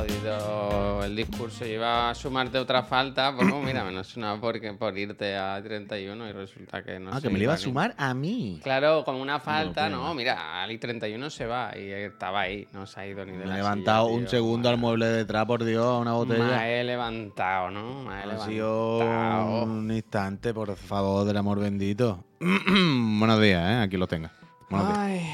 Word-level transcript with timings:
jodido 0.00 1.04
el 1.04 1.16
discurso. 1.16 1.64
Iba 1.64 2.10
a 2.10 2.14
sumarte 2.14 2.58
otra 2.58 2.82
falta, 2.82 3.34
pues 3.34 3.48
no, 3.48 3.60
mira, 3.60 3.84
menos 3.84 4.16
una 4.16 4.38
porque 4.40 4.72
por 4.74 4.96
irte 4.98 5.36
a 5.36 5.60
31 5.62 6.28
y 6.28 6.32
resulta 6.32 6.82
que 6.82 6.98
no 6.98 7.10
Ah, 7.12 7.20
que 7.20 7.30
me 7.30 7.38
lo 7.38 7.44
iba 7.44 7.54
a 7.54 7.58
sumar 7.58 7.94
a 7.96 8.12
mí. 8.14 8.60
Claro, 8.62 9.04
como 9.04 9.20
una 9.22 9.40
falta, 9.40 9.88
no, 9.88 10.12
mira, 10.14 10.62
Ali 10.62 10.78
31 10.78 11.30
se 11.30 11.46
va 11.46 11.76
y 11.76 11.90
estaba 11.90 12.40
ahí, 12.42 12.66
no 12.72 12.86
se 12.86 13.00
ha 13.00 13.06
ido 13.06 13.24
ni 13.24 13.32
de 13.32 13.38
Me 13.38 13.46
la 13.46 13.54
he 13.54 13.56
levantado 13.58 14.06
silla, 14.06 14.14
un 14.16 14.20
tío. 14.22 14.30
segundo 14.30 14.68
al 14.68 14.76
mueble 14.78 15.06
de 15.06 15.16
detrás, 15.18 15.46
por 15.46 15.64
Dios, 15.64 15.84
a 15.84 15.98
una 15.98 16.10
Me 16.12 16.16
botella. 16.18 16.68
he 16.68 16.84
levantado, 16.84 17.70
¿no? 17.70 18.02
Me 18.04 18.14
he 18.14 18.22
Ha 18.22 18.26
levantado. 18.26 18.50
sido 18.50 19.62
un 19.64 19.90
instante, 19.90 20.52
por 20.52 20.76
favor, 20.76 21.24
del 21.24 21.36
amor 21.36 21.58
bendito. 21.60 22.24
Buenos 22.40 23.40
días, 23.40 23.62
¿eh? 23.70 23.80
Aquí 23.82 23.96
lo 23.96 24.06
tenga. 24.06 24.30
Buenos 24.68 24.88
días. 24.88 24.98
Ay. 24.98 25.30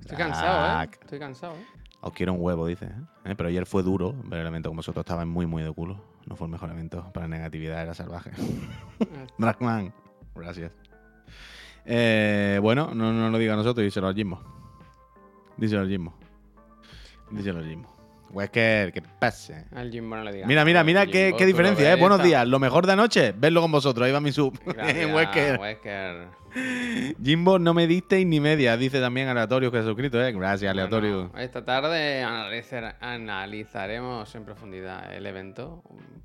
Estoy 0.00 0.16
cansado, 0.18 0.82
¿eh? 0.82 0.88
Estoy 1.00 1.18
cansado, 1.18 1.54
¿eh? 1.54 1.66
Os 2.02 2.12
quiero 2.12 2.32
un 2.32 2.40
huevo, 2.40 2.66
dice. 2.66 2.86
¿eh? 3.24 3.34
Pero 3.36 3.48
ayer 3.48 3.66
fue 3.66 3.82
duro. 3.82 4.14
Ver 4.24 4.40
el 4.40 4.46
evento 4.46 4.70
con 4.70 4.76
vosotros 4.76 5.02
estaba 5.02 5.24
muy, 5.26 5.46
muy 5.46 5.62
de 5.62 5.72
culo. 5.72 6.00
No 6.26 6.36
fue 6.36 6.46
el 6.46 6.52
mejor 6.52 6.70
evento. 6.70 7.10
Para 7.12 7.28
negatividad 7.28 7.82
era 7.82 7.94
salvaje. 7.94 8.30
Dragman, 9.38 9.92
gracias. 10.34 10.72
Eh, 11.84 12.58
bueno, 12.62 12.94
no, 12.94 13.12
no 13.12 13.30
lo 13.30 13.38
diga 13.38 13.54
a 13.54 13.56
nosotros, 13.56 13.84
díselo 13.84 14.08
al 14.08 14.14
Jimbo. 14.14 14.40
Díselo 15.56 15.82
al 15.82 15.88
Jimbo. 15.88 16.14
Díselo 17.30 17.58
al 17.58 17.66
Jimbo. 17.66 17.99
Wesker, 18.32 18.92
que 18.92 19.02
pase. 19.02 19.64
Al 19.74 19.90
Jimbo 19.90 20.16
no 20.16 20.24
le 20.24 20.32
digas. 20.32 20.48
Mira, 20.48 20.64
mira, 20.64 20.84
mira 20.84 21.00
Al 21.02 21.10
qué, 21.10 21.34
qué 21.36 21.46
diferencia, 21.46 21.92
¿eh? 21.92 21.96
Buenos 21.96 22.18
está- 22.18 22.28
días. 22.28 22.46
Lo 22.48 22.58
mejor 22.58 22.86
de 22.86 22.92
anoche, 22.92 23.32
verlo 23.36 23.60
con 23.60 23.72
vosotros. 23.72 24.06
Ahí 24.06 24.12
va 24.12 24.20
mi 24.20 24.32
sub. 24.32 24.58
Gracias, 24.64 25.10
Wesker. 25.14 25.58
Wesker. 25.58 26.26
Jimbo, 27.22 27.58
no 27.60 27.74
me 27.74 27.86
disteis 27.86 28.26
ni 28.26 28.40
media, 28.40 28.76
dice 28.76 29.00
también 29.00 29.28
Aleatorio 29.28 29.70
que 29.70 29.78
ha 29.78 29.82
suscrito, 29.84 30.20
¿eh? 30.24 30.32
Gracias, 30.32 30.70
Aleatorio. 30.70 31.28
Bueno, 31.28 31.38
esta 31.44 31.64
tarde 31.64 32.22
analizar- 32.24 32.96
analizaremos 33.00 34.34
en 34.34 34.44
profundidad 34.44 35.14
el 35.14 35.26
evento. 35.26 35.82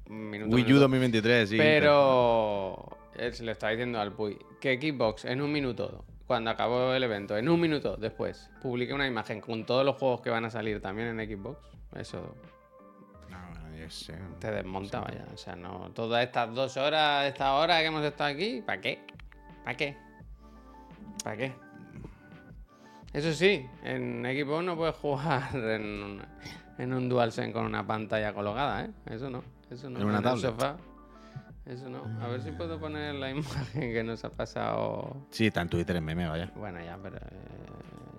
Minuto, 0.08 0.56
Wii 0.56 0.64
U 0.64 0.68
minuto. 0.68 0.80
2023, 0.82 1.50
sí. 1.50 1.58
Pero 1.58 2.98
se 3.32 3.44
le 3.44 3.52
estaba 3.52 3.72
diciendo 3.72 4.00
al 4.00 4.14
Puy 4.14 4.38
que 4.62 4.80
Xbox 4.80 5.26
en 5.26 5.42
un 5.42 5.52
minuto, 5.52 6.06
cuando 6.28 6.50
acabó 6.52 6.94
el 6.94 7.04
evento, 7.04 7.38
en 7.38 7.48
un 7.50 7.60
minuto 7.60 7.96
después, 7.98 8.50
publique 8.62 8.94
una 8.94 9.08
imagen 9.08 9.42
con 9.42 9.66
todos 9.66 9.86
los 9.86 9.96
juegos 9.96 10.22
que 10.22 10.30
van 10.30 10.46
a 10.46 10.50
salir 10.50 10.82
también 10.82 11.20
en 11.20 11.28
Xbox. 11.38 11.58
Eso 11.96 12.36
No, 13.30 13.76
yo 13.78 13.90
sé. 13.90 14.18
te 14.40 14.52
desmonta, 14.52 15.00
vaya. 15.02 15.26
O 15.34 15.38
sea, 15.38 15.56
no. 15.56 15.92
Todas 15.94 16.24
estas 16.24 16.54
dos 16.54 16.78
horas, 16.78 17.26
esta 17.28 17.54
hora 17.56 17.80
que 17.80 17.86
hemos 17.88 18.04
estado 18.04 18.32
aquí, 18.34 18.62
¿para 18.66 18.82
qué? 18.82 19.06
¿Para 19.64 19.78
qué? 19.78 19.98
¿Para 21.24 21.38
qué? 21.38 21.54
Eso 23.14 23.32
sí, 23.34 23.66
en 23.84 24.24
Xbox 24.26 24.64
no 24.66 24.76
puedes 24.76 24.96
jugar 24.96 25.50
en, 25.56 26.04
un- 26.04 26.22
en 26.78 26.94
un 26.94 27.08
DualSense 27.10 27.54
con 27.54 27.66
una 27.66 27.86
pantalla 27.88 28.34
colgada, 28.34 28.86
¿eh? 28.86 28.90
Eso 29.06 29.30
no. 29.30 29.42
Eso 29.70 29.90
no. 29.90 30.00
En 30.00 30.06
una 30.06 30.22
tablet. 30.22 30.42
sofá. 30.52 30.76
Eso 31.66 31.90
no. 31.90 32.04
A 32.22 32.28
ver 32.28 32.42
si 32.42 32.52
puedo 32.52 32.78
poner 32.80 33.16
la 33.16 33.30
imagen 33.32 33.94
que 33.94 34.04
nos 34.04 34.24
ha 34.26 34.30
pasado. 34.30 35.16
Sí, 35.32 35.48
está 35.48 35.62
en 35.62 35.70
Twitter 35.70 35.96
en 35.96 36.04
meme, 36.06 36.28
vaya. 36.28 36.52
Bueno, 36.56 36.84
ya, 36.84 36.98
pero. 37.02 37.16
eh, 37.18 37.22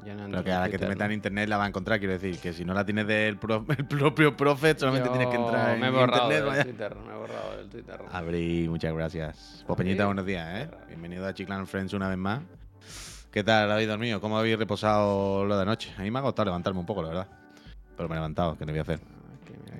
yo 0.06 0.14
no 0.14 0.26
Pero 0.30 0.44
que 0.44 0.50
en 0.50 0.56
a 0.56 0.60
la 0.60 0.68
que 0.70 0.78
te 0.78 0.86
metas 0.88 1.06
en 1.06 1.12
internet 1.12 1.48
la 1.48 1.56
va 1.56 1.64
a 1.64 1.68
encontrar, 1.68 1.98
quiero 1.98 2.12
decir, 2.14 2.38
que 2.38 2.52
si 2.52 2.64
no 2.64 2.72
la 2.74 2.84
tienes 2.84 3.06
del 3.06 3.36
pro- 3.38 3.64
el 3.76 3.84
propio 3.86 4.36
Prophet, 4.36 4.78
solamente 4.78 5.08
Yo 5.08 5.12
tienes 5.12 5.28
que 5.28 5.36
entrar 5.42 5.74
en 5.74 5.80
Me 5.80 5.88
he 5.88 5.90
borrado 5.90 6.22
internet, 6.32 6.38
del 6.38 6.46
vaya. 6.46 6.64
Twitter, 6.64 6.96
me 6.96 7.12
he 7.12 7.16
borrado 7.16 7.56
del 7.58 7.68
Twitter. 7.68 8.00
Abrí, 8.12 8.68
muchas 8.68 8.94
gracias. 8.94 9.64
Popeñita, 9.66 10.02
Abrí. 10.04 10.06
buenos 10.06 10.26
días, 10.26 10.48
¿eh? 10.62 10.70
Bienvenido 10.88 11.26
a 11.26 11.34
Chiclan 11.34 11.66
Friends 11.66 11.92
una 11.92 12.08
vez 12.08 12.18
más. 12.18 12.40
¿Qué 13.30 13.44
tal 13.44 13.70
habéis 13.70 13.88
dormido? 13.88 14.20
¿Cómo 14.20 14.38
habéis 14.38 14.58
reposado 14.58 15.44
lo 15.44 15.56
de 15.56 15.62
anoche? 15.62 15.92
A 15.98 16.02
mí 16.02 16.10
me 16.10 16.18
ha 16.18 16.22
costado 16.22 16.46
levantarme 16.46 16.80
un 16.80 16.86
poco, 16.86 17.02
la 17.02 17.08
verdad. 17.08 17.28
Pero 17.96 18.08
me 18.08 18.14
he 18.14 18.18
levantado, 18.18 18.56
¿qué 18.56 18.64
no 18.64 18.72
voy 18.72 18.78
a 18.78 18.82
hacer? 18.82 19.00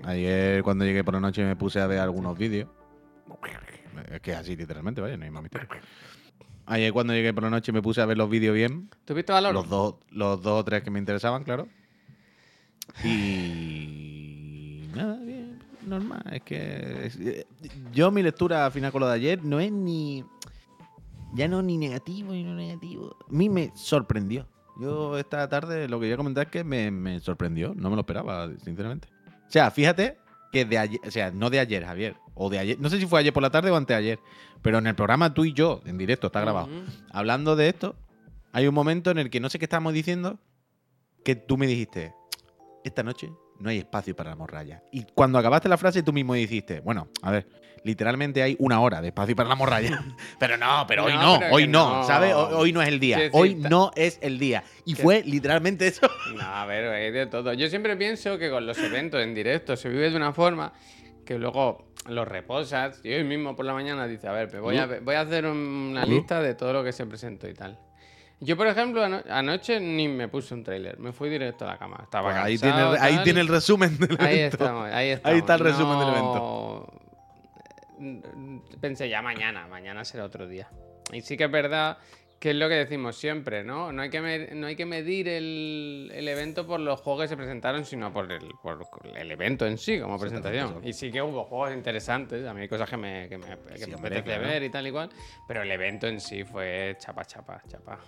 Ah, 0.04 0.10
Ayer 0.10 0.62
cuando 0.62 0.84
llegué 0.84 1.02
por 1.04 1.14
la 1.14 1.20
noche 1.20 1.44
me 1.44 1.56
puse 1.56 1.80
a 1.80 1.86
ver 1.86 2.00
algunos 2.00 2.36
vídeos. 2.36 2.68
Es 4.10 4.20
que 4.20 4.34
así 4.34 4.54
literalmente, 4.56 5.00
vaya, 5.00 5.16
no 5.16 5.24
hay 5.24 5.30
más 5.30 5.42
misterio. 5.42 5.68
Ayer 6.66 6.92
cuando 6.92 7.12
llegué 7.12 7.32
por 7.32 7.44
la 7.44 7.50
noche 7.50 7.72
me 7.72 7.80
puse 7.80 8.00
a 8.00 8.06
ver 8.06 8.18
los 8.18 8.28
vídeos 8.28 8.54
bien. 8.54 8.90
¿Tú 9.04 9.14
viste 9.14 9.32
Valor? 9.32 9.54
Los 9.54 9.68
dos, 9.68 9.94
los 10.10 10.42
dos 10.42 10.60
o 10.60 10.64
tres 10.64 10.82
que 10.82 10.90
me 10.90 10.98
interesaban, 10.98 11.44
claro. 11.44 11.68
Y 13.04 14.88
nada, 14.94 15.16
bien, 15.22 15.58
normal. 15.86 16.22
Es 16.32 16.42
que 16.42 17.10
eh, 17.20 17.46
yo 17.92 18.10
mi 18.10 18.22
lectura 18.22 18.66
al 18.66 18.72
final 18.72 18.90
con 18.90 19.00
lo 19.00 19.08
de 19.08 19.14
ayer 19.14 19.44
no 19.44 19.60
es 19.60 19.70
ni 19.70 20.24
ya 21.34 21.46
no 21.46 21.62
ni 21.62 21.78
negativo 21.78 22.32
ni 22.32 22.42
no 22.42 22.54
negativo. 22.54 23.16
A 23.28 23.32
mí 23.32 23.48
me 23.48 23.70
sorprendió. 23.76 24.48
Yo 24.80 25.18
esta 25.18 25.48
tarde 25.48 25.88
lo 25.88 26.00
que 26.00 26.06
voy 26.06 26.12
a 26.12 26.16
comentar 26.16 26.46
es 26.46 26.50
que 26.50 26.64
me, 26.64 26.90
me 26.90 27.20
sorprendió. 27.20 27.74
No 27.76 27.90
me 27.90 27.96
lo 27.96 28.00
esperaba, 28.00 28.50
sinceramente. 28.58 29.08
O 29.48 29.50
sea, 29.50 29.70
fíjate 29.70 30.18
que 30.52 30.64
de 30.64 30.78
ayer, 30.78 31.00
o 31.06 31.10
sea, 31.10 31.30
no 31.30 31.50
de 31.50 31.60
ayer, 31.60 31.84
Javier, 31.84 32.16
o 32.34 32.50
de 32.50 32.58
ayer, 32.58 32.78
no 32.80 32.88
sé 32.90 32.98
si 32.98 33.06
fue 33.06 33.20
ayer 33.20 33.32
por 33.32 33.42
la 33.42 33.50
tarde 33.50 33.70
o 33.70 33.76
anteayer, 33.76 34.18
pero 34.62 34.78
en 34.78 34.86
el 34.86 34.94
programa 34.94 35.34
tú 35.34 35.44
y 35.44 35.52
yo, 35.52 35.80
en 35.86 35.98
directo, 35.98 36.28
está 36.28 36.40
grabado 36.40 36.68
hablando 37.10 37.56
de 37.56 37.68
esto, 37.68 37.96
hay 38.52 38.66
un 38.66 38.74
momento 38.74 39.10
en 39.10 39.18
el 39.18 39.30
que 39.30 39.40
no 39.40 39.48
sé 39.48 39.58
qué 39.58 39.64
estábamos 39.66 39.92
diciendo, 39.92 40.38
que 41.24 41.36
tú 41.36 41.56
me 41.56 41.66
dijiste, 41.66 42.14
esta 42.84 43.02
noche 43.02 43.30
no 43.58 43.68
hay 43.68 43.78
espacio 43.78 44.14
para 44.14 44.30
la 44.30 44.36
morralla. 44.36 44.82
Y 44.92 45.04
cuando 45.14 45.38
acabaste 45.38 45.68
la 45.68 45.76
frase, 45.76 46.02
tú 46.02 46.12
mismo 46.12 46.34
dijiste, 46.34 46.80
bueno, 46.80 47.08
a 47.22 47.30
ver, 47.30 47.48
literalmente 47.84 48.42
hay 48.42 48.56
una 48.58 48.80
hora 48.80 49.00
de 49.00 49.08
espacio 49.08 49.34
para 49.36 49.48
la 49.48 49.54
morralla. 49.54 50.02
pero 50.38 50.56
no, 50.56 50.84
pero 50.88 51.04
hoy 51.04 51.12
No, 51.14 51.22
no, 51.34 51.38
pero 51.40 51.54
hoy 51.54 51.66
no, 51.68 51.96
no. 51.98 52.04
¿sabes? 52.04 52.34
Hoy, 52.34 52.52
hoy 52.54 52.72
no 52.72 52.82
es 52.82 52.88
el 52.88 53.00
día. 53.00 53.18
Hoy 53.32 53.54
no 53.54 53.90
es 53.96 54.18
el 54.22 54.38
día. 54.38 54.64
Y 54.84 54.94
fue 54.94 55.22
literalmente 55.24 55.86
eso. 55.86 56.08
No, 56.34 56.42
a 56.42 56.66
ver, 56.66 56.88
hay 56.88 57.10
de 57.10 57.26
todo. 57.26 57.52
Yo 57.52 57.68
siempre 57.68 57.96
pienso 57.96 58.38
que 58.38 58.50
con 58.50 58.66
los 58.66 58.78
eventos 58.78 59.22
en 59.22 59.34
directo 59.34 59.76
se 59.76 59.88
vive 59.88 60.10
de 60.10 60.16
una 60.16 60.32
forma 60.32 60.72
que 61.24 61.38
luego 61.38 61.86
los 62.08 62.26
reposas 62.28 63.00
y 63.04 63.12
hoy 63.12 63.24
mismo 63.24 63.56
por 63.56 63.64
la 63.64 63.72
mañana 63.74 64.06
dices, 64.06 64.26
a 64.26 64.32
ver, 64.32 64.48
pues 64.48 64.62
voy, 64.62 64.78
a, 64.78 64.86
voy 65.02 65.14
a 65.16 65.22
hacer 65.22 65.44
un- 65.46 65.56
una 65.90 66.04
Uh. 66.04 66.08
lista 66.08 66.40
de 66.40 66.54
todo 66.54 66.72
lo 66.72 66.84
que 66.84 66.92
se 66.92 67.04
presentó 67.06 67.48
y 67.48 67.54
tal. 67.54 67.78
Yo, 68.38 68.56
por 68.56 68.66
ejemplo, 68.68 69.02
ano- 69.02 69.22
anoche 69.30 69.80
ni 69.80 70.06
me 70.08 70.28
puse 70.28 70.52
un 70.54 70.62
tráiler, 70.62 70.98
me 70.98 71.10
fui 71.12 71.28
directo 71.30 71.64
a 71.64 71.68
la 71.68 71.78
cama. 71.78 72.00
Estaba 72.02 72.30
Pues 72.30 72.36
ahí, 72.44 72.58
tiene, 72.58 72.80
el- 72.80 72.96
ahí 73.00 73.14
tal. 73.16 73.24
tiene 73.24 73.40
el 73.40 73.48
resumen 73.48 73.98
del 73.98 74.16
Ahí 74.20 74.38
evento. 74.40 74.56
estamos, 74.58 74.92
ahí 74.92 75.08
estamos. 75.08 75.38
está 75.38 75.54
el 75.54 75.60
resumen 75.60 75.98
del 75.98 76.08
evento. 76.10 76.92
Pensé 78.80 79.08
ya 79.08 79.22
mañana, 79.22 79.66
mañana 79.66 80.04
será 80.04 80.24
otro 80.24 80.46
día. 80.46 80.68
Y 81.12 81.20
sí 81.22 81.36
que 81.36 81.44
es 81.44 81.50
verdad 81.50 81.98
que 82.38 82.50
es 82.50 82.56
lo 82.56 82.68
que 82.68 82.74
decimos 82.74 83.16
siempre, 83.16 83.64
¿no? 83.64 83.92
No 83.92 84.02
hay 84.02 84.10
que, 84.10 84.20
me- 84.20 84.48
no 84.54 84.66
hay 84.66 84.76
que 84.76 84.84
medir 84.84 85.26
el, 85.28 86.12
el 86.14 86.28
evento 86.28 86.66
por 86.66 86.80
los 86.80 87.00
juegos 87.00 87.22
que 87.22 87.28
se 87.28 87.36
presentaron, 87.36 87.86
sino 87.86 88.12
por 88.12 88.30
el, 88.30 88.42
por 88.62 88.78
el 89.14 89.30
evento 89.30 89.66
en 89.66 89.78
sí, 89.78 89.98
como 89.98 90.18
presentación. 90.18 90.80
Y 90.84 90.92
sí 90.92 91.10
que 91.10 91.22
hubo 91.22 91.44
juegos 91.44 91.72
interesantes, 91.72 92.46
a 92.46 92.52
mí 92.52 92.60
hay 92.60 92.68
cosas 92.68 92.90
que 92.90 92.98
me, 92.98 93.28
que 93.30 93.38
me, 93.38 93.46
que 93.46 93.78
Sí, 93.78 93.90
me 93.90 93.94
apetece 93.94 94.22
claro. 94.24 94.42
ver 94.44 94.62
y 94.64 94.68
tal 94.70 94.86
y 94.86 94.90
cual, 94.92 95.10
pero 95.48 95.62
el 95.62 95.70
evento 95.70 96.06
en 96.08 96.20
sí 96.20 96.44
fue 96.44 96.96
chapa, 96.98 97.24
chapa, 97.24 97.62
chapa. 97.66 97.98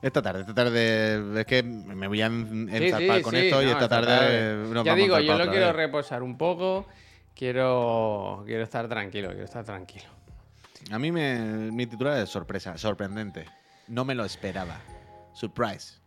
Esta 0.00 0.22
tarde, 0.22 0.40
esta 0.40 0.54
tarde 0.54 1.40
es 1.40 1.46
que 1.46 1.62
me 1.62 2.06
voy 2.08 2.22
a 2.22 2.26
en- 2.26 2.68
Sí, 2.70 2.76
enzarpar 2.76 3.16
sí, 3.18 3.22
con 3.22 3.34
esto 3.36 3.62
y 3.62 3.66
no, 3.66 3.70
esta 3.72 3.84
esta 3.84 3.88
tarde, 4.00 4.06
tarde. 4.06 4.56
nos 4.74 4.84
Ya 4.84 4.92
vamos 4.92 4.96
digo, 5.02 5.18
yo 5.20 5.20
enzarpar 5.32 5.46
lo 5.46 5.50
quiero 5.52 5.66
vez. 5.66 5.76
reposar 5.76 6.22
un 6.22 6.36
poco, 6.38 6.86
quiero, 7.34 8.42
quiero 8.46 8.62
estar 8.62 8.88
tranquilo, 8.88 9.28
quiero 9.28 9.44
estar 9.44 9.64
tranquilo. 9.64 10.06
A 10.90 10.98
mí 10.98 11.10
me, 11.10 11.38
mi 11.72 11.86
titular 11.86 12.18
es 12.18 12.28
sorpresa, 12.28 12.76
sorprendente. 12.76 13.46
No 13.88 14.04
me 14.04 14.14
lo 14.14 14.24
esperaba. 14.24 14.78
Surprise. 15.32 15.98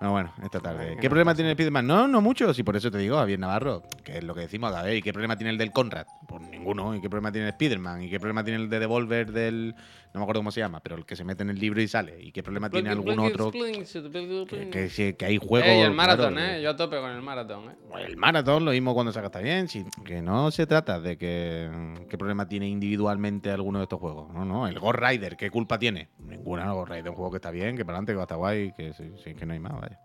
Bueno, 0.00 0.12
bueno, 0.12 0.34
esta 0.42 0.58
tarde. 0.60 0.96
¿Qué 1.00 1.08
problema 1.08 1.34
tiene 1.34 1.50
el 1.50 1.56
Spiderman? 1.56 1.86
No, 1.86 2.08
no 2.08 2.20
mucho. 2.20 2.52
Si 2.52 2.62
por 2.62 2.76
eso 2.76 2.90
te 2.90 2.98
digo, 2.98 3.18
Javier 3.18 3.38
Navarro, 3.38 3.82
que 4.02 4.18
es 4.18 4.24
lo 4.24 4.34
que 4.34 4.42
decimos. 4.42 4.74
A 4.74 4.82
ver, 4.82 4.96
¿y 4.96 5.02
qué 5.02 5.12
problema 5.12 5.36
tiene 5.36 5.50
el 5.50 5.58
del 5.58 5.72
Conrad? 5.72 6.06
Pues 6.26 6.42
ninguno. 6.42 6.94
¿Y 6.94 7.00
qué 7.00 7.08
problema 7.08 7.32
tiene 7.32 7.48
el 7.48 7.54
Spiderman? 7.54 8.02
¿Y 8.02 8.10
qué 8.10 8.18
problema 8.18 8.44
tiene 8.44 8.62
el 8.62 8.68
de 8.68 8.78
Devolver 8.78 9.32
del. 9.32 9.74
No 10.12 10.20
me 10.20 10.24
acuerdo 10.24 10.40
cómo 10.40 10.50
se 10.50 10.60
llama, 10.60 10.80
pero 10.80 10.96
el 10.96 11.06
que 11.06 11.16
se 11.16 11.24
mete 11.24 11.42
en 11.42 11.50
el 11.50 11.58
libro 11.58 11.80
y 11.80 11.88
sale? 11.88 12.20
¿Y 12.20 12.32
qué 12.32 12.42
problema 12.42 12.68
tiene 12.68 12.90
algún 12.90 13.18
otro? 13.18 13.50
Que, 13.50 14.68
que, 14.70 15.16
que 15.16 15.24
hay 15.24 15.38
juegos. 15.38 15.68
Eh, 15.68 15.78
y 15.78 15.80
el 15.80 15.92
maratón, 15.92 16.34
claro, 16.34 16.52
¿eh? 16.52 16.62
Yo 16.62 16.70
a 16.70 16.76
tope 16.76 17.00
con 17.00 17.10
el 17.10 17.22
maratón, 17.22 17.70
¿eh? 17.70 18.04
el 18.06 18.16
maratón, 18.18 18.64
lo 18.64 18.72
mismo 18.72 18.92
cuando 18.92 19.10
se 19.12 19.24
está 19.24 19.38
bien. 19.40 19.68
sí, 19.68 19.84
que 20.04 20.20
no 20.20 20.50
se 20.50 20.66
trata 20.66 21.00
de 21.00 21.16
que 21.16 21.70
qué 22.10 22.18
problema 22.18 22.46
tiene 22.46 22.68
individualmente 22.68 23.50
alguno 23.50 23.78
de 23.78 23.84
estos 23.84 24.00
juegos. 24.00 24.32
No, 24.34 24.44
no. 24.44 24.66
El 24.66 24.78
Ghost 24.78 24.98
Rider, 24.98 25.36
¿qué 25.36 25.50
culpa 25.50 25.78
tiene? 25.78 26.08
Ninguna. 26.18 26.64
El 26.64 26.72
Ghost 26.72 26.90
Rider 26.90 27.04
es 27.04 27.10
un 27.10 27.16
juego 27.16 27.30
que 27.30 27.36
está 27.36 27.50
bien, 27.50 27.76
que 27.76 27.84
para 27.84 27.96
adelante, 27.96 28.12
que 28.12 28.16
va 28.16 28.22
a 28.22 28.24
estar 28.24 28.38
guay, 28.38 28.72
que, 28.72 28.92
sí, 28.92 29.12
sí, 29.24 29.34
que 29.34 29.46
no 29.46 29.54
hay 29.54 29.60
más, 29.60 29.72
vaya. 29.80 29.98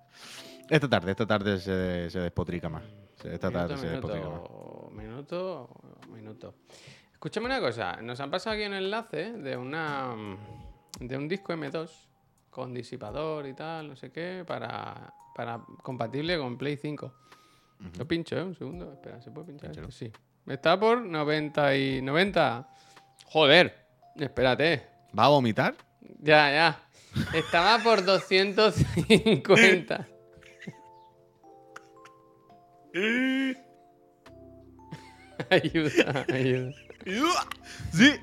Esta 0.69 0.89
tarde, 0.89 1.11
esta 1.11 1.25
tarde 1.25 1.59
se, 1.59 2.09
se 2.09 2.19
despotrica 2.19 2.69
más. 2.69 2.83
Se- 3.21 3.33
Esta 3.33 3.51
tarde 3.51 3.75
Minuto, 3.75 4.07
minuto, 4.07 4.89
minuto, 4.93 5.69
minuto. 6.13 6.55
Escúchame 7.13 7.47
una 7.47 7.59
cosa, 7.59 7.99
nos 8.01 8.19
han 8.19 8.29
pasado 8.29 8.55
aquí 8.55 8.65
un 8.65 8.73
enlace 8.73 9.33
de 9.33 9.57
una 9.57 10.15
de 10.99 11.17
un 11.17 11.27
disco 11.27 11.53
M2 11.53 11.89
con 12.49 12.73
disipador 12.73 13.47
y 13.47 13.53
tal, 13.53 13.89
no 13.89 13.95
sé 13.95 14.11
qué, 14.11 14.43
para, 14.45 15.13
para 15.35 15.61
compatible 15.83 16.37
con 16.37 16.57
Play 16.57 16.77
5. 16.77 17.13
Lo 17.97 18.07
pincho, 18.07 18.35
¿eh? 18.37 18.43
Un 18.43 18.55
segundo. 18.55 18.91
Espera, 18.93 19.21
¿se 19.21 19.29
puede 19.29 19.47
pinchar 19.47 19.71
esto? 19.71 19.91
Sí. 19.91 20.11
Está 20.47 20.79
por 20.79 21.01
90 21.01 21.75
y 21.75 22.01
90. 22.01 22.67
Joder, 23.25 23.85
espérate. 24.15 24.87
¿Va 25.17 25.25
a 25.25 25.29
vomitar? 25.29 25.75
Ya, 26.19 26.49
ya. 26.51 26.83
Estaba 27.33 27.83
por 27.83 28.03
250. 28.03 30.07
ayuda, 35.49 36.25
ayuda. 36.33 36.73
Sí. 37.94 38.13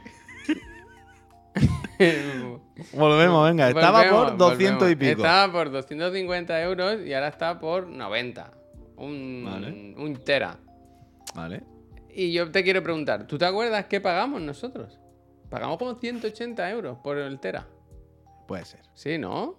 Volvemos, 2.93 3.49
venga. 3.49 3.69
Estaba 3.69 3.99
Volvemos, 3.99 4.31
por 4.33 4.39
200 4.39 4.91
y 4.91 4.97
pico. 4.97 5.23
Estaba 5.23 5.53
por 5.53 5.71
250 5.71 6.63
euros 6.63 7.07
y 7.07 7.15
ahora 7.15 7.29
está 7.29 7.59
por 7.59 7.87
90. 7.87 8.51
Un, 8.97 9.45
Vale. 9.45 9.95
un 9.97 10.17
tera. 10.25 10.59
Vale. 11.35 11.63
Y 12.11 12.33
yo 12.33 12.51
te 12.51 12.63
quiero 12.63 12.83
preguntar, 12.83 13.27
¿tú 13.27 13.39
te 13.39 13.45
acuerdas 13.45 13.87
qué 13.87 14.01
pagamos 14.01 14.41
nosotros? 14.41 15.01
Pagamos 15.51 15.79
como 15.79 15.95
180 15.95 16.71
euros 16.71 16.99
por 16.99 17.19
el 17.19 17.39
tera. 17.41 17.67
Puede 18.47 18.65
ser. 18.65 18.81
Sí, 18.95 19.19
¿no? 19.19 19.59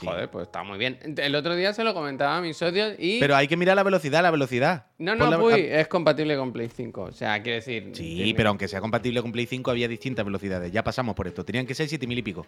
Sí. 0.00 0.06
Joder, 0.06 0.30
pues 0.30 0.46
está 0.46 0.62
muy 0.62 0.78
bien. 0.78 0.98
El 1.18 1.34
otro 1.34 1.54
día 1.54 1.72
se 1.74 1.84
lo 1.84 1.92
comentaba 1.94 2.38
a 2.38 2.40
mis 2.40 2.56
socios 2.56 2.94
y... 2.98 3.20
Pero 3.20 3.36
hay 3.36 3.46
que 3.48 3.56
mirar 3.56 3.76
la 3.76 3.82
velocidad, 3.82 4.22
la 4.22 4.30
velocidad. 4.30 4.86
no, 4.98 5.14
no, 5.14 5.30
la- 5.30 5.38
Puy, 5.38 5.52
es 5.54 5.88
compatible 5.88 6.36
con 6.36 6.52
Play 6.52 6.68
5. 6.74 7.02
O 7.02 7.12
sea, 7.12 7.42
quiero 7.42 7.56
decir... 7.56 7.90
Sí, 7.94 8.14
tiene 8.16 8.34
pero 8.34 8.48
aunque 8.48 8.66
sea 8.68 8.80
compatible 8.80 9.20
con 9.22 9.30
Play 9.32 9.46
5 9.46 9.70
había 9.70 9.88
distintas 9.88 10.24
velocidades. 10.24 10.72
Ya 10.72 10.82
pasamos 10.82 11.14
por 11.14 11.26
esto. 11.26 11.44
Tenían 11.44 11.66
que 11.66 11.74
ser 11.74 11.88
7000 11.88 12.18
y 12.18 12.22
pico. 12.22 12.46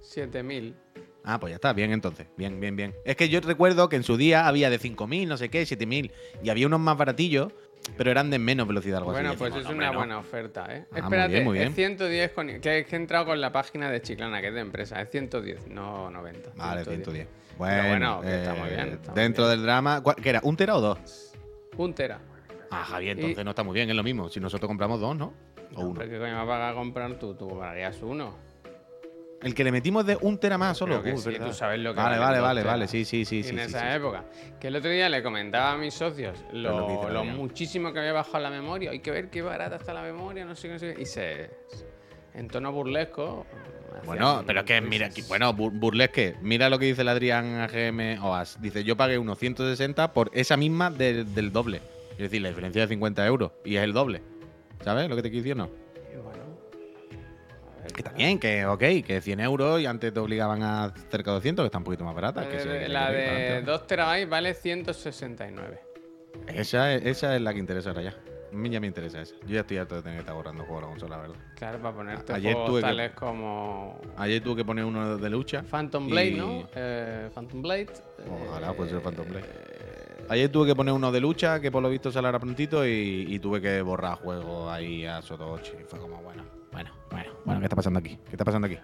7000. 0.00 0.74
Ah, 1.24 1.38
pues 1.38 1.50
ya 1.50 1.56
está, 1.56 1.72
bien 1.72 1.92
entonces. 1.92 2.26
Bien, 2.36 2.58
bien, 2.60 2.76
bien. 2.76 2.94
Es 3.04 3.16
que 3.16 3.28
yo 3.28 3.40
recuerdo 3.40 3.88
que 3.88 3.96
en 3.96 4.02
su 4.04 4.16
día 4.16 4.46
había 4.48 4.70
de 4.70 4.78
5000, 4.78 5.28
no 5.28 5.36
sé 5.36 5.50
qué, 5.50 5.66
7000. 5.66 6.12
Y 6.42 6.48
había 6.48 6.66
unos 6.66 6.80
más 6.80 6.96
baratillos, 6.96 7.52
pero 7.96 8.10
eran 8.10 8.30
de 8.30 8.38
menos 8.38 8.66
velocidad. 8.68 8.98
Algo 8.98 9.12
Bueno, 9.12 9.30
así. 9.30 9.36
Y 9.36 9.38
pues 9.38 9.54
decimos, 9.54 9.70
es 9.72 9.76
"No, 9.76 9.82
una 9.84 9.92
no". 9.92 9.98
buena 9.98 10.18
oferta, 10.18 10.66
¿eh? 10.70 10.84
Ah, 10.86 10.94
muy 10.94 11.00
Espérate, 11.00 11.32
bien, 11.32 11.44
muy 11.44 11.58
bien. 11.58 11.68
es 11.68 11.74
110 11.74 12.30
con... 12.32 12.46
Que 12.60 12.78
he 12.90 12.96
entrado 12.96 13.26
con 13.26 13.40
la 13.40 13.52
página 13.52 13.90
de 13.90 14.02
Chiclana, 14.02 14.40
que 14.40 14.48
es 14.48 14.54
de 14.54 14.60
empresa. 14.60 15.00
Es 15.00 15.10
110, 15.10 15.68
no 15.68 16.10
90. 16.10 16.50
Vale, 16.56 16.84
110. 16.84 17.26
Pero 17.26 17.58
Bueno, 17.58 17.88
bueno, 17.88 18.20
que 18.22 18.34
está 18.36 18.54
muy 18.54 18.68
bien, 18.68 18.80
eh, 18.80 18.84
muy 19.06 19.14
dentro 19.14 19.44
bien. 19.44 19.56
del 19.56 19.62
drama. 19.62 20.02
¿cuál- 20.02 20.16
¿Qué 20.16 20.30
era? 20.30 20.40
¿Un 20.42 20.56
tera 20.56 20.76
o 20.76 20.80
dos? 20.80 21.32
Un 21.76 21.94
tera. 21.94 22.20
Ah, 22.70 22.84
Javier, 22.84 23.16
Y- 23.18 23.20
entonces 23.22 23.44
no 23.44 23.50
está 23.50 23.62
muy 23.64 23.74
bien, 23.74 23.90
es 23.90 23.96
lo 23.96 24.02
mismo. 24.02 24.28
Si 24.28 24.40
nosotros 24.40 24.68
compramos 24.68 25.00
dos, 25.00 25.16
¿no? 25.16 25.34
O 25.74 25.80
uno. 25.80 25.88
Hombre, 25.90 26.08
¿qué 26.08 26.18
coño 26.18 26.38
me 26.38 26.44
vas 26.44 26.72
a 26.72 26.74
comprar 26.74 27.18
tú? 27.18 27.34
Tú 27.34 27.48
comprarías 27.48 28.00
uno. 28.02 28.34
El 29.42 29.54
que 29.54 29.64
le 29.64 29.72
metimos 29.72 30.04
de 30.04 30.18
un 30.20 30.38
tera 30.38 30.58
más 30.58 30.76
solo. 30.76 31.02
Que 31.02 31.12
Uh, 31.14 31.18
sí, 31.18 31.30
tú 31.38 31.52
sabes 31.54 31.80
lo 31.80 31.94
que 31.94 32.00
Vale, 32.00 32.18
vale, 32.18 32.40
vale, 32.40 32.62
vale. 32.62 32.86
Sí, 32.88 33.04
sí, 33.06 33.24
sí. 33.24 33.38
En 33.38 33.44
sí, 33.44 33.56
esa 33.58 33.80
sí. 33.80 33.96
época. 33.96 34.24
Que 34.60 34.68
el 34.68 34.76
otro 34.76 34.90
día 34.90 35.08
le 35.08 35.22
comentaba 35.22 35.72
a 35.72 35.76
mis 35.78 35.94
socios 35.94 36.38
lo, 36.52 37.08
lo 37.08 37.24
muchísimo 37.24 37.92
que 37.92 38.00
había 38.00 38.12
bajado 38.12 38.40
la 38.40 38.50
memoria. 38.50 38.90
Hay 38.90 39.00
que 39.00 39.10
ver 39.10 39.30
qué 39.30 39.40
barata 39.42 39.76
está 39.76 39.94
la 39.94 40.02
memoria, 40.02 40.44
no 40.44 40.54
sé 40.54 40.68
qué, 40.68 40.72
no 40.74 40.78
sé. 40.78 40.94
Y 40.98 41.06
se. 41.06 41.50
En 42.34 42.48
tono 42.48 42.70
burlesco. 42.70 43.46
Bueno, 44.04 44.44
pero 44.46 44.60
es 44.60 44.66
que 44.66 44.80
mira, 44.80 45.06
aquí- 45.08 45.22
bueno, 45.28 45.52
bur- 45.54 45.72
burlesque, 45.72 46.36
mira 46.42 46.70
lo 46.70 46.78
que 46.78 46.86
dice 46.86 47.02
el 47.02 47.08
Adrián 47.08 47.60
AGM 47.60 48.22
OAS. 48.22 48.60
Dice, 48.62 48.84
yo 48.84 48.96
pagué 48.96 49.18
unos 49.18 49.38
160 49.38 50.12
por 50.12 50.30
esa 50.32 50.56
misma 50.56 50.90
del, 50.90 51.34
del 51.34 51.50
doble. 51.52 51.80
Es 52.12 52.18
decir, 52.18 52.40
la 52.42 52.48
diferencia 52.50 52.82
de 52.82 52.88
50 52.88 53.26
euros. 53.26 53.52
Y 53.64 53.76
es 53.76 53.82
el 53.82 53.92
doble. 53.92 54.22
¿Sabes 54.84 55.08
lo 55.08 55.16
que 55.16 55.22
te 55.22 55.30
quiero 55.30 55.42
decir? 55.42 55.56
No. 55.56 55.70
Que 57.92 58.02
también, 58.02 58.38
que 58.38 58.64
ok, 58.66 58.78
que 59.04 59.20
100 59.20 59.40
euros 59.40 59.80
y 59.80 59.86
antes 59.86 60.12
te 60.12 60.20
obligaban 60.20 60.62
a 60.62 60.92
cerca 61.10 61.30
de 61.30 61.34
200, 61.36 61.62
que 61.64 61.66
está 61.66 61.78
un 61.78 61.84
poquito 61.84 62.04
más 62.04 62.14
barata. 62.14 62.48
que 62.48 62.56
La 62.56 62.62
sí, 62.62 62.68
de, 62.68 62.78
que 62.80 62.88
la 62.88 63.06
que 63.10 63.16
de 63.16 63.28
adelante. 63.30 63.70
2 63.70 63.86
terabytes 63.86 64.28
vale 64.28 64.54
169. 64.54 65.80
Esa, 66.48 66.94
es- 66.94 67.04
esa 67.04 67.34
es 67.36 67.42
la 67.42 67.52
que 67.52 67.58
interesa 67.58 67.90
ahora 67.90 68.02
ya. 68.02 68.10
A 68.52 68.56
mí 68.56 68.68
ya 68.68 68.80
me 68.80 68.86
interesa 68.88 69.20
esa. 69.22 69.34
Yo 69.42 69.54
ya 69.54 69.60
estoy 69.60 69.76
harto 69.78 69.94
de 69.96 70.02
tener 70.02 70.16
que 70.16 70.20
estar 70.20 70.34
borrando 70.34 70.64
juegos 70.64 70.82
a 70.82 70.86
la 70.86 70.90
consola, 70.92 71.16
la 71.16 71.22
verdad. 71.22 71.36
Claro, 71.56 71.78
para 71.82 71.94
ponerte 71.94 72.32
Ayer 72.32 72.52
juegos 72.52 72.70
tuve 72.70 72.80
que- 72.80 72.86
tales 72.86 73.10
como 73.12 74.00
Ayer 74.16 74.42
tuve 74.42 74.56
que 74.56 74.64
poner 74.64 74.84
uno 74.84 75.16
de 75.18 75.30
lucha. 75.30 75.62
Phantom 75.62 76.08
Blade, 76.08 76.26
Y- 76.28 76.34
¿no? 76.34 76.68
Eh, 76.74 77.28
Phantom 77.32 77.62
Blade. 77.62 77.88
Ojalá 78.48 78.70
eh, 78.72 79.00
Phantom 79.02 79.26
Blade. 79.28 79.46
Ayer 80.30 80.48
tuve 80.48 80.68
que 80.68 80.76
poner 80.76 80.94
uno 80.94 81.10
de 81.10 81.20
lucha, 81.20 81.60
que 81.60 81.72
por 81.72 81.82
lo 81.82 81.90
visto 81.90 82.12
saldrá 82.12 82.38
prontito, 82.38 82.86
y, 82.86 83.26
y 83.28 83.38
tuve 83.40 83.60
que 83.60 83.82
borrar 83.82 84.14
juegos 84.14 84.70
ahí 84.70 85.04
a 85.04 85.20
Sotochi. 85.20 85.72
Y 85.80 85.84
fue 85.84 85.98
como, 85.98 86.22
bueno, 86.22 86.44
bueno, 86.70 86.90
bueno, 87.10 87.32
bueno, 87.44 87.60
¿qué 87.60 87.64
está 87.66 87.74
pasando 87.74 87.98
aquí? 87.98 88.16
¿Qué 88.26 88.30
está 88.30 88.44
pasando 88.44 88.68
aquí? 88.68 88.78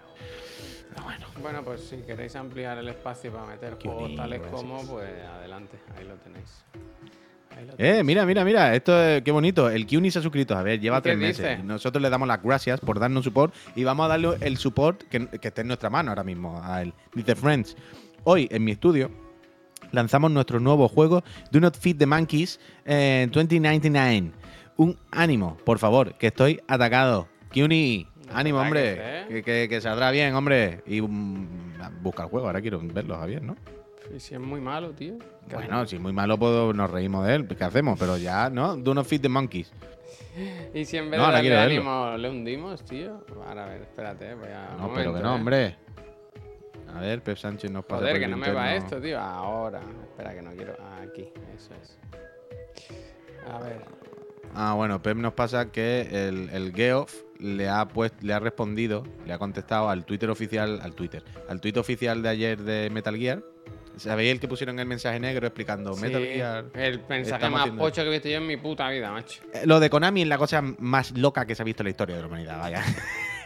Pero 0.89 1.03
bueno. 1.05 1.25
Bueno, 1.41 1.63
pues 1.63 1.81
si 1.87 1.97
queréis 1.97 2.35
ampliar 2.35 2.77
el 2.79 2.89
espacio 2.89 3.31
para 3.31 3.45
meter 3.45 3.77
juegos 3.81 4.13
tales 4.15 4.41
gracias. 4.41 4.61
como, 4.61 4.85
pues 4.87 5.09
adelante, 5.25 5.79
ahí 5.97 6.05
lo 6.05 6.15
tenéis. 6.15 6.65
Eh, 7.77 8.03
mira, 8.03 8.25
mira, 8.25 8.43
mira, 8.43 8.75
esto 8.75 9.01
es, 9.01 9.23
qué 9.23 9.31
bonito. 9.31 9.69
El 9.69 9.87
Kuni 9.87 10.11
se 10.11 10.19
ha 10.19 10.21
suscrito. 10.21 10.55
A 10.57 10.63
ver, 10.63 10.81
lleva 10.81 10.97
¿Y 10.97 11.01
qué 11.01 11.09
tres 11.09 11.17
meses. 11.17 11.49
dice? 11.49 11.63
Nosotros 11.63 12.01
le 12.01 12.09
damos 12.09 12.27
las 12.27 12.43
gracias 12.43 12.81
por 12.81 12.99
darnos 12.99 13.23
support 13.23 13.55
y 13.73 13.85
vamos 13.85 14.03
a 14.05 14.09
darle 14.09 14.35
el 14.41 14.57
support 14.57 15.01
que, 15.03 15.27
que 15.27 15.47
esté 15.47 15.61
en 15.61 15.67
nuestra 15.67 15.89
mano 15.89 16.11
ahora 16.11 16.25
mismo 16.25 16.59
a 16.61 16.81
él. 16.81 16.93
Dice 17.13 17.35
Friends, 17.37 17.77
hoy 18.25 18.49
en 18.51 18.65
mi 18.65 18.71
estudio 18.71 19.09
lanzamos 19.91 20.31
nuestro 20.31 20.59
nuevo 20.59 20.87
juego 20.87 21.23
Do 21.51 21.59
Not 21.59 21.77
Feed 21.77 21.97
the 21.97 22.05
Monkeys 22.05 22.59
en 22.85 23.29
2099. 23.31 24.31
Un 24.77 24.97
ánimo, 25.11 25.57
por 25.65 25.79
favor, 25.79 26.13
que 26.15 26.27
estoy 26.27 26.59
atacado. 26.67 27.27
Kuni, 27.53 28.07
No 28.27 28.37
ánimo, 28.37 28.59
hombre. 28.59 28.97
¿eh? 28.99 29.25
Que, 29.29 29.43
que- 29.43 29.67
que 29.69 29.81
saldrá 29.81 30.11
bien, 30.11 30.35
hombre. 30.35 30.83
Y 30.85 31.01
mm, 31.01 31.47
busca 32.01 32.23
el 32.23 32.29
juego. 32.29 32.47
Ahora 32.47 32.61
quiero 32.61 32.79
verlo, 32.83 33.17
Javier, 33.17 33.41
¿no? 33.41 33.55
Y 34.15 34.19
si 34.19 34.35
es 34.35 34.39
muy 34.39 34.61
malo, 34.61 34.91
tío. 34.91 35.15
¿qué 35.49 35.55
Bueno, 35.55 35.85
si 35.85 35.95
es 35.95 36.01
muy 36.01 36.13
malo, 36.13 36.37
pues 36.37 36.73
nos 36.75 36.89
reímos 36.89 37.25
de 37.25 37.35
él. 37.35 37.47
¿Qué 37.47 37.63
hacemos? 37.63 37.97
Pero 37.99 38.17
ya, 38.17 38.49
¿no? 38.49 38.77
Do 38.77 38.93
Not 38.93 39.05
Feed 39.07 39.21
the 39.21 39.29
Monkeys. 39.29 39.71
Y 40.73 40.85
si 40.85 40.97
en 40.97 41.09
vez 41.09 41.19
No, 41.19 41.25
de 41.27 41.31
darle 41.33 41.57
ánimo 41.57 42.15
le 42.15 42.29
hundimos, 42.29 42.85
tío. 42.85 43.25
Ahora 43.47 43.63
a 43.65 43.67
ver, 43.69 43.81
espérate, 43.81 44.35
voy 44.35 44.49
a. 44.49 44.75
No, 44.77 44.93
pero 44.93 45.13
que 45.15 45.21
no, 45.21 45.31
¿eh? 45.31 45.35
hombre. 45.35 45.75
A 46.95 46.99
ver, 47.01 47.21
Pep 47.21 47.37
Sánchez 47.37 47.69
nos 47.71 47.85
pasa 47.85 47.99
Joder, 48.01 48.13
por 48.13 48.19
que 48.19 48.25
el 48.25 48.31
no 48.31 48.37
me 48.37 48.51
va 48.51 48.75
esto, 48.75 48.99
tío. 49.01 49.19
Ahora. 49.19 49.81
Espera, 50.09 50.33
que 50.33 50.41
no 50.41 50.51
quiero. 50.51 50.75
Aquí, 51.01 51.29
eso 51.55 51.71
es. 51.81 51.97
A 53.51 53.59
ver. 53.59 53.81
Ah, 54.55 54.73
bueno, 54.73 55.01
Pep 55.01 55.17
nos 55.17 55.33
pasa 55.33 55.71
que 55.71 56.27
el, 56.27 56.49
el 56.51 56.73
Geoff 56.73 57.23
le 57.39 57.69
ha 57.69 57.87
puesto, 57.87 58.17
le 58.25 58.33
ha 58.33 58.39
respondido, 58.39 59.03
le 59.25 59.33
ha 59.33 59.37
contestado 59.37 59.89
al 59.89 60.05
Twitter 60.05 60.29
oficial, 60.29 60.79
al 60.81 60.95
Twitter, 60.95 61.23
al 61.49 61.61
tweet 61.61 61.77
oficial 61.77 62.21
de 62.23 62.29
ayer 62.29 62.59
de 62.61 62.89
Metal 62.89 63.15
Gear. 63.15 63.43
¿Sabéis 63.97 64.31
el 64.31 64.39
que 64.39 64.47
pusieron 64.47 64.79
el 64.79 64.85
mensaje 64.85 65.19
negro 65.19 65.47
explicando 65.47 65.95
Metal 65.97 66.23
Gear? 66.23 66.65
El 66.73 67.01
mensaje 67.09 67.49
más 67.49 67.69
pocho 67.71 68.03
que 68.03 68.07
he 68.09 68.11
visto 68.11 68.29
yo 68.29 68.37
en 68.37 68.47
mi 68.47 68.57
puta 68.57 68.89
vida, 68.89 69.11
macho. 69.11 69.41
Eh, 69.53 69.63
Lo 69.65 69.79
de 69.79 69.89
Konami 69.89 70.21
es 70.21 70.27
la 70.27 70.37
cosa 70.37 70.61
más 70.61 71.11
loca 71.17 71.45
que 71.45 71.55
se 71.55 71.63
ha 71.63 71.65
visto 71.65 71.81
en 71.83 71.85
la 71.85 71.89
historia 71.91 72.15
de 72.15 72.21
la 72.21 72.27
humanidad, 72.27 72.59
vaya. 72.59 72.83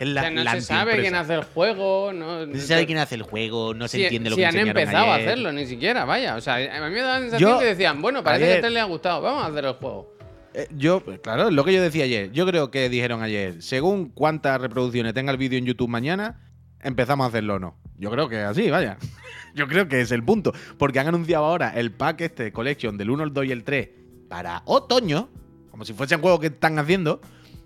Es 0.02 0.08
la, 0.10 0.22
o 0.22 0.24
sea, 0.24 0.32
no 0.32 0.44
la 0.44 0.52
se 0.54 0.62
sabe 0.62 1.00
quién 1.00 1.16
hace 1.16 1.34
el 1.36 1.44
juego, 1.44 2.12
no, 2.14 2.46
No 2.46 2.56
se 2.56 2.62
sabe 2.62 2.86
quién 2.86 2.98
hace 2.98 3.16
el 3.16 3.22
juego, 3.22 3.74
no 3.74 3.88
se 3.88 3.98
si, 3.98 4.04
entiende 4.04 4.30
lo 4.32 4.36
si 4.36 4.42
que 4.42 4.48
han 4.48 4.58
empezado 4.58 5.12
ayer. 5.12 5.28
a 5.28 5.32
hacerlo, 5.32 5.52
ni 5.52 5.66
siquiera, 5.68 6.06
vaya. 6.06 6.36
O 6.36 6.42
sea, 6.42 6.56
a 6.56 6.90
mí 6.90 6.94
me 6.96 7.02
da 7.02 7.14
la 7.16 7.20
sensación 7.22 7.52
Yo- 7.52 7.60
que 7.60 7.66
decían, 7.66 8.02
bueno, 8.02 8.24
parece 8.24 8.46
que 8.46 8.54
a 8.54 8.56
usted 8.56 8.70
le 8.72 8.80
ha 8.80 8.86
gustado, 8.86 9.22
vamos 9.22 9.44
a 9.44 9.48
hacer 9.48 9.66
el 9.66 9.74
juego. 9.74 10.16
Eh, 10.54 10.68
yo, 10.76 11.00
pues, 11.00 11.20
claro, 11.20 11.48
es 11.48 11.54
lo 11.54 11.64
que 11.64 11.74
yo 11.74 11.82
decía 11.82 12.04
ayer. 12.04 12.32
Yo 12.32 12.46
creo 12.46 12.72
que 12.72 12.90
dijeron 12.90 13.22
ayer, 13.22 13.62
según 13.62 14.10
cuántas 14.10 14.60
reproducciones 14.60 15.14
tenga 15.14 15.32
el 15.32 15.38
vídeo 15.38 15.58
en 15.60 15.66
YouTube 15.66 15.88
mañana, 15.90 16.42
empezamos 16.82 17.26
a 17.26 17.28
hacerlo 17.30 17.56
o 17.56 17.60
no. 17.60 17.78
Yo 17.98 18.10
creo 18.12 18.28
que 18.28 18.38
es 18.42 18.46
así, 18.48 18.70
vaya. 18.70 18.98
Yo 19.56 19.68
creo 19.68 19.88
que 19.88 20.02
es 20.02 20.12
el 20.12 20.24
punto. 20.24 20.52
Porque 20.78 21.00
han 21.00 21.08
anunciado 21.08 21.46
ahora 21.46 21.70
el 21.76 21.92
pack 21.92 22.22
este 22.22 22.52
Collection 22.52 22.98
del 22.98 23.10
1, 23.12 23.24
el 23.24 23.34
2 23.34 23.46
y 23.46 23.52
el 23.52 23.64
3 23.64 23.90
para 24.30 24.62
otoño, 24.66 25.30
como 25.70 25.86
si 25.86 25.94
fuesen 25.94 26.22
juegos 26.22 26.40
que 26.40 26.48
están 26.48 26.80
haciendo, 26.80 27.22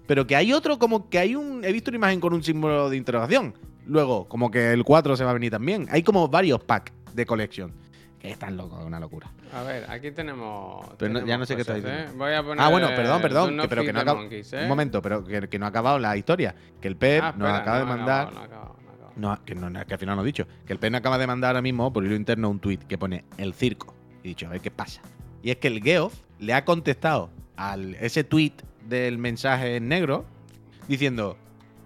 pero 0.07 0.27
que 0.27 0.35
hay 0.35 0.53
otro 0.53 0.77
como 0.79 1.09
que 1.09 1.19
hay 1.19 1.35
un... 1.35 1.63
He 1.63 1.71
visto 1.71 1.89
una 1.91 1.97
imagen 1.97 2.19
con 2.19 2.33
un 2.33 2.43
símbolo 2.43 2.89
de 2.89 2.97
interrogación. 2.97 3.53
Luego, 3.85 4.27
como 4.27 4.49
que 4.51 4.71
el 4.73 4.83
4 4.83 5.15
se 5.15 5.23
va 5.23 5.31
a 5.31 5.33
venir 5.33 5.51
también. 5.51 5.87
Hay 5.91 6.03
como 6.03 6.27
varios 6.27 6.63
packs 6.63 6.91
de 7.13 7.25
Collection. 7.25 7.71
Que 8.19 8.31
están 8.31 8.57
locos, 8.57 8.83
una 8.83 8.99
locura. 8.99 9.29
A 9.53 9.61
ver, 9.61 9.85
aquí 9.89 10.09
tenemos. 10.11 10.83
Pero 10.97 11.13
no- 11.13 11.25
ya 11.25 11.37
no 11.37 11.45
sé 11.45 11.55
qué 11.55 11.61
está 11.61 11.75
diciendo. 11.75 11.99
¿eh? 11.99 12.07
Voy 12.17 12.33
a 12.33 12.41
poner. 12.41 12.63
Ah, 12.63 12.69
bueno, 12.69 12.87
perdón, 12.87 13.21
perdón, 13.21 13.57
que- 13.59 13.67
pero 13.67 13.83
que 13.83 13.93
no 13.93 13.99
the 13.99 14.01
acaba. 14.01 14.19
Monkeys, 14.21 14.53
¿eh? 14.53 14.61
Un 14.63 14.67
momento, 14.69 15.01
pero 15.01 15.23
que, 15.23 15.47
que 15.47 15.59
no 15.59 15.65
ha 15.67 15.69
acabado 15.69 15.99
la 15.99 16.17
historia. 16.17 16.55
Que 16.81 16.87
el 16.87 16.95
Pep 16.95 17.21
Ah, 17.23 17.33
nos 17.37 17.47
espera, 17.49 17.57
acaba 17.57 17.77
de 17.79 17.85
no 17.85 17.91
ha 17.91 17.95
mandar. 17.97 18.27
acabado, 18.27 18.33
no 18.35 18.41
ha 18.41 18.45
acabado, 18.45 18.75
no 18.83 18.89
ha 18.89 18.93
acabado. 18.93 19.13
No, 19.17 19.45
que, 19.45 19.53
no, 19.55 19.85
que 19.85 19.93
al 19.93 19.99
final 19.99 20.15
no 20.15 20.23
he 20.23 20.25
dicho. 20.25 20.47
Que 20.65 20.73
el 20.73 20.79
Pep 20.79 20.91
nos 20.91 20.99
acaba 20.99 21.17
de 21.19 21.27
mandar 21.27 21.49
ahora 21.49 21.61
mismo 21.61 21.93
por 21.93 22.03
hilo 22.03 22.15
interno 22.15 22.49
un 22.49 22.59
tweet 22.59 22.79
que 22.79 22.97
pone 22.97 23.25
el 23.37 23.53
circo. 23.53 23.93
Y 24.23 24.27
he 24.27 24.29
dicho, 24.29 24.47
a 24.47 24.49
ver 24.49 24.61
qué 24.61 24.71
pasa. 24.71 25.01
Y 25.43 25.51
es 25.51 25.57
que 25.57 25.67
el 25.67 25.83
Geoff 25.83 26.15
le 26.39 26.53
ha 26.55 26.65
contestado 26.65 27.29
al 27.57 27.93
ese 27.95 28.23
tweet 28.23 28.53
del 28.87 29.17
mensaje 29.17 29.77
en 29.77 29.87
negro 29.87 30.25
diciendo: 30.87 31.37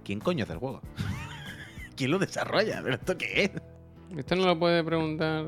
¿Quién 0.04 0.20
coño 0.20 0.44
hace 0.44 0.54
el 0.54 0.60
juego? 0.60 0.82
¿Quién 1.96 2.12
lo 2.12 2.20
desarrolla? 2.20 2.82
¿Pero 2.84 2.96
esto 2.96 3.18
qué 3.18 3.44
es? 3.44 3.52
Esto 4.18 4.36
no 4.36 4.46
lo 4.46 4.58
puede 4.58 4.84
preguntar. 4.84 5.46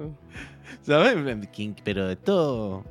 ¿Sabes? 0.82 1.16
¿Quién- 1.54 1.76
Pero 1.84 2.10
esto. 2.10 2.84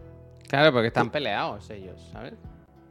Claro, 0.48 0.72
porque 0.72 0.88
están 0.88 1.10
peleados 1.10 1.70
ellos, 1.70 2.00
¿sabes? 2.12 2.32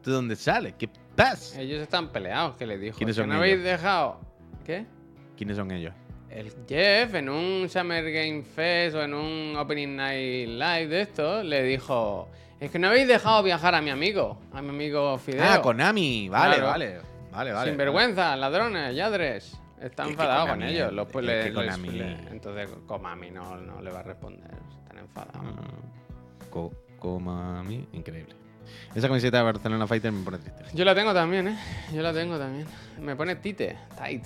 ¿De 0.05 0.11
dónde 0.11 0.35
sale? 0.37 0.75
¿Qué 0.77 0.89
pasa? 1.15 1.59
Ellos 1.59 1.81
están 1.81 2.09
peleados, 2.09 2.55
que 2.55 2.65
le 2.65 2.77
dijo. 2.77 2.97
¿Quiénes 2.97 3.17
"Es 3.17 3.17
que 3.17 3.23
son 3.23 3.29
no 3.29 3.35
habéis 3.35 3.61
dejado. 3.63 4.21
¿Qué? 4.65 4.85
¿Quiénes 5.35 5.57
son 5.57 5.69
ellos? 5.71 5.93
El 6.29 6.53
Jeff 6.67 7.15
en 7.15 7.27
un 7.27 7.67
Summer 7.67 8.03
Game 8.09 8.43
Fest 8.43 8.95
o 8.95 9.01
en 9.03 9.13
un 9.13 9.55
Opening 9.57 9.95
Night 9.95 10.47
Live 10.47 10.87
de 10.87 11.01
esto 11.01 11.43
le 11.43 11.63
dijo: 11.63 12.29
Es 12.59 12.71
que 12.71 12.79
no 12.79 12.87
habéis 12.87 13.07
dejado 13.07 13.41
viajar 13.43 13.73
a 13.75 13.81
mi 13.81 13.89
amigo, 13.89 14.37
a 14.53 14.61
mi 14.61 14.69
amigo 14.69 15.17
Fideo. 15.17 15.43
Ah, 15.47 15.61
Konami. 15.61 16.27
Vale, 16.29 16.55
Claro. 16.55 16.67
vale. 16.71 16.99
Vale, 17.31 17.51
vale. 17.53 17.69
Sin 17.69 17.77
vergüenza, 17.77 18.35
ladrones, 18.35 18.95
yadres. 18.95 19.57
Está 19.79 20.03
enfadado 20.05 20.47
con 20.47 20.63
ellos. 20.63 20.91
Los, 20.91 21.07
pues, 21.07 21.25
les- 21.25 21.53
Konami- 21.53 22.27
entonces 22.31 22.69
Konami 22.85 23.31
no, 23.31 23.55
no 23.57 23.81
le 23.81 23.91
va 23.91 23.99
a 23.99 24.03
responder. 24.03 24.49
Están 24.83 24.97
enfadados. 24.97 25.41
Mm, 25.41 26.49
Co- 26.49 26.73
increíble. 27.93 28.35
Esa 28.93 29.07
camiseta 29.07 29.37
de 29.37 29.43
Barcelona 29.43 29.87
Fighter 29.87 30.11
me 30.11 30.23
pone 30.25 30.39
triste. 30.39 30.63
Yo 30.73 30.83
la 30.83 30.93
tengo 30.93 31.13
también, 31.13 31.47
¿eh? 31.47 31.57
Yo 31.93 32.01
la 32.01 32.11
tengo 32.11 32.37
también. 32.37 32.67
Me 32.99 33.15
pone 33.15 33.35
Tite, 33.37 33.77
tight. 33.97 34.25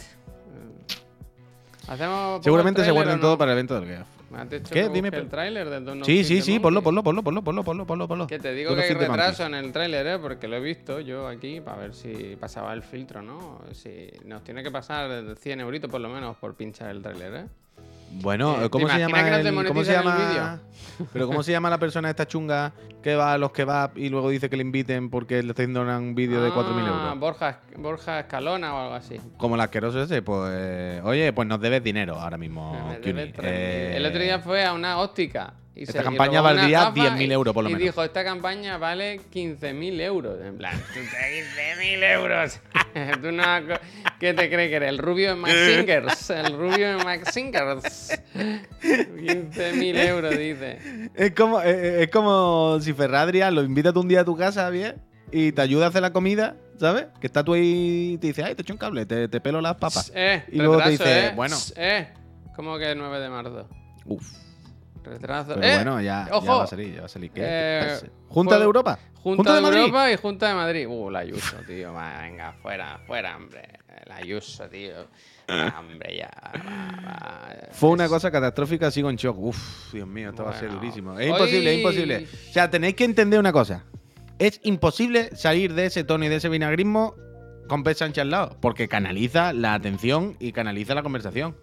Hacemos. 1.88 2.44
Seguramente 2.44 2.84
se 2.84 2.92
guardan 2.92 3.20
todo 3.20 3.38
para 3.38 3.52
el 3.52 3.58
evento 3.58 3.80
del 3.80 3.90
GAF. 3.90 4.08
¿Me 4.34 4.42
has 4.42 4.50
dicho 4.50 4.74
¿Qué? 4.74 4.82
que 4.82 4.90
Dime, 4.90 5.10
el 5.10 5.30
tráiler 5.30 5.70
del 5.70 5.86
Don't 5.86 6.04
Sí, 6.04 6.24
sí, 6.24 6.42
sí, 6.42 6.60
ponlo, 6.60 6.82
ponlo, 6.82 7.04
ponlo, 7.04 7.24
ponlo, 7.24 7.44
ponlo, 7.44 7.64
ponlo, 7.64 7.86
ponlo, 7.86 8.08
ponlo. 8.08 8.28
Que 8.28 8.40
te 8.40 8.54
digo 8.54 8.72
Don't 8.72 8.82
que 8.82 8.94
hay 8.94 9.00
retraso 9.00 9.46
en 9.46 9.54
el 9.54 9.72
tráiler, 9.72 10.08
¿eh? 10.08 10.20
Porque 10.20 10.48
lo 10.48 10.56
he 10.56 10.60
visto 10.60 11.00
yo 11.00 11.28
aquí 11.28 11.62
para 11.62 11.78
ver 11.78 11.94
si 11.94 12.36
pasaba 12.40 12.74
el 12.74 12.82
filtro, 12.82 13.22
¿no? 13.22 13.62
Si 13.74 14.10
nos 14.26 14.44
tiene 14.44 14.64
que 14.64 14.72
pasar 14.72 15.36
100 15.38 15.60
euritos 15.60 15.90
por 15.90 16.02
lo 16.02 16.10
menos 16.10 16.36
por 16.38 16.56
pinchar 16.56 16.90
el 16.90 17.04
tráiler, 17.04 17.36
¿eh? 17.36 17.46
Bueno, 18.22 18.56
Eh, 18.58 18.64
¿te 18.64 18.70
¿cómo 18.70 18.88
se 18.90 19.00
llama? 19.00 19.24
que 19.24 19.32
no 19.32 19.42
te 19.42 19.50
el- 19.50 19.56
¿Cómo 19.56 19.84
se 19.84 19.94
monetizan 19.98 20.08
el 20.30 20.36
llama? 20.36 20.60
Pero 21.14 21.28
¿cómo 21.28 21.42
se 21.44 21.52
llama 21.52 21.70
la 21.70 21.78
persona 21.80 22.10
esta 22.10 22.28
chunga 22.28 22.72
que 23.02 23.16
va 23.16 23.34
a 23.34 23.38
los 23.38 23.52
kebab 23.52 23.98
y 23.98 24.10
luego 24.10 24.30
dice 24.30 24.50
que 24.50 24.56
le 24.56 24.62
inviten 24.62 25.10
porque 25.10 25.42
le 25.42 25.50
está 25.50 25.64
haciendo 25.64 25.82
un 25.82 26.14
vídeo 26.16 26.42
de 26.42 26.52
4.000 26.52 26.86
Ah, 26.86 26.88
euros? 26.88 27.20
Borja, 27.20 27.60
Borja 27.78 28.20
Escalona 28.22 28.74
o 28.76 28.80
algo 28.84 28.94
así. 28.96 29.20
Como 29.38 29.56
el 29.56 29.62
asqueroso 29.62 30.04
ese, 30.04 30.22
pues. 30.22 31.02
Oye, 31.04 31.34
pues 31.34 31.48
nos 31.48 31.60
debes 31.60 31.84
dinero 31.84 32.20
ahora 32.20 32.38
mismo. 32.38 32.74
Me 32.90 32.98
Kuni. 33.00 33.06
debe 33.14 33.34
3.000. 33.34 33.40
Eh, 33.44 33.94
El 33.98 34.06
otro 34.06 34.22
día 34.22 34.40
fue 34.40 34.64
a 34.64 34.74
una 34.74 35.00
óptica. 35.00 35.54
Y 35.76 35.84
esta 35.84 35.94
se- 35.94 36.00
y 36.02 36.04
campaña 36.04 36.32
una 36.34 36.42
valdría 36.42 36.80
gafa 36.82 36.94
10.000 36.94 37.30
y- 37.30 37.34
euros, 37.34 37.54
por 37.54 37.64
lo 37.64 37.70
y 37.72 37.74
menos. 37.74 37.86
dijo, 37.88 38.04
esta 38.04 38.24
campaña 38.24 38.78
vale 38.78 39.20
15.000 39.32 40.00
euros. 40.00 40.38
En 40.46 40.56
plan, 40.58 40.78
tú 40.94 41.00
te 41.00 41.00
15.000 41.80 42.04
euros. 42.04 42.60
Tú 43.22 43.32
no, 43.32 43.44
¿Qué 44.20 44.34
te 44.34 44.50
crees 44.50 44.70
que 44.70 44.76
eres? 44.76 44.90
El 44.90 44.98
rubio 44.98 45.30
de 45.30 45.36
Max 45.36 45.54
Singers. 45.54 46.30
El 46.30 46.58
rubio 46.58 46.98
de 46.98 47.04
Max 47.04 47.34
Singers. 47.34 48.20
15.000 48.36 50.08
euros, 50.08 50.38
dice. 50.38 51.10
Es 51.16 51.32
como, 51.32 51.62
eh, 51.62 52.04
es 52.04 52.10
como 52.10 52.80
si 52.80 52.94
Ferradria 52.94 53.52
lo 53.52 53.64
invitas 53.64 53.96
un 53.96 54.08
día 54.08 54.22
a 54.22 54.26
tu 54.26 54.36
casa, 54.38 54.70
bien, 54.70 54.96
y 55.32 55.52
te 55.52 55.62
ayuda 55.62 55.86
a 55.86 55.90
hacer 55.90 56.02
la 56.02 56.14
comida, 56.14 56.56
¿sabes? 56.80 57.08
Que 57.20 57.28
está 57.28 57.44
tú 57.44 57.54
ahí 57.54 58.14
y 58.14 58.18
te 58.18 58.28
dice, 58.28 58.44
ay, 58.44 58.56
te 58.56 58.62
echo 58.62 58.74
un 58.74 58.80
cable, 58.80 59.06
te, 59.06 59.28
te 59.28 59.42
pelo 59.42 59.62
las 59.62 59.76
papas. 59.76 60.12
Eh, 60.16 60.44
Y 60.52 60.58
luego 60.58 60.82
te 60.82 60.90
dice, 60.90 61.28
eh. 61.28 61.32
bueno. 61.36 61.58
Eh, 61.76 62.08
¿cómo 62.56 62.78
que 62.78 62.94
9 62.96 63.20
de 63.20 63.30
marzo? 63.30 63.68
Uf. 64.06 64.43
Retraso. 65.04 65.56
Pero 65.56 65.68
eh, 65.68 65.76
bueno, 65.76 66.02
ya, 66.02 66.28
ya 66.28 66.38
ojo. 66.38 66.58
va 66.58 66.64
a 66.64 66.68
salir, 66.68 66.94
ya 66.94 67.00
va 67.02 67.06
a 67.06 67.10
salir. 67.10 67.32
¿Qué? 67.32 67.42
¿Qué 67.42 68.06
Eh? 68.06 68.10
¿Junta 68.30 68.58
de 68.58 68.64
Europa? 68.64 69.00
Junta, 69.22 69.56
de, 69.56 69.62
Madrid? 69.62 69.80
Europa 69.80 70.12
y 70.12 70.18
Junta 70.18 70.48
de 70.50 70.54
Madrid. 70.54 70.88
Uh, 70.88 71.10
la 71.10 71.20
Ayuso, 71.20 71.56
tío. 71.68 71.94
Va, 71.94 72.22
venga, 72.22 72.54
fuera, 72.62 73.00
fuera, 73.06 73.38
hombre. 73.38 73.80
La 74.06 74.18
Ayuso, 74.18 74.68
tío. 74.70 75.08
Va, 75.50 75.80
hombre, 75.80 76.18
ya. 76.18 76.32
va, 76.56 77.02
va. 77.06 77.50
Fue 77.72 77.90
una 77.90 78.08
cosa 78.08 78.32
catastrófica, 78.32 78.92
sigo 78.92 79.10
en 79.10 79.16
shock. 79.16 79.38
Uf, 79.38 79.94
Dios 79.94 80.08
mío, 80.08 80.30
esto 80.30 80.44
va 80.44 80.52
a 80.52 80.54
ser 80.54 80.70
Bueno, 80.70 80.82
durísimo. 80.82 81.20
Es 81.20 81.30
imposible, 81.30 81.72
es 81.72 81.78
imposible. 81.78 82.28
O 82.50 82.54
sea, 82.54 82.70
tenéis 82.70 82.96
que 82.96 83.06
entender 83.06 83.40
una 83.40 83.54
cosa. 83.54 83.86
Es 84.40 84.60
imposible 84.64 85.36
salir 85.36 85.74
de 85.74 85.86
ese 85.86 86.04
tono 86.04 86.26
y 86.26 86.30
de 86.30 86.38
ese 86.38 86.50
vinagrismo 86.50 87.16
con 87.68 87.84
Pep 87.84 87.96
Sánchez 87.96 88.24
al 88.24 88.32
lado, 88.32 88.58
porque 88.62 88.88
canaliza 88.88 89.54
la 89.54 89.74
atención 89.74 90.36
y 90.40 90.52
canaliza 90.52 90.96
la 90.96 91.04
conversación. 91.04 91.56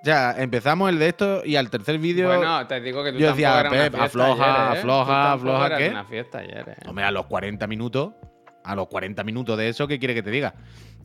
O 0.00 0.04
sea, 0.04 0.34
empezamos 0.38 0.88
el 0.90 0.98
de 0.98 1.08
esto 1.08 1.42
y 1.44 1.56
al 1.56 1.70
tercer 1.70 1.98
vídeo... 1.98 2.28
Bueno, 2.28 2.66
te 2.66 2.80
digo 2.80 3.02
que 3.02 3.12
tú 3.12 3.18
yo 3.18 3.30
decía, 3.30 3.66
Pep, 3.68 3.94
afloja, 3.96 4.70
ayer, 4.70 4.76
¿eh? 4.76 4.78
Afloja, 4.78 5.32
afloja, 5.32 5.76
¿qué? 5.76 5.88
una 5.88 6.04
fiesta 6.04 6.38
ayer, 6.38 6.68
¿eh? 6.68 6.76
Hombre, 6.86 7.04
a 7.04 7.10
los 7.10 7.26
40 7.26 7.66
minutos, 7.66 8.12
a 8.64 8.76
los 8.76 8.86
40 8.86 9.24
minutos 9.24 9.58
de 9.58 9.68
eso, 9.68 9.88
¿qué 9.88 9.98
quiere 9.98 10.14
que 10.14 10.22
te 10.22 10.30
diga? 10.30 10.54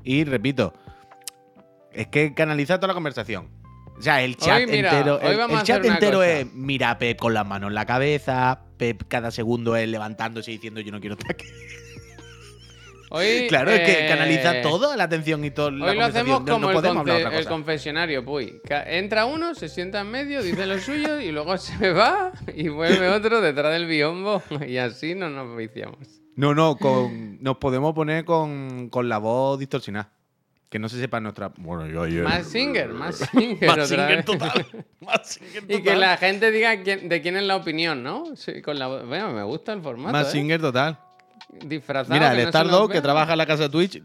Y 0.04 0.26
repito, 0.26 0.74
es 1.92 2.08
que 2.08 2.36
canaliza 2.36 2.78
toda 2.78 2.90
la 2.90 2.94
conversación. 2.94 3.50
O 3.98 4.02
sea, 4.02 4.22
el 4.22 4.38
chat 4.38 4.68
mira, 4.68 4.92
entero, 4.92 5.20
hoy 5.22 5.36
el, 5.36 5.52
el 5.52 5.64
chat 5.64 5.86
entero 5.86 6.20
cosa. 6.20 6.40
es 6.40 6.54
mira 6.54 6.98
Pep 6.98 7.18
con 7.18 7.34
las 7.34 7.46
manos 7.46 7.70
en 7.70 7.76
la 7.76 7.86
cabeza, 7.86 8.62
Pep 8.78 9.04
cada 9.08 9.32
segundo 9.32 9.76
es 9.76 9.88
levantándose 9.88 10.52
y 10.52 10.56
diciendo 10.56 10.82
yo 10.82 10.92
no 10.92 11.00
quiero 11.00 11.16
estar 11.16 11.32
aquí. 11.32 11.46
Hoy, 13.15 13.46
Claro, 13.50 13.72
es 13.72 13.82
que 13.82 14.05
eh, 14.05 14.10
canaliza 14.10 14.62
toda 14.62 14.98
la 14.98 15.03
atención 15.03 15.46
y 15.46 15.51
toda 15.51 15.70
la 15.72 15.86
Hoy 15.86 15.96
lo 15.98 16.05
hacemos 16.05 16.39
como 16.41 16.58
no 16.60 16.72
el, 16.72 16.77
confe- 16.77 17.34
el 17.38 17.46
confesionario, 17.46 18.25
Puy. 18.25 18.60
Entra 18.88 19.25
uno, 19.25 19.53
se 19.53 19.70
sienta 19.70 20.01
en 20.01 20.10
medio, 20.12 20.41
dice 20.41 20.65
lo 20.65 20.79
suyo 20.79 21.20
y 21.20 21.32
luego 21.32 21.58
se 21.60 21.91
va 21.93 22.32
y 22.55 22.70
vuelve 22.70 23.08
otro 23.10 23.39
detrás 23.39 23.72
del 23.74 23.86
biombo 23.86 24.41
y 24.67 24.77
así 24.77 25.13
no 25.15 25.29
nos 25.29 25.55
viciamos. 25.55 26.00
No, 26.36 26.55
no, 26.55 26.75
con, 26.77 27.38
nos 27.43 27.58
podemos 27.58 27.93
poner 27.93 28.25
con, 28.25 28.89
con 28.89 29.08
la 29.08 29.20
voz 29.20 29.60
distorsionada. 29.60 30.12
Que 30.72 30.79
no 30.79 30.89
se 30.89 31.00
sepa 31.00 31.20
nuestra. 31.20 31.51
Bueno, 31.58 31.86
yo 31.86 32.01
ayer. 32.01 32.24
Más 32.24 32.48
singer, 32.48 32.89
más 32.89 33.17
singer. 33.17 33.77
Más 33.77 33.88
singer 33.88 34.25
total. 34.25 34.65
Más 35.01 35.27
singer 35.27 35.63
Y 35.65 35.67
que 35.67 35.77
total. 35.84 36.00
la 36.00 36.17
gente 36.17 36.50
diga 36.50 36.82
quién- 36.82 37.08
de 37.10 37.22
quién 37.22 37.38
es 37.38 37.43
la 37.43 37.58
opinión, 37.58 38.01
¿no? 38.01 38.36
Sí, 38.36 38.60
con 38.63 38.79
la, 38.79 38.88
bueno, 38.88 39.32
me 39.34 39.43
gusta 39.43 39.72
el 39.74 39.84
formato. 39.84 40.12
Más 40.13 40.29
¿eh? 40.29 40.32
singer 40.32 40.60
total. 40.60 40.98
Disfrazado. 41.65 42.13
Mira, 42.13 42.31
el 42.33 42.43
no 42.43 42.50
Stardow, 42.50 42.88
que 42.89 43.01
trabaja 43.01 43.31
en 43.33 43.38
la 43.38 43.45
casa 43.45 43.69
Twitch, 43.69 44.01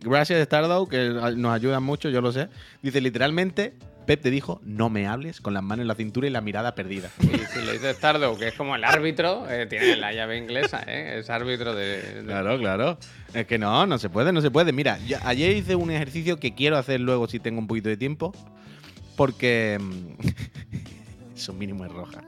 gracias 0.00 0.44
Stardow, 0.44 0.86
que 0.88 1.08
nos 1.36 1.52
ayudan 1.54 1.82
mucho, 1.82 2.08
yo 2.10 2.20
lo 2.20 2.32
sé. 2.32 2.48
Dice 2.82 3.00
literalmente, 3.00 3.72
Pep 4.06 4.22
te 4.22 4.30
dijo, 4.30 4.60
no 4.64 4.88
me 4.90 5.06
hables 5.06 5.40
con 5.40 5.52
las 5.54 5.62
manos 5.62 5.82
en 5.82 5.88
la 5.88 5.94
cintura 5.94 6.26
y 6.26 6.30
la 6.30 6.40
mirada 6.40 6.74
perdida. 6.74 7.10
Y 7.20 7.26
si 7.26 7.64
lo 7.64 7.72
dice 7.72 7.92
Stardow, 7.94 8.38
que 8.38 8.48
es 8.48 8.54
como 8.54 8.74
el 8.76 8.84
árbitro, 8.84 9.46
eh, 9.50 9.66
tiene 9.66 9.96
la 9.96 10.12
llave 10.12 10.38
inglesa, 10.38 10.82
¿eh? 10.86 11.18
Es 11.18 11.28
árbitro 11.30 11.74
de. 11.74 12.02
de- 12.22 12.24
Claro, 12.24 12.58
claro. 12.58 12.98
Es 13.34 13.46
que 13.46 13.58
no, 13.58 13.86
no 13.86 13.98
se 13.98 14.08
puede, 14.08 14.32
no 14.32 14.40
se 14.40 14.50
puede. 14.50 14.72
Mira, 14.72 14.98
yo 15.06 15.18
ayer 15.24 15.54
hice 15.56 15.74
un 15.76 15.90
ejercicio 15.90 16.38
que 16.38 16.54
quiero 16.54 16.76
hacer 16.78 17.00
luego 17.00 17.26
si 17.28 17.38
tengo 17.38 17.58
un 17.58 17.66
poquito 17.66 17.88
de 17.90 17.96
tiempo, 17.96 18.32
porque... 19.16 19.78
Eso 21.38 21.52
mínimo 21.52 21.84
es 21.84 21.92
roja. 21.92 22.24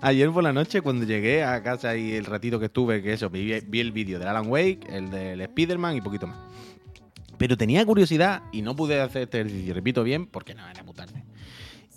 Ayer 0.00 0.30
por 0.30 0.42
la 0.42 0.52
noche, 0.52 0.80
cuando 0.80 1.04
llegué 1.04 1.44
a 1.44 1.62
casa 1.62 1.96
y 1.96 2.14
el 2.14 2.24
ratito 2.24 2.58
que 2.58 2.66
estuve, 2.66 3.02
que 3.02 3.12
eso, 3.12 3.28
vi, 3.28 3.60
vi 3.60 3.80
el 3.80 3.92
vídeo 3.92 4.18
del 4.18 4.26
Alan 4.26 4.46
Wake, 4.48 4.86
el 4.88 5.10
del 5.10 5.42
Spider-Man 5.42 5.96
y 5.96 6.00
poquito 6.00 6.26
más. 6.26 6.38
Pero 7.36 7.58
tenía 7.58 7.84
curiosidad 7.84 8.42
y 8.52 8.62
no 8.62 8.74
pude 8.74 9.02
hacer 9.02 9.24
este 9.24 9.40
ejercicio, 9.40 9.74
repito 9.74 10.02
bien, 10.02 10.26
porque 10.26 10.54
no, 10.54 10.66
era 10.66 10.82
muy 10.82 10.94
tarde. 10.94 11.22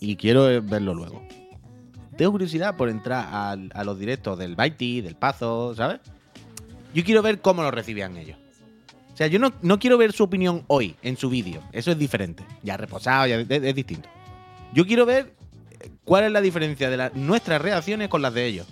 Y 0.02 0.18
quiero 0.18 0.62
verlo 0.62 0.94
luego. 0.94 1.26
Tengo 2.18 2.32
curiosidad 2.32 2.76
por 2.76 2.90
entrar 2.90 3.30
a, 3.32 3.84
los 3.86 3.98
directos 3.98 4.38
del 4.38 4.58
Baiti, 4.58 5.00
del 5.00 5.16
Pazo, 5.16 5.74
¿sabes? 5.74 6.02
Yo 6.94 7.06
quiero 7.06 7.22
ver 7.22 7.40
cómo 7.40 7.62
lo 7.62 7.72
recibían 7.72 8.18
ellos. 8.18 8.38
O 9.14 9.16
sea, 9.16 9.28
yo 9.28 9.40
no, 9.40 9.54
no 9.62 9.80
quiero 9.80 9.98
ver 9.98 10.12
su 10.12 10.26
opinión 10.26 10.66
hoy, 10.68 10.98
en 11.02 11.16
su 11.16 11.30
vídeo. 11.30 11.62
Eso 11.72 11.92
es 11.92 11.98
diferente. 11.98 12.44
Ya 12.62 12.76
reposado, 12.76 13.26
ya 13.26 13.38
es, 13.38 13.76
distinto. 13.76 14.10
Yo 14.74 14.86
quiero 14.86 15.06
ver 15.06 15.34
cuál 16.08 16.24
es 16.24 16.32
la 16.32 16.40
diferencia 16.40 16.90
de 16.90 17.12
nuestras 17.16 17.62
reacciones 17.62 18.08
con 18.08 18.22
las 18.22 18.34
de 18.34 18.46
ellos. 18.46 18.66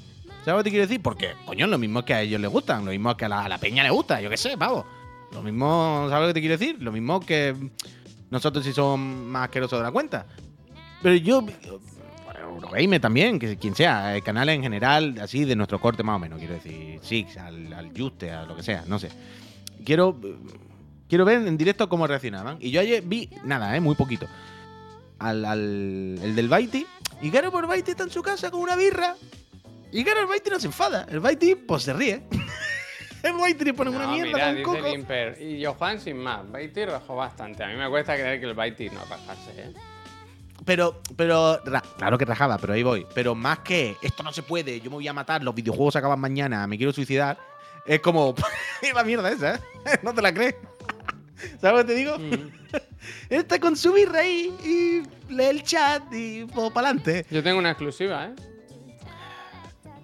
¿Sabes 0.46 0.48
lo 0.48 0.58
que 0.60 0.64
te 0.64 0.70
quiero 0.70 0.88
decir? 0.88 1.02
Porque, 1.02 1.34
coño, 1.46 1.68
lo 1.68 1.78
mismo 1.78 2.00
es 2.00 2.06
que 2.06 2.14
a 2.14 2.22
ellos 2.22 2.40
les 2.40 2.50
gustan, 2.50 2.86
lo 2.86 2.92
mismo 2.92 3.12
es 3.12 3.18
que 3.18 3.26
a 3.26 3.30
la, 3.30 3.58
peña 3.58 3.84
les 3.84 3.92
gusta, 3.92 4.22
yo 4.22 4.30
qué 4.30 4.38
sé, 4.38 4.58
pavo. 4.58 4.86
Lo 5.34 5.44
mismo, 5.44 6.08
¿sabes 6.10 6.22
lo 6.22 6.28
que 6.30 6.34
te 6.36 6.40
quiero 6.40 6.58
decir? 6.58 6.82
Lo 6.82 6.94
mismo 6.94 7.20
que 7.20 7.54
nosotros 8.32 8.64
si 8.64 8.72
somos 8.72 9.00
más 9.00 9.46
asquerosos 9.46 9.80
de 9.80 9.84
la 9.84 9.92
cuenta. 9.92 10.26
Pero 11.02 11.16
yo, 11.16 11.46
Eurogamer 12.42 13.02
también, 13.02 13.38
que 13.38 13.58
quien 13.58 13.76
sea, 13.76 14.16
canales 14.24 14.56
en 14.56 14.64
general, 14.64 15.16
así 15.22 15.44
de 15.44 15.58
nuestro 15.58 15.82
corte 15.82 16.04
más 16.04 16.16
o 16.16 16.20
menos, 16.20 16.40
quiero 16.40 16.54
decir, 16.54 17.00
Six, 17.02 17.36
al, 17.36 17.74
al 17.74 17.92
Juste, 17.98 18.32
a 18.32 18.46
lo 18.46 18.56
que 18.56 18.64
sea, 18.64 18.86
no 18.88 18.98
sé. 18.98 19.10
Quiero, 19.84 20.18
quiero 21.10 21.26
ver 21.26 21.46
en 21.46 21.58
directo 21.58 21.90
cómo 21.90 22.08
reaccionaban. 22.08 22.60
Y 22.62 22.72
yo 22.72 22.80
ayer 22.80 23.04
vi, 23.04 23.30
nada, 23.44 23.76
eh, 23.76 23.82
muy 23.82 23.96
poquito, 23.96 24.26
al, 25.20 25.44
al 25.44 25.60
el 26.24 26.34
del 26.34 26.48
Baiti, 26.48 26.86
y 27.22 27.32
claro, 27.32 27.52
por 27.52 27.68
Baiti 27.68 27.92
está 27.92 28.04
en 28.04 28.12
su 28.12 28.22
casa 28.22 28.52
con 28.52 28.62
una 28.62 28.76
birra. 28.76 29.16
Y 29.92 30.04
claro, 30.04 30.22
el 30.22 30.28
Baiti 30.28 30.50
no 30.50 30.60
se 30.60 30.68
enfada, 30.68 31.06
el 31.10 31.20
Baiti 31.20 31.56
pues 31.56 31.84
se 31.84 31.94
ríe. 31.94 32.24
el 33.24 33.34
Baiti 33.34 33.66
le 33.66 33.74
pone 33.74 33.92
una 33.92 34.08
mierda 34.08 34.52
mira, 34.52 34.64
con 34.64 34.76
dice 34.76 35.06
coco. 35.06 35.42
Y 35.42 35.66
Johan 35.66 36.00
sin 36.00 36.18
más. 36.18 36.50
Baiti 36.52 36.86
rajó 36.86 37.16
bastante. 37.16 37.64
A 37.64 37.68
mí 37.68 37.76
me 37.76 37.90
cuesta 37.90 38.16
creer 38.16 38.40
que 38.40 38.46
el 38.48 38.54
Baiti 38.54 38.90
no 38.90 39.00
rajase, 39.06 39.52
¿eh? 39.58 39.74
Pero, 40.64 41.02
pero, 41.16 41.62
claro 41.98 42.18
que 42.18 42.26
rajaba, 42.26 42.58
pero 42.58 42.74
ahí 42.74 42.84
voy. 42.84 43.06
Pero 43.14 43.36
más 43.36 43.60
que 43.60 43.98
esto 44.02 44.24
no 44.24 44.32
se 44.34 44.42
puede, 44.42 44.80
yo 44.80 44.90
me 44.90 44.96
voy 44.96 45.08
a 45.08 45.14
matar, 45.14 45.44
los 45.44 45.54
videojuegos 45.54 45.94
se 45.94 46.00
acaban 46.00 46.20
mañana, 46.20 46.66
me 46.66 46.78
quiero 46.78 46.92
suicidar, 46.92 47.38
es 47.86 48.00
como, 48.00 48.34
la 48.96 49.04
mierda 49.04 49.30
esa, 49.30 49.56
¿eh? 49.56 49.60
No 50.04 50.14
te 50.14 50.22
la 50.22 50.34
crees. 50.34 50.56
¿Sabes 51.62 51.82
lo 51.82 51.86
que 51.86 51.94
te 51.94 51.94
digo? 51.94 52.18
Mm. 52.18 52.65
Está 53.30 53.60
con 53.60 53.76
su 53.76 53.94
birra 53.94 54.20
ahí 54.20 54.54
y 54.64 55.34
lee 55.34 55.44
el 55.46 55.64
chat 55.64 56.04
y 56.14 56.46
pues, 56.46 56.72
para 56.72 56.90
adelante. 56.90 57.26
Yo 57.32 57.42
tengo 57.44 57.60
una 57.60 57.72
exclusiva, 57.72 58.26
¿eh? 58.28 58.34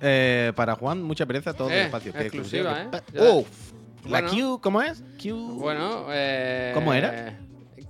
Eh, 0.01 0.53
para 0.55 0.75
Juan, 0.75 1.03
mucha 1.03 1.25
pereza, 1.25 1.53
todo 1.53 1.69
Eh, 1.69 1.79
el 1.81 1.85
espacio. 1.85 2.11
Qué 2.13 2.21
exclusiva. 2.21 2.81
¿eh? 2.83 2.87
Ya. 3.13 3.21
Oh, 3.21 3.45
la 4.05 4.21
Bueno. 4.21 4.29
Q, 4.55 4.59
¿cómo 4.61 4.81
es? 4.81 5.03
Q. 5.21 5.35
Bueno, 5.59 6.05
eh. 6.09 6.71
¿Cómo 6.73 6.93
era? 6.93 7.37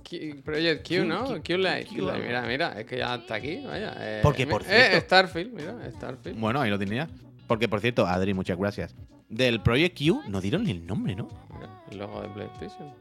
Q- 0.08 0.42
Project 0.44 0.86
Q, 0.86 0.94
Q, 0.96 1.04
¿no? 1.06 1.24
Q, 1.24 1.42
Q, 1.46 1.56
Light. 1.56 1.88
Q, 1.88 1.94
Q 1.94 2.00
Light. 2.02 2.14
algo. 2.16 2.26
Mira, 2.26 2.42
mira, 2.42 2.80
es 2.80 2.86
que 2.86 2.98
ya 2.98 3.14
está 3.14 3.36
aquí, 3.36 3.64
vaya. 3.64 3.94
Eh, 3.98 4.20
Porque, 4.22 4.44
mi- 4.44 4.52
por 4.52 4.62
Eh, 4.62 4.66
cierto- 4.66 5.00
Starfield, 5.06 5.52
mira, 5.54 5.74
Starfield. 5.90 6.38
Bueno, 6.38 6.60
ahí 6.60 6.68
lo 6.70 6.78
tenía. 6.78 7.08
Porque, 7.46 7.66
por 7.68 7.80
cierto, 7.80 8.06
Adri, 8.06 8.34
muchas 8.34 8.58
gracias. 8.58 8.94
Del 9.30 9.62
Project 9.62 9.98
Q 9.98 10.22
no 10.28 10.42
dieron 10.42 10.64
ni 10.64 10.72
el 10.72 10.86
nombre, 10.86 11.14
¿no? 11.16 11.28
Mira, 11.54 11.70
el 11.90 11.96
logo 11.98 12.20
de 12.20 12.28
PlayStation. 12.28 12.92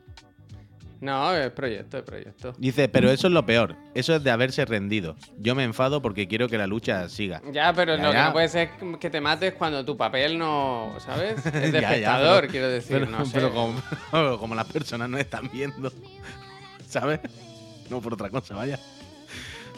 No, 1.01 1.35
es 1.35 1.51
proyecto, 1.51 1.97
es 1.97 2.03
proyecto. 2.03 2.53
Dice, 2.59 2.87
pero 2.87 3.09
eso 3.09 3.25
es 3.27 3.33
lo 3.33 3.43
peor. 3.45 3.75
Eso 3.95 4.15
es 4.15 4.23
de 4.23 4.29
haberse 4.31 4.63
rendido. 4.65 5.15
Yo 5.39 5.55
me 5.55 5.63
enfado 5.63 5.99
porque 6.01 6.27
quiero 6.27 6.47
que 6.47 6.57
la 6.59 6.67
lucha 6.67 7.09
siga. 7.09 7.41
Ya, 7.51 7.73
pero 7.73 7.97
Ya, 7.97 8.03
lo 8.03 8.09
que 8.11 8.17
ya. 8.17 8.25
no 8.27 8.33
puede 8.33 8.47
ser 8.49 8.69
es 8.79 8.97
que 8.99 9.09
te 9.09 9.19
mates 9.19 9.53
cuando 9.55 9.83
tu 9.83 9.97
papel 9.97 10.37
no, 10.37 10.93
¿sabes? 10.99 11.43
Es 11.45 11.53
de 11.53 11.71
Ya, 11.71 11.81
ya, 11.81 11.87
espectador, 11.89 12.41
pero- 12.41 12.51
quiero 12.51 12.69
decir, 12.69 12.99
Pero, 12.99 13.05
no 13.11 13.25
sé. 13.25 13.31
pero 13.33 13.51
como, 13.51 13.81
como 14.39 14.53
las 14.55 14.67
personas 14.71 15.09
no 15.09 15.17
están 15.17 15.49
viendo, 15.51 15.91
¿sabes? 16.87 17.19
No 17.89 17.99
por 17.99 18.13
otra 18.13 18.29
cosa, 18.29 18.55
vaya. 18.55 18.79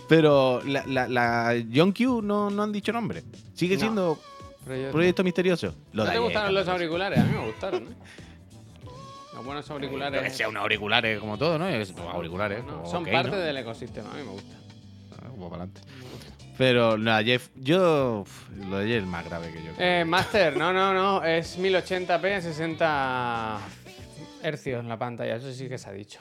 Pero 0.10 0.62
la, 0.66 0.84
la, 0.86 1.08
la 1.08 1.56
John 1.74 1.94
Q 1.94 2.22
no, 2.22 2.50
no 2.50 2.64
han 2.64 2.72
dicho 2.74 2.92
nombre. 2.92 3.24
Sigue 3.54 3.76
No. 3.76 3.80
siendo 3.80 4.20
Proyecto. 4.66 4.92
proyecto 4.92 5.24
misterioso. 5.24 5.74
Lo 5.94 6.04
¿No 6.06 6.12
te 6.12 6.20
gustaron 6.20 6.54
los 6.54 6.68
auriculares? 6.68 7.20
A 7.20 7.24
mí 7.24 7.32
me 7.38 7.46
gustaron, 7.46 7.84
¿eh? 7.84 7.96
Los 9.34 9.46
buenos 9.46 9.66
Que 9.66 9.74
auriculares. 9.74 10.36
sea 10.36 10.48
unos 10.50 10.62
auriculares 10.62 11.20
como 11.20 11.38
todo, 11.38 11.58
¿no? 11.58 11.68
Es, 11.68 11.92
pues, 11.92 12.06
auriculares. 12.08 12.64
No, 12.64 12.80
pues, 12.82 12.92
son 12.92 13.04
ok, 13.04 13.12
parte 13.12 13.32
¿no? 13.32 13.38
del 13.38 13.58
ecosistema, 13.58 14.12
a 14.12 14.16
mí 14.16 14.24
me 14.24 14.32
gusta. 14.32 14.56
Ah, 15.18 15.28
como 15.30 15.50
para 15.50 15.64
adelante. 15.64 15.82
Pero 16.58 16.98
no, 16.98 17.18
Jeff, 17.24 17.50
yo. 17.56 18.26
Lo 18.70 18.78
de 18.78 18.86
ayer 18.86 18.98
es 19.02 19.08
más 19.08 19.26
grave 19.26 19.52
que 19.52 19.64
yo. 19.64 19.74
creo. 19.74 20.02
Eh, 20.02 20.06
Master, 20.06 20.56
no, 20.56 20.72
no, 20.72 20.94
no, 20.94 21.24
es 21.24 21.58
1080p, 21.58 22.42
60 22.42 23.60
hercios 24.44 24.86
la 24.86 24.98
pantalla, 24.98 25.36
eso 25.38 25.52
sí 25.52 25.68
que 25.68 25.78
se 25.78 25.90
ha 25.90 25.94
dicho. 25.94 26.20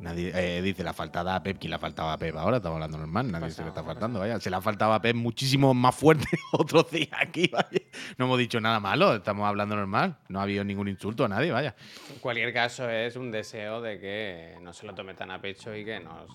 Nadie 0.00 0.30
eh, 0.32 0.62
dice 0.62 0.84
la 0.84 0.92
faltada 0.92 1.34
a 1.34 1.42
Pep, 1.42 1.58
¿quién 1.58 1.72
la 1.72 1.78
faltaba 1.78 2.12
a 2.12 2.18
Pep? 2.18 2.36
Ahora 2.36 2.58
estamos 2.58 2.76
hablando 2.76 2.98
normal, 2.98 3.32
nadie 3.32 3.46
Pasa 3.46 3.56
se 3.56 3.62
le 3.62 3.68
está 3.68 3.80
nada, 3.80 3.94
faltando, 3.94 4.20
vaya. 4.20 4.38
Se 4.38 4.48
le 4.48 4.56
ha 4.56 4.60
faltado 4.60 4.92
a 4.92 5.00
Pep 5.00 5.16
muchísimo 5.16 5.74
más 5.74 5.94
fuerte 5.94 6.26
otros 6.52 6.90
días 6.90 7.10
aquí, 7.20 7.48
vaya. 7.52 7.80
No 8.16 8.26
hemos 8.26 8.38
dicho 8.38 8.60
nada 8.60 8.78
malo, 8.78 9.16
estamos 9.16 9.46
hablando 9.46 9.74
normal. 9.74 10.18
No 10.28 10.38
ha 10.38 10.44
habido 10.44 10.62
ningún 10.62 10.86
insulto 10.86 11.24
a 11.24 11.28
nadie, 11.28 11.50
vaya. 11.50 11.74
En 12.12 12.20
cualquier 12.20 12.52
caso, 12.52 12.88
es 12.88 13.16
un 13.16 13.32
deseo 13.32 13.80
de 13.80 13.98
que 13.98 14.56
no 14.62 14.72
se 14.72 14.86
lo 14.86 14.94
tome 14.94 15.14
tan 15.14 15.32
a 15.32 15.40
pecho 15.40 15.74
y 15.74 15.84
que 15.84 15.98
nos. 15.98 16.30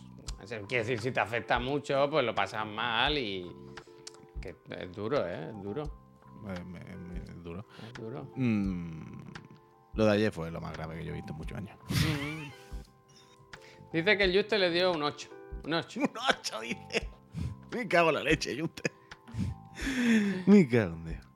Quiere 0.68 0.84
decir, 0.84 1.00
si 1.00 1.12
te 1.12 1.22
afecta 1.22 1.58
mucho, 1.58 2.10
pues 2.10 2.26
lo 2.26 2.36
pasas 2.36 2.66
mal 2.66 3.18
y. 3.18 3.50
Que 4.42 4.56
es 4.78 4.92
duro, 4.92 5.26
¿eh? 5.26 5.52
Es 5.56 5.64
duro. 5.64 5.84
Eh, 6.50 7.24
es 7.30 7.44
duro. 7.44 7.66
Es 7.88 7.94
duro. 7.94 8.28
Mm, 8.36 9.24
lo 9.94 10.06
de 10.06 10.12
ayer 10.12 10.32
fue 10.34 10.52
lo 10.52 10.60
más 10.60 10.74
grave 10.74 10.98
que 10.98 11.06
yo 11.06 11.12
he 11.14 11.16
visto 11.16 11.32
en 11.32 11.38
muchos 11.38 11.58
años. 11.58 11.78
Dice 13.94 14.18
que 14.18 14.24
el 14.24 14.36
Juste 14.36 14.58
le 14.58 14.72
dio 14.72 14.92
un 14.92 15.04
8. 15.04 15.30
Un 15.66 15.74
8. 15.76 16.00
Un 16.00 16.10
8, 16.30 16.62
dice. 16.62 17.10
Me 17.72 17.88
cago 17.88 18.10
en 18.10 18.16
la 18.16 18.24
leche, 18.24 18.56
yo 18.56 18.66
usted. 18.66 18.92
Me 20.48 20.68
cago 20.68 20.96
en 20.96 21.06
Dios. 21.06 21.28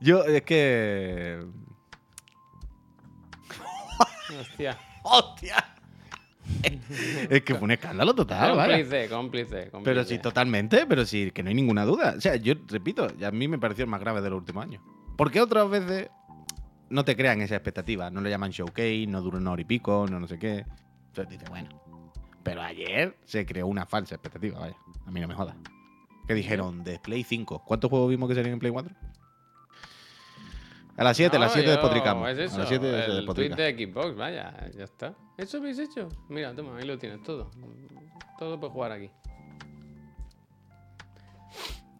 Yo, 0.00 0.24
es 0.24 0.42
que. 0.42 1.42
Hostia. 4.38 4.78
¡Hostia! 5.02 5.72
es 7.30 7.42
que 7.42 7.54
fue 7.54 7.64
un 7.64 7.70
escándalo 7.72 8.14
total, 8.14 8.56
vaya. 8.56 8.76
Cómplice, 8.76 9.08
cómplice, 9.08 9.70
cómplice. 9.70 9.84
Pero 9.84 10.04
sí, 10.04 10.18
totalmente, 10.18 10.86
pero 10.86 11.04
sí, 11.04 11.30
que 11.32 11.42
no 11.42 11.48
hay 11.48 11.54
ninguna 11.54 11.84
duda. 11.84 12.14
O 12.16 12.20
sea, 12.20 12.36
yo 12.36 12.54
repito, 12.68 13.08
a 13.24 13.30
mí 13.30 13.48
me 13.48 13.58
pareció 13.58 13.84
el 13.84 13.90
más 13.90 14.00
grave 14.00 14.20
de 14.20 14.30
los 14.30 14.38
últimos 14.38 14.64
años. 14.64 14.82
Porque 15.16 15.40
otras 15.40 15.68
veces 15.70 16.10
no 16.90 17.04
te 17.04 17.16
crean 17.16 17.40
esa 17.40 17.56
expectativa. 17.56 18.10
No 18.10 18.20
le 18.20 18.30
llaman 18.30 18.50
showcase, 18.50 19.06
no 19.06 19.22
dura 19.22 19.38
una 19.38 19.52
hora 19.52 19.62
y 19.62 19.64
pico, 19.64 20.06
no 20.08 20.20
no 20.20 20.28
sé 20.28 20.38
qué. 20.38 20.64
Entonces 21.16 21.28
dices, 21.30 21.48
bueno. 21.48 21.68
Pero 22.42 22.60
ayer 22.62 23.16
se 23.24 23.44
creó 23.46 23.66
una 23.66 23.86
falsa 23.86 24.14
expectativa, 24.16 24.60
vaya. 24.60 24.76
A 25.06 25.10
mí 25.10 25.18
no 25.20 25.26
me 25.28 25.34
jodas. 25.34 25.56
Que 26.28 26.34
dijeron 26.34 26.84
de 26.84 26.98
Play 26.98 27.24
5. 27.24 27.62
¿Cuántos 27.64 27.88
juegos 27.90 28.10
vimos 28.10 28.28
que 28.28 28.34
salían 28.34 28.52
en 28.54 28.58
Play 28.58 28.70
4? 28.72 28.94
A 30.98 31.04
las 31.04 31.16
7, 31.16 31.36
a 31.36 31.40
las 31.40 31.52
7 31.52 31.66
yo- 31.66 31.72
despotricamos. 31.72 32.28
Es 32.30 32.38
eso, 32.38 32.56
a 32.56 32.58
las 32.60 32.68
7 32.68 32.84
se 33.04 33.12
el 33.18 33.26
tweet 33.26 33.50
de 33.54 33.86
Xbox, 33.88 34.14
vaya, 34.16 34.70
ya 34.76 34.84
está. 34.84 35.14
¿Eso 35.36 35.58
habéis 35.58 35.78
hecho? 35.78 36.08
Mira, 36.28 36.54
toma, 36.54 36.78
ahí 36.78 36.86
lo 36.86 36.98
tienes 36.98 37.22
todo. 37.22 37.50
Todo 38.38 38.58
puede 38.60 38.72
jugar 38.72 38.92
aquí. 38.92 39.10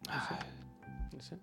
No 0.07 0.13
sé. 0.13 0.35
No 1.15 1.21
sé. 1.21 1.37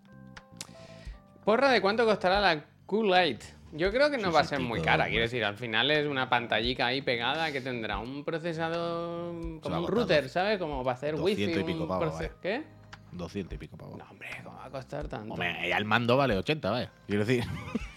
Porra 1.45 1.71
de 1.71 1.80
cuánto 1.80 2.04
costará 2.04 2.41
la 2.41 2.65
Q-Lite. 2.87 3.45
Yo 3.76 3.91
creo 3.91 4.08
que 4.08 4.19
no 4.19 4.30
va 4.30 4.41
a 4.41 4.45
ser 4.45 4.60
muy 4.60 4.80
cara. 4.80 5.06
Quiero 5.08 5.23
decir, 5.23 5.45
al 5.45 5.56
final 5.56 5.91
es 5.91 6.06
una 6.06 6.28
pantallica 6.30 6.87
ahí 6.87 7.02
pegada 7.02 7.50
que 7.50 7.60
tendrá 7.60 7.99
un 7.99 8.25
procesador 8.25 9.60
como 9.60 9.78
un 9.80 9.87
router, 9.89 10.28
¿sabes? 10.28 10.58
Como 10.58 10.84
para 10.84 10.95
hacer 10.97 11.17
200 11.17 11.49
wifi. 11.49 11.60
y 11.60 11.65
pico 11.65 11.82
un 11.82 11.89
vaya. 11.89 12.30
¿Qué? 12.41 12.63
200 13.10 13.54
y 13.54 13.58
pico 13.58 13.76
pavos. 13.76 13.99
No, 13.99 14.04
hombre, 14.10 14.28
¿cómo 14.45 14.56
va 14.58 14.67
a 14.67 14.71
costar 14.71 15.08
tanto? 15.08 15.34
Hombre, 15.34 15.69
ya 15.69 15.76
el 15.76 15.84
mando 15.84 16.17
vale 16.17 16.37
80, 16.37 16.71
vaya. 16.71 16.93
Quiero 17.06 17.25
decir. 17.25 17.45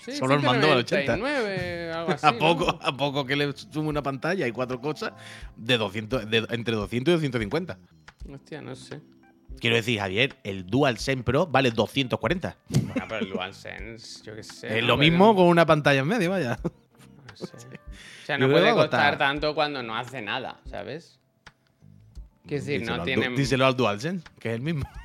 Sí, 0.08 0.14
solo 0.18 0.36
el 0.36 0.42
mando 0.42 0.70
vale 0.70 0.80
80. 0.82 1.16
199, 1.16 1.92
algo 1.92 2.12
así. 2.14 2.26
a 2.26 2.32
¿no? 2.32 2.38
poco, 2.40 2.80
a 2.82 2.96
poco 2.96 3.26
que 3.26 3.36
le 3.36 3.52
sume 3.52 3.90
una 3.90 4.02
pantalla 4.02 4.48
y 4.48 4.52
cuatro 4.54 4.80
cosas 4.80 5.12
de 5.58 5.78
200, 5.78 6.30
de- 6.30 6.48
entre 6.50 6.76
200 6.76 7.12
y 7.12 7.16
250. 7.16 7.78
Hostia, 8.34 8.62
no 8.62 8.74
sé. 8.76 9.02
Quiero 9.60 9.76
decir, 9.76 10.00
Javier, 10.00 10.36
el 10.44 10.66
DualSense 10.68 11.24
Pro 11.24 11.48
vale 11.48 11.72
240. 11.72 12.58
Bueno, 12.70 12.94
pero 13.10 13.18
el 13.26 13.30
DualSense, 13.32 14.24
yo 14.24 14.36
qué 14.36 14.44
sé. 14.44 14.68
es 14.68 14.82
¿no? 14.84 14.88
lo 14.90 14.98
Pero 14.98 14.98
mismo 14.98 15.36
con 15.36 15.48
una 15.48 15.66
pantalla 15.66 16.00
en 16.02 16.08
medio, 16.08 16.30
vaya. 16.32 16.60
No 16.64 17.36
sé. 17.36 17.46
O 17.56 18.26
sea, 18.26 18.38
no 18.38 18.50
puede 18.50 18.74
costar 18.74 19.18
tanto 19.18 19.56
cuando 19.56 19.82
no 19.84 19.96
hace 19.96 20.22
nada, 20.22 20.60
¿sabes? 20.70 21.20
Quiero 22.46 22.64
decir, 22.64 22.80
díselo, 22.82 22.96
no 22.98 23.02
al 23.02 23.06
tiene. 23.06 23.30
Díselo 23.30 23.66
al 23.66 23.76
DualSense, 23.76 24.26
que 24.40 24.50
es 24.50 24.56
el 24.56 24.62
mismo. 24.62 24.88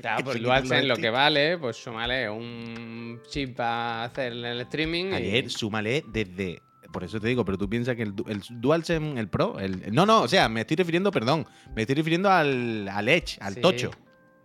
Claro, 0.00 0.24
pues 0.26 0.40
DualSense 0.40 0.84
lo 0.86 0.94
que 0.96 1.10
vale, 1.10 1.58
pues 1.58 1.76
súmale 1.76 2.30
un 2.30 3.20
chip 3.28 3.56
para 3.56 4.04
hacer 4.04 4.32
el 4.32 4.60
streaming. 4.60 5.06
y- 5.06 5.14
Ayer, 5.14 5.50
súmale 5.50 6.04
desde. 6.06 6.62
Por 6.92 7.04
eso 7.04 7.20
te 7.20 7.28
digo, 7.28 7.44
pero 7.44 7.58
tú 7.58 7.68
piensas 7.68 7.96
que 7.96 8.02
el, 8.02 8.14
el 8.28 8.42
DualSense, 8.60 9.20
el 9.20 9.28
Pro. 9.28 9.58
El, 9.58 9.94
no, 9.94 10.06
no, 10.06 10.22
o 10.22 10.28
sea, 10.28 10.48
me 10.48 10.60
estoy 10.62 10.76
refiriendo, 10.76 11.10
perdón. 11.10 11.46
Me 11.74 11.82
estoy 11.82 11.96
refiriendo 11.96 12.30
al, 12.30 12.88
al 12.88 13.08
Edge, 13.08 13.36
al 13.40 13.54
Sí. 13.54 13.60
Tocho. 13.60 13.90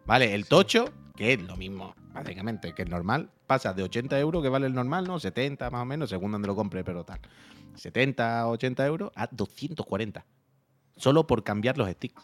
Vale, 0.06 0.34
el 0.36 0.46
Tocho, 0.46 0.86
que 1.16 1.34
es 1.34 1.42
lo 1.42 1.56
mismo, 1.56 1.96
básicamente, 2.14 2.74
que 2.74 2.82
el 2.82 2.90
normal, 2.90 3.30
pasa 3.48 3.74
de 3.74 3.84
80 3.84 4.20
euros, 4.20 4.44
que 4.44 4.50
vale 4.50 4.68
el 4.68 4.74
normal, 4.74 5.06
¿no? 5.08 5.20
70 5.20 5.70
más 5.70 5.82
o 5.82 5.86
menos, 5.86 6.10
según 6.10 6.32
donde 6.34 6.48
lo 6.48 6.56
compre, 6.56 6.84
pero 6.84 7.06
tal. 7.06 7.20
70, 7.76 8.48
80 8.48 8.86
euros 8.86 9.12
a 9.16 9.28
240. 9.32 10.26
Solo 10.98 11.26
por 11.26 11.44
cambiar 11.44 11.78
los 11.78 11.90
sticks. 11.90 12.22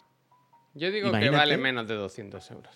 Yo 0.74 0.90
digo 0.90 1.08
Imagínate. 1.08 1.30
que 1.32 1.36
vale 1.38 1.56
menos 1.56 1.88
de 1.88 1.94
200 1.94 2.50
euros. 2.52 2.74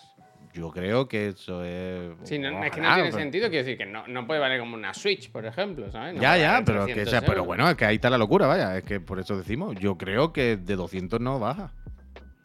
Yo 0.55 0.71
creo 0.71 1.09
que 1.09 1.29
eso 1.29 1.65
es. 1.65 2.13
Sí, 2.23 2.39
no- 2.39 2.63
es 2.63 2.71
que 2.71 2.81
no 2.81 2.95
tiene 2.95 3.09
pero- 3.11 3.19
sentido, 3.19 3.49
quiero 3.51 3.65
decir 3.65 3.77
que 3.77 3.87
no, 3.87 4.07
no 4.07 4.25
puede 4.27 4.39
valer 4.41 4.61
como 4.61 4.75
una 4.77 4.95
Switch, 4.95 5.31
por 5.33 5.45
ejemplo, 5.45 5.91
¿sabes? 5.91 6.15
No 6.15 6.23
ya, 6.23 6.37
ya, 6.39 6.63
pero, 6.65 6.87
que, 6.87 6.93
300 6.95 7.11
sea, 7.11 7.21
pero 7.23 7.45
bueno, 7.45 7.69
es 7.69 7.77
que 7.77 7.85
ahí 7.85 7.97
está 7.97 8.09
la 8.09 8.19
locura, 8.19 8.47
vaya. 8.47 8.77
Es 8.79 8.85
que 8.85 9.01
por 9.01 9.19
eso 9.19 9.37
decimos, 9.37 9.75
yo 9.81 9.99
creo 9.99 10.33
que 10.33 10.57
de 10.57 10.77
200 10.77 11.21
no 11.21 11.39
baja. 11.41 11.73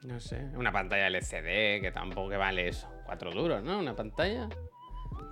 No 0.04 0.20
sé, 0.20 0.42
una 0.56 0.72
pantalla 0.72 1.08
LCD 1.08 1.82
que 1.82 1.92
tampoco 1.94 2.30
vale 2.38 2.68
eso. 2.70 2.88
Cuatro 3.06 3.32
duros, 3.32 3.64
¿no? 3.64 3.78
Una 3.80 3.96
pantalla. 3.96 4.50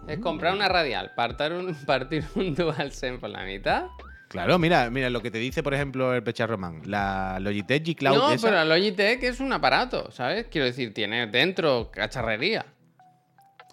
Es 0.07 0.19
comprar 0.19 0.53
una 0.53 0.67
radial, 0.69 1.11
partir 1.15 1.53
un, 1.53 1.73
partir 1.85 2.25
un 2.35 2.53
DualSense 2.53 3.17
por 3.19 3.29
la 3.31 3.43
mitad. 3.43 3.87
Claro, 4.29 4.59
mira, 4.59 4.89
mira 4.89 5.09
lo 5.09 5.21
que 5.21 5.31
te 5.31 5.37
dice, 5.37 5.63
por 5.63 5.73
ejemplo, 5.73 6.13
el 6.13 6.21
Pecha 6.23 6.45
Román. 6.47 6.81
La 6.85 7.39
Logitech 7.39 7.83
G 7.85 7.95
Cloud 7.95 8.15
no, 8.17 8.31
esa- 8.31 8.47
pero 8.47 8.57
la 8.57 8.65
Logitech 8.65 9.23
es 9.23 9.39
un 9.39 9.53
aparato, 9.53 10.11
¿sabes? 10.11 10.47
Quiero 10.51 10.65
decir, 10.65 10.93
tiene 10.93 11.27
dentro 11.27 11.89
cacharrería. 11.91 12.65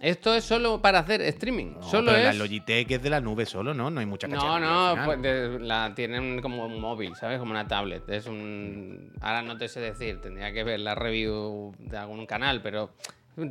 Esto 0.00 0.34
es 0.34 0.44
solo 0.44 0.82
para 0.82 0.98
hacer 0.98 1.22
streaming. 1.22 1.74
No, 1.76 1.82
solo 1.82 2.06
pero 2.12 2.18
es. 2.18 2.24
la 2.24 2.32
Logitech 2.34 2.90
es 2.90 3.02
de 3.02 3.10
la 3.10 3.20
nube 3.20 3.46
solo, 3.46 3.72
¿no? 3.74 3.90
No 3.90 4.00
hay 4.00 4.06
mucha 4.06 4.26
No, 4.26 4.36
cacharrería 4.36 4.68
no, 4.68 4.90
final. 4.90 5.04
pues 5.06 5.22
de- 5.22 5.58
la 5.60 5.92
tienen 5.94 6.42
como 6.42 6.66
un 6.66 6.80
móvil, 6.80 7.14
¿sabes? 7.16 7.38
Como 7.38 7.52
una 7.52 7.66
tablet. 7.66 8.08
Es 8.08 8.26
un. 8.26 9.12
Ahora 9.20 9.42
no 9.42 9.56
te 9.56 9.68
sé 9.68 9.80
decir, 9.80 10.20
tendría 10.20 10.52
que 10.52 10.62
ver 10.64 10.80
la 10.80 10.94
review 10.94 11.74
de 11.78 11.96
algún 11.96 12.26
canal, 12.26 12.60
pero 12.60 12.90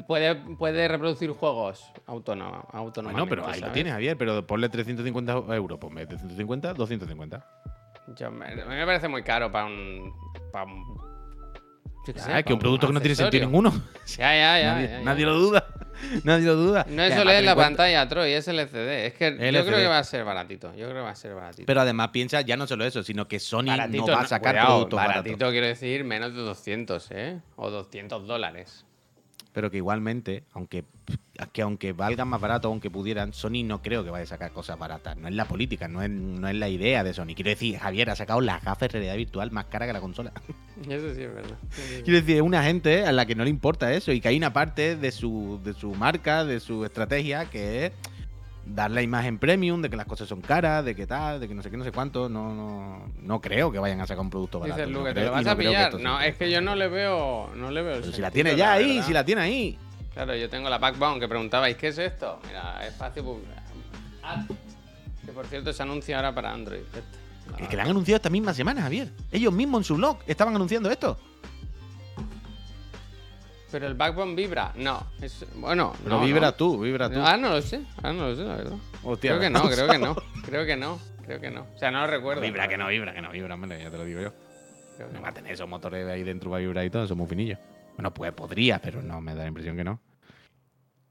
puede, 0.07 0.35
puede 0.35 0.87
reproducir 0.87 1.31
juegos 1.31 1.83
autónomo, 2.05 2.67
autónomamente. 2.71 3.29
Bueno, 3.35 3.43
pero 3.43 3.53
ahí 3.53 3.61
lo 3.61 3.71
tienes, 3.71 3.93
Javier, 3.93 4.17
pero 4.17 4.45
ponle 4.45 4.69
350 4.69 5.33
euros, 5.55 5.79
ponme 5.79 6.05
350, 6.05 6.73
250. 6.73 7.45
Yo 8.17 8.31
me- 8.31 8.45
a 8.47 8.65
mí 8.65 8.75
me 8.75 8.85
parece 8.85 9.07
muy 9.07 9.23
caro 9.23 9.51
para 9.51 9.65
un. 9.65 10.13
Para 10.51 10.65
un 10.65 10.83
yo 12.05 12.13
qué 12.13 12.19
sé, 12.19 12.33
Ah, 12.33 12.39
es 12.39 12.45
que 12.45 12.51
un 12.53 12.59
producto 12.59 12.87
que 12.87 12.93
no 12.93 12.99
tiene 12.99 13.15
sentido 13.15 13.45
ninguno. 13.45 13.71
Ya, 14.17 14.35
ya, 14.35 14.59
ya. 14.59 14.73
nadie, 14.73 14.87
ya, 14.87 14.97
ya. 14.99 15.03
nadie 15.05 15.25
lo 15.25 15.39
duda. 15.39 15.65
Nadie 16.25 16.45
lo 16.47 16.55
duda. 16.55 16.85
No 16.89 17.01
es 17.03 17.13
solo 17.13 17.31
en 17.31 17.45
la 17.45 17.55
pantalla, 17.55 18.05
Troy, 18.09 18.33
es 18.33 18.45
LCD. 18.47 19.05
Es 19.05 19.13
que 19.13 19.31
yo 19.31 19.65
creo 19.65 19.77
que 19.77 19.87
va 19.87 19.99
a 19.99 20.03
ser 20.03 20.25
baratito. 20.25 20.69
Yo 20.75 20.85
creo 20.87 20.95
que 20.95 21.01
va 21.01 21.11
a 21.11 21.15
ser 21.15 21.33
baratito. 21.33 21.65
Pero 21.65 21.79
además 21.81 22.09
piensa 22.09 22.41
ya 22.41 22.57
no 22.57 22.67
solo 22.67 22.83
eso, 22.83 23.03
sino 23.03 23.25
que 23.27 23.39
Sony 23.39 23.67
baratito, 23.67 24.07
no 24.07 24.13
va 24.13 24.21
a 24.21 24.27
sacar 24.27 24.53
cuidado, 24.55 24.67
productos 24.69 24.97
Baratito 24.97 25.49
quiero 25.51 25.67
decir 25.67 26.03
menos 26.03 26.33
de 26.33 26.41
200, 26.41 27.11
¿eh? 27.11 27.39
O 27.55 27.69
200 27.69 28.27
dólares. 28.27 28.85
Pero 29.53 29.69
que 29.69 29.77
igualmente, 29.77 30.43
aunque, 30.53 30.83
que 31.51 31.61
aunque 31.61 31.93
valgan 31.93 32.27
más 32.27 32.41
barato, 32.41 32.67
aunque 32.67 32.89
pudieran, 32.89 33.33
Sony 33.33 33.63
no 33.63 33.81
creo 33.81 34.03
que 34.03 34.09
vaya 34.09 34.23
a 34.23 34.27
sacar 34.27 34.51
cosas 34.51 34.79
baratas. 34.79 35.15
No 35.15 35.27
es 35.27 35.35
la 35.35 35.45
política, 35.45 35.87
no 35.87 36.01
es, 36.01 36.09
no 36.09 36.47
es 36.47 36.55
la 36.55 36.69
idea 36.69 37.03
de 37.03 37.13
Sony. 37.13 37.35
Quiero 37.35 37.51
decir, 37.51 37.77
Javier 37.77 38.09
ha 38.09 38.15
sacado 38.15 38.41
las 38.41 38.63
gafas 38.63 38.79
de 38.79 38.99
realidad 38.99 39.15
virtual 39.15 39.51
más 39.51 39.65
cara 39.65 39.85
que 39.85 39.93
la 39.93 40.01
consola. 40.01 40.33
Eso 40.89 41.13
sí 41.13 41.21
es 41.21 41.33
verdad. 41.33 41.57
Quiero 42.03 42.19
decir, 42.19 42.37
es 42.37 42.41
una 42.41 42.63
gente 42.63 43.05
a 43.05 43.11
la 43.11 43.25
que 43.25 43.35
no 43.35 43.43
le 43.43 43.49
importa 43.49 43.93
eso 43.93 44.11
y 44.11 44.19
que 44.19 44.27
hay 44.27 44.37
una 44.37 44.51
parte 44.51 44.95
de 44.95 45.11
su, 45.11 45.61
de 45.63 45.73
su 45.73 45.93
marca, 45.93 46.43
de 46.43 46.59
su 46.59 46.83
estrategia, 46.83 47.45
que 47.45 47.85
es 47.85 47.91
dar 48.65 48.89
la 48.91 49.01
imagen 49.01 49.39
premium 49.39 49.81
de 49.81 49.89
que 49.89 49.95
las 49.97 50.05
cosas 50.05 50.27
son 50.27 50.41
caras, 50.41 50.85
de 50.85 50.95
que 50.95 51.05
tal, 51.05 51.39
de 51.39 51.47
que 51.47 51.53
no 51.55 51.61
sé 51.61 51.69
qué, 51.69 51.77
no 51.77 51.83
sé 51.83 51.91
cuánto. 51.91 52.29
No, 52.29 52.53
no, 52.53 53.11
no 53.21 53.41
creo 53.41 53.71
que 53.71 53.79
vayan 53.79 53.99
a 54.01 54.07
sacar 54.07 54.21
un 54.21 54.29
producto 54.29 54.59
barato. 54.59 54.77
Dices, 54.79 54.91
no 54.93 54.99
Luke, 54.99 55.09
¿te 55.09 55.13
creo- 55.15 55.25
lo 55.27 55.31
vas 55.33 55.45
no 55.45 55.51
a 55.51 55.55
pillar? 55.55 55.93
No, 55.99 56.21
es 56.21 56.35
que 56.37 56.49
yo 56.49 56.61
no 56.61 56.75
le 56.75 56.87
veo, 56.87 57.49
no 57.55 57.71
le 57.71 57.81
veo 57.81 57.99
Pero 58.01 58.11
si 58.13 58.21
la 58.21 58.31
tiene 58.31 58.55
ya 58.55 58.73
ahí, 58.73 59.01
si 59.03 59.13
la 59.13 59.23
tiene 59.25 59.41
ahí. 59.41 59.77
Claro, 60.13 60.35
yo 60.35 60.49
tengo 60.49 60.69
la 60.69 60.77
Backbone 60.77 61.19
que 61.19 61.27
preguntabais, 61.27 61.75
¿qué 61.75 61.87
es 61.87 61.97
esto? 61.97 62.39
Mira, 62.47 62.85
espacio 62.85 63.23
Ad. 64.23 64.45
Que 65.25 65.31
por 65.31 65.45
cierto 65.47 65.73
se 65.73 65.81
anuncia 65.83 66.17
ahora 66.17 66.33
para 66.35 66.51
Android. 66.53 66.81
este. 66.81 67.01
Es 67.63 67.67
que 67.67 67.75
la 67.75 67.83
han 67.83 67.89
anunciado 67.89 68.17
esta 68.17 68.29
misma 68.29 68.53
semana, 68.53 68.81
Javier. 68.81 69.09
Ellos 69.31 69.51
mismos 69.53 69.79
en 69.81 69.83
su 69.85 69.95
blog 69.95 70.19
estaban 70.27 70.55
anunciando 70.55 70.89
esto. 70.89 71.17
Pero 73.73 73.87
el 73.87 73.95
Backbone 73.95 74.35
vibra. 74.35 74.71
No, 74.75 75.01
es, 75.19 75.47
bueno, 75.55 75.93
Pero 76.03 76.19
no, 76.19 76.23
vibra 76.23 76.51
no. 76.51 76.53
tú, 76.53 76.79
vibra 76.79 77.09
tú. 77.09 77.19
Ah, 77.19 77.37
no 77.37 77.49
lo 77.49 77.61
sé, 77.63 77.81
ah, 78.03 78.13
no 78.13 78.29
lo 78.29 78.35
sé, 78.35 78.43
la 78.43 78.55
verdad. 78.57 78.77
Hostia, 79.01 79.31
creo 79.31 79.41
que 79.41 79.49
no, 79.49 79.63
creo 79.63 79.87
que 79.87 79.97
no, 79.97 80.15
creo 80.45 80.65
que 80.67 80.77
no, 80.77 80.99
creo 81.25 81.41
que 81.41 81.49
no. 81.49 81.61
O 81.73 81.79
sea, 81.79 81.89
no 81.89 82.01
lo 82.01 82.05
recuerdo. 82.05 82.43
Vibra 82.43 82.67
que 82.67 82.77
no, 82.77 82.87
vibra 82.89 83.15
que 83.15 83.21
no, 83.23 83.31
vibra, 83.31 83.55
hombre, 83.55 83.81
ya 83.81 83.89
te 83.89 83.97
lo 83.97 84.05
digo 84.05 84.21
yo. 84.21 84.31
Creo 84.95 85.11
No 85.11 85.23
va 85.23 85.29
a 85.29 85.31
tener 85.31 85.53
esos 85.53 85.67
motores 85.67 86.07
ahí 86.07 86.21
dentro, 86.21 86.51
va 86.51 86.57
a 86.57 86.59
vibrar 86.59 86.85
y 86.85 86.91
todo, 86.91 87.07
son 87.07 87.17
muy 87.17 87.25
finillos. 87.25 87.57
Bueno, 87.95 88.13
pues 88.13 88.31
podría, 88.33 88.79
pero 88.79 89.01
no, 89.01 89.19
me 89.21 89.33
da 89.33 89.41
la 89.41 89.47
impresión 89.47 89.75
que 89.75 89.83
no. 89.83 89.99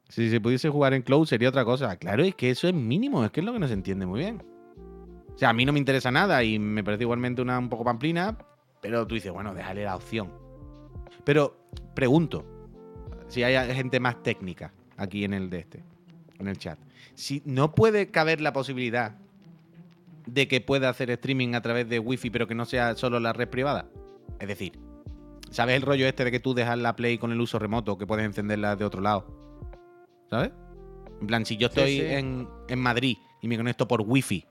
Si 0.08 0.30
se 0.30 0.40
pudiese 0.40 0.68
jugar 0.68 0.94
en 0.94 1.02
cloud 1.02 1.26
sería 1.26 1.48
otra 1.48 1.64
cosa. 1.64 1.96
Claro, 1.96 2.22
es 2.22 2.36
que 2.36 2.50
eso 2.50 2.68
es 2.68 2.74
mínimo, 2.74 3.24
es 3.24 3.32
que 3.32 3.40
es 3.40 3.44
lo 3.46 3.52
que 3.52 3.58
no 3.58 3.66
se 3.66 3.74
entiende 3.74 4.06
muy 4.06 4.20
bien. 4.20 4.40
O 5.34 5.36
sea, 5.36 5.48
a 5.48 5.52
mí 5.52 5.64
no 5.64 5.72
me 5.72 5.80
interesa 5.80 6.12
nada 6.12 6.44
y 6.44 6.60
me 6.60 6.84
parece 6.84 7.02
igualmente 7.02 7.42
una 7.42 7.58
un 7.58 7.68
poco 7.68 7.82
pamplina, 7.82 8.38
pero 8.80 9.04
tú 9.04 9.16
dices, 9.16 9.32
bueno, 9.32 9.52
déjale 9.52 9.82
la 9.82 9.96
opción. 9.96 10.41
Pero 11.24 11.56
pregunto, 11.94 12.44
si 13.28 13.42
hay 13.42 13.74
gente 13.74 14.00
más 14.00 14.22
técnica 14.22 14.72
aquí 14.96 15.24
en 15.24 15.34
el 15.34 15.50
de 15.50 15.58
este, 15.60 15.84
en 16.38 16.48
el 16.48 16.58
chat. 16.58 16.78
Si 17.14 17.42
no 17.44 17.74
puede 17.74 18.10
caber 18.10 18.40
la 18.40 18.52
posibilidad 18.52 19.16
de 20.26 20.48
que 20.48 20.60
pueda 20.60 20.88
hacer 20.88 21.10
streaming 21.10 21.54
a 21.54 21.60
través 21.62 21.88
de 21.88 21.98
wifi, 21.98 22.30
pero 22.30 22.46
que 22.46 22.54
no 22.54 22.64
sea 22.64 22.94
solo 22.94 23.20
la 23.20 23.32
red 23.32 23.48
privada. 23.48 23.86
Es 24.38 24.48
decir, 24.48 24.72
¿sabes 25.50 25.76
el 25.76 25.82
rollo 25.82 26.06
este 26.06 26.24
de 26.24 26.30
que 26.30 26.40
tú 26.40 26.54
dejas 26.54 26.78
la 26.78 26.94
Play 26.96 27.18
con 27.18 27.32
el 27.32 27.40
uso 27.40 27.58
remoto, 27.58 27.98
que 27.98 28.06
puedes 28.06 28.24
encenderla 28.24 28.76
de 28.76 28.84
otro 28.84 29.00
lado? 29.00 29.26
¿Sabes? 30.30 30.50
En 31.20 31.26
plan, 31.26 31.44
si 31.46 31.56
yo 31.56 31.68
estoy 31.68 32.00
sí. 32.00 32.04
En, 32.06 32.48
en 32.68 32.78
Madrid 32.80 33.16
y 33.40 33.48
me 33.48 33.56
conecto 33.56 33.86
por 33.86 34.00
wifi 34.02 34.44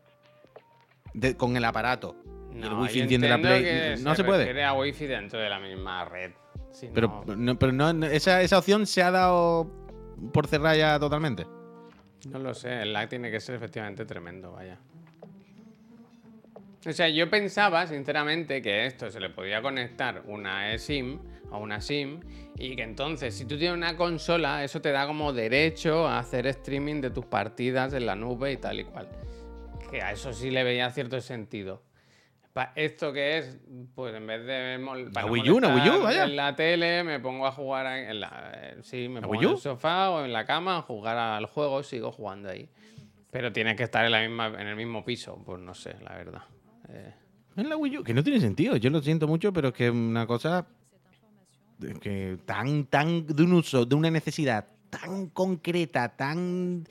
de- 1.14 1.36
con 1.36 1.56
el 1.58 1.66
aparato, 1.66 2.16
y 2.54 2.62
el 2.62 2.74
wifi 2.74 2.98
yo 3.00 3.04
enciende 3.04 3.30
la 3.30 3.38
Play, 3.40 3.96
no 4.04 4.14
se 4.16 4.24
puede. 4.24 4.40
refiere 4.40 4.64
a 4.66 4.74
wifi 4.74 5.06
dentro 5.08 5.40
de 5.40 5.50
la 5.50 5.60
misma 5.60 6.06
red. 6.06 6.32
Pero 6.94 7.24
no, 7.28 7.36
no, 7.36 7.60
pero 7.60 7.72
no, 7.72 7.94
no- 7.94 8.06
esa, 8.06 8.42
esa 8.42 8.58
opción 8.58 8.86
se 8.86 9.04
ha 9.04 9.12
dado 9.12 9.70
por 10.34 10.48
cerrar 10.48 10.76
ya 10.78 11.00
totalmente. 11.00 11.46
no 12.30 12.40
lo 12.40 12.54
sé, 12.54 12.82
el 12.84 12.94
lag 12.94 13.10
tiene 13.10 13.30
que 13.32 13.40
ser 13.40 13.56
efectivamente 13.56 14.06
tremendo, 14.06 14.52
vaya. 14.52 14.78
O 16.88 16.92
sea, 16.92 17.10
yo 17.10 17.30
pensaba, 17.30 17.86
sinceramente, 17.86 18.62
que 18.62 18.86
esto 18.88 19.12
se 19.12 19.20
le 19.20 19.30
podía 19.30 19.62
conectar 19.62 20.24
una 20.26 20.74
eSIM 20.74 21.20
a 21.52 21.58
una 21.58 21.80
SIM 21.80 22.20
y 22.58 22.76
que 22.76 22.82
entonces, 22.84 23.36
si 23.36 23.46
tú 23.46 23.56
tienes 23.58 23.78
una 23.78 23.96
consola, 23.96 24.64
eso 24.64 24.82
te 24.82 24.92
da 24.92 25.06
como 25.06 25.32
derecho 25.32 26.08
a 26.08 26.18
hacer 26.18 26.48
streaming 26.48 27.02
de 27.02 27.12
tus 27.12 27.26
partidas 27.26 27.94
en 27.94 28.08
la 28.08 28.16
nube 28.16 28.54
y 28.54 28.58
tal 28.58 28.80
y 28.80 28.86
cual. 28.86 29.10
Que 29.92 30.02
a 30.02 30.12
eso 30.12 30.34
sí 30.34 30.50
le 30.50 30.64
veía 30.64 30.90
cierto 30.90 31.20
sentido. 31.22 31.84
Pa- 32.54 32.74
¿Esto 32.76 33.14
que 33.14 33.38
es? 33.38 33.58
Pues 33.96 34.14
en 34.14 34.28
vez 34.28 34.46
de 34.46 34.80
para 35.14 35.26
Wii 35.28 35.50
U, 35.50 35.56
Wii 35.56 35.90
U, 35.90 36.04
vaya. 36.04 36.26
en 36.26 36.36
la 36.36 36.54
tele, 36.56 37.04
me 37.04 37.20
pongo 37.20 37.48
a 37.48 37.52
jugar 37.52 37.86
en 37.88 38.20
la... 38.20 38.52
eh, 38.56 38.78
Sí, 38.84 39.08
me 39.08 39.22
¿La 39.22 39.28
pongo 39.28 39.42
en 39.42 39.50
el 39.52 39.58
sofá 39.58 40.10
o 40.10 40.26
en 40.26 40.34
la 40.34 40.46
cama 40.46 40.78
a 40.78 40.82
jugar 40.82 41.18
al 41.18 41.46
juego, 41.46 41.82
sigo 41.84 42.12
jugando 42.12 42.50
ahí. 42.50 42.68
Pero 43.32 43.54
tienes 43.54 43.78
que 43.78 43.84
estar 43.84 44.04
en, 44.06 44.12
la 44.12 44.20
misma, 44.22 44.48
en 44.48 44.68
el 44.68 44.76
mismo 44.76 45.06
piso, 45.06 45.42
pues 45.46 45.62
no 45.62 45.74
sé, 45.74 45.96
la 46.04 46.16
verdad. 46.16 46.42
Eh, 46.90 47.14
En 47.56 47.70
la 47.70 47.78
Wii 47.78 48.00
U, 48.00 48.04
que 48.04 48.14
no 48.14 48.22
tiene 48.24 48.42
sentido. 48.42 48.76
Yo 48.76 48.90
lo 48.90 49.02
siento 49.02 49.28
mucho, 49.28 49.54
pero 49.54 49.70
es 49.70 49.74
que 49.74 49.90
una 49.90 50.28
cosa 50.28 50.66
que 52.02 52.38
tan, 52.46 52.86
tan 52.86 53.26
de 53.26 53.44
un 53.44 53.54
uso, 53.54 53.86
de 53.86 53.96
una 53.96 54.12
necesidad 54.12 54.68
tan 54.90 55.28
concreta, 55.30 56.10
tan. 56.10 56.86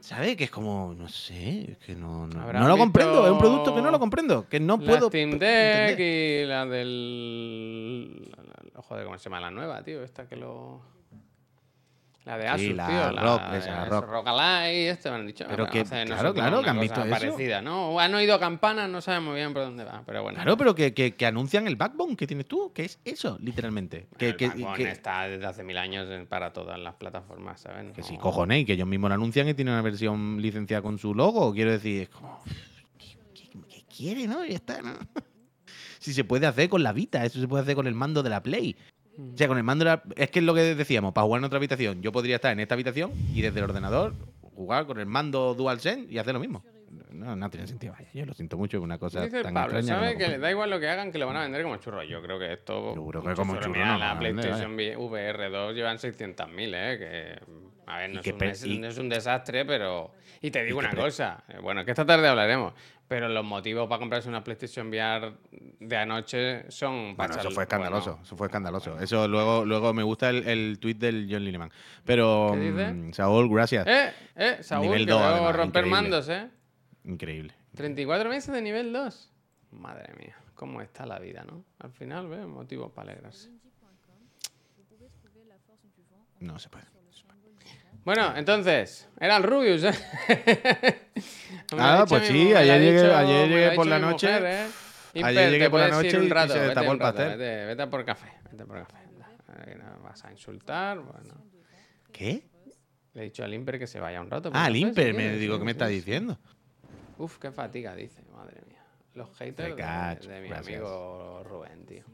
¿Sabes? 0.00 0.36
Que 0.36 0.44
es 0.44 0.50
como, 0.50 0.94
no 0.96 1.08
sé, 1.08 1.72
es 1.72 1.78
que 1.78 1.94
no, 1.94 2.26
no, 2.26 2.52
no 2.52 2.68
lo 2.68 2.76
comprendo. 2.76 3.26
Es 3.26 3.32
un 3.32 3.38
producto 3.38 3.74
que 3.74 3.82
no 3.82 3.90
lo 3.90 3.98
comprendo, 3.98 4.48
que 4.48 4.60
no 4.60 4.76
la 4.76 4.86
puedo. 4.86 5.08
Steam. 5.08 5.38
Deck 5.38 5.98
y 5.98 6.44
la 6.46 6.66
del... 6.66 8.34
Joder, 8.74 9.04
¿cómo 9.04 9.18
se 9.18 9.24
llama 9.24 9.40
la 9.40 9.50
nueva, 9.50 9.82
tío? 9.82 10.02
Esta 10.02 10.26
que 10.26 10.36
lo... 10.36 10.80
La 12.28 12.36
de 12.36 12.46
Asus, 12.46 12.60
Sí, 12.60 12.74
la 12.74 12.86
tío. 12.86 13.20
Rock, 13.22 13.40
esa, 13.54 13.70
la 13.70 13.84
Rock. 13.86 14.04
Rock 14.06 14.26
Ally, 14.28 14.76
este 14.88 15.08
me 15.08 15.16
han 15.16 15.26
dicho. 15.26 15.46
Pero 15.48 15.66
que- 15.66 15.78
no 15.78 15.86
sé, 15.86 16.04
no 16.04 16.14
claro, 16.14 16.34
claro, 16.34 16.62
que 16.62 16.68
han 16.68 16.78
visto 16.80 17.00
eso. 17.00 17.08
parecida, 17.10 17.62
¿no? 17.62 17.98
Han 17.98 18.14
oído 18.14 18.38
campanas, 18.38 18.90
no 18.90 19.00
saben 19.00 19.24
muy 19.24 19.36
bien 19.36 19.54
por 19.54 19.62
dónde 19.62 19.84
va, 19.84 20.02
pero 20.04 20.22
bueno. 20.22 20.36
Claro, 20.36 20.58
pero 20.58 20.74
que, 20.74 20.92
que- 20.92 21.14
que 21.14 21.24
anuncian 21.24 21.66
el 21.66 21.76
backbone 21.76 22.16
que 22.16 22.26
tienes 22.26 22.46
tú, 22.46 22.70
que 22.74 22.84
es 22.84 23.00
eso, 23.02 23.38
literalmente. 23.40 24.08
Que, 24.18 24.28
el 24.28 24.36
que, 24.36 24.48
Backbone 24.48 24.90
está 24.90 25.26
desde 25.26 25.46
hace 25.46 25.64
mil 25.64 25.78
años 25.78 26.06
para 26.28 26.52
todas 26.52 26.78
las 26.78 26.96
plataformas, 26.96 27.62
¿sabes? 27.62 27.92
que 27.94 28.02
sí, 28.02 28.18
cojones, 28.18 28.60
y 28.60 28.64
que 28.66 28.74
ellos 28.74 28.86
mismos 28.86 29.08
lo 29.08 29.14
anuncian 29.14 29.48
y 29.48 29.54
tienen 29.54 29.72
una 29.72 29.82
versión 29.82 30.42
licenciada 30.42 30.82
con 30.82 30.98
su 30.98 31.14
logo. 31.14 31.54
Quiero 31.54 31.70
decir, 31.70 32.02
es 32.02 32.08
como. 32.10 32.42
¿Qué, 32.98 33.84
quiere, 33.88 34.26
no? 34.26 34.44
Ya 34.44 34.56
está, 34.56 34.82
¿no? 34.82 34.92
Si 35.98 36.12
se 36.12 36.24
puede 36.24 36.46
hacer 36.46 36.68
con 36.68 36.82
la 36.82 36.92
Vita, 36.92 37.24
eso 37.24 37.40
se 37.40 37.48
puede 37.48 37.62
hacer 37.62 37.74
con 37.74 37.86
el 37.86 37.94
mando 37.94 38.22
de 38.22 38.30
la 38.30 38.42
Play. 38.42 38.76
O 39.18 39.36
sea, 39.36 39.48
con 39.48 39.56
el 39.58 39.64
mando. 39.64 40.00
Es 40.16 40.30
que 40.30 40.38
es 40.38 40.44
lo 40.44 40.54
que 40.54 40.74
decíamos, 40.74 41.12
para 41.12 41.24
jugar 41.26 41.40
en 41.40 41.44
otra 41.44 41.56
habitación, 41.58 42.00
yo 42.02 42.12
podría 42.12 42.36
estar 42.36 42.52
en 42.52 42.60
esta 42.60 42.74
habitación 42.74 43.10
y 43.34 43.42
desde 43.42 43.58
el 43.58 43.64
ordenador 43.64 44.14
jugar 44.54 44.86
con 44.86 44.98
el 45.00 45.06
mando 45.06 45.54
DualSense 45.54 46.12
y 46.12 46.18
hacer 46.18 46.34
lo 46.34 46.40
mismo. 46.40 46.64
No, 47.10 47.36
no 47.36 47.50
tiene 47.50 47.66
sentido. 47.66 47.92
Vaya, 47.92 48.08
yo 48.14 48.24
lo 48.26 48.32
siento 48.32 48.56
mucho, 48.56 48.78
es 48.78 48.82
una 48.82 48.96
cosa 48.98 49.22
Dice 49.22 49.42
tan 49.42 49.52
Pablo, 49.52 49.78
extraña. 49.78 50.00
¿sabe 50.00 50.12
no 50.12 50.18
que 50.18 50.18
le 50.18 50.24
comprendo. 50.24 50.44
da 50.46 50.50
igual 50.50 50.70
lo 50.70 50.80
que 50.80 50.88
hagan 50.88 51.12
que 51.12 51.18
lo 51.18 51.26
van 51.26 51.36
a 51.36 51.42
vender 51.42 51.62
como 51.62 51.76
churro? 51.76 52.02
Yo 52.04 52.22
creo 52.22 52.38
que 52.38 52.52
esto. 52.52 52.92
Seguro 52.94 53.22
que 53.22 53.28
mucho 53.28 53.42
como 53.42 53.56
churro 53.56 53.72
Mira, 53.72 53.86
no 53.86 53.92
lo 53.94 53.98
la 53.98 54.14
vender, 54.14 54.34
PlayStation 54.46 54.74
VR 54.74 55.50
2 55.50 55.74
llevan 55.74 55.96
600.000, 55.98 56.72
¿eh? 56.74 56.98
Que. 56.98 57.77
A 57.90 57.98
ver, 57.98 58.10
no, 58.10 58.20
es 58.20 58.26
un, 58.26 58.38
pe- 58.38 58.50
es- 58.50 58.64
y- 58.66 58.78
no 58.78 58.86
es 58.88 58.98
un 58.98 59.08
desastre, 59.08 59.64
pero. 59.64 60.12
Y 60.42 60.50
te 60.50 60.62
digo 60.64 60.78
una 60.78 60.90
cosa. 60.94 61.42
eh, 61.48 61.58
Bueno, 61.60 61.84
que 61.84 61.90
esta 61.92 62.04
tarde 62.04 62.28
hablaremos. 62.28 62.74
Pero 63.08 63.26
los 63.30 63.42
motivos 63.44 63.88
para 63.88 63.98
comprarse 63.98 64.28
una 64.28 64.44
PlayStation 64.44 64.88
VR 64.88 65.32
de 65.80 65.96
anoche 65.96 66.70
son. 66.70 67.16
Bueno, 67.16 67.34
eso 67.34 67.50
fue 67.50 67.62
escandaloso, 67.62 68.10
bueno, 68.10 68.22
eso 68.24 68.36
fue 68.36 68.46
escandaloso. 68.48 69.00
Eso 69.00 69.26
luego, 69.26 69.64
luego 69.64 69.94
me 69.94 70.02
gusta 70.02 70.28
el, 70.28 70.46
el 70.46 70.78
tweet 70.78 70.96
del 70.96 71.26
John 71.30 71.42
Lineman. 71.42 71.72
Pero, 72.04 72.50
¿Qué 72.52 72.60
dice? 72.60 72.92
mm, 72.92 73.12
Saúl, 73.14 73.48
gracias. 73.48 73.86
Eh, 73.86 74.12
eh, 74.36 74.58
Saúl, 74.60 74.82
Nivel 74.88 75.06
que 75.06 75.12
dos, 75.12 75.20
veo 75.22 75.28
además, 75.30 75.56
romper 75.56 75.86
increíble. 75.86 76.10
mandos, 76.10 76.28
¿eh? 76.28 76.50
Increíble. 77.04 77.54
34 77.74 78.28
meses 78.28 78.52
de 78.52 78.60
nivel 78.60 78.92
2. 78.92 79.32
Madre 79.70 80.12
mía, 80.18 80.36
cómo 80.54 80.82
está 80.82 81.06
la 81.06 81.18
vida, 81.18 81.44
¿no? 81.50 81.64
Al 81.78 81.90
final, 81.92 82.28
¿ves? 82.28 82.46
Motivos 82.46 82.92
para 82.92 83.12
alegrarse. 83.12 83.48
No 86.40 86.58
se 86.58 86.68
puede. 86.68 86.84
Bueno, 88.08 88.34
entonces, 88.36 89.06
era 89.20 89.36
el 89.36 89.42
Rubius, 89.42 89.84
¿eh? 89.84 89.92
Ah, 91.72 92.06
pues 92.08 92.26
sí, 92.26 92.54
ayer 92.54 92.80
llegué- 92.80 93.12
ayer 93.12 93.48
llegué 93.50 93.66
ha 93.66 93.74
por 93.74 93.86
la 93.86 93.98
noche. 93.98 94.28
¿eh? 94.30 94.66
Ayer 95.22 95.50
llegué 95.50 95.68
por 95.68 95.80
la 95.80 95.90
noche 95.90 96.18
un 96.18 96.24
y 96.24 96.28
rato, 96.30 96.54
se 96.54 96.60
un 96.60 96.92
el 96.92 96.98
pastel. 96.98 97.36
Vete, 97.36 97.66
vete 97.66 97.86
por 97.88 98.06
café, 98.06 98.32
vete 98.50 98.64
por 98.64 98.78
café. 98.78 98.96
no 99.76 100.02
vas 100.02 100.24
a 100.24 100.32
insultar, 100.32 101.00
bueno. 101.00 101.34
¿Qué? 102.10 102.48
Le 103.12 103.20
he 103.20 103.24
dicho 103.24 103.44
al 103.44 103.52
Imper 103.52 103.78
que 103.78 103.86
se 103.86 104.00
vaya 104.00 104.22
un 104.22 104.30
rato. 104.30 104.50
Ah, 104.54 104.70
si 104.72 104.78
Imper, 104.78 105.12
me 105.12 105.36
digo, 105.36 105.56
sí, 105.56 105.58
¿qué 105.58 105.64
me 105.66 105.72
está 105.72 105.86
diciendo? 105.88 106.38
Uf, 107.18 107.36
qué 107.36 107.52
fatiga, 107.52 107.94
dice, 107.94 108.22
madre 108.34 108.62
mía. 108.66 108.82
Los 109.12 109.36
haters 109.36 109.76
de, 109.76 110.40
mi 110.40 110.48
gracias. 110.48 110.66
amigo 110.66 111.42
Rubén, 111.44 111.84
tío. 111.84 112.04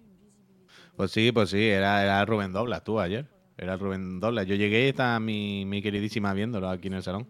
Pues 0.97 1.13
sí, 1.13 1.31
pues 1.31 1.51
sí, 1.51 1.69
era, 1.69 2.03
era 2.03 2.25
Rubén 2.25 2.53
Doblas, 2.53 2.83
tú 2.83 2.99
ayer. 2.99 3.34
Era 3.57 3.77
Rubén 3.77 4.21
Doblas. 4.21 4.47
Yo 4.47 4.55
llegué 4.55 4.87
y 4.87 4.89
estaba 4.89 5.21
mi, 5.21 5.65
mi 5.65 5.81
queridísima 5.83 6.33
viéndolo 6.35 6.69
aquí 6.69 6.89
en 6.89 6.95
el 6.95 7.03
salón. 7.03 7.29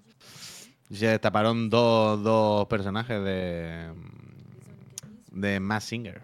Se 0.90 1.06
destaparon 1.06 1.70
dos, 1.70 2.22
dos 2.22 2.66
personajes 2.66 3.22
de. 3.22 3.92
de 5.32 5.60
Mass 5.60 5.84
Singer. 5.84 6.22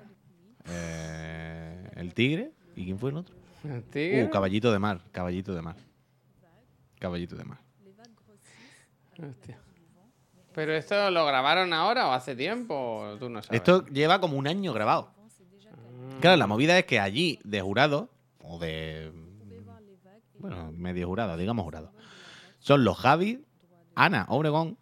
Eh, 0.69 1.91
el 1.97 2.15
tigre. 2.15 2.53
¿Y 2.77 2.85
quién 2.85 2.99
fue 2.99 3.11
el 3.11 3.19
otro? 3.19 3.35
¿El 3.65 3.83
tigre? 3.85 4.25
Uh, 4.25 4.31
caballito 4.31 4.73
de 4.73 4.79
mar. 4.79 5.01
Caballito 5.13 5.55
de 5.55 5.63
mar. 5.63 5.77
Caballito 6.99 7.37
de 7.37 7.45
mar. 7.45 7.59
Hostia. 9.19 9.59
¿Pero 10.55 10.75
esto 10.75 11.11
lo 11.11 11.27
grabaron 11.27 11.73
ahora 11.73 12.09
o 12.09 12.13
hace 12.13 12.35
tiempo? 12.35 12.75
o 12.75 13.17
Tú 13.17 13.29
no 13.29 13.43
sabes. 13.43 13.61
Esto 13.61 13.87
lleva 13.87 14.21
como 14.21 14.37
un 14.37 14.47
año 14.47 14.73
grabado. 14.73 15.13
Claro, 16.21 16.37
la 16.37 16.47
movida 16.47 16.79
es 16.79 16.85
que 16.85 17.01
allí, 17.01 17.39
de 17.45 17.61
jurado, 17.61 18.11
o 18.43 18.59
de. 18.59 19.13
Bueno, 20.41 20.73
medio 20.73 21.07
jurado, 21.07 21.37
digamos 21.37 21.65
jurado. 21.65 21.93
Son 22.59 22.85
los 22.85 22.99
Javi, 22.99 23.45
Ana 23.95 24.27
Obregón, 24.29 24.77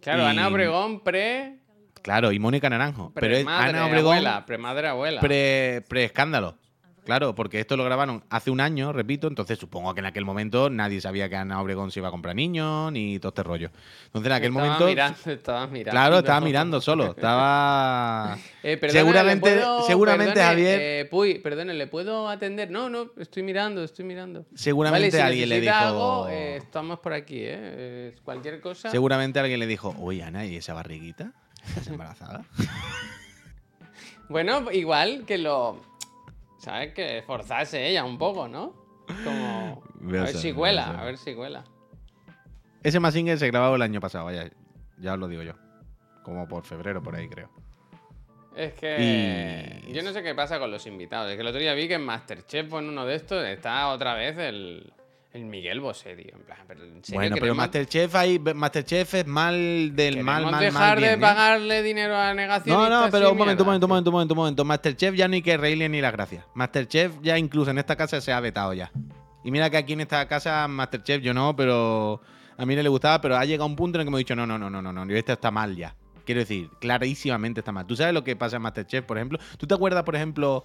Claro, 0.00 0.22
y- 0.24 0.26
Ana 0.26 0.48
Obregón 0.48 1.00
pre. 1.00 1.58
claro, 2.02 2.30
y 2.32 2.38
Mónica 2.38 2.68
Naranjo. 2.70 3.12
Pero 3.14 3.36
es 3.36 3.46
Ana 3.46 3.86
Obregón 3.86 4.14
abuela, 4.16 4.46
premadre 4.46 4.88
abuela. 4.88 5.20
pre, 5.20 5.82
pre-escándalo. 5.88 6.56
Claro, 7.04 7.34
porque 7.34 7.60
esto 7.60 7.76
lo 7.76 7.84
grabaron 7.84 8.24
hace 8.30 8.50
un 8.50 8.60
año, 8.60 8.92
repito, 8.92 9.26
entonces 9.28 9.58
supongo 9.58 9.92
que 9.92 10.00
en 10.00 10.06
aquel 10.06 10.24
momento 10.24 10.70
nadie 10.70 11.00
sabía 11.02 11.28
que 11.28 11.36
Ana 11.36 11.60
Obregón 11.60 11.90
se 11.90 12.00
iba 12.00 12.08
a 12.08 12.10
comprar 12.10 12.34
niños 12.34 12.90
ni 12.92 13.18
todo 13.18 13.28
este 13.28 13.42
rollo. 13.42 13.70
Entonces 14.06 14.26
en 14.26 14.32
aquel 14.32 14.48
Estaba 14.50 14.64
momento. 14.66 14.86
mirando, 14.86 15.18
estaba 15.30 15.66
mirando. 15.66 15.90
Claro, 15.90 16.18
estaba 16.18 16.40
mirando 16.40 16.80
solo. 16.80 17.10
Estaba. 17.10 18.38
Eh, 18.66 18.80
Seguramente- 18.88 19.50
¿le 19.56 19.60
puedo- 19.60 19.86
seguramente, 19.86 20.32
perdone, 20.32 20.54
Javier- 20.62 20.78
eh, 20.80 21.08
Puy, 21.10 21.38
perdone, 21.40 21.74
¿le 21.74 21.86
puedo 21.86 22.30
atender? 22.30 22.70
No, 22.70 22.88
no, 22.88 23.10
estoy 23.18 23.42
mirando, 23.42 23.84
estoy 23.84 24.06
mirando. 24.06 24.46
Seguramente 24.54 25.08
vale, 25.08 25.10
si 25.10 25.20
alguien 25.20 25.48
le 25.50 25.60
dijo. 25.60 25.74
algo, 25.74 26.28
eh, 26.30 26.56
estamos 26.56 26.98
por 27.00 27.12
aquí, 27.12 27.40
¿eh? 27.40 27.44
Eh, 27.52 28.16
Cualquier 28.24 28.62
cosa. 28.62 28.90
Seguramente 28.90 29.38
alguien 29.38 29.60
le 29.60 29.66
dijo, 29.66 29.94
oye, 30.00 30.22
Ana, 30.22 30.46
¿y 30.46 30.56
esa 30.56 30.72
barriguita? 30.72 31.32
¿Estás 31.68 31.88
embarazada? 31.88 32.42
Bueno, 34.28 34.70
igual 34.72 35.24
que 35.26 35.36
lo. 35.38 35.82
¿Sabes? 36.64 36.94
Que 36.94 37.18
esforzarse 37.18 37.86
ella 37.86 38.04
un 38.04 38.16
poco, 38.16 38.48
¿no? 38.48 38.72
Como. 39.22 39.82
A 40.04 40.06
A 40.06 40.10
ver 40.10 40.28
si 40.28 40.50
a 40.50 40.54
cuela, 40.54 41.00
a 41.00 41.04
ver 41.04 41.18
si 41.18 41.34
cuela. 41.34 41.64
Ese 42.82 43.00
Mazinger 43.00 43.38
se 43.38 43.46
grabó 43.50 43.74
el 43.76 43.82
año 43.82 44.00
pasado, 44.00 44.24
vaya. 44.26 44.50
Ya 44.98 45.14
os 45.14 45.18
lo 45.18 45.28
digo 45.28 45.42
yo. 45.42 45.52
Como 46.22 46.48
por 46.48 46.64
febrero, 46.64 47.02
por 47.02 47.14
ahí, 47.14 47.28
creo. 47.28 47.50
Es 48.56 48.72
que. 48.74 49.82
Y- 49.86 49.92
Yo 49.92 50.02
no 50.02 50.12
sé 50.12 50.22
qué 50.22 50.34
pasa 50.34 50.58
con 50.58 50.70
los 50.70 50.86
invitados. 50.86 51.28
Es 51.30 51.36
que 51.36 51.42
el 51.42 51.48
otro 51.48 51.60
día 51.60 51.74
vi 51.74 51.86
que 51.88 51.94
en 51.94 52.04
Masterchef 52.04 52.72
o 52.72 52.78
en 52.78 52.88
uno 52.88 53.04
de 53.04 53.14
estos 53.16 53.44
está 53.44 53.88
otra 53.88 54.14
vez 54.14 54.38
el. 54.38 54.92
El 55.34 55.46
Miguel 55.46 55.80
Bosé, 55.80 56.14
tío. 56.14 56.32
En 56.32 56.42
plan, 56.44 56.58
pero 56.68 56.84
en 56.84 57.02
serio, 57.04 57.18
Bueno, 57.18 57.36
pero 57.40 57.54
Masterchef, 57.56 58.14
ahí, 58.14 58.38
Masterchef 58.38 59.14
es 59.14 59.26
mal 59.26 59.90
del 59.96 60.22
mal, 60.22 60.44
mal, 60.44 60.60
dejar 60.60 60.72
mal. 60.72 60.94
de 61.00 61.08
bien, 61.08 61.18
¿eh? 61.18 61.20
pagarle 61.20 61.82
dinero 61.82 62.16
a 62.16 62.32
negacionistas. 62.34 62.90
No, 62.90 63.04
no, 63.04 63.10
pero 63.10 63.32
un 63.32 63.36
momento, 63.38 63.64
un 63.64 63.66
momento, 63.66 63.86
un 63.86 63.90
momento, 63.90 64.10
un 64.10 64.14
momento, 64.14 64.32
un 64.34 64.36
momento. 64.38 64.64
Masterchef 64.64 65.14
ya 65.16 65.26
no 65.26 65.34
hay 65.34 65.42
que 65.42 65.56
reírle 65.56 65.88
ni 65.88 66.00
las 66.00 66.12
gracias. 66.12 66.44
Masterchef 66.54 67.14
ya 67.20 67.36
incluso 67.36 67.72
en 67.72 67.78
esta 67.78 67.96
casa 67.96 68.20
se 68.20 68.32
ha 68.32 68.38
vetado 68.38 68.72
ya. 68.74 68.92
Y 69.42 69.50
mira 69.50 69.68
que 69.70 69.76
aquí 69.76 69.94
en 69.94 70.02
esta 70.02 70.26
casa 70.28 70.68
Masterchef 70.68 71.20
yo 71.20 71.34
no, 71.34 71.56
pero 71.56 72.20
a 72.56 72.64
mí 72.64 72.76
no 72.76 72.82
le 72.82 72.88
gustaba, 72.88 73.20
pero 73.20 73.36
ha 73.36 73.44
llegado 73.44 73.66
un 73.66 73.74
punto 73.74 73.96
en 73.98 74.02
el 74.02 74.06
que 74.06 74.08
hemos 74.10 74.18
dicho, 74.18 74.36
no, 74.36 74.46
no, 74.46 74.56
no, 74.56 74.70
no, 74.70 74.80
no, 74.80 74.92
no, 74.92 75.12
esto 75.14 75.32
está 75.32 75.50
mal 75.50 75.74
ya. 75.74 75.96
Quiero 76.24 76.42
decir, 76.42 76.70
clarísimamente 76.80 77.58
está 77.60 77.72
mal. 77.72 77.86
¿Tú 77.88 77.96
sabes 77.96 78.14
lo 78.14 78.22
que 78.22 78.36
pasa 78.36 78.54
en 78.56 78.62
Masterchef, 78.62 79.04
por 79.04 79.18
ejemplo? 79.18 79.38
¿Tú 79.58 79.66
te 79.66 79.74
acuerdas, 79.74 80.04
por 80.04 80.14
ejemplo, 80.14 80.64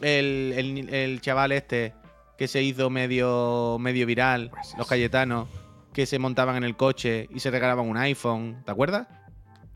el, 0.00 0.54
el- 0.56 0.88
el 0.94 1.20
chaval 1.20 1.52
este 1.52 1.92
que 2.36 2.48
se 2.48 2.62
hizo 2.62 2.90
medio, 2.90 3.78
medio 3.80 4.06
viral, 4.06 4.50
Pues 4.50 4.74
los. 4.76 4.86
Cayetanos, 4.86 5.48
que 5.92 6.06
se 6.06 6.18
montaban 6.18 6.56
en 6.56 6.64
el 6.64 6.76
coche 6.76 7.28
y 7.30 7.40
se 7.40 7.50
regalaban 7.50 7.88
un 7.88 7.96
iPhone? 7.96 8.62
¿Te 8.64 8.70
acuerdas? 8.70 9.06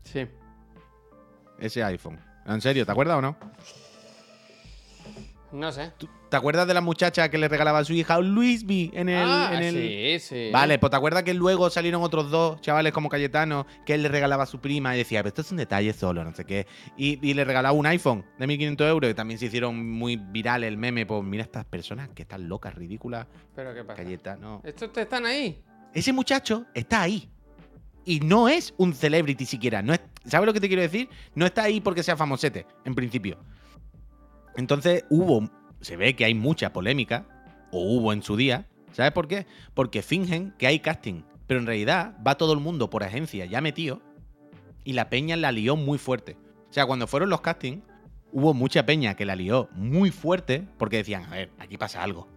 Sí. 0.03 0.27
Ese 1.59 1.83
iPhone. 1.83 2.19
¿En 2.45 2.61
serio? 2.61 2.85
¿Te 2.85 2.91
acuerdas 2.91 3.17
o 3.17 3.21
no? 3.21 3.35
No 5.51 5.71
sé. 5.71 5.91
¿Tú- 5.97 6.07
¿Te 6.29 6.37
acuerdas 6.37 6.65
de 6.65 6.73
la 6.73 6.79
muchacha 6.79 7.29
que 7.29 7.37
le 7.37 7.49
regalaba 7.49 7.79
a 7.79 7.83
su 7.83 7.91
hija 7.91 8.17
un 8.17 8.33
Luis 8.33 8.63
V 8.63 8.91
en 8.93 9.09
el. 9.09 9.27
ah, 9.27 9.51
en 9.53 9.63
el- 9.63 10.19
sí, 10.19 10.27
sí. 10.27 10.49
Vale, 10.51 10.79
pues 10.79 10.89
te 10.91 10.95
acuerdas 10.95 11.23
que 11.23 11.33
luego 11.33 11.69
salieron 11.69 12.01
otros 12.03 12.31
dos 12.31 12.61
chavales 12.61 12.93
como 12.93 13.09
Cayetano 13.09 13.67
que 13.85 13.95
él 13.95 14.03
le 14.03 14.07
regalaba 14.09 14.43
a 14.43 14.45
su 14.45 14.59
prima 14.61 14.95
y 14.95 14.99
decía, 14.99 15.19
pero 15.19 15.27
esto 15.29 15.41
es 15.41 15.51
un 15.51 15.57
detalle 15.57 15.91
solo, 15.91 16.23
no 16.23 16.33
sé 16.33 16.45
qué. 16.45 16.67
Y, 16.95 17.19
y 17.27 17.33
le 17.33 17.43
regalaba 17.43 17.73
un 17.73 17.85
iPhone 17.85 18.23
de 18.39 18.47
1500 18.47 18.87
euros 18.89 19.11
y 19.11 19.13
también 19.13 19.37
se 19.39 19.47
hicieron 19.47 19.91
muy 19.91 20.15
viral 20.15 20.63
el 20.63 20.77
meme. 20.77 21.05
Pues 21.05 21.21
mira 21.23 21.43
estas 21.43 21.65
personas 21.65 22.07
que 22.15 22.21
están 22.21 22.47
locas, 22.47 22.73
ridículas. 22.75 23.27
Pero 23.53 23.73
¿qué 23.73 23.83
pasa? 23.83 24.01
Cayetano. 24.01 24.61
¿Estos 24.63 24.93
te 24.93 25.01
están 25.01 25.25
ahí? 25.25 25.61
Ese 25.93 26.13
muchacho 26.13 26.65
está 26.73 27.01
ahí. 27.01 27.29
Y 28.05 28.21
no 28.21 28.47
es 28.47 28.73
un 28.77 28.93
celebrity 28.93 29.45
siquiera. 29.45 29.81
No 29.81 29.93
es, 29.93 29.99
¿Sabes 30.25 30.45
lo 30.47 30.53
que 30.53 30.61
te 30.61 30.67
quiero 30.69 30.81
decir? 30.81 31.09
No 31.35 31.45
está 31.45 31.63
ahí 31.63 31.81
porque 31.81 32.03
sea 32.03 32.15
famosete, 32.15 32.65
en 32.85 32.95
principio. 32.95 33.37
Entonces 34.55 35.05
hubo, 35.09 35.49
se 35.81 35.95
ve 35.97 36.15
que 36.15 36.25
hay 36.25 36.33
mucha 36.33 36.73
polémica, 36.73 37.25
o 37.71 37.79
hubo 37.79 38.13
en 38.13 38.21
su 38.21 38.35
día. 38.35 38.67
¿Sabes 38.91 39.11
por 39.11 39.27
qué? 39.27 39.45
Porque 39.73 40.01
fingen 40.01 40.53
que 40.57 40.67
hay 40.67 40.79
casting, 40.79 41.23
pero 41.47 41.59
en 41.59 41.65
realidad 41.65 42.15
va 42.25 42.35
todo 42.35 42.53
el 42.53 42.59
mundo 42.59 42.89
por 42.89 43.03
agencia 43.03 43.45
ya 43.45 43.61
metido 43.61 44.01
y 44.83 44.93
la 44.93 45.09
peña 45.09 45.35
la 45.37 45.51
lió 45.51 45.75
muy 45.75 45.97
fuerte. 45.97 46.35
O 46.69 46.73
sea, 46.73 46.85
cuando 46.85 47.07
fueron 47.07 47.29
los 47.29 47.41
castings, 47.41 47.83
hubo 48.31 48.53
mucha 48.53 48.85
peña 48.85 49.15
que 49.15 49.25
la 49.25 49.35
lió 49.35 49.69
muy 49.73 50.11
fuerte 50.11 50.67
porque 50.77 50.97
decían, 50.97 51.25
a 51.25 51.31
ver, 51.31 51.51
aquí 51.59 51.77
pasa 51.77 52.03
algo. 52.03 52.27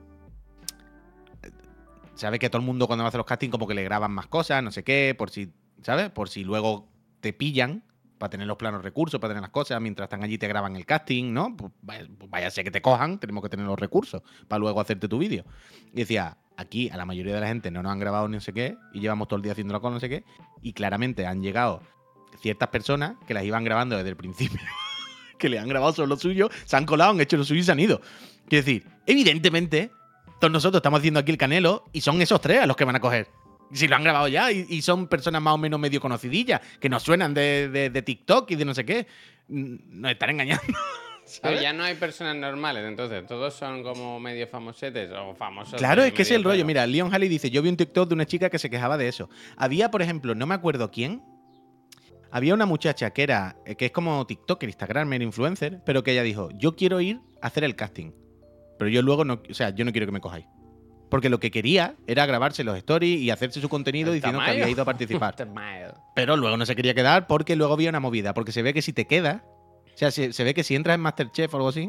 ¿Sabes 2.15 2.39
que 2.39 2.49
todo 2.49 2.61
el 2.61 2.67
mundo 2.67 2.87
cuando 2.87 3.05
hace 3.05 3.17
los 3.17 3.27
castings 3.27 3.51
como 3.51 3.67
que 3.67 3.75
le 3.75 3.83
graban 3.83 4.13
más 4.13 4.29
cosas, 4.29 4.63
no 4.63 4.71
sé 4.71 4.85
qué, 4.85 5.17
por 5.19 5.31
si, 5.31 5.53
¿sabes? 5.83 6.11
Por 6.11 6.29
si 6.29 6.45
luego 6.45 6.89
te 7.21 7.33
pillan 7.33 7.83
para 8.25 8.31
tener 8.31 8.47
los 8.47 8.57
planos 8.57 8.83
recursos, 8.83 9.21
para 9.21 9.33
tener 9.33 9.43
las 9.43 9.51
cosas, 9.51 9.79
mientras 9.83 10.07
están 10.07 10.25
allí 10.25 10.39
te 10.39 10.49
graban 10.49 10.77
el 10.77 10.87
casting, 10.87 11.35
¿no? 11.35 11.55
Pues 11.55 11.71
vaya, 11.83 12.07
pues 12.19 12.31
vaya 12.31 12.47
a 12.47 12.51
ser 12.51 12.65
que 12.65 12.71
te 12.71 12.81
cojan, 12.81 13.19
tenemos 13.19 13.43
que 13.43 13.51
tener 13.51 13.67
los 13.67 13.79
recursos 13.79 14.23
para 14.49 14.61
luego 14.61 14.81
hacerte 14.81 15.09
tu 15.09 15.19
vídeo. 15.19 15.45
Y 15.93 15.97
decía, 15.97 16.39
aquí 16.57 16.89
a 16.89 16.97
la 16.97 17.05
mayoría 17.05 17.35
de 17.35 17.43
la 17.43 17.49
gente 17.49 17.71
no 17.71 17.83
nos 17.83 17.93
han 17.93 17.99
grabado 17.99 18.27
ni 18.29 18.37
no 18.37 18.41
sé 18.41 18.55
qué, 18.55 18.79
y 18.95 19.01
llevamos 19.01 19.29
todo 19.29 19.37
el 19.37 19.43
día 19.43 19.53
haciéndolo 19.53 19.83
con 19.83 19.93
no 19.93 20.01
sé 20.01 20.09
qué, 20.09 20.25
y 20.63 20.73
claramente 20.73 21.27
han 21.27 21.43
llegado 21.43 21.83
ciertas 22.41 22.71
personas 22.71 23.17
que 23.27 23.35
las 23.35 23.45
iban 23.45 23.63
grabando 23.63 23.95
desde 23.95 24.09
el 24.09 24.17
principio, 24.17 24.59
que 25.39 25.51
le 25.51 25.59
han 25.59 25.69
grabado 25.69 25.93
solo 25.93 26.09
lo 26.09 26.17
suyo, 26.17 26.49
se 26.65 26.79
han 26.79 26.87
colado, 26.87 27.11
han 27.11 27.21
hecho 27.21 27.37
lo 27.37 27.45
suyo 27.45 27.61
y 27.61 27.65
se 27.65 27.73
han 27.73 27.81
ido. 27.81 28.01
Quiero 28.49 28.65
decir, 28.65 28.87
evidentemente, 29.05 29.91
todos 30.41 30.51
nosotros 30.51 30.79
estamos 30.79 31.01
haciendo 31.01 31.21
aquí 31.21 31.31
el 31.31 31.37
canelo 31.37 31.85
y 31.93 32.01
son 32.01 32.23
esos 32.23 32.41
tres 32.41 32.63
a 32.63 32.67
los 32.67 32.75
que 32.75 32.87
van 32.87 32.97
a 32.97 33.01
coger. 33.01 33.29
Si 33.73 33.89
lo 33.89 33.97
han 33.97 34.05
grabado 34.05 34.29
ya 34.29 34.53
y, 34.53 34.67
y 34.69 34.83
son 34.83 35.09
personas 35.09 35.41
más 35.43 35.55
o 35.55 35.59
menos 35.59 35.81
medio 35.81 36.01
conocidillas, 36.01 36.61
que 36.81 36.89
nos 36.89 37.03
suenan 37.03 37.35
de, 37.35 37.69
de- 37.69 37.91
de 37.91 38.03
TikTok 38.03 38.51
y 38.51 38.55
de 38.57 38.65
no 38.65 38.75
sé 38.75 38.85
qué, 38.85 39.07
nos 39.49 40.11
están 40.13 40.31
engañando. 40.31 40.63
Pero 41.43 41.59
ya 41.61 41.73
no 41.73 41.83
hay 41.85 41.95
personas 41.95 42.37
normales, 42.37 42.85
entonces 42.87 43.27
todos 43.27 43.55
son 43.55 43.83
como 43.83 44.21
medio 44.21 44.47
famosetes 44.47 45.11
o 45.11 45.35
famosos. 45.35 45.75
Claro, 45.77 46.03
es 46.03 46.13
que 46.13 46.21
es 46.23 46.31
el 46.31 46.45
rollo. 46.45 46.67
Mira, 46.67 46.87
Leon 46.87 47.13
Halley 47.15 47.31
dice, 47.31 47.51
yo 47.51 47.63
vi 47.63 47.71
un 47.71 47.79
TikTok 47.79 48.09
de 48.09 48.15
una 48.15 48.27
chica 48.27 48.51
que 48.51 48.59
se 48.59 48.69
quejaba 48.69 48.99
de 48.99 49.09
eso. 49.09 49.31
Había, 49.57 49.91
por 49.91 50.03
ejemplo, 50.03 50.35
no 50.35 50.47
me 50.47 50.55
acuerdo 50.55 50.91
quién, 50.91 51.23
había 52.31 52.53
una 52.53 52.67
muchacha 52.67 53.11
que 53.13 53.23
era, 53.23 53.57
que 53.79 53.87
es 53.87 53.91
como 53.93 54.27
TikToker, 54.27 54.69
Instagramer, 54.69 55.23
influencer, 55.23 55.81
pero 55.87 56.03
que 56.03 56.13
ella 56.13 56.23
dijo, 56.23 56.51
yo 56.59 56.77
quiero 56.77 57.01
ir 57.01 57.21
a 57.41 57.47
hacer 57.47 57.65
el 57.65 57.75
casting. 57.75 58.13
Pero 58.79 58.91
yo 58.91 59.01
luego 59.01 59.25
no, 59.25 59.41
o 59.49 59.55
sea, 59.55 59.71
yo 59.71 59.85
no 59.87 59.93
quiero 59.93 60.07
que 60.07 60.13
me 60.13 60.21
cojáis. 60.21 60.45
Porque 61.15 61.29
lo 61.29 61.39
que 61.39 61.53
quería 61.53 61.95
era 62.09 62.27
grabarse 62.27 62.65
los 62.65 62.77
stories 62.77 63.21
y 63.21 63.31
hacerse 63.31 63.61
su 63.61 63.69
contenido 63.69 64.09
El 64.09 64.17
diciendo 64.17 64.41
que 64.41 64.51
había 64.51 64.69
ido 64.73 64.83
a 64.83 64.85
participar. 64.85 65.37
Pero 66.17 66.37
luego 66.37 66.57
no 66.57 66.67
se 66.67 66.75
quería 66.75 66.93
quedar 66.93 67.29
porque 67.29 67.55
luego 67.55 67.73
había 67.75 67.91
una 67.91 68.01
movida. 68.01 68.35
Porque 68.35 68.51
se 68.51 68.63
ve 68.63 68.75
que 68.75 68.83
si 68.83 68.93
te 68.93 69.05
quedas, 69.07 69.43
o 69.95 69.97
sea, 69.97 70.11
se, 70.11 70.33
se 70.33 70.43
ve 70.43 70.55
que 70.55 70.65
si 70.65 70.75
entras 70.75 70.97
en 70.97 71.03
Masterchef 71.03 71.55
o 71.55 71.57
algo 71.59 71.69
así, 71.69 71.89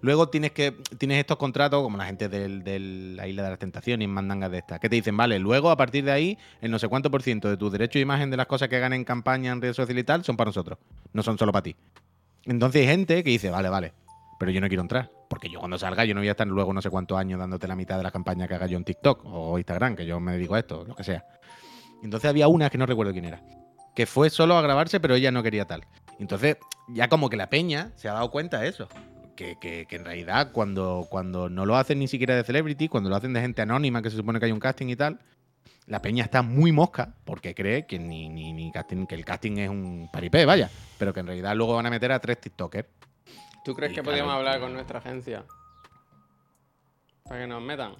luego 0.00 0.30
tienes 0.30 0.52
que 0.52 0.72
tienes 0.96 1.18
estos 1.18 1.36
contratos, 1.36 1.82
como 1.82 1.98
la 1.98 2.06
gente 2.06 2.30
del- 2.30 2.64
de 2.64 2.78
la 2.80 3.28
Isla 3.28 3.42
de 3.42 3.50
las 3.50 3.58
Tentaciones, 3.58 4.08
mandangas 4.08 4.50
de 4.50 4.58
estas, 4.58 4.80
que 4.80 4.88
te 4.88 4.96
dicen, 4.96 5.16
vale, 5.18 5.38
luego 5.38 5.70
a 5.70 5.76
partir 5.76 6.04
de 6.06 6.12
ahí, 6.12 6.38
el 6.62 6.70
no 6.70 6.78
sé 6.78 6.88
cuánto 6.88 7.10
por 7.10 7.22
ciento 7.22 7.50
de 7.50 7.58
tus 7.58 7.70
derechos 7.70 7.94
de 7.94 8.00
imagen 8.00 8.30
de 8.30 8.38
las 8.38 8.46
cosas 8.46 8.68
que 8.70 8.78
ganen 8.78 9.00
en 9.00 9.04
campaña 9.04 9.52
en 9.52 9.60
redes 9.60 9.76
sociales 9.76 10.00
y 10.00 10.04
tal, 10.06 10.24
son 10.24 10.38
para 10.38 10.48
nosotros. 10.48 10.78
No 11.12 11.22
son 11.22 11.36
solo 11.36 11.52
para 11.52 11.62
ti. 11.64 11.76
Entonces 12.46 12.80
hay 12.80 12.86
gente 12.88 13.22
que 13.22 13.28
dice, 13.30 13.50
vale, 13.50 13.68
vale, 13.68 13.92
pero 14.38 14.50
yo 14.50 14.60
no 14.60 14.68
quiero 14.68 14.82
entrar. 14.82 15.10
Porque 15.28 15.48
yo 15.48 15.58
cuando 15.58 15.78
salga, 15.78 16.04
yo 16.04 16.14
no 16.14 16.20
voy 16.20 16.28
a 16.28 16.32
estar 16.32 16.46
luego 16.46 16.72
no 16.72 16.80
sé 16.82 16.90
cuántos 16.90 17.18
años 17.18 17.38
dándote 17.38 17.66
la 17.66 17.74
mitad 17.76 17.96
de 17.96 18.02
la 18.04 18.10
campaña 18.10 18.46
que 18.46 18.54
haga 18.54 18.66
yo 18.66 18.76
en 18.76 18.84
TikTok 18.84 19.22
o 19.24 19.58
Instagram, 19.58 19.96
que 19.96 20.06
yo 20.06 20.20
me 20.20 20.32
dedico 20.32 20.54
a 20.54 20.58
esto, 20.60 20.84
lo 20.86 20.94
que 20.94 21.04
sea. 21.04 21.24
Entonces 22.02 22.28
había 22.28 22.48
una 22.48 22.70
que 22.70 22.78
no 22.78 22.86
recuerdo 22.86 23.12
quién 23.12 23.24
era. 23.24 23.42
Que 23.94 24.06
fue 24.06 24.30
solo 24.30 24.56
a 24.56 24.62
grabarse, 24.62 25.00
pero 25.00 25.14
ella 25.14 25.30
no 25.32 25.42
quería 25.42 25.64
tal. 25.66 25.84
Entonces, 26.18 26.56
ya 26.88 27.08
como 27.08 27.28
que 27.28 27.36
la 27.36 27.48
peña 27.50 27.92
se 27.96 28.08
ha 28.08 28.12
dado 28.12 28.30
cuenta 28.30 28.60
de 28.60 28.68
eso. 28.68 28.88
Que, 29.34 29.56
que- 29.60 29.86
que 29.86 29.96
en 29.96 30.04
realidad, 30.04 30.52
cuando, 30.52 31.06
cuando 31.10 31.48
no 31.48 31.66
lo 31.66 31.76
hacen 31.76 31.98
ni 31.98 32.08
siquiera 32.08 32.34
de 32.36 32.44
celebrity, 32.44 32.88
cuando 32.88 33.10
lo 33.10 33.16
hacen 33.16 33.32
de 33.32 33.40
gente 33.40 33.62
anónima, 33.62 34.00
que 34.02 34.10
se 34.10 34.16
supone 34.16 34.38
que 34.38 34.46
hay 34.46 34.52
un 34.52 34.60
casting 34.60 34.86
y 34.88 34.96
tal, 34.96 35.18
la 35.86 36.00
peña 36.02 36.24
está 36.24 36.42
muy 36.42 36.72
mosca 36.72 37.14
porque 37.24 37.54
cree 37.54 37.86
que 37.86 37.98
ni, 37.98 38.28
ni, 38.28 38.52
ni 38.52 38.70
casting, 38.72 39.06
que 39.06 39.14
el 39.14 39.24
casting 39.24 39.58
es 39.58 39.68
un 39.68 40.08
paripé, 40.12 40.44
vaya. 40.46 40.70
Pero 40.98 41.12
que 41.12 41.20
en 41.20 41.26
realidad 41.26 41.54
luego 41.56 41.74
van 41.74 41.86
a 41.86 41.90
meter 41.90 42.12
a 42.12 42.18
tres 42.18 42.40
TikTokers. 42.40 42.88
¿Tú 43.66 43.74
crees 43.74 43.90
que 43.90 43.94
claro, 43.94 44.06
podríamos 44.06 44.34
hablar 44.34 44.60
con 44.60 44.72
nuestra 44.72 45.00
agencia? 45.00 45.44
Para 47.24 47.40
que 47.40 47.46
nos 47.48 47.60
metan. 47.60 47.96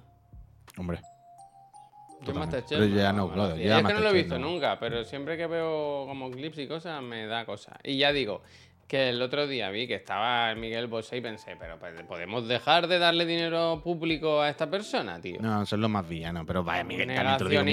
Hombre. 0.77 1.01
Yo 1.01 2.27
Totalmente. 2.27 2.55
Masterchef. 2.55 2.79
Pero 2.79 2.95
ya 2.95 3.11
no, 3.11 3.29
claro, 3.29 3.57
ya 3.57 3.79
es 3.79 3.85
que 3.85 3.93
no 3.93 3.99
lo 3.99 4.09
he 4.09 4.13
visto 4.13 4.39
no. 4.39 4.47
nunca, 4.47 4.79
pero 4.79 5.03
siempre 5.03 5.35
que 5.35 5.45
veo 5.45 6.05
como 6.07 6.31
clips 6.31 6.59
y 6.59 6.67
cosas 6.69 7.03
me 7.03 7.27
da 7.27 7.45
cosas. 7.45 7.75
Y 7.83 7.97
ya 7.97 8.13
digo, 8.13 8.43
que 8.87 9.09
el 9.09 9.21
otro 9.21 9.45
día 9.45 9.69
vi 9.69 9.87
que 9.87 9.95
estaba 9.95 10.55
Miguel 10.55 10.87
Bosé 10.87 11.17
y 11.17 11.21
pensé, 11.21 11.57
pero 11.59 11.77
pues, 11.77 12.01
¿podemos 12.03 12.47
dejar 12.47 12.87
de 12.87 12.97
darle 12.97 13.25
dinero 13.25 13.81
público 13.83 14.39
a 14.39 14.47
esta 14.47 14.69
persona, 14.69 15.19
tío? 15.19 15.41
No, 15.41 15.65
son 15.65 15.81
los 15.81 15.89
más 15.89 16.07
villanos. 16.07 16.45
Pero 16.47 16.63
vaya, 16.63 16.85
Miguel, 16.85 17.13
también 17.13 17.37
te 17.37 17.43
lo 17.43 17.49
digo. 17.49 17.63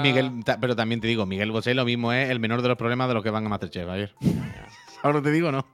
Miguel, 0.00 0.32
pero 0.58 0.74
también 0.74 1.02
te 1.02 1.08
digo, 1.08 1.26
Miguel 1.26 1.52
Bosé 1.52 1.74
lo 1.74 1.84
mismo 1.84 2.10
es 2.10 2.30
el 2.30 2.40
menor 2.40 2.62
de 2.62 2.68
los 2.68 2.78
problemas 2.78 3.06
de 3.08 3.14
los 3.14 3.22
que 3.22 3.28
van 3.28 3.44
a 3.44 3.50
Masterchef 3.50 3.86
ayer. 3.86 4.14
Ahora 5.02 5.20
te 5.20 5.30
digo, 5.30 5.52
no. 5.52 5.66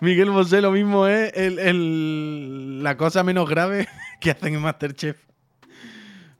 Miguel 0.00 0.30
Bosé 0.30 0.60
lo 0.60 0.70
mismo 0.72 1.06
es 1.06 1.32
el- 1.34 1.58
el- 1.58 2.82
la 2.82 2.96
cosa 2.96 3.22
menos 3.22 3.48
grave 3.48 3.86
que 4.20 4.30
hacen 4.30 4.54
en 4.54 4.60
Masterchef. 4.62 5.24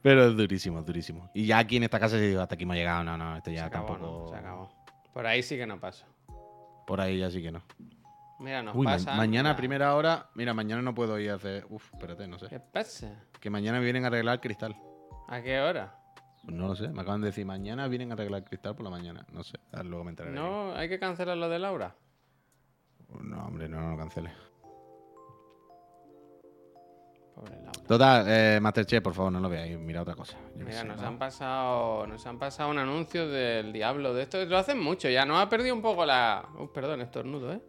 Pero 0.03 0.27
es 0.29 0.37
durísimo, 0.37 0.81
es 0.81 0.87
durísimo. 0.87 1.31
Y 1.35 1.47
ya 1.47 1.59
aquí 1.59 1.77
en 1.79 1.83
esta 1.85 1.99
casa 1.99 2.17
se 2.17 2.29
digo, 2.29 2.41
hasta 2.41 2.55
aquí 2.55 2.65
hemos 2.65 2.77
llegado. 2.77 3.03
No, 3.03 3.17
no, 3.17 3.37
esto 3.37 3.51
ya 3.51 3.61
se 3.61 3.65
acabó, 3.67 3.87
tampoco. 3.95 4.25
¿no? 4.27 4.29
Se 4.31 4.37
acabó. 4.37 4.71
Por 5.13 5.27
ahí 5.27 5.43
sí 5.43 5.57
que 5.57 5.67
no 5.67 5.81
paso. 5.81 6.05
Por 6.87 7.01
ahí 7.01 7.19
ya 7.19 7.31
sí 7.31 7.43
que 7.43 7.51
no. 7.51 7.63
Mira, 8.39 8.63
nos 8.63 8.77
Uy, 8.77 8.85
ma- 8.85 8.93
pasa. 8.93 9.15
mañana 9.17 9.51
a 9.53 9.57
primera 9.57 9.95
hora. 9.97 10.29
Mira, 10.35 10.53
mañana 10.55 10.83
no 10.83 10.95
puedo 10.95 11.19
ir 11.19 11.31
a 11.31 11.35
hacer. 11.35 11.67
Uf, 11.71 11.93
espérate, 11.93 12.29
no 12.29 12.39
sé. 12.39 12.47
¿Qué 12.49 12.61
pasa? 12.61 13.11
Que 13.41 13.49
mañana 13.51 13.81
vienen 13.81 14.05
a 14.05 14.09
arreglar 14.09 14.35
el 14.35 14.41
cristal. 14.41 14.77
¿A 15.29 15.41
qué 15.41 15.59
hora? 15.59 15.97
Pues 16.45 16.55
no 16.55 16.69
lo 16.69 16.77
sé, 16.77 16.87
me 16.89 17.01
acaban 17.01 17.23
de 17.23 17.29
decir 17.29 17.45
mañana 17.45 17.89
vienen 17.89 18.11
a 18.13 18.15
arreglar 18.15 18.43
el 18.43 18.49
cristal 18.49 18.77
por 18.77 18.85
la 18.85 18.91
mañana. 18.91 19.27
No 19.33 19.43
sé, 19.43 19.59
luego 19.83 20.05
me 20.05 20.11
enteraré. 20.11 20.35
No, 20.37 20.73
hay 20.77 20.89
que 20.89 21.01
cancelar 21.01 21.37
lo 21.37 21.49
de 21.49 21.59
Laura. 21.59 21.97
No, 23.09 23.47
hombre, 23.47 23.69
no, 23.69 23.81
no 23.81 23.91
lo 23.93 23.97
cancele. 23.97 24.31
Pobre 27.35 27.57
Laura. 27.57 27.73
Total, 27.87 28.25
eh, 28.29 28.59
Masterchef, 28.61 29.03
por 29.03 29.15
favor, 29.15 29.33
no 29.33 29.41
lo 29.41 29.49
veáis. 29.49 29.79
Mira 29.79 30.03
otra 30.03 30.15
cosa. 30.15 30.39
Yo 30.57 30.65
Mira, 30.65 30.81
sé, 30.81 30.85
nos 30.85 31.01
¿no? 31.01 31.07
han 31.07 31.19
pasado. 31.19 32.07
Nos 32.07 32.27
han 32.27 32.39
pasado 32.39 32.71
un 32.71 32.79
anuncio 32.79 33.29
del 33.29 33.73
diablo 33.73 34.15
de 34.15 34.23
esto. 34.23 34.45
Lo 34.45 34.59
hacen 34.59 34.81
mucho 34.81 35.09
ya. 35.09 35.25
Nos 35.25 35.39
ha 35.39 35.49
perdido 35.49 35.75
un 35.75 35.83
poco 35.83 36.07
la. 36.07 36.49
Uh, 36.59 36.67
perdón, 36.73 37.01
estornudo, 37.01 37.53
¿eh? 37.53 37.61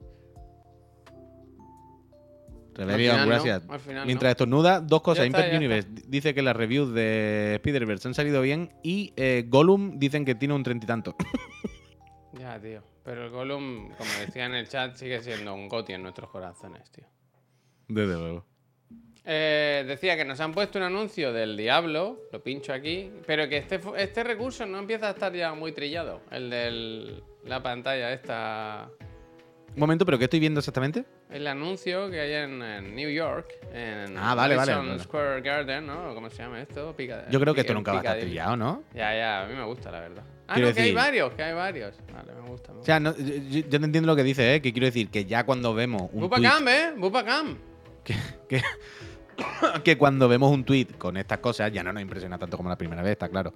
No, 2.77 2.85
gracias. 2.85 3.63
final 3.79 4.05
Mientras 4.05 4.31
estornuda, 4.31 4.79
dos 4.79 5.01
cosas. 5.01 5.25
Está, 5.25 5.39
Impact 5.39 5.57
Universe 5.57 5.89
dice 6.07 6.33
que 6.35 6.43
las 6.43 6.55
reviews 6.55 6.93
de 6.93 7.55
Spider-Verse 7.55 8.07
han 8.07 8.13
salido 8.13 8.41
bien 8.41 8.71
y 8.83 9.13
eh, 9.15 9.45
Gollum 9.47 9.97
dicen 9.97 10.25
que 10.25 10.35
tiene 10.35 10.53
un 10.53 10.63
treinta 10.63 10.85
y 10.85 10.87
tanto. 10.87 11.15
Ya, 12.33 12.59
tío. 12.61 12.83
Pero 13.07 13.23
el 13.23 13.29
Gollum, 13.31 13.89
como 13.97 14.09
decía 14.19 14.47
en 14.47 14.53
el 14.55 14.67
chat, 14.67 14.95
sigue 14.97 15.21
siendo 15.21 15.53
un 15.53 15.69
goti 15.69 15.93
en 15.93 16.03
nuestros 16.03 16.29
corazones, 16.29 16.91
tío. 16.91 17.05
Desde 17.87 18.15
luego. 18.19 18.45
Eh, 19.23 19.85
decía 19.87 20.17
que 20.17 20.25
nos 20.25 20.41
han 20.41 20.51
puesto 20.51 20.77
un 20.77 20.83
anuncio 20.83 21.31
del 21.31 21.55
Diablo, 21.55 22.19
lo 22.33 22.43
pincho 22.43 22.73
aquí, 22.73 23.09
pero 23.25 23.47
que 23.47 23.57
este, 23.59 23.79
este 23.95 24.25
recurso 24.25 24.65
no 24.65 24.77
empieza 24.77 25.07
a 25.07 25.11
estar 25.11 25.31
ya 25.33 25.53
muy 25.53 25.71
trillado, 25.71 26.19
el 26.31 26.49
de 26.49 27.23
la 27.45 27.63
pantalla 27.63 28.11
esta, 28.11 28.89
Un 29.73 29.79
momento, 29.79 30.05
¿pero 30.05 30.17
qué 30.17 30.25
estoy 30.25 30.41
viendo 30.41 30.59
exactamente? 30.59 31.05
el 31.29 31.47
anuncio 31.47 32.09
que 32.11 32.19
hay 32.19 32.33
en, 32.33 32.61
en 32.61 32.93
New 32.93 33.09
York, 33.09 33.53
en 33.73 34.17
Ah, 34.17 34.35
vale, 34.35 34.57
vale, 34.57 34.75
vale. 34.75 34.99
Square 34.99 35.39
Garden, 35.41 35.87
¿no? 35.87 36.13
¿Cómo 36.13 36.29
se 36.29 36.43
llama 36.43 36.61
esto? 36.61 36.93
Pica- 36.93 37.29
Yo 37.29 37.39
creo 37.39 37.53
que 37.53 37.61
esto 37.61 37.73
nunca 37.73 37.93
va 37.93 37.99
a 37.99 38.01
estar 38.01 38.19
trillado, 38.19 38.57
¿no? 38.57 38.83
Ya, 38.93 39.13
ya, 39.15 39.43
a 39.43 39.47
mí 39.47 39.55
me 39.55 39.63
gusta, 39.63 39.91
la 39.91 40.01
verdad. 40.01 40.23
Ah, 40.47 40.53
Quiero 40.55 40.69
no, 40.69 40.75
que 40.75 40.81
hay 40.81 40.87
decir- 40.91 40.95
varios, 40.95 41.33
que 41.33 41.43
hay 41.43 41.53
varios. 41.53 41.95
Vale, 42.13 42.33
me 42.41 42.49
gusta. 42.49 42.73
Me 42.73 42.79
O 42.79 42.83
sea, 42.83 42.99
no, 42.99 43.15
yo, 43.17 43.33
yo 43.59 43.69
te 43.69 43.75
entiendo 43.75 44.07
lo 44.07 44.15
que 44.15 44.23
dices, 44.23 44.57
¿eh? 44.57 44.61
Que 44.61 44.71
quiero 44.71 44.85
decir 44.85 45.09
que 45.09 45.25
ya 45.25 45.45
cuando 45.45 45.73
vemos 45.73 46.03
un 46.13 46.29
tweet, 46.29 46.39
Bupacam, 46.39 46.67
¿eh? 46.69 46.93
Bupacam. 46.97 47.57
que, 48.03 48.15
que, 48.47 48.61
que 49.83 49.97
cuando 49.97 50.27
vemos 50.29 50.51
un 50.51 50.63
tweet 50.63 50.87
con 50.97 51.17
estas 51.17 51.39
cosas 51.39 51.71
ya 51.71 51.83
no 51.83 51.91
nos 51.93 52.01
impresiona 52.01 52.37
tanto 52.37 52.55
como 52.57 52.69
la 52.69 52.77
primera 52.77 53.01
vez, 53.01 53.11
está 53.13 53.27
claro. 53.29 53.53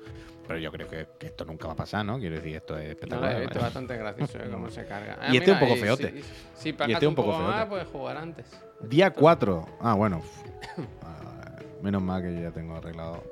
Pero 0.48 0.60
yo 0.60 0.72
creo 0.72 0.88
que, 0.90 1.08
que 1.18 1.28
esto 1.28 1.46
nunca 1.46 1.68
va 1.68 1.74
a 1.74 1.78
pasar, 1.78 2.06
¿no? 2.06 2.20
Quiero 2.20 2.36
decir, 2.36 2.56
esto 2.58 2.78
es 2.78 2.84
No, 2.86 2.92
espectacular. 2.92 3.36
visto 3.40 3.54
¿vale? 3.54 3.64
bastante 3.64 3.98
gracioso, 3.98 4.38
¿eh? 4.40 4.50
Cómo 4.52 4.70
se 4.70 4.86
carga. 4.86 5.18
Y 5.32 5.38
este 5.38 5.52
un 5.54 5.60
poco 5.60 5.76
y 5.76 5.80
feote. 5.80 6.12
Si, 6.22 6.24
si 6.56 6.70
Y 6.70 6.74
pagas 6.74 6.94
este 6.96 7.08
un 7.08 7.16
poco 7.16 7.32
poco 7.32 7.44
más, 7.44 7.66
puedes 7.68 7.88
jugar 7.88 8.18
antes. 8.18 8.46
Día 8.82 9.12
4. 9.12 9.66
Ah, 9.80 9.94
bueno. 9.94 10.22
Ah, 11.04 11.56
Menos 11.82 12.02
mal 12.04 12.22
que 12.22 12.34
yo 12.36 12.42
ya 12.42 12.52
tengo 12.52 12.76
arreglado. 12.76 13.24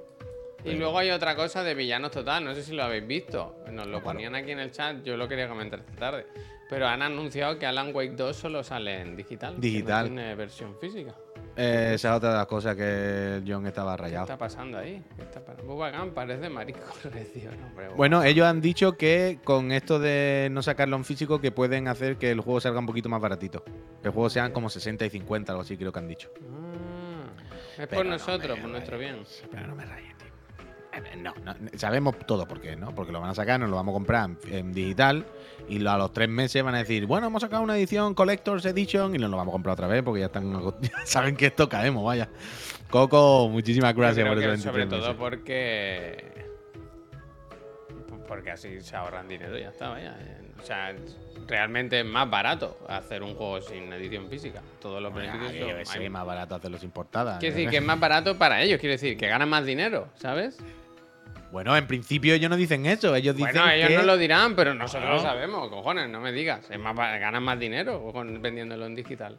Y 0.65 0.73
luego 0.73 0.97
hay 0.99 1.09
otra 1.11 1.35
cosa 1.35 1.63
de 1.63 1.73
villanos 1.73 2.11
total, 2.11 2.43
no 2.43 2.53
sé 2.53 2.63
si 2.63 2.73
lo 2.73 2.83
habéis 2.83 3.07
visto. 3.07 3.63
Nos 3.71 3.87
lo 3.87 4.01
ponían 4.03 4.35
aquí 4.35 4.51
en 4.51 4.59
el 4.59 4.71
chat, 4.71 5.03
yo 5.03 5.15
lo 5.17 5.27
quería 5.27 5.47
comentar 5.47 5.79
esta 5.79 5.95
tarde. 5.95 6.25
Pero 6.69 6.85
han 6.87 7.01
anunciado 7.01 7.57
que 7.57 7.65
Alan 7.65 7.91
Wake 7.95 8.11
2 8.15 8.35
solo 8.35 8.63
sale 8.63 9.01
en 9.01 9.15
digital. 9.15 9.55
que 9.55 9.61
Digital. 9.61 10.03
no 10.09 10.15
tiene 10.15 10.35
versión 10.35 10.77
física. 10.79 11.15
Eh, 11.55 11.93
esa 11.95 12.11
es 12.11 12.17
otra 12.17 12.29
de 12.29 12.37
las 12.37 12.45
cosas 12.45 12.75
que 12.75 13.41
John 13.45 13.65
estaba 13.65 13.95
¿Qué 13.95 14.03
rayado. 14.03 14.25
está 14.25 14.37
pasando 14.37 14.77
ahí? 14.77 15.01
¿Qué 15.15 15.23
está 15.23 15.43
pasando? 15.43 15.63
Bubacam 15.73 16.11
parece 16.13 16.47
marico 16.47 16.79
recio, 17.11 17.49
¿no? 17.51 17.71
Pero 17.75 17.95
Bueno, 17.95 18.23
ellos 18.23 18.45
han 18.45 18.61
dicho 18.61 18.95
que 18.97 19.39
con 19.43 19.71
esto 19.71 19.97
de 19.97 20.49
no 20.51 20.61
sacarlo 20.61 20.95
en 20.95 21.05
físico, 21.05 21.41
que 21.41 21.51
pueden 21.51 21.87
hacer 21.87 22.17
que 22.17 22.29
el 22.29 22.39
juego 22.41 22.61
salga 22.61 22.79
un 22.79 22.85
poquito 22.85 23.09
más 23.09 23.19
baratito. 23.19 23.63
Que 24.01 24.09
el 24.09 24.11
juego 24.13 24.29
sean 24.29 24.51
como 24.51 24.69
60 24.69 25.05
y 25.05 25.09
50, 25.09 25.51
algo 25.51 25.63
así, 25.63 25.75
creo 25.75 25.91
que 25.91 25.99
han 25.99 26.07
dicho. 26.07 26.29
Ah, 26.39 27.25
es 27.81 27.87
Pero 27.87 27.89
por 27.95 28.05
no 28.05 28.11
nosotros, 28.11 28.55
me 28.57 28.61
por 28.61 28.71
nuestro 28.71 28.97
bien. 28.99 29.17
Pero 29.51 29.67
no 29.67 29.75
me 29.75 29.85
rayes, 29.85 30.17
tío. 30.19 30.28
No, 31.17 31.33
no, 31.43 31.55
sabemos 31.77 32.17
todo 32.25 32.47
por 32.47 32.61
qué, 32.61 32.75
¿no? 32.75 32.93
Porque 32.93 33.11
lo 33.11 33.19
van 33.21 33.31
a 33.31 33.35
sacar, 33.35 33.59
nos 33.59 33.69
lo 33.69 33.75
vamos 33.75 33.93
a 33.93 33.95
comprar 33.95 34.29
en, 34.47 34.73
digital 34.73 35.25
y 35.67 35.85
a 35.85 35.97
los 35.97 36.13
tres 36.13 36.29
meses 36.29 36.63
van 36.63 36.75
a 36.75 36.79
decir, 36.79 37.05
bueno, 37.05 37.27
hemos 37.27 37.41
sacado 37.41 37.61
una 37.61 37.77
edición 37.77 38.13
Collector's 38.13 38.65
Edition 38.65 39.15
y 39.15 39.17
nos 39.17 39.29
lo 39.29 39.37
vamos 39.37 39.51
a 39.51 39.53
comprar 39.53 39.73
otra 39.73 39.87
vez 39.87 40.03
porque 40.03 40.21
ya 40.21 40.27
están 40.27 40.51
ya 40.81 41.05
saben 41.05 41.35
que 41.35 41.47
esto 41.47 41.67
caemos, 41.69 42.03
vaya. 42.03 42.29
Coco, 42.89 43.49
muchísimas 43.49 43.93
gracias 43.95 44.27
por 44.27 44.37
esos 44.39 44.61
sobre 44.63 44.85
23 44.85 44.89
todo 44.89 45.13
meses. 45.13 45.15
porque. 45.19 46.49
Porque 48.27 48.51
así 48.51 48.81
se 48.81 48.95
ahorran 48.95 49.27
dinero 49.27 49.57
y 49.57 49.61
ya 49.61 49.69
está, 49.69 49.89
vaya. 49.89 50.15
O 50.61 50.65
sea, 50.65 50.93
realmente 51.47 51.99
es 51.99 52.05
más 52.05 52.29
barato 52.29 52.77
hacer 52.87 53.23
un 53.23 53.33
juego 53.33 53.61
sin 53.61 53.91
edición 53.91 54.29
física. 54.29 54.61
Todos 54.79 55.01
los 55.01 55.13
beneficios 55.13 55.87
son. 55.87 56.01
hay- 56.01 56.09
más 56.09 56.25
barato 56.25 56.55
hacerlos 56.55 56.83
importadas. 56.83 57.39
Quiere 57.39 57.55
decir 57.55 57.69
que 57.69 57.77
es 57.77 57.83
más 57.83 57.99
barato 57.99 58.37
para 58.37 58.61
ellos, 58.61 58.79
quiere 58.79 58.93
decir 58.95 59.17
que 59.17 59.27
ganan 59.27 59.49
más 59.49 59.65
dinero, 59.65 60.09
¿sabes? 60.15 60.57
Bueno, 61.51 61.75
en 61.75 61.87
principio 61.87 62.33
ellos 62.35 62.49
no 62.49 62.55
dicen 62.57 62.85
eso, 62.85 63.15
ellos 63.15 63.35
dicen 63.35 63.53
Bueno, 63.53 63.69
ellos 63.71 63.87
que... 63.89 63.95
no 63.97 64.03
lo 64.03 64.17
dirán, 64.17 64.55
pero 64.55 64.73
nosotros 64.75 65.09
lo 65.09 65.19
sabemos, 65.19 65.67
cojones, 65.69 66.07
no 66.09 66.19
me 66.19 66.31
digas. 66.31 66.69
Es 66.69 66.79
más, 66.79 66.95
ganan 66.95 67.41
más 67.43 67.59
dinero 67.59 68.11
con- 68.13 68.41
vendiéndolo 68.41 68.85
en 68.85 68.95
digital. 68.95 69.37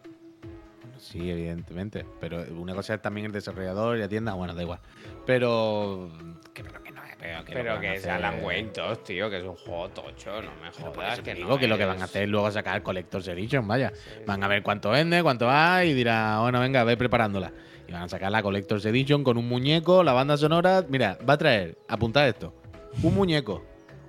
Sí, 0.99 1.31
evidentemente. 1.31 2.05
Pero 2.21 2.45
una 2.57 2.75
cosa 2.75 2.95
es 2.95 3.03
también 3.03 3.27
el 3.27 3.33
desarrollador 3.33 3.97
y 3.97 4.01
la 4.01 4.09
tienda, 4.09 4.35
bueno, 4.35 4.55
da 4.55 4.63
igual. 4.63 4.81
Pero. 5.25 6.11
Que, 6.53 6.63
pero 6.65 6.83
que 6.83 6.91
no. 6.91 7.01
Pero 7.21 7.45
que, 7.45 7.53
Pero 7.53 7.81
que 7.81 7.93
es 7.95 8.01
hacer- 8.01 8.13
Alan 8.13 8.43
Wake 8.43 8.71
2, 8.75 9.05
tío, 9.05 9.29
que 9.29 9.39
es 9.39 9.45
un 9.45 9.55
juego 9.55 9.91
tocho, 9.91 10.41
no 10.41 10.51
me 10.63 10.71
jodas. 10.71 11.21
que 11.21 11.35
digo 11.35 11.51
no 11.51 11.59
que 11.59 11.69
lo 11.69 11.77
que 11.77 11.85
van 11.85 12.01
a 12.01 12.05
hacer 12.05 12.23
es 12.23 12.29
luego 12.31 12.51
sacar 12.51 12.83
Collector's 12.83 13.29
Edition, 13.29 13.69
vaya. 13.69 13.93
Sí, 13.95 14.23
Van 14.27 14.43
a 14.43 14.49
ver 14.49 14.63
cuánto 14.63 14.89
vende, 14.91 15.23
cuánto 15.23 15.51
hay 15.51 15.91
y 15.91 15.93
dirá, 15.95 16.39
bueno, 16.41 16.61
venga, 16.61 16.83
ve 16.85 16.97
preparándola. 16.97 17.53
Y 17.91 17.93
van 17.93 18.03
a 18.03 18.09
sacar 18.09 18.31
la 18.31 18.41
Collector's 18.41 18.85
Edition 18.85 19.25
con 19.25 19.37
un 19.37 19.49
muñeco, 19.49 20.05
la 20.05 20.13
banda 20.13 20.37
sonora. 20.37 20.85
Mira, 20.89 21.19
va 21.29 21.33
a 21.35 21.39
traer, 21.39 21.77
apuntad 21.89 22.29
esto, 22.29 22.55
un 23.03 23.13
muñeco. 23.17 23.65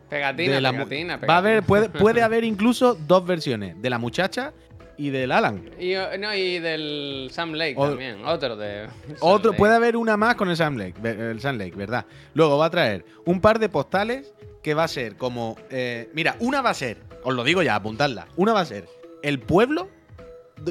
Pegatina, 0.07 0.53
de 0.53 0.61
la 0.61 0.71
mu- 0.71 0.77
pegatina, 0.87 1.17
Va 1.17 1.33
a 1.33 1.37
haber, 1.39 1.63
pegatina. 1.63 1.67
puede, 1.67 1.89
puede 1.89 2.21
haber 2.23 2.43
incluso 2.43 2.93
dos 3.07 3.25
versiones, 3.25 3.81
de 3.81 3.89
la 3.89 3.97
muchacha 3.97 4.53
y 4.97 5.09
del 5.09 5.31
Alan. 5.31 5.67
Y, 5.79 5.93
no, 6.19 6.35
y 6.35 6.59
del 6.59 7.29
Sam 7.31 7.53
Lake 7.53 7.73
O- 7.75 7.89
también, 7.89 8.23
otro 8.23 8.55
de. 8.55 8.85
Sam 9.07 9.15
Otro, 9.21 9.49
Lake. 9.51 9.57
puede 9.57 9.73
haber 9.73 9.97
una 9.97 10.15
más 10.15 10.35
con 10.35 10.47
el 10.51 10.57
Sam 10.57 10.77
Lake, 10.77 10.93
el 11.03 11.39
Sam 11.41 11.57
Lake, 11.57 11.73
¿verdad? 11.75 12.05
Luego 12.35 12.59
va 12.59 12.67
a 12.67 12.69
traer 12.69 13.03
un 13.25 13.41
par 13.41 13.57
de 13.57 13.67
postales 13.67 14.31
que 14.61 14.75
va 14.75 14.83
a 14.83 14.87
ser 14.87 15.15
como. 15.15 15.55
eh, 15.71 16.11
mira, 16.13 16.35
una 16.39 16.61
va 16.61 16.69
a 16.69 16.75
ser, 16.75 16.97
os 17.23 17.33
lo 17.33 17.43
digo 17.43 17.63
ya, 17.63 17.73
apuntadla. 17.73 18.27
Una 18.35 18.53
va 18.53 18.59
a 18.59 18.65
ser 18.65 18.85
el 19.23 19.39
pueblo 19.39 19.87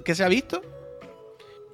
que 0.05 0.15
se 0.15 0.23
ha 0.23 0.29
visto, 0.29 0.63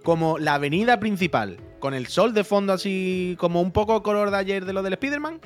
como 0.06 0.38
la 0.38 0.54
avenida 0.54 1.00
principal, 1.00 1.56
con 1.80 1.92
el 1.92 2.06
sol 2.06 2.32
de 2.32 2.44
fondo 2.44 2.72
así, 2.72 3.34
como 3.40 3.60
un 3.60 3.72
poco 3.72 4.04
color 4.04 4.30
de 4.30 4.36
ayer 4.36 4.64
de 4.64 4.72
lo 4.72 4.84
del 4.84 4.92
Spider-Man. 4.92 5.40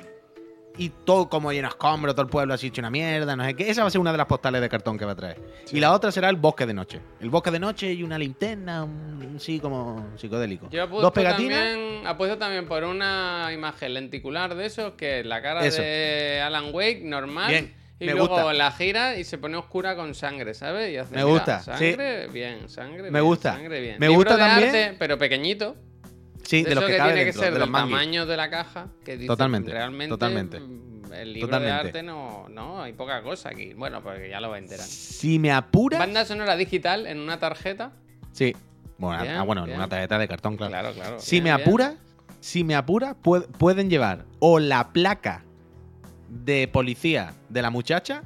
Y 0.77 0.89
todo 0.89 1.29
como 1.29 1.51
lleno 1.51 1.67
de 1.67 1.71
escombros, 1.71 2.13
todo 2.13 2.25
el 2.25 2.29
pueblo 2.29 2.53
así 2.53 2.67
hecho 2.67 2.79
una 2.79 2.91
mierda, 2.91 3.35
no 3.35 3.43
sé 3.43 3.55
qué. 3.55 3.71
Esa 3.71 3.81
va 3.81 3.87
a 3.87 3.89
ser 3.89 3.99
una 3.99 4.11
de 4.11 4.19
las 4.19 4.27
postales 4.27 4.61
de 4.61 4.69
cartón 4.69 4.99
que 4.99 5.05
va 5.05 5.13
a 5.13 5.15
traer. 5.15 5.41
Sí. 5.65 5.77
Y 5.77 5.79
la 5.79 5.91
otra 5.93 6.11
será 6.11 6.29
el 6.29 6.35
bosque 6.35 6.67
de 6.67 6.75
noche. 6.75 7.01
El 7.19 7.31
bosque 7.31 7.49
de 7.49 7.57
noche 7.57 7.91
y 7.91 8.03
una 8.03 8.19
linterna, 8.19 8.83
un, 8.83 9.37
sí, 9.39 9.59
como 9.59 10.11
psicodélico. 10.15 10.69
Yo 10.69 10.83
apuesto 10.83 11.01
Dos 11.07 11.11
pegatinas. 11.11 11.57
también, 11.57 12.05
apuesto 12.05 12.37
también 12.37 12.67
por 12.67 12.83
una 12.83 13.49
imagen 13.51 13.95
lenticular 13.95 14.53
de 14.53 14.67
esos, 14.67 14.93
que 14.93 15.21
es 15.21 15.25
la 15.25 15.41
cara 15.41 15.65
Eso. 15.65 15.81
de 15.81 16.39
Alan 16.39 16.65
Wake, 16.71 17.01
normal. 17.03 17.49
Bien, 17.49 17.73
y 18.01 18.05
me 18.07 18.11
luego 18.13 18.27
gusta. 18.29 18.53
la 18.53 18.71
gira 18.71 19.15
y 19.17 19.23
se 19.23 19.37
pone 19.37 19.57
oscura 19.57 19.95
con 19.95 20.13
sangre, 20.15 20.53
¿sabes? 20.53 20.91
Y 20.93 20.97
hace, 20.97 21.15
Me 21.15 21.23
mira, 21.23 21.33
gusta, 21.33 21.59
sí. 21.59 21.65
Sangre, 21.65 22.27
bien, 22.27 22.67
sangre. 22.69 23.03
Me 23.03 23.09
bien, 23.11 23.23
gusta. 23.23 23.53
Sangre, 23.53 23.79
bien. 23.81 23.95
Me 23.99 24.07
Libro 24.07 24.17
gusta 24.17 24.33
de 24.37 24.39
también- 24.39 24.69
arte, 24.69 24.95
pero 24.99 25.17
pequeñito. 25.17 25.75
Sí, 26.43 26.63
de, 26.63 26.71
eso 26.71 26.79
los 26.81 26.85
que, 26.85 26.91
que 26.93 26.97
cabe 26.97 27.11
tiene 27.13 27.25
dentro, 27.25 27.39
que 27.41 27.45
ser 27.45 27.53
de 27.53 27.59
los 27.59 27.67
del 27.67 27.71
manguis. 27.71 27.95
tamaño 27.95 28.25
de 28.25 28.37
la 28.37 28.49
caja. 28.49 28.87
Que 29.05 29.13
dice, 29.15 29.27
Totalmente, 29.27 29.71
Realmente, 29.71 30.09
totalmente. 30.09 30.59
mm, 30.59 31.13
el 31.13 31.33
libro 31.33 31.59
de 31.59 31.71
arte 31.71 32.03
no, 32.03 32.47
no, 32.49 32.81
hay 32.81 32.93
poca 32.93 33.21
cosa 33.21 33.49
aquí. 33.49 33.73
Bueno, 33.73 34.01
porque 34.01 34.29
ya 34.29 34.41
lo 34.41 34.49
va 34.49 34.55
a 34.55 34.59
enterar. 34.59 34.85
Si 34.85 35.39
me 35.39 35.51
apura. 35.51 35.97
Banda 35.99 36.25
sonora 36.25 36.55
digital 36.57 37.05
en 37.07 37.19
una 37.19 37.39
tarjeta. 37.39 37.91
Sí. 38.33 38.55
Bueno, 38.97 39.21
Bien, 39.23 39.35
ah, 39.35 39.43
bueno, 39.43 39.65
en 39.65 39.73
una 39.73 39.87
tarjeta 39.87 40.17
de 40.19 40.27
cartón, 40.27 40.57
claro. 40.57 40.71
Claro, 40.71 40.93
claro. 40.93 41.19
Si 41.19 41.41
me 41.41 41.51
apura, 41.51 41.95
si 42.39 42.63
me 42.63 42.75
apura, 42.75 43.15
pue- 43.21 43.45
pueden 43.47 43.89
llevar 43.89 44.25
o 44.39 44.59
la 44.59 44.91
placa 44.93 45.43
de 46.31 46.67
policía 46.69 47.33
de 47.49 47.61
la 47.61 47.69
muchacha 47.69 48.23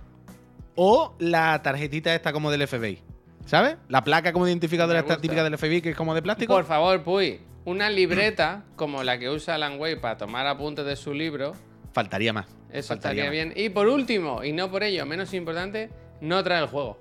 o 0.76 1.16
la 1.20 1.62
tarjetita 1.64 2.14
esta 2.14 2.32
como 2.32 2.52
del 2.52 2.68
FBI. 2.68 3.02
¿Sabes? 3.46 3.78
La 3.90 4.04
placa 4.04 4.32
como 4.34 4.48
identificadora 4.48 5.00
esta 5.00 5.18
típica 5.18 5.44
del 5.44 5.58
FBI 5.58 5.82
que 5.82 5.90
es 5.92 5.96
como 5.96 6.14
de 6.16 6.22
plástico. 6.22 6.54
Por 6.54 6.66
favor, 6.66 7.04
Puy, 7.04 7.40
una 7.66 7.90
libreta 7.90 8.64
como 8.76 9.04
la 9.04 9.18
que 9.20 9.30
usa 9.30 9.56
Alan 9.56 9.80
Wake 9.80 9.98
para 9.98 10.18
tomar 10.18 10.48
apuntes 10.48 10.86
de 10.86 10.96
su 10.96 11.14
libro. 11.14 11.54
Faltaría 11.94 12.34
más. 12.34 12.48
Eso 12.72 12.90
Faltaría 12.90 13.24
estaría 13.24 13.46
más. 13.46 13.54
bien. 13.54 13.66
Y 13.66 13.70
por 13.70 13.88
último, 13.88 14.44
y 14.44 14.52
no 14.52 14.70
por 14.70 14.84
ello 14.84 15.06
menos 15.06 15.34
importante, 15.34 15.90
no 16.22 16.44
trae 16.44 16.62
el 16.62 16.68
juego. 16.68 17.00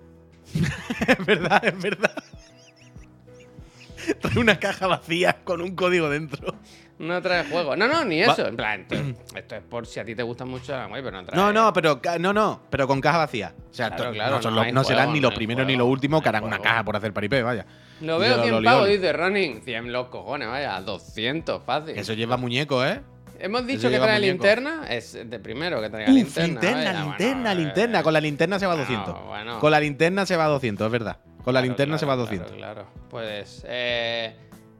es 1.08 1.26
verdad, 1.26 1.64
es 1.64 1.82
verdad. 1.82 2.14
Trae 4.20 4.38
una 4.38 4.58
caja 4.58 4.86
vacía 4.86 5.38
con 5.44 5.62
un 5.62 5.74
código 5.74 6.10
dentro. 6.10 6.54
No 6.98 7.20
trae 7.20 7.44
juego. 7.44 7.74
No, 7.76 7.88
no, 7.88 8.04
ni 8.04 8.22
eso. 8.22 8.46
En 8.46 8.56
plan, 8.56 8.82
esto, 8.88 8.94
esto 9.36 9.56
es 9.56 9.62
por 9.62 9.84
si 9.86 9.98
a 9.98 10.04
ti 10.04 10.14
te 10.14 10.22
gusta 10.22 10.44
mucho 10.44 10.72
Wake, 10.72 11.02
pero 11.02 11.10
no 11.10 11.24
trae. 11.24 11.36
No, 11.36 11.52
no, 11.52 11.72
pero 11.72 12.00
no, 12.20 12.32
no, 12.32 12.60
pero 12.70 12.86
con 12.86 13.00
caja 13.00 13.18
vacía. 13.18 13.52
O 13.70 13.74
sea, 13.74 13.88
Claro, 13.88 14.04
to- 14.04 14.12
claro, 14.12 14.36
no, 14.36 14.42
son 14.42 14.52
no 14.54 14.56
los- 14.60 14.66
hay 14.66 14.72
no 14.72 14.84
serán 14.84 15.06
juego, 15.06 15.20
ni 15.20 15.26
hay 15.26 15.34
primeros 15.36 15.66
ni 15.66 15.72
juego, 15.74 15.88
los 15.88 15.92
últimos 15.92 16.22
que 16.22 16.28
harán 16.28 16.44
una 16.44 16.58
caja 16.60 16.84
por 16.84 16.94
hacer 16.96 17.12
paripé, 17.12 17.42
vaya. 17.42 17.66
Lo 18.00 18.18
veo 18.20 18.36
yo 18.36 18.42
100 18.44 18.54
lo 18.62 18.62
pavos, 18.62 18.88
dice 18.88 19.12
Running. 19.12 19.62
100 19.62 19.92
los 19.92 20.06
cojones, 20.08 20.48
vaya. 20.48 20.80
200, 20.80 21.62
fácil. 21.64 21.98
Eso 21.98 22.12
lleva 22.12 22.36
muñeco, 22.36 22.84
¿eh? 22.84 23.00
Hemos 23.40 23.66
dicho 23.66 23.90
que 23.90 23.98
trae 23.98 24.20
muñeco. 24.20 24.32
linterna. 24.44 24.86
Es 24.88 25.12
de 25.14 25.38
primero 25.40 25.80
que 25.80 25.88
Uf, 25.88 25.92
linterna. 26.06 26.44
linterna, 26.46 26.76
vaya, 26.76 26.92
linterna, 27.02 27.42
bueno, 27.42 27.60
linterna. 27.60 27.98
eh, 27.98 28.02
Con 28.04 28.12
la 28.12 28.20
linterna 28.20 28.58
se 28.60 28.66
va 28.66 28.72
a 28.72 28.76
bueno, 28.76 28.90
200. 28.90 29.26
bueno. 29.26 29.58
Con 29.58 29.70
la 29.72 29.80
linterna 29.80 30.26
se 30.26 30.36
va 30.36 30.44
a 30.44 30.48
200, 30.48 30.86
es 30.86 30.92
verdad. 30.92 31.16
Con 31.42 31.52
la 31.52 31.60
Claro, 31.60 31.66
linterna 31.66 31.98
se 31.98 32.06
va 32.06 32.12
a 32.12 32.16
claro, 32.16 32.30
200. 32.30 32.52
Claro, 32.56 32.74
claro. 32.84 32.88
Pues, 33.10 33.64
eh, 33.68 34.34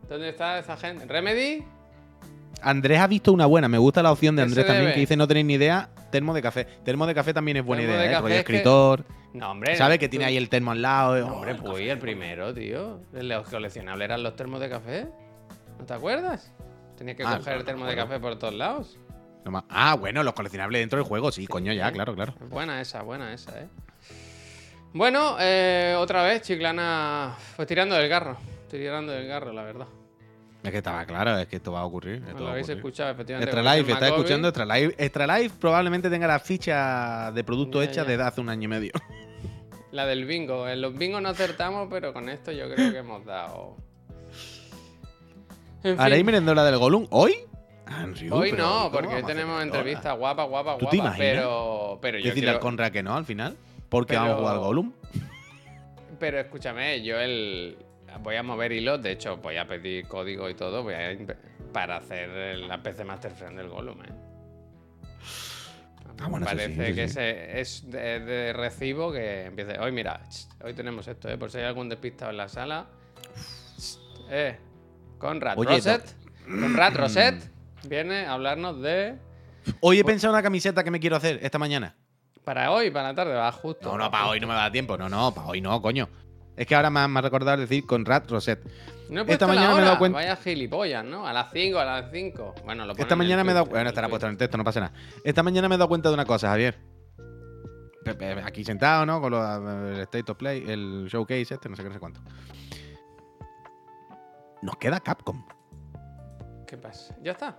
¿dónde 0.08 0.28
está 0.30 0.60
esa 0.60 0.76
gente? 0.76 1.04
¿Remedy? 1.06 1.64
Andrés 2.62 2.98
ha 3.00 3.06
visto 3.06 3.32
una 3.32 3.46
buena. 3.46 3.68
Me 3.68 3.78
gusta 3.78 4.02
la 4.02 4.12
opción 4.12 4.36
de 4.36 4.42
¿Qué 4.42 4.44
Andrés 4.48 4.66
también, 4.66 4.84
debe? 4.86 4.94
que 4.94 5.00
dice 5.00 5.16
no 5.16 5.26
tenéis 5.28 5.46
ni 5.46 5.54
idea. 5.54 5.88
Termo 6.10 6.32
de 6.34 6.42
café. 6.42 6.64
Termo 6.84 7.06
de 7.06 7.14
café 7.14 7.34
también 7.34 7.56
es 7.58 7.64
buena 7.64 7.82
Termo 7.82 7.96
idea, 7.96 8.18
¿eh? 8.18 8.20
Rollo 8.20 8.34
es 8.34 8.44
que- 8.44 8.52
escritor. 8.56 9.04
No, 9.32 9.50
hombre. 9.50 9.74
¿Sabe 9.76 9.98
que 9.98 10.08
tiene 10.08 10.24
ahí 10.26 10.36
el 10.36 10.48
termo 10.48 10.70
al 10.70 10.80
lado? 10.80 11.16
eh? 11.16 11.22
Hombre, 11.22 11.56
pues 11.56 11.80
el 11.88 11.98
primero, 11.98 12.54
tío. 12.54 13.00
Los 13.12 13.48
coleccionables 13.48 14.04
eran 14.04 14.22
los 14.22 14.36
termos 14.36 14.60
de 14.60 14.68
café. 14.70 15.06
¿No 15.78 15.84
te 15.84 15.92
acuerdas? 15.94 16.52
Tenías 16.96 17.16
que 17.16 17.24
Ah, 17.24 17.38
coger 17.38 17.54
no, 17.54 17.60
el 17.60 17.66
termo 17.66 17.84
no 17.84 17.90
de 17.90 17.96
café 17.96 18.20
por 18.20 18.38
todos 18.38 18.54
lados. 18.54 18.96
no 19.44 19.64
Ah, 19.68 19.96
bueno, 19.96 20.22
los 20.22 20.34
coleccionables 20.34 20.80
dentro 20.80 20.98
del 21.00 21.06
juego, 21.08 21.32
sí, 21.32 21.48
coño, 21.48 21.72
ya, 21.72 21.88
Sí. 21.88 21.94
claro, 21.94 22.14
claro. 22.14 22.34
Buena 22.48 22.80
esa, 22.80 23.02
buena 23.02 23.34
esa, 23.34 23.58
eh. 23.60 23.66
Bueno, 24.92 25.36
eh, 25.40 25.96
otra 25.98 26.22
vez, 26.22 26.42
Chiclana. 26.42 27.34
Pues 27.56 27.66
tirando 27.66 27.96
del 27.96 28.08
garro. 28.08 28.36
Tirando 28.70 29.12
del 29.12 29.26
garro, 29.26 29.52
la 29.52 29.64
verdad. 29.64 29.86
Es 30.64 30.70
que 30.70 30.78
estaba 30.78 31.04
claro, 31.04 31.38
es 31.38 31.46
que 31.46 31.56
esto 31.56 31.72
va 31.72 31.80
a 31.80 31.84
ocurrir. 31.84 32.14
esto 32.16 32.28
No 32.28 32.34
va 32.36 32.40
lo 32.40 32.46
a 32.46 32.50
habéis 32.52 32.64
ocurrir. 32.66 32.78
escuchado, 32.78 33.10
efectivamente. 33.12 33.50
Extra 33.52 33.74
Life, 33.76 33.92
está 33.92 34.08
escuchando 34.08 34.48
Extra 34.48 34.64
Life. 34.64 34.94
Extra 34.98 35.38
Life 35.38 35.56
probablemente 35.60 36.08
tenga 36.10 36.26
la 36.26 36.38
ficha 36.40 37.30
de 37.32 37.44
producto 37.44 37.82
Ya, 37.82 37.90
hecha 37.90 38.02
ya. 38.02 38.08
desde 38.08 38.22
hace 38.24 38.40
un 38.40 38.48
año 38.48 38.64
y 38.64 38.68
medio. 38.68 38.92
La 39.92 40.06
del 40.06 40.24
bingo. 40.24 40.66
En 40.66 40.80
los 40.80 40.96
bingos 40.96 41.20
no 41.22 41.28
acertamos, 41.28 41.86
pero 41.90 42.12
con 42.14 42.28
esto 42.30 42.50
yo 42.50 42.68
creo 42.72 42.90
que 42.92 42.98
hemos 42.98 43.24
dado. 43.26 43.76
En 45.82 46.00
¿Haréis 46.00 46.24
merendola 46.24 46.64
del 46.64 46.78
Golum 46.78 47.06
hoy? 47.10 47.34
Ah, 47.86 48.06
hoy 48.30 48.52
no, 48.52 48.84
¿cómo 48.84 48.90
porque 48.92 49.16
hoy 49.16 49.22
tenemos 49.24 49.56
merendola? 49.56 49.62
entrevista 49.80 50.12
guapa, 50.12 50.44
guapa, 50.44 50.78
¿Tú 50.78 50.86
te 50.86 50.96
guapa. 50.96 50.96
imaginas? 50.96 51.18
Pero, 51.18 51.98
pero 52.00 52.18
yo 52.18 52.24
Decirle 52.24 52.40
quiero- 52.46 52.56
al 52.56 52.60
Conra 52.60 52.90
que 52.90 53.02
no 53.02 53.14
al 53.14 53.26
final. 53.26 53.56
Porque 53.90 54.14
Pero- 54.14 54.20
vamos 54.22 54.36
a 54.36 54.38
jugar 54.40 54.54
al 54.54 54.60
Golum. 54.62 54.92
Pero 56.18 56.40
escúchame, 56.40 57.02
yo 57.02 57.20
el 57.20 57.76
voy 58.22 58.36
a 58.36 58.42
mover 58.42 58.72
hilos, 58.72 59.02
de 59.02 59.12
hecho 59.12 59.36
voy 59.38 59.56
a 59.56 59.66
pedir 59.66 60.06
código 60.06 60.48
y 60.48 60.54
todo, 60.54 60.82
voy 60.82 60.94
a 60.94 61.16
para 61.72 61.96
hacer 61.96 62.58
la 62.58 62.82
PC 62.82 63.04
Master 63.04 63.32
Friend 63.32 63.56
del 63.56 63.68
Gollum, 63.68 64.00
¿eh? 64.04 64.12
Ah, 66.20 66.28
bueno, 66.28 66.46
eso 66.46 66.56
sí, 66.56 66.74
Parece 66.76 66.94
que 66.94 67.60
es 67.60 67.90
de, 67.90 68.20
de 68.20 68.52
recibo 68.52 69.12
que 69.12 69.46
empiece. 69.46 69.78
Hoy 69.80 69.90
mira, 69.90 70.20
hoy 70.62 70.72
tenemos 70.72 71.08
esto, 71.08 71.28
¿eh? 71.28 71.36
Por 71.36 71.50
si 71.50 71.58
hay 71.58 71.64
algún 71.64 71.88
despistado 71.88 72.30
en 72.30 72.36
la 72.36 72.48
sala. 72.48 72.86
Eh, 74.30 74.56
Conrad 75.18 75.58
Oye, 75.58 75.70
Roset. 75.70 76.14
Conrad 76.44 76.94
Roset 76.94 77.50
viene 77.88 78.26
a 78.26 78.34
hablarnos 78.34 78.80
de. 78.80 79.16
Hoy 79.80 79.98
he 79.98 80.04
pensado 80.04 80.32
en 80.32 80.36
una 80.36 80.42
camiseta 80.42 80.84
que 80.84 80.90
me 80.90 81.00
quiero 81.00 81.16
hacer 81.16 81.40
esta 81.42 81.58
mañana. 81.58 81.96
Para 82.44 82.70
hoy, 82.70 82.90
para 82.90 83.08
la 83.08 83.14
tarde, 83.14 83.34
va 83.34 83.50
justo. 83.50 83.90
No, 83.90 83.98
no, 83.98 84.04
va 84.04 84.10
para 84.10 84.28
hoy 84.28 84.38
no 84.38 84.46
me 84.46 84.54
da 84.54 84.70
tiempo. 84.70 84.96
No, 84.96 85.08
no, 85.08 85.32
para 85.34 85.48
hoy 85.48 85.60
no, 85.60 85.80
coño. 85.80 86.08
Es 86.56 86.66
que 86.66 86.74
ahora 86.74 86.88
me 86.90 87.00
ha 87.00 87.08
me 87.08 87.18
ha 87.18 87.22
recordado 87.22 87.56
decir 87.58 87.84
Conrad 87.86 88.28
Roset. 88.28 88.60
No 89.10 89.22
he 89.22 89.32
Esta 89.32 89.46
mañana 89.46 89.68
la 89.68 89.72
me 89.74 89.74
he 89.74 89.82
hora. 89.82 89.84
dado 89.86 89.98
cuenta- 89.98 90.16
Vaya 90.18 90.36
gilipollas, 90.36 91.04
¿no? 91.04 91.26
A 91.26 91.32
las 91.32 91.52
5, 91.52 91.78
a 91.78 91.84
las 91.84 92.10
5. 92.12 92.54
Bueno, 92.64 92.86
lo 92.86 92.92
Esta 92.92 93.16
mañana 93.16 93.42
me 93.44 93.50
he 93.50 93.54
dado. 93.54 93.66
Bueno, 93.66 93.80
en 93.82 93.86
estará 93.88 94.08
puesto 94.08 94.26
en 94.26 94.32
el 94.32 94.38
texto, 94.38 94.56
no 94.56 94.64
pasa 94.64 94.80
nada. 94.80 94.92
Esta 95.24 95.42
mañana 95.42 95.68
me 95.68 95.74
he 95.74 95.78
dado 95.78 95.88
cuenta 95.88 96.08
de 96.08 96.14
una 96.14 96.24
cosa, 96.24 96.48
Javier. 96.48 96.78
Aquí 98.44 98.64
sentado, 98.64 99.04
¿no? 99.06 99.20
Con 99.20 99.32
lo- 99.32 99.88
el 99.92 100.00
State 100.02 100.30
of 100.30 100.36
Play, 100.38 100.64
el 100.70 101.06
showcase 101.08 101.54
este, 101.54 101.68
no 101.68 101.74
sé 101.76 101.82
qué, 101.82 101.88
no 101.88 101.94
sé 101.94 102.00
cuánto. 102.00 102.20
Nos 104.62 104.76
queda 104.76 105.00
Capcom. 105.00 105.44
¿Qué 106.66 106.76
pasa? 106.78 107.14
Ya 107.22 107.32
está. 107.32 107.58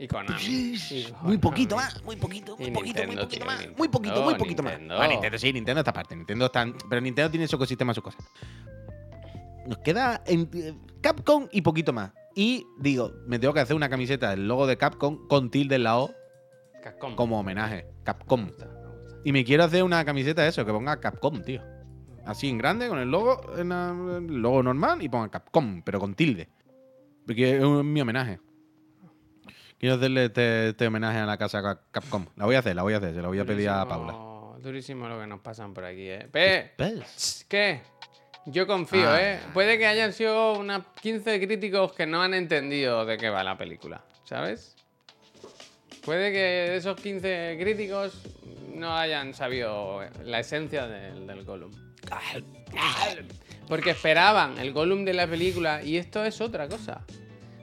Y 0.00 0.08
Konami. 0.08 0.42
Y 0.42 1.06
Muy 1.22 1.36
poquito 1.36 1.76
más, 1.76 2.02
muy 2.04 2.16
poquito, 2.16 2.56
muy 2.56 2.68
Y 2.68 2.70
poquito, 2.70 3.06
muy 3.06 3.16
poquito 3.16 3.28
tío, 3.36 3.44
más. 3.44 3.56
Nintendo, 3.58 3.78
Muy 3.78 3.88
poquito, 3.88 4.22
muy 4.22 4.34
poquito 4.34 4.62
Nintendo. 4.62 4.94
más. 4.96 5.04
Ah, 5.04 5.08
Nintendo 5.08 5.38
sí, 5.38 5.52
Nintendo 5.52 5.80
esta 5.80 5.92
parte. 5.92 6.16
Nintendo 6.16 6.46
está. 6.46 6.66
Pero 6.88 7.00
Nintendo 7.02 7.30
tiene 7.30 7.46
su 7.46 7.56
ecosistema, 7.56 7.92
su 7.92 8.00
cosa. 8.00 8.16
Nos 9.66 9.78
queda 9.78 10.22
en- 10.26 10.48
eh, 10.54 10.74
Capcom 11.02 11.48
y 11.52 11.60
poquito 11.60 11.92
más. 11.92 12.12
Y 12.34 12.66
digo, 12.78 13.12
me 13.26 13.38
tengo 13.38 13.52
que 13.52 13.60
hacer 13.60 13.76
una 13.76 13.90
camiseta 13.90 14.30
del 14.30 14.48
logo 14.48 14.66
de 14.66 14.78
Capcom 14.78 15.28
con 15.28 15.50
tilde 15.50 15.76
en 15.76 15.82
la 15.84 15.98
O 15.98 16.10
Capcom. 16.82 17.14
como 17.14 17.38
homenaje. 17.38 17.84
Me 17.98 18.04
Capcom. 18.04 18.46
gusta, 18.46 18.66
me 18.66 18.72
gusta. 18.88 19.16
Y 19.24 19.32
me 19.32 19.44
quiero 19.44 19.64
hacer 19.64 19.82
una 19.82 20.02
camiseta 20.04 20.42
de 20.42 20.48
eso, 20.48 20.64
que 20.64 20.72
ponga 20.72 20.98
Capcom, 20.98 21.42
tío. 21.42 21.62
Así 22.24 22.48
en 22.48 22.56
grande, 22.56 22.88
con 22.88 22.98
el 22.98 23.10
logo, 23.10 23.38
en 23.58 23.70
el 23.70 24.26
logo 24.40 24.62
normal 24.62 25.02
y 25.02 25.10
ponga 25.10 25.28
Capcom, 25.28 25.82
pero 25.82 26.00
con 26.00 26.14
tilde. 26.14 26.48
Porque 27.26 27.56
es 27.58 27.62
mi 27.62 28.00
homenaje. 28.00 28.40
Quiero 29.80 29.94
hacerle 29.96 30.26
este, 30.26 30.68
este 30.68 30.86
homenaje 30.86 31.18
a 31.18 31.26
la 31.26 31.38
casa 31.38 31.62
Cap- 31.62 31.80
Capcom. 31.90 32.26
La 32.36 32.44
voy 32.44 32.54
a 32.54 32.58
hacer, 32.58 32.76
la 32.76 32.82
voy 32.82 32.92
a 32.94 32.98
hacer, 32.98 33.14
se 33.14 33.22
la 33.22 33.28
voy 33.28 33.38
a 33.38 33.44
pedir 33.46 33.68
a 33.70 33.88
Paula. 33.88 34.12
Durísimo- 34.62 35.08
lo 35.08 35.18
que 35.18 35.26
nos 35.26 35.40
pasan 35.40 35.72
por 35.72 35.84
aquí, 35.86 36.06
¿eh? 36.10 36.28
¿Ves? 36.30 37.46
¿Qué? 37.48 37.80
Yo 38.44 38.66
confío, 38.66 39.08
Ah. 39.10 39.20
¿eh? 39.22 39.40
Puede 39.54 39.78
que 39.78 39.86
hayan 39.86 40.12
sido 40.12 40.52
unas 40.58 40.82
15 41.00 41.40
críticos 41.46 41.92
que 41.94 42.04
no 42.06 42.20
han 42.22 42.34
entendido 42.34 43.06
de 43.06 43.16
qué 43.16 43.30
va 43.30 43.42
la 43.42 43.56
película, 43.56 44.04
¿sabes? 44.24 44.76
Puede 46.04 46.30
que 46.32 46.38
de 46.38 46.76
esos 46.76 46.96
15 47.00 47.56
críticos 47.60 48.20
no 48.74 48.94
hayan 48.96 49.32
sabido 49.34 50.00
la 50.24 50.40
esencia 50.40 50.86
del, 50.86 51.26
del 51.26 51.44
Gollum. 51.44 51.70
Porque 53.68 53.90
esperaban 53.90 54.58
el 54.58 54.72
Gollum 54.72 55.04
de 55.04 55.14
la 55.14 55.26
película 55.26 55.82
y 55.82 55.96
esto 55.96 56.24
es 56.24 56.40
otra 56.40 56.68
cosa. 56.68 57.02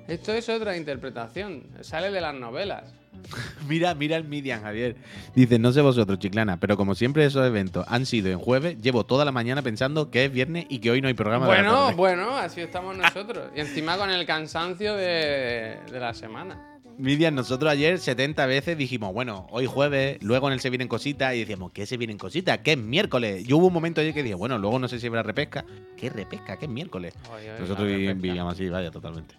Esto 0.08 0.34
es 0.34 0.47
otra 0.49 0.78
interpretación. 0.78 1.64
Sale 1.82 2.12
de 2.12 2.22
las 2.22 2.34
novelas. 2.34 2.84
Mira, 3.68 3.95
mira 3.95 4.16
el 4.16 4.24
Midian, 4.26 4.62
Javier. 4.62 4.95
Dice, 5.36 5.58
no 5.58 5.72
sé 5.72 5.82
vosotros, 5.82 6.20
chiclana, 6.20 6.60
pero 6.60 6.78
como 6.78 6.93
siempre 6.95 7.26
esos 7.26 7.45
eventos 7.45 7.84
han 7.89 8.05
sido 8.05 8.30
en 8.32 8.38
jueves, 8.38 8.80
llevo 8.80 9.05
toda 9.05 9.26
la 9.26 9.32
mañana 9.32 9.62
pensando 9.64 10.12
que 10.12 10.26
es 10.26 10.32
viernes 10.32 10.68
y 10.70 10.80
que 10.80 10.91
hoy 10.91 11.01
no 11.01 11.08
hay 11.08 11.16
programa 11.16 11.47
de 11.47 11.51
la 11.51 11.58
Bueno, 11.64 11.78
tarde. 11.86 11.95
bueno, 11.95 12.38
así 12.38 12.62
estamos 12.62 12.95
nosotros. 12.97 13.49
Y 13.55 13.60
encima 13.62 13.97
con 13.97 14.12
el 14.12 14.26
cansancio 14.28 14.95
de, 14.95 15.78
de 15.91 15.99
la 15.99 16.14
semana. 16.14 16.64
Midian, 16.99 17.36
nosotros 17.36 17.72
ayer 17.72 17.99
70 17.99 18.45
veces 18.45 18.78
dijimos, 18.78 19.14
bueno, 19.14 19.45
hoy 19.51 19.66
jueves, 19.66 20.18
luego 20.22 20.47
en 20.47 20.53
el 20.53 20.60
se 20.60 20.70
vienen 20.70 20.88
cositas 20.88 21.34
y 21.36 21.39
decíamos, 21.39 21.72
¿qué 21.72 21.86
se 21.86 21.97
vienen 21.97 22.18
cositas? 22.18 22.60
¿Qué 22.60 22.72
es 22.74 22.78
miércoles? 22.78 23.43
Yo 23.45 23.58
hubo 23.58 23.68
un 23.68 23.74
momento 23.74 24.01
ayer 24.01 24.14
que 24.14 24.24
dije, 24.24 24.36
bueno, 24.36 24.58
luego 24.58 24.80
no 24.80 24.88
sé 24.88 24.99
si 24.99 25.08
habrá 25.08 25.22
repesca. 25.24 25.66
¿Qué 25.95 26.10
repesca? 26.10 26.58
¿Qué 26.58 26.66
es 26.66 26.72
miércoles? 26.72 27.14
Oye, 27.36 27.51
oye, 27.51 27.60
Nosotros 27.60 27.88
vivíamos 27.88 28.53
así, 28.53 28.70
vaya, 28.70 28.89
totalmente. 28.91 29.36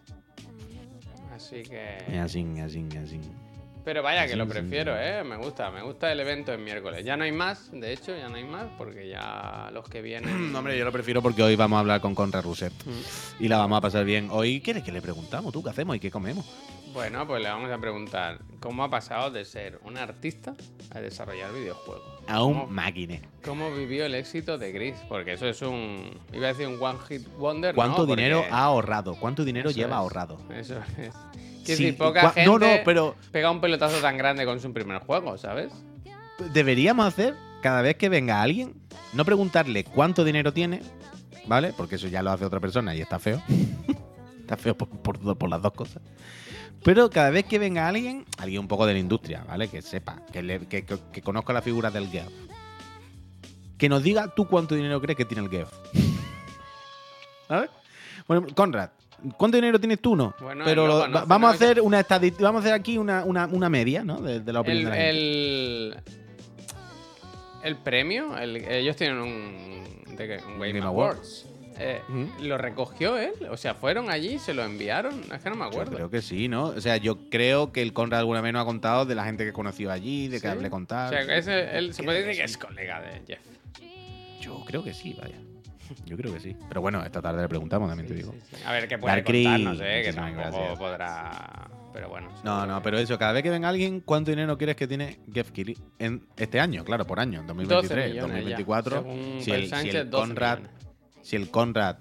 Así 1.48 1.62
que. 1.62 1.96
Es 2.08 2.18
así, 2.18 2.46
así, 2.60 2.86
así. 3.02 3.20
Pero 3.84 4.02
vaya, 4.02 4.26
que 4.26 4.36
lo 4.36 4.46
prefiero. 4.46 4.94
¿eh? 4.98 5.24
Me 5.24 5.36
gusta, 5.38 5.70
me 5.70 5.82
gusta 5.82 6.12
el 6.12 6.20
evento 6.20 6.52
en 6.52 6.62
miércoles. 6.62 7.02
Ya 7.06 7.16
no 7.16 7.24
hay 7.24 7.32
más, 7.32 7.70
de 7.72 7.90
hecho, 7.94 8.14
ya 8.14 8.28
no 8.28 8.36
hay 8.36 8.44
más, 8.44 8.66
porque 8.76 9.08
ya 9.08 9.70
los 9.72 9.88
que 9.88 10.02
vienen. 10.02 10.52
No, 10.52 10.58
hombre, 10.58 10.76
yo 10.76 10.84
lo 10.84 10.92
prefiero 10.92 11.22
porque 11.22 11.42
hoy 11.42 11.56
vamos 11.56 11.78
a 11.78 11.80
hablar 11.80 12.00
con 12.02 12.14
Conra 12.14 12.42
Rousset 12.42 12.72
Mm. 12.84 13.42
y 13.44 13.48
la 13.48 13.56
vamos 13.56 13.78
a 13.78 13.80
pasar 13.80 14.04
bien. 14.04 14.28
Hoy, 14.30 14.60
¿quieres 14.60 14.82
que 14.82 14.92
le 14.92 15.00
preguntamos 15.00 15.52
tú 15.54 15.62
qué 15.62 15.70
hacemos 15.70 15.96
y 15.96 16.00
qué 16.00 16.10
comemos? 16.10 16.44
Bueno, 16.92 17.26
pues 17.26 17.42
le 17.42 17.48
vamos 17.48 17.70
a 17.70 17.78
preguntar 17.78 18.40
cómo 18.60 18.84
ha 18.84 18.90
pasado 18.90 19.30
de 19.30 19.44
ser 19.46 19.78
un 19.84 19.96
artista 19.96 20.54
a 20.90 21.00
desarrollar 21.00 21.52
videojuegos. 21.54 22.17
A 22.28 22.42
un 22.44 22.54
¿Cómo, 22.54 22.66
máquine. 22.66 23.22
cómo 23.42 23.70
vivió 23.74 24.04
el 24.04 24.14
éxito 24.14 24.58
de 24.58 24.70
Gris? 24.70 24.94
Porque 25.08 25.32
eso 25.32 25.46
es 25.48 25.62
un. 25.62 26.10
Iba 26.32 26.48
a 26.48 26.52
decir 26.52 26.66
un 26.68 26.80
One 26.80 26.98
Hit 27.08 27.26
Wonder. 27.38 27.74
¿Cuánto 27.74 28.06
no, 28.06 28.14
dinero 28.14 28.44
ha 28.50 28.64
ahorrado? 28.64 29.14
¿Cuánto 29.16 29.44
dinero 29.44 29.70
lleva 29.70 29.92
es, 29.92 29.96
ahorrado? 29.96 30.38
Eso 30.54 30.78
es. 30.78 30.84
Quiero 30.94 31.12
Sí, 31.64 31.84
decir, 31.84 31.96
poca 31.98 32.30
gente 32.30 32.46
No, 32.48 32.58
no, 32.58 32.66
pero 32.84 33.14
pega 33.32 33.50
un 33.50 33.60
pelotazo 33.60 33.98
tan 34.00 34.16
grande 34.18 34.44
con 34.44 34.60
su 34.60 34.72
primer 34.72 34.98
juego, 35.00 35.36
¿sabes? 35.38 35.72
deberíamos 36.52 37.04
hacer, 37.06 37.34
cada 37.62 37.82
vez 37.82 37.96
que 37.96 38.08
venga 38.08 38.40
alguien, 38.42 38.74
no 39.12 39.24
preguntarle 39.24 39.84
cuánto 39.84 40.24
dinero 40.24 40.52
tiene, 40.52 40.80
¿vale? 41.46 41.72
Porque 41.76 41.96
eso 41.96 42.08
ya 42.08 42.22
lo 42.22 42.30
hace 42.30 42.44
otra 42.44 42.60
persona 42.60 42.94
y 42.94 43.00
está 43.00 43.18
feo. 43.18 43.42
está 44.40 44.56
feo 44.56 44.76
por, 44.76 44.88
por 44.88 45.36
por 45.36 45.48
las 45.50 45.60
dos 45.62 45.72
cosas. 45.72 46.02
Pero 46.84 47.10
cada 47.10 47.30
vez 47.30 47.44
que 47.44 47.58
venga 47.58 47.88
alguien, 47.88 48.24
alguien 48.38 48.60
un 48.60 48.68
poco 48.68 48.86
de 48.86 48.92
la 48.94 48.98
industria, 48.98 49.44
¿vale? 49.46 49.68
Que 49.68 49.82
sepa, 49.82 50.22
que, 50.32 50.42
le- 50.42 50.66
que- 50.66 50.84
que- 50.84 50.98
que 51.12 51.22
conozca 51.22 51.52
la 51.52 51.60
figura 51.62 51.90
del 51.90 52.08
Geoff. 52.08 52.32
Que 53.76 53.88
nos 53.88 54.02
diga 54.02 54.28
tú 54.34 54.46
cuánto 54.48 54.74
dinero 54.74 55.00
crees 55.00 55.16
que 55.16 55.24
tiene 55.24 55.44
el 55.44 55.50
Geoff. 55.50 55.72
¿Sabes? 57.48 57.70
Bueno, 58.26 58.46
Conrad, 58.54 58.90
¿cuánto 59.36 59.56
dinero 59.56 59.78
tienes 59.80 60.00
tú? 60.00 60.14
No. 60.16 60.34
Bueno, 60.40 60.64
Pero 60.64 60.86
lo 60.86 61.00
conoce, 61.00 61.24
vamos 61.26 61.50
a 61.50 61.54
hacer 61.54 61.80
una 61.80 62.04
vamos 62.40 62.60
a 62.60 62.64
hacer 62.64 62.72
aquí 62.74 62.98
una, 62.98 63.24
una- 63.24 63.46
una 63.46 63.68
media, 63.68 64.04
¿no? 64.04 64.20
De, 64.20 64.40
de 64.40 64.52
la 64.52 64.60
opinión 64.60 64.78
El, 64.78 64.84
de 64.84 64.90
la 64.90 64.96
gente. 64.96 65.10
el, 65.10 65.96
el 67.64 67.76
premio, 67.76 68.36
el- 68.38 68.56
ellos 68.56 68.96
tienen 68.96 69.18
un, 69.18 70.16
de 70.16 70.40
un 70.46 70.58
Game, 70.58 70.72
Game 70.72 70.82
Awards. 70.86 71.46
Eh. 71.78 72.00
¿lo 72.42 72.58
recogió 72.58 73.16
él? 73.18 73.32
O 73.50 73.56
sea, 73.56 73.74
¿fueron 73.74 74.10
allí 74.10 74.38
se 74.38 74.54
lo 74.54 74.64
enviaron? 74.64 75.20
Es 75.32 75.42
que 75.42 75.50
no 75.50 75.56
me 75.56 75.62
Yo 75.62 75.68
acuerdo. 75.68 75.92
creo 75.96 76.10
que 76.10 76.22
sí, 76.22 76.48
¿no? 76.48 76.64
O 76.66 76.80
sea, 76.80 76.96
yo 76.96 77.28
creo 77.30 77.72
que 77.72 77.82
el 77.82 77.92
Conrad 77.92 78.20
alguna 78.20 78.40
vez 78.40 78.52
nos 78.52 78.62
ha 78.62 78.66
contado 78.66 79.04
de 79.06 79.14
la 79.14 79.24
gente 79.24 79.44
que 79.44 79.52
conoció 79.52 79.90
allí, 79.90 80.28
de 80.28 80.36
que 80.36 80.40
¿Sí? 80.42 80.46
hablé 80.48 80.70
con 80.70 80.84
O 80.84 80.86
tal. 80.86 81.10
sea, 81.10 81.26
que 81.26 81.38
ese- 81.38 81.76
él 81.78 81.94
se 81.94 82.02
puede 82.02 82.22
decir 82.22 82.36
que 82.38 82.44
es 82.44 82.56
colega 82.58 83.00
de 83.00 83.22
Jeff. 83.26 83.40
Yo 84.40 84.64
creo 84.64 84.82
que 84.82 84.94
sí, 84.94 85.14
vaya. 85.20 85.36
Yo 86.04 86.16
creo 86.18 86.32
que 86.34 86.40
sí. 86.40 86.54
Pero 86.68 86.80
bueno, 86.82 87.02
esta 87.04 87.22
tarde 87.22 87.40
le 87.42 87.48
preguntamos, 87.48 87.88
también 87.88 88.06
te 88.08 88.14
digo. 88.14 88.32
sí, 88.32 88.56
sí. 88.56 88.62
A 88.66 88.72
ver, 88.72 88.86
qué 88.88 88.98
puede 88.98 89.22
contarnos, 89.24 89.78
eh, 89.82 90.02
que 90.04 90.12
tampoco 90.12 90.36
gracias. 90.50 90.78
podrá... 90.78 91.70
Pero 91.94 92.10
bueno. 92.10 92.28
No, 92.44 92.66
no, 92.66 92.76
que- 92.76 92.84
pero 92.84 92.98
eso, 92.98 93.18
cada 93.18 93.32
vez 93.32 93.42
que 93.42 93.48
venga 93.50 93.68
alguien, 93.70 94.00
¿cuánto 94.00 94.30
dinero 94.30 94.56
quieres 94.58 94.76
que 94.76 94.86
tiene 94.86 95.18
Jeff 95.32 95.50
Keighley 95.50 95.76
en 95.98 96.26
este 96.36 96.60
año? 96.60 96.84
Claro, 96.84 97.06
por 97.06 97.18
año, 97.18 97.38
12 97.42 97.46
2023, 97.48 98.10
millones 98.10 98.14
ya. 98.14 98.20
2024. 98.22 98.96
Según 99.02 99.40
Si 99.40 99.50
el, 99.50 99.66
si 99.74 99.88
el 99.88 100.10
12 100.10 100.28
Conrad, 100.28 100.58
millones. 100.58 100.77
Si 101.28 101.36
el 101.36 101.50
Conrad 101.50 101.96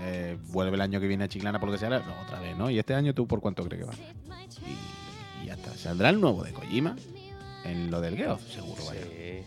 eh, 0.00 0.38
vuelve 0.46 0.76
el 0.76 0.80
año 0.80 0.98
que 0.98 1.06
viene 1.06 1.24
a 1.24 1.28
Chiclana 1.28 1.60
por 1.60 1.68
lo 1.68 1.74
que 1.74 1.78
sea, 1.78 1.90
no, 1.90 2.22
otra 2.22 2.40
vez, 2.40 2.56
¿no? 2.56 2.70
Y 2.70 2.78
este 2.78 2.94
año 2.94 3.12
tú 3.12 3.26
por 3.26 3.42
cuánto 3.42 3.62
crees 3.64 3.84
que 3.84 3.86
va. 3.86 3.94
Y, 4.66 5.44
y 5.44 5.46
ya 5.48 5.54
está. 5.54 5.76
Saldrá 5.76 6.08
el 6.08 6.18
nuevo 6.18 6.42
de 6.42 6.54
Kojima 6.54 6.96
en 7.66 7.90
lo 7.90 8.00
del 8.00 8.16
Geoff, 8.16 8.40
seguro, 8.50 8.82
vaya. 8.86 9.02
Sí. 9.02 9.42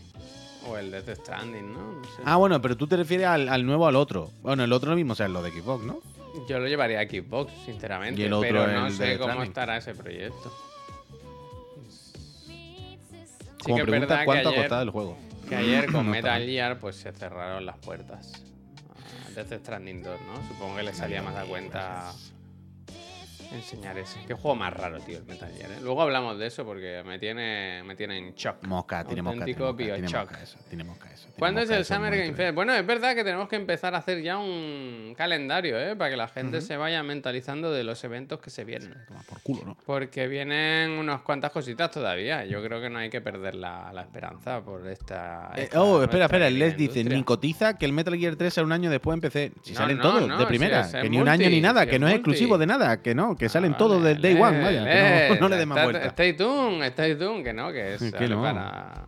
O 0.68 0.78
el 0.78 0.92
Death 0.92 1.10
Stranding, 1.22 1.74
¿no? 1.74 1.94
No 1.94 2.04
sé. 2.04 2.22
Ah, 2.24 2.36
bueno, 2.36 2.62
pero 2.62 2.78
tú 2.78 2.86
te 2.86 2.98
refieres 2.98 3.26
al, 3.26 3.50
al 3.50 3.66
nuevo 3.66 3.88
al 3.88 3.96
otro. 3.96 4.30
Bueno, 4.44 4.64
el 4.64 4.72
otro 4.72 4.92
lo 4.92 4.96
mismo, 4.96 5.14
o 5.14 5.16
sea, 5.16 5.28
lo 5.28 5.42
de 5.42 5.50
Xbox, 5.50 5.84
¿no? 5.84 6.02
Yo 6.48 6.60
lo 6.60 6.68
llevaría 6.68 7.00
a 7.00 7.04
Xbox, 7.06 7.52
sinceramente. 7.66 8.22
Y 8.22 8.26
el 8.26 8.34
otro, 8.34 8.48
pero 8.48 8.68
no 8.68 8.92
sé 8.92 9.18
cómo 9.18 9.30
Stranding. 9.30 9.50
estará 9.50 9.78
ese 9.78 9.96
proyecto. 9.96 10.54
Sí 12.46 13.00
Como 13.64 13.78
que 13.78 13.86
pregunta, 13.86 14.24
¿cuánto 14.24 14.50
ha 14.50 14.54
costado 14.56 14.84
el 14.84 14.92
juego? 14.92 15.18
Que 15.50 15.56
ayer 15.56 15.92
con 15.92 16.08
Metal. 16.12 16.44
Gear 16.46 16.80
pues 16.80 16.96
se 16.98 17.12
cerraron 17.12 17.66
las 17.66 17.78
puertas. 17.78 18.46
Death 19.36 19.54
Stranding 19.62 20.02
2, 20.02 20.20
¿no? 20.22 20.48
Supongo 20.48 20.78
que 20.78 20.84
le 20.84 20.94
salía 20.94 21.22
más 21.22 21.36
a 21.36 21.46
cuenta 21.46 22.14
enseñar 23.52 23.98
ese. 23.98 24.20
Qué 24.28 24.34
juego 24.34 24.56
más 24.56 24.74
raro, 24.74 25.00
tío, 25.00 25.18
el 25.18 25.26
Metal 25.26 25.52
Gear. 25.56 25.72
¿eh? 25.72 25.78
Luego 25.82 26.02
hablamos 26.02 26.38
de 26.40 26.48
eso 26.48 26.66
porque 26.66 27.04
me 27.06 27.20
tiene, 27.20 27.84
me 27.84 27.96
tiene 27.96 28.18
en 28.18 28.34
shock. 28.36 28.64
Mosca, 28.64 29.04
tiene 29.04 29.22
mosca. 29.22 29.46
Tiene 29.46 29.60
mosca, 29.60 29.76
tiene 29.78 30.02
mosca 30.10 30.44
eso, 30.44 30.58
tiene 30.70 30.84
mosca 30.84 31.10
eso. 31.12 31.24
tiene 31.26 31.36
¿Cuándo 31.40 31.62
es 31.62 31.70
el 31.70 31.82
eso, 31.82 31.94
Summer 31.96 32.16
Game. 32.18 32.34
Fest? 32.34 32.56
Bueno, 32.56 32.74
es 32.74 32.86
verdad 32.86 33.16
que 33.16 33.24
tenemos 33.24 33.48
que 33.50 33.56
empezar 33.56 33.96
a 33.96 34.00
hacer 34.00 34.22
ya 34.22 34.38
un 34.38 35.14
calendario, 35.18 35.80
¿eh? 35.80 35.96
Para 35.96 36.12
que 36.12 36.18
la 36.18 36.28
gente 36.28 36.62
se 36.62 36.78
vaya 36.78 37.04
mentalizando 37.04 37.72
de 37.72 37.84
los 37.84 38.04
eventos 38.04 38.40
que 38.40 38.50
se 38.50 38.64
vienen. 38.64 38.94
Toma 39.08 39.22
por 39.24 39.42
culo, 39.42 39.64
¿no? 39.66 39.78
Porque 39.86 40.28
vienen 40.28 40.92
unas 40.92 41.22
cuantas 41.22 41.52
cositas 41.52 41.92
todavía. 41.92 42.46
Yo 42.46 42.64
creo 42.64 42.82
que 42.82 42.90
no 42.90 43.00
hay 43.00 43.10
que 43.10 43.22
perder 43.22 43.56
la, 43.56 43.92
la 43.94 44.02
esperanza 44.02 44.62
por 44.62 44.88
esta. 44.88 45.52
Eh, 45.56 45.70
oh, 45.76 46.02
espera, 46.02 46.26
espera. 46.26 46.50
Les 46.50 46.76
dice, 46.78 47.00
industria. 47.00 47.18
ni 47.18 47.24
cotiza 47.24 47.78
que 47.78 47.86
el 47.86 47.94
Metal 47.94 48.16
Gear 48.18 48.36
3 48.36 48.54
sale 48.54 48.66
un 48.66 48.72
año 48.72 48.90
después 48.90 49.16
en 49.16 49.22
PC. 49.22 49.52
Si 49.62 49.74
No, 49.74 49.78
salen 49.80 49.98
no, 49.98 50.04
todos, 50.04 50.28
no, 50.28 50.38
de 50.38 50.46
primera. 50.46 50.90
que 50.90 51.10
ni 51.10 51.18
un 51.20 51.28
año 51.28 51.50
ni 51.50 51.62
nada, 51.62 51.86
que 51.86 52.00
no 52.00 52.08
es 52.08 52.14
multi. 52.14 52.20
exclusivo 52.32 52.58
de 52.58 52.66
nada, 52.66 53.02
que 53.02 53.14
no, 53.16 53.35
que 53.38 53.50
salen 53.50 53.74
Ah, 53.74 53.78
todos 53.78 54.04
del 54.04 54.22
Day 54.22 54.34
One, 54.40 54.62
vaya. 54.62 54.84
que 54.84 55.36
no, 55.36 55.36
no 55.42 55.50
le 55.50 55.58
dé 55.58 55.66
más 55.66 55.84
vueltas. 55.84 56.06
Stay 56.08 56.34
tuned, 56.34 56.84
stay 56.88 57.16
tuned, 57.16 57.44
que 57.44 57.54
no, 57.54 57.72
que 57.72 57.94
es 57.96 58.14
Que 58.14 58.28
no. 58.28 58.42
para. 58.42 59.08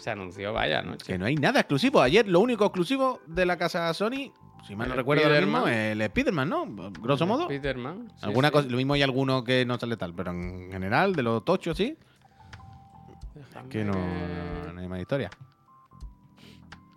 Se 0.00 0.10
anunció, 0.10 0.52
vaya, 0.52 0.82
¿no? 0.82 0.96
Que 0.98 1.18
no 1.18 1.26
hay 1.26 1.34
nada 1.36 1.60
exclusivo. 1.60 2.00
Ayer 2.00 2.28
lo 2.28 2.40
único 2.40 2.64
exclusivo 2.66 3.20
de 3.26 3.44
la 3.46 3.56
casa 3.56 3.92
Sony, 3.94 4.32
si 4.66 4.76
mal 4.76 4.88
no 4.88 4.94
El 4.94 4.98
recuerdo 4.98 5.24
ahora 5.24 5.40
mismo, 5.40 5.58
Spiderman. 5.62 5.74
el 5.92 6.00
Spider-Man, 6.02 6.48
¿no? 6.48 6.66
Grosso 7.00 7.26
modo. 7.26 7.44
Spiderman. 7.46 8.08
sí, 8.16 8.26
Alguna 8.26 8.48
sí. 8.48 8.52
cosa, 8.52 8.68
lo 8.68 8.76
mismo 8.76 8.94
hay 8.94 9.02
alguno 9.02 9.42
que 9.42 9.64
no 9.64 9.78
sale 9.78 9.96
tal, 9.96 10.14
pero 10.14 10.30
en 10.32 10.70
general, 10.70 11.14
de 11.16 11.22
los 11.22 11.44
tochos, 11.44 11.76
sí, 11.76 11.96
Déjame 13.34 13.68
que 13.68 13.84
no, 13.84 13.92
no 14.72 14.80
hay 14.80 14.88
más 14.88 15.00
historia. 15.00 15.30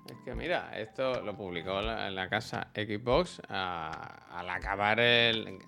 Es 0.07 0.15
que 0.26 0.34
mira, 0.36 0.72
esto 0.78 1.22
lo 1.22 1.36
publicó 1.36 1.82
la- 1.82 2.07
en 2.07 2.15
la 2.15 2.30
casa 2.30 2.67
Xbox 2.76 3.41
a- 3.49 4.20
al 4.38 4.49
acabar 4.49 4.99
el. 4.99 5.59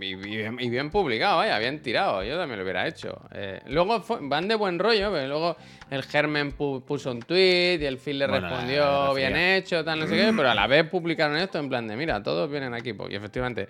Y, 0.00 0.14
bien, 0.14 0.56
y 0.60 0.70
bien 0.70 0.90
publicado, 0.90 1.38
vaya, 1.38 1.58
bien 1.58 1.80
tirado. 1.82 2.22
Yo 2.22 2.36
también 2.38 2.58
lo 2.58 2.64
hubiera 2.64 2.86
hecho. 2.86 3.20
Eh, 3.32 3.60
luego 3.68 4.00
fue- 4.02 4.18
van 4.22 4.46
de 4.46 4.54
buen 4.54 4.78
rollo, 4.78 5.10
pero 5.12 5.26
luego 5.26 5.56
el 5.90 6.02
Germen 6.04 6.56
pu- 6.56 6.82
puso 6.84 7.10
un 7.10 7.20
tweet 7.22 7.78
y 7.80 7.86
el 7.86 7.98
Phil 7.98 8.18
le 8.20 8.26
Bueno, 8.28 8.42
la- 8.42 8.48
respondió 8.50 8.84
la 9.08 9.12
bien 9.14 9.36
hecho, 9.36 9.84
tal, 9.84 9.98
no 9.98 10.06
sé 10.06 10.14
qué, 10.16 10.32
pero 10.36 10.50
a 10.50 10.54
la 10.54 10.66
vez 10.68 10.84
publicaron 10.88 11.36
esto 11.36 11.58
en 11.58 11.68
plan 11.68 11.88
de, 11.88 11.96
mira, 11.96 12.22
todos 12.22 12.48
vienen 12.50 12.72
aquí. 12.72 12.94
Y 13.10 13.14
efectivamente, 13.16 13.68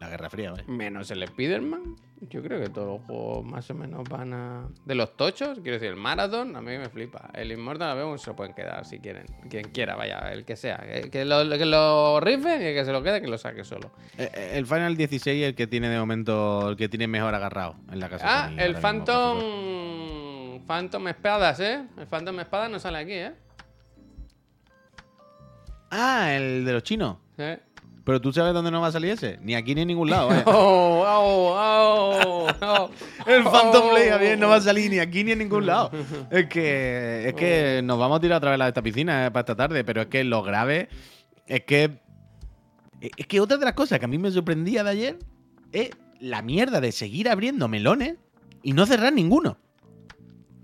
La 0.00 0.08
Guerra 0.08 0.30
Fría, 0.30 0.52
¿vale? 0.52 0.64
menos 0.68 1.10
el 1.10 1.22
Spider-Man, 1.24 1.96
yo 2.20 2.40
creo 2.42 2.60
que 2.60 2.68
todos 2.68 2.98
los 2.98 3.06
juegos 3.06 3.44
más 3.44 3.68
o 3.70 3.74
menos 3.74 4.08
van 4.08 4.32
a. 4.32 4.68
De 4.84 4.94
los 4.94 5.16
tochos, 5.16 5.58
quiero 5.60 5.72
decir, 5.72 5.88
el 5.88 5.96
Marathon, 5.96 6.54
a 6.54 6.60
mí 6.60 6.78
me 6.78 6.88
flipa. 6.88 7.30
El 7.34 7.50
Immortal, 7.50 7.90
a 7.90 7.94
ver, 7.94 8.18
se 8.18 8.30
lo 8.30 8.36
pueden 8.36 8.54
quedar 8.54 8.84
si 8.84 9.00
quieren. 9.00 9.26
Quien 9.50 9.70
quiera, 9.70 9.96
vaya, 9.96 10.32
el 10.32 10.44
que 10.44 10.54
sea. 10.56 10.78
Que, 10.78 11.10
que 11.10 11.24
lo, 11.24 11.48
que 11.48 11.66
lo 11.66 12.20
rifen 12.20 12.62
y 12.62 12.66
el 12.66 12.74
que 12.74 12.84
se 12.84 12.92
lo 12.92 13.02
quede, 13.02 13.20
que 13.20 13.26
lo 13.28 13.38
saque 13.38 13.64
solo. 13.64 13.90
Eh, 14.16 14.30
eh, 14.32 14.52
El 14.54 14.66
Final 14.66 14.96
16 14.96 15.42
es 15.42 15.48
el 15.48 15.54
que 15.54 15.66
tiene 15.66 15.88
de 15.88 15.98
momento, 15.98 16.70
el 16.70 16.76
que 16.76 16.88
tiene 16.88 17.08
mejor 17.08 17.34
agarrado 17.34 17.74
en 17.90 17.98
la 17.98 18.08
casa. 18.08 18.24
Ah, 18.26 18.50
el 18.56 18.74
mismo. 18.74 18.82
Phantom. 18.82 19.38
Phantom 20.66 21.08
Espadas, 21.08 21.60
¿eh? 21.60 21.84
El 21.96 22.06
Phantom 22.06 22.38
Espadas 22.40 22.70
no 22.70 22.78
sale 22.78 22.98
aquí, 22.98 23.14
¿eh? 23.14 23.32
Ah, 25.90 26.34
el 26.34 26.64
de 26.64 26.72
los 26.72 26.82
chinos. 26.82 27.16
Sí. 27.36 27.44
Pero 28.08 28.22
tú 28.22 28.32
sabes 28.32 28.54
dónde 28.54 28.70
no 28.70 28.80
va 28.80 28.86
a 28.86 28.92
salir 28.92 29.10
ese. 29.10 29.38
Ni 29.42 29.54
aquí 29.54 29.74
ni 29.74 29.82
en 29.82 29.88
ningún 29.88 30.08
lado. 30.08 30.28
vaya. 30.28 30.42
Oh, 30.46 31.04
oh, 31.06 31.54
oh, 31.58 32.46
oh. 32.62 32.90
El 33.26 33.44
Phantom 33.44 33.82
Oh. 33.84 33.90
Blade 33.90 34.18
bien, 34.18 34.40
no 34.40 34.48
va 34.48 34.56
a 34.56 34.60
salir 34.62 34.90
ni 34.90 34.98
aquí 34.98 35.24
ni 35.24 35.32
en 35.32 35.40
ningún 35.40 35.66
lado. 35.66 35.90
Es 36.30 36.46
que, 36.46 37.28
es 37.28 37.34
que 37.34 37.82
nos 37.84 37.98
vamos 37.98 38.16
a 38.16 38.20
tirar 38.22 38.38
otra 38.38 38.52
vez 38.52 38.60
a 38.62 38.68
esta 38.68 38.80
piscina 38.80 39.26
eh, 39.26 39.30
para 39.30 39.40
esta 39.40 39.56
tarde, 39.56 39.84
pero 39.84 40.00
es 40.00 40.06
que 40.06 40.24
lo 40.24 40.42
grave 40.42 40.88
es 41.46 41.64
que. 41.64 41.98
Es 43.18 43.26
que 43.26 43.40
otra 43.40 43.58
de 43.58 43.66
las 43.66 43.74
cosas 43.74 43.98
que 43.98 44.06
a 44.06 44.08
mí 44.08 44.16
me 44.16 44.30
sorprendía 44.30 44.82
de 44.84 44.90
ayer 44.90 45.18
es 45.72 45.90
la 46.18 46.40
mierda 46.40 46.80
de 46.80 46.92
seguir 46.92 47.28
abriendo 47.28 47.68
melones 47.68 48.14
y 48.62 48.72
no 48.72 48.86
cerrar 48.86 49.12
ninguno. 49.12 49.58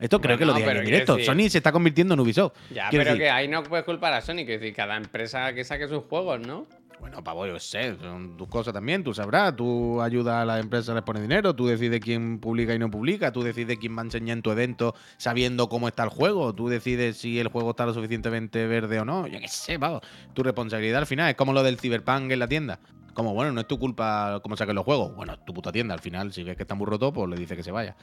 Esto 0.01 0.21
creo 0.21 0.37
Bueno, 0.37 0.39
que 0.39 0.61
lo 0.61 0.67
dije 0.67 0.79
en 0.79 0.85
directo. 0.85 1.19
Sony 1.21 1.49
se 1.49 1.59
está 1.59 1.73
convirtiendo 1.73 2.15
en 2.15 2.21
Ubisoft. 2.21 2.55
Ya, 2.71 2.89
Quiero 2.91 3.05
pero 3.05 3.15
decir, 3.15 3.23
que 3.23 3.31
ahí 3.31 3.49
no 3.49 3.63
puedes 3.63 3.85
culpar 3.85 4.13
a 4.13 4.21
Sony, 4.21 4.45
que 4.45 4.59
decir, 4.59 4.75
cada 4.75 4.97
empresa 4.97 5.53
que 5.55 5.65
saque 5.65 5.89
sus 5.89 6.05
juegos, 6.05 6.41
¿no? 6.41 6.67
Bueno, 7.01 7.23
pavo, 7.23 7.47
yo 7.47 7.59
sé, 7.61 7.97
son 8.01 8.37
tus 8.39 8.49
cosas 8.49 8.73
también, 8.73 9.05
tú 9.05 9.13
sabrás, 9.13 9.55
tú 9.55 10.01
ayudas 10.01 10.37
a 10.37 10.45
las 10.47 10.61
empresas, 10.61 10.95
les 10.95 11.05
pones 11.05 11.21
dinero, 11.21 11.55
tú 11.55 11.67
decides 11.67 12.01
quién 12.01 12.39
publica 12.39 12.75
y 12.75 12.79
no 12.79 12.91
publica, 12.91 13.31
tú 13.31 13.43
decides 13.43 13.79
quién 13.79 13.95
va 13.95 14.01
a 14.01 14.05
enseñar 14.07 14.39
en 14.39 14.43
tu 14.43 14.51
evento 14.51 14.95
sabiendo 15.19 15.69
cómo 15.69 15.87
está 15.87 16.05
el 16.05 16.09
juego, 16.09 16.55
tú 16.55 16.69
decides 16.69 17.19
si 17.19 17.39
el 17.39 17.49
juego 17.49 17.71
está 17.71 17.85
lo 17.85 17.93
suficientemente 17.93 18.67
verde 18.67 19.01
o 19.01 19.05
no, 19.05 19.27
yo 19.27 19.39
qué 19.39 19.49
sé, 19.49 19.79
pavo. 19.79 20.01
Tu 20.33 20.43
responsabilidad 20.43 21.01
al 21.01 21.07
final 21.07 21.29
es 21.29 21.37
como 21.37 21.53
lo 21.53 21.63
del 21.63 21.79
Cyberpunk 21.79 22.31
en 22.31 22.39
la 22.39 22.49
tienda. 22.49 22.81
Como, 23.13 23.33
bueno, 23.33 23.53
no 23.53 23.61
es 23.61 23.69
tu 23.69 23.79
culpa 23.79 24.41
cómo 24.43 24.57
saquen 24.57 24.75
los 24.75 24.85
juegos. 24.85 25.15
Bueno, 25.15 25.35
es 25.35 25.45
tu 25.45 25.55
puta 25.55 25.71
tienda. 25.71 25.95
Al 25.95 26.01
final, 26.01 26.33
si 26.33 26.43
ves 26.43 26.57
que 26.57 26.65
está 26.65 26.75
muy 26.75 26.87
roto, 26.87 27.13
pues 27.13 27.31
le 27.31 27.37
dices 27.37 27.57
que 27.57 27.63
se 27.63 27.71
vaya. 27.71 27.95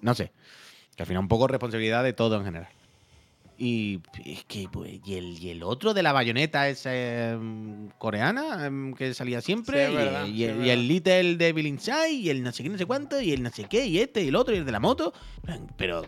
No 0.00 0.14
sé. 0.14 0.32
Que 1.00 1.04
al 1.04 1.06
final 1.06 1.22
un 1.22 1.28
poco 1.28 1.46
responsabilidad 1.46 2.04
de 2.04 2.12
todo 2.12 2.36
en 2.36 2.44
general. 2.44 2.68
Y 3.56 4.02
es 4.22 4.44
que, 4.44 4.68
pues, 4.70 5.00
y 5.02 5.14
el, 5.14 5.42
y 5.42 5.48
el 5.48 5.62
otro 5.62 5.94
de 5.94 6.02
la 6.02 6.12
bayoneta 6.12 6.68
esa 6.68 6.94
em, 6.94 7.88
coreana 7.96 8.66
em, 8.66 8.92
que 8.92 9.14
salía 9.14 9.40
siempre, 9.40 9.86
Sí, 9.86 9.92
y, 9.92 9.96
verdad, 9.96 10.26
y 10.26 10.32
sí, 10.32 10.44
es 10.44 10.50
el, 10.50 10.66
y 10.66 10.68
el 10.68 10.88
Little 10.88 11.36
Devil 11.36 11.66
Inside, 11.68 12.10
y 12.10 12.28
el 12.28 12.42
no 12.42 12.52
sé 12.52 12.64
qué, 12.64 12.68
no 12.68 12.76
sé 12.76 12.84
cuánto, 12.84 13.18
y 13.18 13.32
el 13.32 13.42
no 13.42 13.48
sé 13.48 13.64
qué, 13.64 13.86
y 13.86 13.98
este, 13.98 14.22
y 14.22 14.28
el 14.28 14.36
otro, 14.36 14.54
y 14.54 14.58
el 14.58 14.66
de 14.66 14.72
la 14.72 14.78
moto. 14.78 15.14
Pero. 15.78 16.04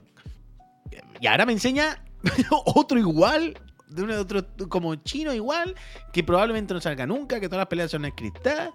Y 1.23 1.27
ahora 1.27 1.47
me 1.47 1.53
enseña 1.53 2.05
otro 2.51 2.99
igual, 2.99 3.59
de 3.89 4.03
un 4.03 4.11
otro 4.11 4.47
como 4.69 4.95
chino 4.97 5.33
igual, 5.33 5.75
que 6.13 6.23
probablemente 6.23 6.75
no 6.75 6.83
salga 6.83 7.07
nunca, 7.07 7.41
que 7.41 7.49
todas 7.49 7.61
las 7.61 7.69
peleas 7.69 7.91
son 7.91 8.05
scriptadas. 8.11 8.69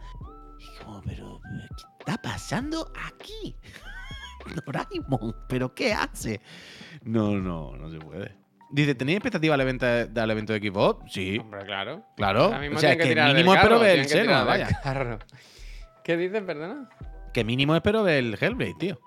Y 0.58 0.84
como, 0.84 1.00
pero, 1.04 1.40
¿qué 1.70 2.12
está 2.12 2.20
pasando 2.20 2.92
aquí? 3.06 3.56
Doraemon, 4.56 5.36
¿pero 5.48 5.74
qué 5.74 5.94
hace? 5.94 6.42
No, 7.04 7.32
no, 7.38 7.76
no 7.78 7.90
se 7.90 7.98
puede. 8.00 8.36
Dice, 8.70 8.96
¿tenéis 8.96 9.18
expectativa 9.18 9.56
al 9.56 9.62
evento, 9.62 9.86
al 9.86 10.32
evento 10.32 10.52
de 10.54 10.60
Xbox? 10.60 11.12
Sí, 11.14 11.38
Hombre, 11.40 11.64
claro. 11.66 12.04
claro. 12.18 12.48
O 12.76 12.78
sea, 12.80 12.92
es 12.94 12.98
que 12.98 13.16
del 13.16 13.28
mínimo 13.34 13.54
espero 13.56 13.80
ver 13.80 14.00
el 14.00 14.06
Senua, 14.08 14.40
del 14.40 14.46
vaya. 14.48 14.80
carro. 14.84 15.20
¿Qué 16.04 16.18
dices, 16.18 16.42
perdona? 16.44 16.90
Que 17.34 17.44
mínimo 17.44 17.76
espero 17.76 18.04
ver 18.04 18.18
el 18.18 18.38
Hellblade, 18.40 18.76
tío. 18.78 19.00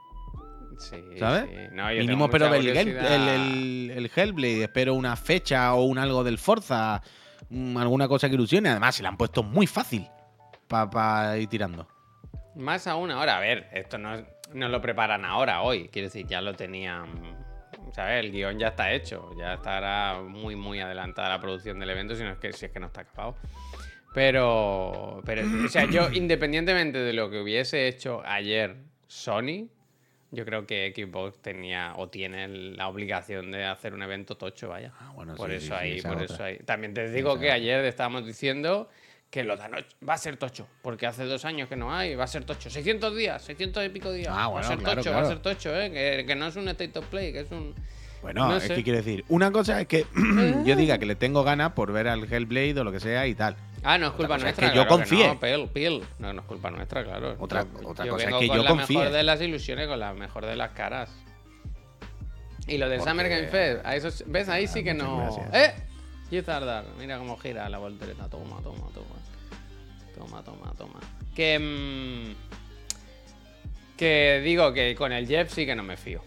Sí, 0.78 0.96
¿Sabes? 1.18 1.44
sí. 1.50 1.56
No, 1.72 1.92
yo 1.92 2.00
Mínimo 2.00 2.24
espero 2.24 2.48
ver 2.48 2.60
el, 2.60 2.72
game- 2.72 2.92
curiosidad. 2.94 3.14
el, 3.14 3.28
el- 3.28 3.90
el 3.98 4.10
Hellblade, 4.16 4.62
espero 4.64 4.94
una 4.94 5.14
fecha 5.14 5.74
o 5.74 5.84
un 5.84 5.98
algo 5.98 6.24
del 6.24 6.38
Forza, 6.38 7.02
mm, 7.50 7.76
alguna 7.76 8.08
cosa 8.08 8.30
que 8.30 8.34
ilusione. 8.36 8.70
Además, 8.70 8.94
se 8.94 9.02
la 9.02 9.10
han 9.10 9.18
puesto 9.18 9.42
muy 9.42 9.66
fácil 9.66 10.08
para 10.68 11.36
ir 11.36 11.48
tirando. 11.48 11.86
Más 12.56 12.86
aún 12.86 13.10
ahora, 13.10 13.36
a 13.36 13.40
ver, 13.40 13.68
esto 13.74 13.98
no, 13.98 14.16
no 14.52 14.68
lo 14.68 14.80
preparan 14.80 15.24
ahora, 15.24 15.62
hoy. 15.62 15.88
Quiero 15.88 16.06
decir, 16.06 16.26
ya 16.26 16.40
lo 16.40 16.54
tenían. 16.54 17.08
¿Sabes? 17.92 18.24
El 18.24 18.30
guion 18.30 18.58
ya 18.58 18.68
está 18.68 18.92
hecho. 18.92 19.30
Ya 19.38 19.54
estará 19.54 20.20
muy, 20.20 20.56
muy 20.56 20.80
adelantada 20.80 21.28
la 21.28 21.40
producción 21.40 21.78
del 21.78 21.90
evento, 21.90 22.14
si, 22.14 22.22
no 22.22 22.30
es 22.30 22.38
que, 22.38 22.52
si 22.52 22.66
es 22.66 22.72
que 22.72 22.80
no 22.80 22.86
está 22.86 23.02
acabado. 23.02 23.36
Pero, 24.14 25.22
pero, 25.24 25.42
o 25.64 25.68
sea, 25.68 25.88
yo, 25.88 26.08
independientemente 26.12 26.98
de 26.98 27.12
lo 27.12 27.30
que 27.30 27.40
hubiese 27.40 27.86
hecho 27.88 28.22
ayer 28.24 28.76
Sony, 29.06 29.68
yo 30.32 30.44
creo 30.44 30.66
que 30.66 30.92
Xbox 30.94 31.40
tenía 31.40 31.94
o 31.96 32.08
tiene 32.08 32.48
la 32.48 32.88
obligación 32.88 33.50
de 33.50 33.64
hacer 33.64 33.94
un 33.94 34.02
evento 34.02 34.36
tocho, 34.36 34.68
vaya. 34.68 34.92
Ah, 35.00 35.12
bueno, 35.14 35.34
por 35.34 35.50
sí, 35.50 35.56
eso 35.56 35.66
sí, 35.66 35.72
ahí, 35.72 36.02
por 36.02 36.22
es 36.22 36.30
eso 36.30 36.42
ahí. 36.42 36.58
También 36.58 36.94
te 36.94 37.10
digo 37.10 37.32
Esa 37.32 37.40
que 37.40 37.50
ayer 37.50 37.84
estábamos 37.84 38.26
diciendo 38.26 38.88
que 39.30 39.44
lo 39.44 39.56
dan 39.56 39.74
ocho. 39.74 39.86
Va 40.06 40.14
a 40.14 40.18
ser 40.18 40.36
tocho, 40.36 40.66
porque 40.82 41.06
hace 41.06 41.24
dos 41.24 41.44
años 41.44 41.68
que 41.68 41.76
no 41.76 41.94
hay, 41.94 42.14
va 42.16 42.24
a 42.24 42.26
ser 42.26 42.44
tocho. 42.44 42.68
600 42.68 43.14
días, 43.16 43.42
600 43.42 43.86
y 43.86 43.88
pico 43.90 44.10
días. 44.12 44.28
Ah, 44.30 44.42
va 44.42 44.46
bueno, 44.48 44.66
a 44.66 44.70
ser 44.70 44.78
claro, 44.78 44.96
tocho, 45.02 45.12
va 45.12 45.20
a 45.22 45.26
ser 45.26 45.38
tocho, 45.38 45.74
¿eh? 45.80 45.90
Que, 45.92 46.24
que 46.26 46.34
no 46.34 46.46
es 46.46 46.56
un 46.56 46.68
state 46.68 46.98
of 46.98 47.06
play, 47.06 47.32
que 47.32 47.40
es 47.40 47.50
un. 47.52 47.74
Bueno, 48.22 48.48
No 48.48 48.56
es 48.56 48.64
sé. 48.64 48.74
que 48.74 48.82
quiero 48.84 48.98
decir, 48.98 49.24
una 49.28 49.50
cosa 49.50 49.80
es 49.80 49.86
que 49.86 50.04
yo 50.66 50.76
diga 50.76 50.98
que 50.98 51.06
le 51.06 51.14
tengo 51.14 51.42
ganas 51.42 51.72
por 51.72 51.90
ver 51.92 52.06
al 52.08 52.30
Hellblade 52.30 52.78
o 52.80 52.84
lo 52.84 52.92
que 52.92 53.00
sea 53.00 53.26
y 53.26 53.34
tal. 53.34 53.56
Ah, 53.82 53.96
no 53.96 54.08
es 54.08 54.12
culpa 54.12 54.34
cosa 54.34 54.50
es 54.50 54.58
nuestra. 54.58 54.70
que 54.72 54.76
yo 54.76 54.86
confíe. 54.86 55.26
no, 55.28 55.40
Pil, 55.40 55.68
Pil. 55.72 56.02
No, 56.18 56.32
no 56.34 56.40
es 56.42 56.46
culpa 56.46 56.70
nuestra, 56.70 57.02
claro. 57.02 57.36
Otra- 57.38 57.64
Yo- 57.80 57.88
otra 57.88 58.04
yo 58.04 58.12
cosa 58.12 58.28
es 58.28 58.34
que 58.34 58.48
con 58.48 58.56
yo 58.58 58.62
la 58.62 58.68
confíe. 58.70 58.98
mejor 58.98 59.12
de 59.12 59.22
las 59.22 59.40
ilusiones, 59.40 59.86
con 59.88 59.98
la 60.00 60.12
mejor 60.12 60.44
de 60.44 60.56
las 60.56 60.72
caras. 60.72 61.08
Y 62.66 62.76
lo 62.78 62.88
del 62.90 62.98
Porque- 62.98 63.10
Summer 63.10 63.28
Game 63.28 63.46
Fest, 63.48 63.86
a 63.86 63.96
eso, 63.96 64.08
¿ves? 64.26 64.48
Ahí 64.50 64.66
sí 64.66 64.84
que 64.84 64.92
muchas 64.92 65.08
no. 65.08 65.16
gracias. 65.18 65.54
¡Eh! 65.54 65.74
Y 66.30 66.42
tardar. 66.42 66.84
Mira 66.98 67.18
cómo 67.18 67.36
gira 67.38 67.68
la 67.70 67.78
voltereta. 67.78 68.28
Toma, 68.28 68.60
toma, 68.62 68.86
toma. 68.94 69.16
Toma, 70.20 70.42
toma, 70.44 70.72
toma. 70.76 71.00
Que. 71.34 71.58
mm, 71.58 72.50
que 73.96 74.40
digo 74.44 74.72
que 74.72 74.94
con 74.94 75.12
el 75.12 75.26
Jeff 75.26 75.52
sí 75.52 75.66
que 75.66 75.74
no 75.74 75.82
me 75.82 75.96
fío. 75.96 76.22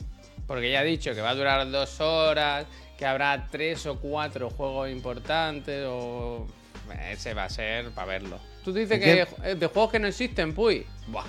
Porque 0.47 0.71
ya 0.71 0.81
he 0.83 0.85
dicho 0.85 1.13
que 1.15 1.21
va 1.21 1.29
a 1.29 1.35
durar 1.35 1.69
dos 1.71 2.01
horas, 2.01 2.65
que 2.97 3.05
habrá 3.05 3.47
tres 3.49 3.85
o 3.85 3.99
cuatro 3.99 4.49
juegos 4.49 4.89
importantes, 4.89 5.85
o. 5.87 6.47
Ese 7.09 7.33
va 7.33 7.45
a 7.45 7.49
ser 7.49 7.91
para 7.91 8.07
verlo. 8.07 8.39
Tú 8.63 8.73
dices 8.73 8.99
que 8.99 9.25
¿Qué? 9.25 9.51
eh, 9.51 9.55
de 9.55 9.67
juegos 9.67 9.91
que 9.91 9.99
no 9.99 10.07
existen, 10.07 10.53
puy. 10.53 10.85
Buah. 11.07 11.25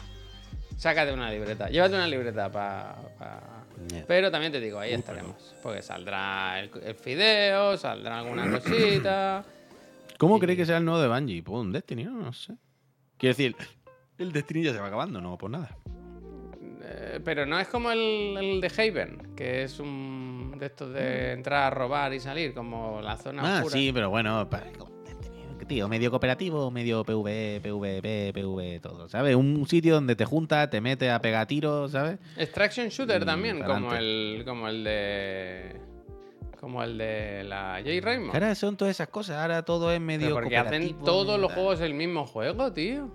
Sácate 0.77 1.13
una 1.13 1.31
libreta. 1.31 1.69
Llévate 1.69 1.95
una 1.95 2.09
libreta 2.09 2.51
para. 2.51 2.97
Pero 4.07 4.31
también 4.31 4.53
te 4.53 4.61
digo, 4.61 4.79
ahí 4.79 4.93
estaremos. 4.93 5.55
Porque 5.63 5.83
saldrá 5.83 6.61
el, 6.61 6.71
el 6.85 6.95
fideo, 6.95 7.77
saldrá 7.77 8.19
alguna 8.21 8.51
cosita. 8.51 9.45
¿Cómo 10.25 10.39
crees 10.39 10.57
que 10.57 10.65
será 10.65 10.79
el 10.79 10.85
nuevo 10.87 11.01
de 11.01 11.09
Bungie? 11.09 11.43
Pues 11.43 11.61
un 11.61 11.71
Destiny, 11.71 12.05
¿no? 12.05 12.13
No 12.13 12.33
sé. 12.33 12.55
Quiero 13.19 13.35
decir, 13.37 13.55
el 14.19 14.33
Destiny 14.33 14.65
ya 14.65 14.73
se 14.73 14.81
va 14.81 14.87
acabando, 14.87 15.21
no, 15.21 15.37
pues 15.37 15.53
nada. 15.53 15.77
Eh, 16.83 17.21
pero 17.23 17.45
no 17.45 17.59
es 17.61 17.69
como 17.69 17.91
el, 17.91 17.99
el 18.39 18.61
de 18.63 18.69
Haven, 18.75 19.35
que 19.37 19.65
es 19.65 19.79
un 19.81 20.55
de 20.59 20.67
estos 20.67 20.95
de 20.95 21.33
entrar 21.33 21.65
a 21.65 21.71
robar 21.71 22.15
y 22.15 22.21
salir, 22.21 22.55
como 22.55 23.03
la 23.03 23.19
zona 23.19 23.43
Ah, 23.43 23.59
oscura. 23.59 23.77
sí, 23.77 23.91
pero 23.93 24.09
bueno, 24.09 24.49
pa- 24.49 24.65
que 25.59 25.67
tío, 25.67 25.89
medio 25.89 26.11
cooperativo, 26.11 26.71
medio 26.71 27.05
PvE, 27.05 27.61
PvP, 27.63 28.33
PvE, 28.33 28.81
todo, 28.81 29.09
¿sabes? 29.11 29.37
Un 29.37 29.67
sitio 29.69 29.95
donde 29.95 30.17
te 30.17 30.25
juntas, 30.25 30.71
te 30.71 30.81
metes 30.81 31.11
a 31.11 31.21
pegar 31.21 31.47
tiros, 31.47 31.93
¿sabes? 31.93 32.19
Extraction 32.37 32.89
Shooter 32.89 33.23
Mm, 33.23 33.27
también, 33.27 33.63
como 33.63 33.95
el, 33.95 34.43
como 34.47 34.69
el 34.69 34.85
de. 34.85 35.81
Como 36.65 36.83
el 36.83 36.97
de 36.97 37.45
la 37.45 37.79
J. 37.85 37.91
Raymond. 38.01 38.33
Ahora 38.33 38.55
son 38.55 38.75
todas 38.75 38.93
esas 38.93 39.09
cosas, 39.09 39.37
ahora 39.37 39.63
todo 39.67 39.93
es 39.93 40.01
medio 40.01 40.29
Pero 40.29 40.37
porque 40.37 40.57
hacen 40.57 40.99
todos 41.05 41.39
los 41.39 41.53
juegos 41.53 41.79
el 41.83 41.93
mismo 41.93 42.25
juego, 42.25 42.73
tío. 42.73 43.11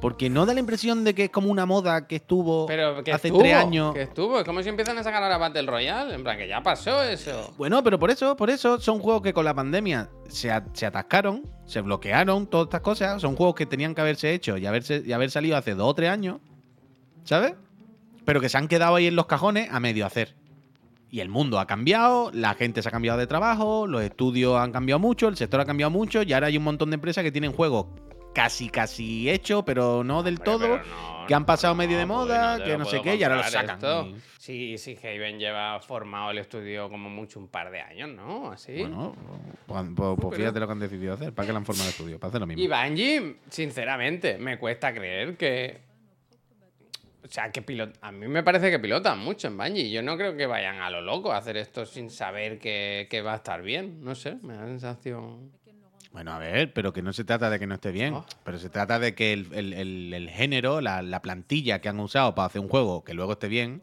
Porque 0.00 0.30
no 0.30 0.46
da 0.46 0.54
la 0.54 0.60
impresión 0.60 1.02
de 1.02 1.16
que 1.16 1.24
es 1.24 1.30
como 1.30 1.50
una 1.50 1.66
moda 1.66 2.06
que 2.06 2.14
estuvo 2.16 2.66
Pero 2.66 3.02
que 3.02 3.12
hace 3.12 3.26
estuvo, 3.26 3.40
tres 3.42 3.54
años. 3.56 3.92
Que 3.92 4.02
estuvo. 4.02 4.38
Es 4.38 4.44
como 4.44 4.62
si 4.62 4.68
empiezan 4.68 4.96
a 4.98 5.02
sacar 5.02 5.20
ahora 5.20 5.36
Battle 5.36 5.62
Royale. 5.66 6.14
En 6.14 6.22
plan, 6.22 6.38
que 6.38 6.46
ya 6.46 6.62
pasó 6.62 7.02
eso. 7.02 7.52
Bueno, 7.58 7.82
pero 7.82 7.98
por 7.98 8.12
eso, 8.12 8.36
por 8.36 8.48
eso 8.48 8.78
son 8.78 9.00
juegos 9.00 9.22
que 9.22 9.32
con 9.32 9.44
la 9.44 9.54
pandemia 9.54 10.08
se, 10.28 10.52
a- 10.52 10.64
se 10.74 10.86
atascaron, 10.86 11.42
se 11.66 11.80
bloquearon, 11.80 12.46
todas 12.46 12.66
estas 12.66 12.82
cosas. 12.82 13.20
Son 13.20 13.34
juegos 13.34 13.56
que 13.56 13.66
tenían 13.66 13.96
que 13.96 14.00
haberse 14.00 14.32
hecho 14.32 14.56
y, 14.58 14.66
haberse, 14.66 15.02
y 15.04 15.10
haber 15.12 15.32
salido 15.32 15.56
hace 15.56 15.74
dos 15.74 15.90
o 15.90 15.94
tres 15.94 16.10
años, 16.10 16.38
¿sabes? 17.24 17.54
Pero 18.24 18.40
que 18.40 18.48
se 18.48 18.58
han 18.58 18.68
quedado 18.68 18.94
ahí 18.94 19.08
en 19.08 19.16
los 19.16 19.26
cajones 19.26 19.68
a 19.72 19.80
medio 19.80 20.06
hacer. 20.06 20.36
Y 21.12 21.20
el 21.20 21.28
mundo 21.28 21.60
ha 21.60 21.66
cambiado, 21.66 22.30
la 22.32 22.54
gente 22.54 22.80
se 22.80 22.88
ha 22.88 22.90
cambiado 22.90 23.18
de 23.18 23.26
trabajo, 23.26 23.86
los 23.86 24.00
estudios 24.02 24.56
han 24.58 24.72
cambiado 24.72 24.98
mucho, 24.98 25.28
el 25.28 25.36
sector 25.36 25.60
ha 25.60 25.66
cambiado 25.66 25.90
mucho 25.90 26.22
y 26.22 26.32
ahora 26.32 26.46
hay 26.46 26.56
un 26.56 26.64
montón 26.64 26.88
de 26.88 26.94
empresas 26.94 27.22
que 27.22 27.30
tienen 27.30 27.52
juegos 27.52 27.86
casi, 28.34 28.70
casi 28.70 29.28
hechos, 29.28 29.62
pero 29.66 30.02
no 30.02 30.22
del 30.22 30.36
Hombre, 30.36 30.44
todo. 30.46 30.68
no, 30.78 31.26
que 31.28 31.34
han 31.34 31.44
pasado 31.44 31.74
medio 31.74 31.98
de 31.98 32.06
moda, 32.06 32.64
que 32.64 32.78
no 32.78 32.86
sé 32.86 33.02
qué, 33.02 33.16
y 33.16 33.22
ahora 33.24 33.36
lo 33.36 33.42
sacan. 33.44 33.76
esto. 33.76 34.06
y- 34.06 34.16
Sí, 34.38 34.78
sí, 34.78 34.96
Haven 35.04 35.38
lleva 35.38 35.78
formado 35.80 36.30
el 36.30 36.38
estudio 36.38 36.88
como 36.88 37.10
mucho 37.10 37.38
un 37.38 37.46
par 37.48 37.70
de 37.70 37.80
años, 37.82 38.08
¿no? 38.08 38.50
Así. 38.50 38.78
Bueno, 38.78 39.14
pues, 39.66 39.84
pues- 39.94 40.18
pues 40.18 40.36
fíjate 40.38 40.58
lo 40.60 40.66
que 40.66 40.72
han 40.72 40.80
decidido 40.80 41.12
hacer. 41.12 41.32
¿Para 41.34 41.46
qué 41.46 41.52
le 41.52 41.58
han 41.58 41.66
formado 41.66 41.88
el 41.88 41.90
estudio? 41.92 42.18
Para 42.18 42.30
hacer 42.30 42.40
lo 42.40 42.46
mismo. 42.46 42.62
Y 42.62 42.66
Bungie, 42.68 43.36
sinceramente, 43.50 44.38
me 44.38 44.58
cuesta 44.58 44.94
creer 44.94 45.36
que. 45.36 45.91
O 47.32 47.34
sea, 47.34 47.50
que 47.50 47.62
pilot... 47.62 47.94
a 48.02 48.12
mí 48.12 48.28
me 48.28 48.42
parece 48.42 48.70
que 48.70 48.78
pilotan 48.78 49.18
mucho 49.18 49.48
en 49.48 49.56
Bungie. 49.56 49.90
Yo 49.90 50.02
no 50.02 50.18
creo 50.18 50.36
que 50.36 50.44
vayan 50.44 50.80
a 50.82 50.90
lo 50.90 51.00
loco 51.00 51.32
a 51.32 51.38
hacer 51.38 51.56
esto 51.56 51.86
sin 51.86 52.10
saber 52.10 52.58
que, 52.58 53.06
que 53.08 53.22
va 53.22 53.32
a 53.32 53.36
estar 53.36 53.62
bien. 53.62 54.04
No 54.04 54.14
sé, 54.14 54.36
me 54.42 54.52
da 54.52 54.60
la 54.60 54.66
sensación. 54.66 55.50
Bueno, 56.12 56.32
a 56.34 56.38
ver, 56.38 56.74
pero 56.74 56.92
que 56.92 57.00
no 57.00 57.14
se 57.14 57.24
trata 57.24 57.48
de 57.48 57.58
que 57.58 57.66
no 57.66 57.76
esté 57.76 57.90
bien. 57.90 58.12
Oh. 58.12 58.26
Pero 58.44 58.58
se 58.58 58.68
trata 58.68 58.98
de 58.98 59.14
que 59.14 59.32
el, 59.32 59.48
el- 59.54 59.72
el- 59.72 60.12
el 60.12 60.28
género, 60.28 60.82
la, 60.82 61.00
la 61.00 61.22
plantilla 61.22 61.80
que 61.80 61.88
han 61.88 62.00
usado 62.00 62.34
para 62.34 62.48
hacer 62.48 62.60
un 62.60 62.68
juego 62.68 63.02
que 63.02 63.14
luego 63.14 63.32
esté 63.32 63.48
bien, 63.48 63.80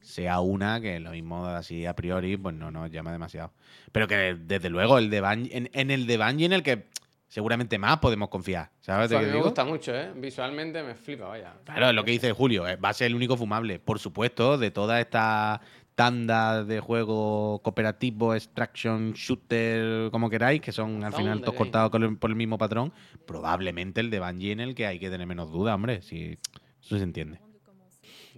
sea 0.00 0.40
una 0.40 0.80
que 0.80 0.98
lo 0.98 1.10
mismo 1.10 1.44
así 1.44 1.84
a 1.84 1.94
priori, 1.94 2.38
pues 2.38 2.54
no 2.54 2.70
nos 2.70 2.90
llama 2.90 3.12
demasiado. 3.12 3.52
Pero 3.92 4.08
que 4.08 4.34
desde 4.40 4.70
luego 4.70 4.96
el 4.96 5.10
de 5.10 5.22
Bungie- 5.22 5.50
en, 5.52 5.68
en 5.74 5.90
el 5.90 6.06
de 6.06 6.16
Bungie 6.16 6.46
en 6.46 6.54
el 6.54 6.62
que 6.62 6.86
seguramente 7.28 7.78
más 7.78 7.98
podemos 7.98 8.28
confiar. 8.28 8.70
¿Sabes? 8.80 9.12
a 9.12 9.20
mí 9.20 9.26
me 9.26 9.40
gusta 9.40 9.64
mucho, 9.64 9.94
¿eh? 9.94 10.12
Visualmente 10.16 10.82
me 10.82 10.94
flipa, 10.94 11.28
vaya. 11.28 11.54
Claro, 11.64 11.90
es 11.90 11.94
lo 11.94 12.04
que 12.04 12.10
dice 12.12 12.32
Julio, 12.32 12.66
eh, 12.66 12.76
va 12.76 12.88
a 12.88 12.94
ser 12.94 13.08
el 13.08 13.14
único 13.14 13.36
fumable. 13.36 13.78
Por 13.78 13.98
supuesto, 13.98 14.58
de 14.58 14.70
toda 14.70 15.00
esta 15.00 15.60
tanda 15.94 16.64
de 16.64 16.80
juegos 16.80 17.60
cooperativos, 17.60 18.36
extraction, 18.36 19.12
shooter, 19.12 20.10
como 20.10 20.30
queráis, 20.30 20.60
que 20.60 20.72
son 20.72 21.02
al 21.02 21.12
final 21.12 21.40
todos 21.40 21.54
cortados 21.54 21.90
por 21.90 22.30
el 22.30 22.36
mismo 22.36 22.56
patrón, 22.56 22.92
probablemente 23.26 24.00
el 24.00 24.08
de 24.10 24.20
Bungie 24.20 24.52
en 24.52 24.60
el 24.60 24.74
que 24.74 24.86
hay 24.86 24.98
que 24.98 25.10
tener 25.10 25.26
menos 25.26 25.50
duda, 25.50 25.74
hombre. 25.74 26.02
Si, 26.02 26.38
eso 26.80 26.98
se 26.98 27.02
entiende. 27.02 27.40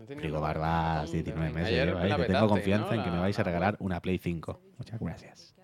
Nada. 0.09 0.41
Barbas, 0.41 1.13
Maratón 1.13 1.13
de 1.13 1.23
19 1.23 1.49
Game. 1.49 1.61
meses, 1.61 1.87
lleváis, 1.87 2.27
tengo 2.27 2.49
confianza 2.49 2.95
en 2.95 3.05
que 3.05 3.11
me 3.11 3.19
vais 3.19 3.39
a 3.39 3.43
la 3.43 3.45
regalar 3.45 3.77
una 3.81 4.01
Play 4.01 4.19
5. 4.19 4.61
Muchas 4.79 4.99
gracias. 4.99 5.55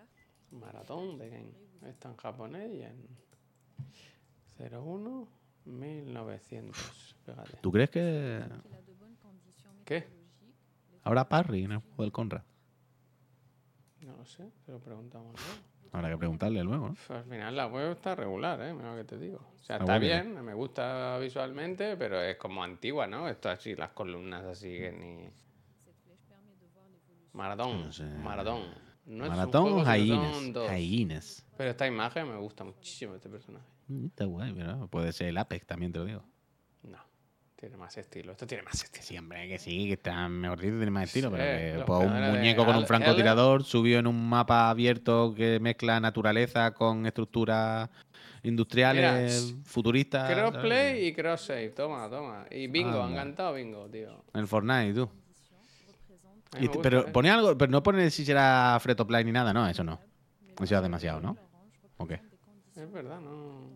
Maratón 0.50 1.16
de 1.18 1.30
Game. 1.30 1.65
Está 1.88 2.08
en 2.10 2.16
japonés 2.16 2.70
y 2.72 2.82
en 2.82 3.06
01 4.72 5.28
1900. 5.64 7.16
Fíjate. 7.24 7.56
¿Tú 7.60 7.72
crees 7.72 7.90
que 7.90 8.42
¿Qué? 9.84 10.06
habrá 11.02 11.28
parry 11.28 11.64
en 11.64 11.72
el 11.72 11.78
juego 11.78 12.02
del 12.02 12.12
Conrad? 12.12 12.42
No 14.00 14.16
lo 14.16 14.24
sé, 14.24 14.50
se 14.64 14.72
lo 14.72 14.78
preguntamos 14.78 15.32
luego. 15.34 15.60
Habrá 15.92 16.10
que 16.10 16.18
preguntarle 16.18 16.62
luego, 16.62 16.86
¿no? 16.88 16.92
Uf, 16.92 17.10
Al 17.10 17.24
final 17.24 17.56
la 17.56 17.66
web 17.68 17.92
está 17.92 18.14
regular, 18.14 18.60
¿eh? 18.60 18.72
Mira 18.74 18.90
lo 18.92 18.96
que 18.98 19.04
te 19.04 19.18
digo. 19.18 19.38
O 19.38 19.64
sea, 19.64 19.78
La 19.78 19.84
está 19.84 19.96
¿eh? 19.96 20.00
bien, 20.00 20.44
me 20.44 20.54
gusta 20.54 21.18
visualmente, 21.18 21.96
pero 21.96 22.20
es 22.20 22.36
como 22.36 22.62
antigua, 22.62 23.06
¿no? 23.06 23.28
Esto 23.28 23.48
así, 23.48 23.74
las 23.74 23.90
columnas 23.90 24.44
así 24.44 24.68
que 24.78 24.92
ni... 24.92 25.28
Maratón, 27.32 27.82
No 27.86 27.92
sé. 27.92 28.04
maratón. 28.04 28.62
No 29.06 29.24
es 29.24 29.30
un 29.30 29.36
Maratón 29.36 29.62
juego, 29.84 29.94
hyenas. 29.94 30.70
Hyenas. 30.78 31.46
Pero 31.56 31.70
esta 31.70 31.86
imagen 31.86 32.28
me 32.28 32.36
gusta 32.36 32.64
muchísimo, 32.64 33.14
este 33.14 33.28
personaje. 33.28 33.64
Mm, 33.88 34.06
Está 34.06 34.24
guay, 34.24 34.52
pero 34.52 34.88
puede 34.88 35.12
ser 35.12 35.28
el 35.28 35.38
Apex, 35.38 35.64
también 35.66 35.92
te 35.92 36.00
lo 36.00 36.04
digo. 36.06 36.24
No, 36.82 36.98
tiene 37.54 37.76
más 37.76 37.96
estilo. 37.96 38.32
Esto 38.32 38.46
tiene 38.48 38.64
más 38.64 38.82
estilo. 38.82 39.04
Sí, 39.04 39.16
hombre, 39.16 39.46
que 39.48 39.58
sí, 39.58 39.86
que 39.86 39.92
está 39.92 40.28
mejor 40.28 40.58
dicho, 40.60 40.72
tiene 40.76 40.90
más 40.90 41.04
estilo, 41.04 41.28
Sí, 41.30 41.34
pero 41.36 41.78
que 41.78 41.84
pues, 41.86 42.00
un 42.04 42.30
muñeco 42.32 42.64
con 42.66 42.76
un 42.76 42.86
francotirador 42.86 43.62
subido 43.62 44.00
en 44.00 44.08
un 44.08 44.28
mapa 44.28 44.68
abierto 44.70 45.32
que 45.36 45.60
mezcla 45.60 46.00
naturaleza 46.00 46.74
con 46.74 47.06
estructuras 47.06 47.88
industriales 48.42 49.44
Mira, 49.52 49.62
futuristas. 49.64 50.32
Crossplay 50.32 51.06
y 51.06 51.12
cross 51.14 51.42
save, 51.42 51.70
toma, 51.70 52.08
toma. 52.10 52.46
Y 52.50 52.66
bingo, 52.66 53.00
han 53.02 53.10
Anda. 53.10 53.22
cantado 53.22 53.54
bingo, 53.54 53.88
tío. 53.88 54.24
El 54.34 54.46
Fortnite, 54.48 54.94
tú. 54.94 55.08
Y 56.58 56.66
gusta, 56.66 56.82
pero 56.82 57.00
¿eh? 57.06 57.10
pone 57.12 57.30
algo, 57.30 57.56
pero 57.56 57.70
no 57.70 57.82
pone 57.82 58.10
si 58.10 58.24
será 58.24 58.78
free 58.80 58.94
to 58.94 59.06
play 59.06 59.24
ni 59.24 59.32
nada, 59.32 59.52
no, 59.52 59.68
eso 59.68 59.84
no. 59.84 60.00
Eso 60.60 60.76
es 60.76 60.82
demasiado, 60.82 61.20
¿no? 61.20 61.36
¿O 61.98 62.06
qué? 62.06 62.20
Es 62.74 62.90
verdad, 62.90 63.20
no. 63.20 63.70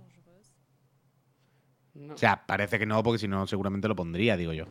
No. 1.95 2.15
O 2.15 2.17
sea, 2.17 2.47
parece 2.47 2.79
que 2.79 2.87
no, 2.87 3.03
porque 3.03 3.19
si 3.19 3.29
no, 3.29 3.47
seguramente 3.47 3.89
lo 3.89 3.97
pondría, 3.97 4.37
digo 4.37 4.53
yo. 4.53 4.65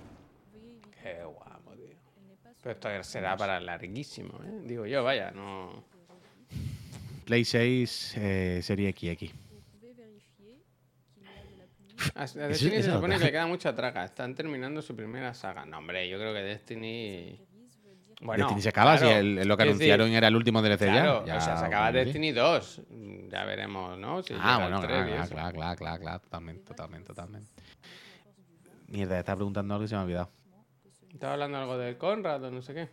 Qué 1.02 1.24
guapo, 1.24 1.74
tío. 1.74 1.96
Pero 2.62 2.72
esto 2.72 3.04
será 3.04 3.38
para 3.38 3.60
larguísimo, 3.60 4.40
¿eh? 4.44 4.62
Digo 4.64 4.86
yo, 4.86 5.04
vaya, 5.04 5.32
no. 5.32 5.84
Play 7.26 7.46
6, 7.46 8.14
eh, 8.18 8.60
serie 8.64 8.92
XX. 8.92 9.32
A 12.16 12.26
Destiny 12.26 12.82
se 12.82 12.92
supone 12.92 13.18
que 13.18 13.26
le 13.26 13.32
queda 13.32 13.48
mucha 13.48 13.76
traca. 13.76 14.06
Están 14.06 14.36
terminando 14.36 14.82
su 14.82 14.96
primera 14.96 15.34
saga. 15.34 15.66
No, 15.66 15.80
hombre, 15.80 16.08
yo 16.08 16.18
creo 16.18 16.34
que 16.34 16.42
Destiny. 16.42 17.40
Bueno, 18.22 18.44
Destiny 18.44 18.62
se 18.62 18.70
acaba, 18.70 18.98
claro, 18.98 19.08
si 19.08 19.14
el- 19.40 19.48
lo 19.48 19.56
que 19.56 19.64
anunciaron 19.64 20.10
era 20.10 20.28
el 20.28 20.36
último 20.36 20.62
DLC 20.62 20.86
Claro, 20.88 21.26
ya. 21.26 21.38
o 21.38 21.42
sea, 21.42 21.54
ya 21.54 21.60
se 21.60 21.66
acaba 21.68 21.90
bueno. 21.92 22.06
Destiny 22.06 22.32
2. 22.34 22.82
Ya 23.30 23.46
veremos, 23.46 23.98
¿no? 23.98 24.22
Si 24.24 24.34
Ah, 24.38 24.58
bueno, 24.60 24.80
3 24.82 24.90
claro, 24.92 25.06
claro, 25.08 25.24
eso. 25.24 25.36
claro, 25.80 26.00
claro, 26.00 26.20
totalmente, 26.20 26.64
totalmente, 26.64 27.08
totalmente. 27.08 27.52
Mierda, 28.88 29.20
estaba 29.20 29.38
preguntando 29.38 29.74
algo 29.74 29.86
y 29.86 29.88
se 29.88 29.96
me 29.96 30.02
ha 30.02 30.04
olvidado. 30.04 30.30
Estaba 31.14 31.34
hablando 31.34 31.58
algo 31.60 31.78
del 31.78 31.98
Conrad 31.98 32.44
o 32.44 32.52
no 32.52 32.62
sé 32.62 32.74
qué. 32.74 32.90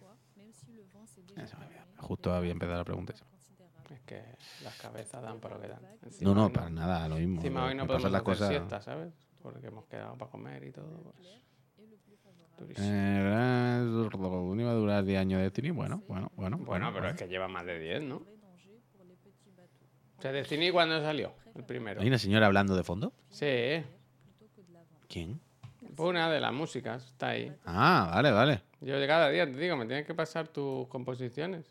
Se 1.47 1.57
me. 1.57 1.67
Justo 1.99 2.33
había 2.33 2.53
empezado 2.53 2.79
la 2.79 2.85
pregunta. 2.85 3.15
Es 3.91 4.01
que 4.03 4.23
las 4.63 4.77
cabezas 4.81 5.23
dan 5.23 5.39
para 5.41 5.57
lo 5.57 5.61
que 5.63 5.69
dan. 5.69 5.81
Encima 6.05 6.31
No, 6.35 6.35
no, 6.43 6.53
para 6.53 6.69
nada, 6.71 7.09
lo 7.09 7.17
mismo. 7.17 7.37
Encima 7.37 7.65
hoy 7.67 7.75
no 7.75 7.87
podemos 7.87 8.11
las 8.11 8.21
hacer 8.21 8.25
cosas. 8.25 8.49
siesta, 8.49 8.81
¿sabes? 8.81 9.13
Porque 9.43 9.67
hemos 9.69 9.87
quedado 9.87 10.17
para 10.17 10.31
comer 10.31 10.65
y 10.65 10.73
todo. 10.73 11.13
Pues, 11.17 11.27
durísimo. 12.59 12.87
Eh, 12.89 14.61
iba 14.61 14.71
a 14.71 14.75
durar 14.75 15.05
10 15.05 15.21
años 15.21 15.39
de 15.39 15.45
Destiny. 15.45 15.71
Bueno, 15.71 16.03
bueno, 16.09 16.31
bueno. 16.37 16.59
bueno, 16.59 16.91
pero 16.93 17.09
es 17.09 17.15
que 17.15 17.29
lleva 17.29 17.49
más 17.49 17.67
de 17.67 17.79
10, 17.79 18.03
¿no? 18.05 18.23
O 20.19 20.23
sea, 20.23 20.33
Destiny 20.33 20.71
cuando 20.71 21.01
salió, 21.01 21.35
el 21.55 21.65
primero. 21.65 22.01
¿Hay 22.01 22.09
una 22.09 22.19
señora 22.19 22.47
hablando 22.47 22.75
de 22.75 22.83
fondo? 22.83 23.13
Sí, 23.29 23.83
¿Quién? 25.09 25.41
fue 25.95 26.09
una 26.09 26.31
de 26.31 26.41
las 26.41 26.53
músicas, 26.53 27.07
está 27.07 27.29
ahí. 27.29 27.53
Ah, 27.65 28.11
vale, 28.15 28.31
vale. 28.31 28.63
Yo 28.81 28.99
de 28.99 29.07
cada 29.07 29.31
día 29.31 29.47
te 29.47 29.59
digo, 29.59 29.77
me 29.77 29.87
tienes 29.87 30.07
que 30.07 30.15
pasar 30.15 30.49
tus 30.49 30.87
composiciones. 30.89 31.65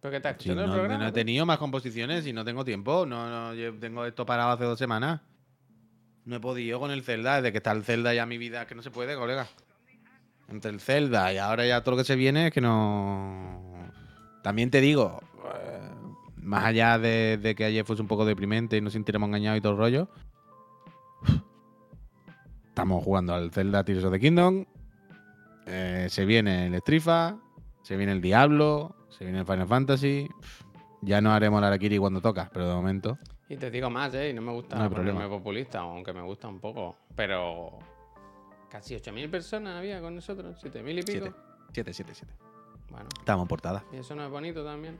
¿Pero 0.00 0.10
qué 0.10 0.16
estás 0.18 0.36
Sí, 0.38 0.50
no, 0.50 0.64
el 0.64 0.70
programa? 0.70 0.98
no 0.98 1.08
he 1.08 1.12
tenido 1.12 1.46
más 1.46 1.58
composiciones 1.58 2.26
y 2.26 2.32
no 2.32 2.44
tengo 2.44 2.64
tiempo. 2.64 3.06
No, 3.06 3.28
no, 3.28 3.54
yo 3.54 3.74
tengo 3.78 4.04
esto 4.04 4.26
parado 4.26 4.50
hace 4.50 4.64
dos 4.64 4.78
semanas. 4.78 5.20
No 6.24 6.36
he 6.36 6.40
podido 6.40 6.78
con 6.78 6.90
el 6.90 7.02
Zelda. 7.02 7.36
Desde 7.36 7.52
que 7.52 7.58
está 7.58 7.72
el 7.72 7.84
Zelda 7.84 8.12
ya 8.14 8.26
mi 8.26 8.38
vida 8.38 8.66
que 8.66 8.74
no 8.74 8.82
se 8.82 8.90
puede, 8.90 9.16
colega. 9.16 9.48
Entre 10.48 10.70
el 10.70 10.80
Zelda 10.80 11.32
y 11.32 11.38
ahora 11.38 11.66
ya 11.66 11.82
todo 11.82 11.92
lo 11.92 11.96
que 11.98 12.04
se 12.04 12.16
viene 12.16 12.48
es 12.48 12.52
que 12.52 12.60
no. 12.60 13.60
También 14.42 14.70
te 14.70 14.80
digo, 14.80 15.20
eh, 15.56 15.90
más 16.36 16.64
allá 16.64 16.98
de, 16.98 17.38
de 17.38 17.54
que 17.54 17.64
ayer 17.64 17.84
fuese 17.84 18.02
un 18.02 18.08
poco 18.08 18.24
deprimente 18.26 18.76
y 18.76 18.80
nos 18.80 18.92
sintiéramos 18.92 19.28
engañados 19.28 19.58
y 19.58 19.60
todo 19.62 19.72
el 19.72 19.78
rollo. 19.78 20.08
Estamos 22.68 23.04
jugando 23.04 23.34
al 23.34 23.50
Zelda 23.52 23.84
Tears 23.84 24.04
of 24.04 24.12
the 24.12 24.20
Kingdom. 24.20 24.64
eh, 25.66 26.06
se 26.10 26.24
viene 26.24 26.66
el 26.66 26.74
Strifa. 26.80 27.36
Se 27.82 27.96
viene 27.96 28.12
el 28.12 28.20
Diablo. 28.20 28.94
Se 29.10 29.24
viene 29.24 29.40
el 29.40 29.46
Final 29.46 29.68
Fantasy. 29.68 30.28
Ya 31.02 31.20
no 31.20 31.32
haremos 31.32 31.60
la 31.60 31.68
Arakiri 31.68 31.98
cuando 31.98 32.20
toca, 32.20 32.50
pero 32.52 32.68
de 32.68 32.74
momento. 32.74 33.18
Y 33.48 33.56
te 33.56 33.70
digo 33.70 33.90
más, 33.90 34.12
¿eh? 34.14 34.30
Y 34.30 34.32
no 34.32 34.40
me 34.42 34.52
gusta 34.52 34.76
No 34.76 34.84
hay 34.84 34.88
ponerme 34.88 35.12
problema. 35.12 35.36
populista, 35.36 35.80
aunque 35.80 36.12
me 36.12 36.22
gusta 36.22 36.48
un 36.48 36.58
poco. 36.60 36.96
Pero 37.14 37.78
casi 38.74 38.96
8.000 38.96 39.30
personas 39.30 39.76
había 39.78 40.00
con 40.00 40.16
nosotros, 40.16 40.56
7.000 40.60 40.98
y 40.98 41.02
pico. 41.02 41.10
Siete. 41.12 41.32
Siete, 41.72 41.92
siete, 41.92 42.12
siete. 42.14 42.34
Bueno, 42.90 43.08
Estamos 43.20 43.44
en 43.44 43.48
portada. 43.48 43.84
y 43.92 43.96
eso 43.98 44.16
no 44.16 44.24
es 44.24 44.30
bonito 44.32 44.64
también. 44.64 44.98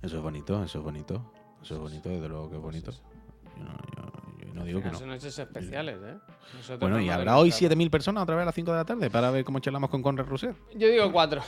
Eso 0.00 0.16
es 0.18 0.22
bonito, 0.22 0.62
eso 0.62 0.78
es 0.78 0.84
bonito. 0.84 1.32
Eso 1.60 1.74
es 1.74 1.80
bonito, 1.80 2.08
desde 2.08 2.28
luego 2.28 2.48
que 2.48 2.54
es 2.56 2.62
bonito. 2.62 2.92
Yo 2.92 3.64
no, 3.64 3.72
yo- 3.96 4.46
yo 4.46 4.54
no 4.54 4.64
digo 4.64 4.80
que 4.80 4.90
no. 4.92 4.98
Son 4.98 5.08
noches 5.08 5.36
especiales, 5.36 5.98
¿eh? 6.04 6.18
Nosotros 6.54 6.78
Bueno, 6.80 6.96
no 6.98 7.02
y 7.02 7.10
habrá 7.10 7.36
hoy 7.36 7.48
gusta- 7.50 7.58
7.000 7.66 7.90
personas 7.90 8.22
otra 8.22 8.36
vez 8.36 8.42
a 8.42 8.46
las 8.46 8.54
5 8.54 8.70
de 8.70 8.76
la 8.78 8.84
tarde 8.84 9.10
para 9.10 9.30
ver 9.32 9.44
cómo 9.44 9.58
charlamos 9.58 9.90
con 9.90 10.02
Conrad 10.02 10.26
Rousset. 10.26 10.54
Yo 10.76 10.86
digo 10.88 11.10
4. 11.10 11.42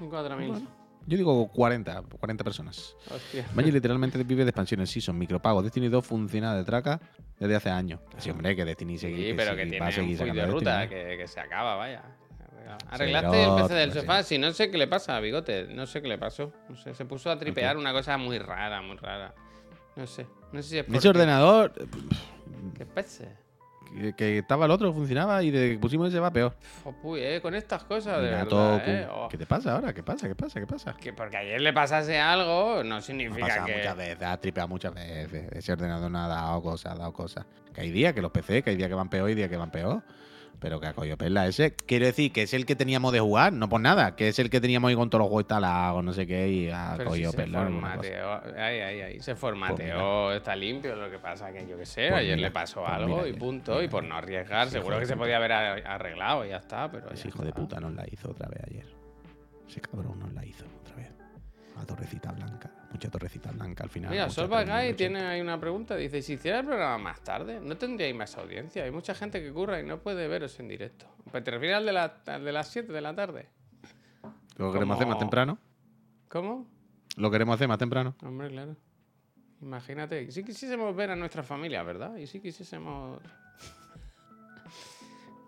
4.000. 0.00 0.66
Yo 1.06 1.16
digo 1.16 1.48
40, 1.48 2.02
40 2.20 2.44
personas. 2.44 2.96
Hostia. 3.10 3.44
Bungie 3.54 3.72
literalmente 3.72 4.22
vive 4.22 4.44
de 4.44 4.50
expansiones, 4.50 4.88
sí, 4.90 5.00
son 5.00 5.18
micropagos. 5.18 5.64
Destiny 5.64 5.88
2 5.88 6.06
funciona 6.06 6.54
de 6.54 6.64
traca 6.64 7.00
desde 7.38 7.56
hace 7.56 7.70
años. 7.70 8.00
Sí, 8.18 8.30
hombre, 8.30 8.54
que 8.54 8.64
Destiny 8.64 8.98
Sí, 8.98 9.06
sigue- 9.08 9.34
pero 9.34 9.50
sí, 9.52 9.56
que 9.56 9.62
va 9.80 9.88
tiene 9.90 10.12
un 10.30 10.34
de 10.36 10.46
ruta, 10.46 10.78
Destiny. 10.80 11.00
que, 11.02 11.16
que 11.18 11.26
se 11.26 11.40
acaba, 11.40 11.74
vaya. 11.76 12.02
Sí, 12.48 12.84
Arreglaste 12.90 13.42
el 13.44 13.50
PC 13.62 13.74
del 13.74 13.92
sofá, 13.92 14.22
sí. 14.22 14.34
si 14.36 14.38
no 14.40 14.52
sé 14.52 14.70
qué 14.70 14.78
le 14.78 14.86
pasa 14.86 15.16
a 15.16 15.20
Bigote, 15.20 15.66
no 15.74 15.84
sé 15.86 16.00
qué 16.00 16.08
le 16.08 16.18
pasó. 16.18 16.52
No 16.68 16.76
sé, 16.76 16.94
se 16.94 17.04
puso 17.04 17.30
a 17.30 17.38
tripear 17.38 17.76
una 17.76 17.92
cosa 17.92 18.16
muy 18.16 18.38
rara, 18.38 18.80
muy 18.80 18.96
rara. 18.96 19.34
No 19.96 20.06
sé, 20.06 20.26
no 20.52 20.62
sé 20.62 20.68
si 20.68 20.78
es 20.78 20.84
Ese 20.84 20.92
porque- 20.92 21.08
ordenador, 21.08 21.72
¿Qué 22.78 22.86
pese? 22.86 23.28
Que, 23.92 24.12
que 24.14 24.38
estaba 24.38 24.64
el 24.64 24.70
otro, 24.70 24.92
funcionaba 24.92 25.42
y 25.42 25.50
desde 25.50 25.72
que 25.74 25.78
pusimos 25.78 26.08
ese 26.08 26.20
va 26.20 26.32
peor. 26.32 26.54
Uy, 27.02 27.20
eh, 27.20 27.40
con 27.40 27.54
estas 27.54 27.84
cosas, 27.84 28.20
de 28.20 28.30
verdad, 28.30 28.46
todo 28.46 28.80
eh. 28.84 29.06
Oh, 29.10 29.28
¿Qué 29.28 29.38
te 29.38 29.46
pasa 29.46 29.74
ahora? 29.74 29.92
¿Qué 29.92 30.02
pasa? 30.02 30.28
¿Qué 30.28 30.34
pasa? 30.34 30.60
¿Qué 30.60 30.66
pasa? 30.66 30.96
que 31.00 31.12
porque 31.12 31.36
ayer 31.36 31.60
le 31.60 31.72
pasase 31.72 32.18
algo, 32.18 32.82
no 32.84 33.00
significa 33.00 33.46
pasado 33.46 33.66
que... 33.66 33.76
muchas 33.76 33.96
veces, 33.96 34.22
ha 34.22 34.36
tripeado 34.38 34.68
muchas 34.68 34.94
veces. 34.94 35.52
Ese 35.52 35.72
ordenador 35.72 36.10
no 36.10 36.18
ha 36.18 36.28
dado 36.28 36.62
cosas, 36.62 36.92
ha 36.92 36.96
dado 36.96 37.12
cosas. 37.12 37.46
Que 37.72 37.82
hay 37.82 37.90
días 37.90 38.12
que 38.12 38.22
los 38.22 38.30
PC, 38.30 38.62
que 38.62 38.70
hay 38.70 38.76
días 38.76 38.88
que 38.88 38.94
van 38.94 39.08
peor 39.08 39.30
y 39.30 39.34
días 39.34 39.48
que 39.48 39.56
van 39.56 39.70
peor. 39.70 40.02
Pero 40.60 40.78
que 40.78 40.86
a 40.86 40.92
coño 40.92 41.16
perla 41.16 41.46
ese. 41.46 41.74
Quiero 41.74 42.06
decir 42.06 42.32
que 42.32 42.42
es 42.42 42.54
el 42.54 42.66
que 42.66 42.76
teníamos 42.76 43.12
de 43.12 43.18
jugar, 43.18 43.52
no 43.52 43.68
por 43.68 43.80
nada. 43.80 44.14
Que 44.14 44.28
es 44.28 44.38
el 44.38 44.48
que 44.48 44.60
teníamos 44.60 44.90
ahí 44.90 44.94
con 44.94 45.10
todos 45.10 45.20
los 45.20 45.28
juegos 45.28 45.42
instalados, 45.42 46.04
no 46.04 46.12
sé 46.12 46.24
qué. 46.26 46.48
Y 46.48 46.70
a 46.70 46.94
Pero 46.96 47.10
si 47.10 47.20
coño 47.20 47.30
se 47.32 47.36
perla. 47.36 47.64
formateó, 47.64 48.32
ahí, 48.56 48.80
ahí, 48.80 49.00
ahí, 49.00 49.20
se 49.20 49.34
formateó, 49.34 50.32
está 50.32 50.54
limpio, 50.54 50.94
lo 50.94 51.10
que 51.10 51.18
pasa 51.18 51.52
que 51.52 51.66
yo 51.66 51.76
qué 51.76 51.84
sé, 51.84 52.08
Pues 52.10 52.20
ayer 52.20 52.36
mira, 52.36 52.48
le 52.48 52.52
pasó 52.52 52.80
pues 52.80 52.92
algo 52.92 53.16
mira, 53.16 53.28
y 53.28 53.32
punto, 53.32 53.72
mira, 53.72 53.84
y 53.84 53.88
por 53.88 54.04
no 54.04 54.14
arriesgar, 54.14 54.68
seguro 54.68 55.00
que 55.00 55.06
se 55.06 55.16
podía 55.16 55.38
haber 55.38 55.52
arreglado 55.52 56.46
y 56.46 56.50
ya 56.50 56.58
está, 56.58 56.90
pero 56.90 57.10
Ese 57.10 57.28
hijo 57.28 57.42
de 57.42 57.52
puta 57.52 57.80
nos 57.80 57.92
la 57.94 58.04
hizo 58.08 58.30
otra 58.30 58.48
vez 58.48 58.60
ayer. 58.68 58.86
Ese 59.68 59.80
cabrón 59.80 60.18
nos 60.20 60.32
la 60.32 60.44
hizo 60.46 60.64
otra 60.80 60.94
vez. 60.96 61.10
Una 61.74 61.86
torrecita 61.86 62.30
blanca. 62.30 62.70
Mucha 63.02 63.10
torrecita 63.10 63.50
blanca 63.50 63.82
al 63.82 63.90
final. 63.90 64.10
Mira, 64.12 64.30
Solva 64.30 64.62
Guy 64.62 64.94
tiene 64.94 65.22
ahí 65.22 65.40
una 65.40 65.58
pregunta. 65.58 65.96
Dice: 65.96 66.22
Si 66.22 66.34
hiciera 66.34 66.60
el 66.60 66.64
programa 66.66 66.98
más 66.98 67.20
tarde, 67.20 67.58
¿no 67.60 67.76
tendríais 67.76 68.14
más 68.14 68.36
audiencia? 68.36 68.84
Hay 68.84 68.92
mucha 68.92 69.12
gente 69.12 69.42
que 69.42 69.52
curra 69.52 69.80
y 69.80 69.82
no 69.84 69.98
puede 69.98 70.28
veros 70.28 70.60
en 70.60 70.68
directo. 70.68 71.06
¿Pero 71.32 71.42
¿Te 71.42 71.50
refieres 71.50 71.78
al 71.78 71.86
de, 71.86 71.92
la- 71.92 72.22
al 72.26 72.44
de 72.44 72.52
las 72.52 72.68
7 72.68 72.92
de 72.92 73.00
la 73.00 73.12
tarde? 73.12 73.48
Lo 74.56 74.72
queremos 74.72 74.94
hacer 74.94 75.08
más 75.08 75.18
temprano. 75.18 75.58
¿Cómo? 76.28 76.68
Lo 77.16 77.28
queremos 77.28 77.56
hacer 77.56 77.66
más 77.66 77.78
temprano. 77.78 78.14
Hombre, 78.22 78.48
claro. 78.50 78.76
Imagínate. 79.60 80.30
Si 80.30 80.44
quisiésemos 80.44 80.94
ver 80.94 81.10
a 81.10 81.16
nuestra 81.16 81.42
familia, 81.42 81.82
¿verdad? 81.82 82.14
Y 82.18 82.28
si 82.28 82.38
quisiésemos. 82.40 83.20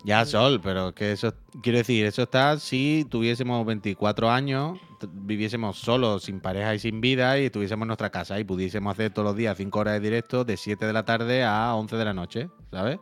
Ya, 0.05 0.27
Sol, 0.27 0.61
pero 0.63 0.95
que 0.95 1.13
eso, 1.13 1.33
quiero 1.63 1.79
decir, 1.79 2.05
eso 2.05 2.25
está 2.25 2.59
si 2.59 3.07
tuviésemos 3.09 3.65
24 3.65 4.31
años, 4.31 4.79
viviésemos 5.11 5.79
solos, 5.79 6.25
sin 6.25 6.41
pareja 6.41 6.75
y 6.75 6.79
sin 6.79 7.01
vida, 7.01 7.39
y 7.41 7.49
tuviésemos 7.49 7.87
nuestra 7.87 8.11
casa 8.11 8.39
y 8.39 8.45
pudiésemos 8.45 8.93
hacer 8.93 9.15
todos 9.15 9.29
los 9.29 9.37
días 9.37 9.57
5 9.57 9.79
horas 9.79 9.95
de 9.95 10.01
directo 10.01 10.45
de 10.45 10.59
7 10.59 10.85
de 10.85 10.93
la 10.93 11.07
tarde 11.07 11.43
a 11.43 11.75
11 11.75 11.97
de 11.97 12.05
la 12.05 12.13
noche, 12.13 12.51
¿sabes? 12.71 12.99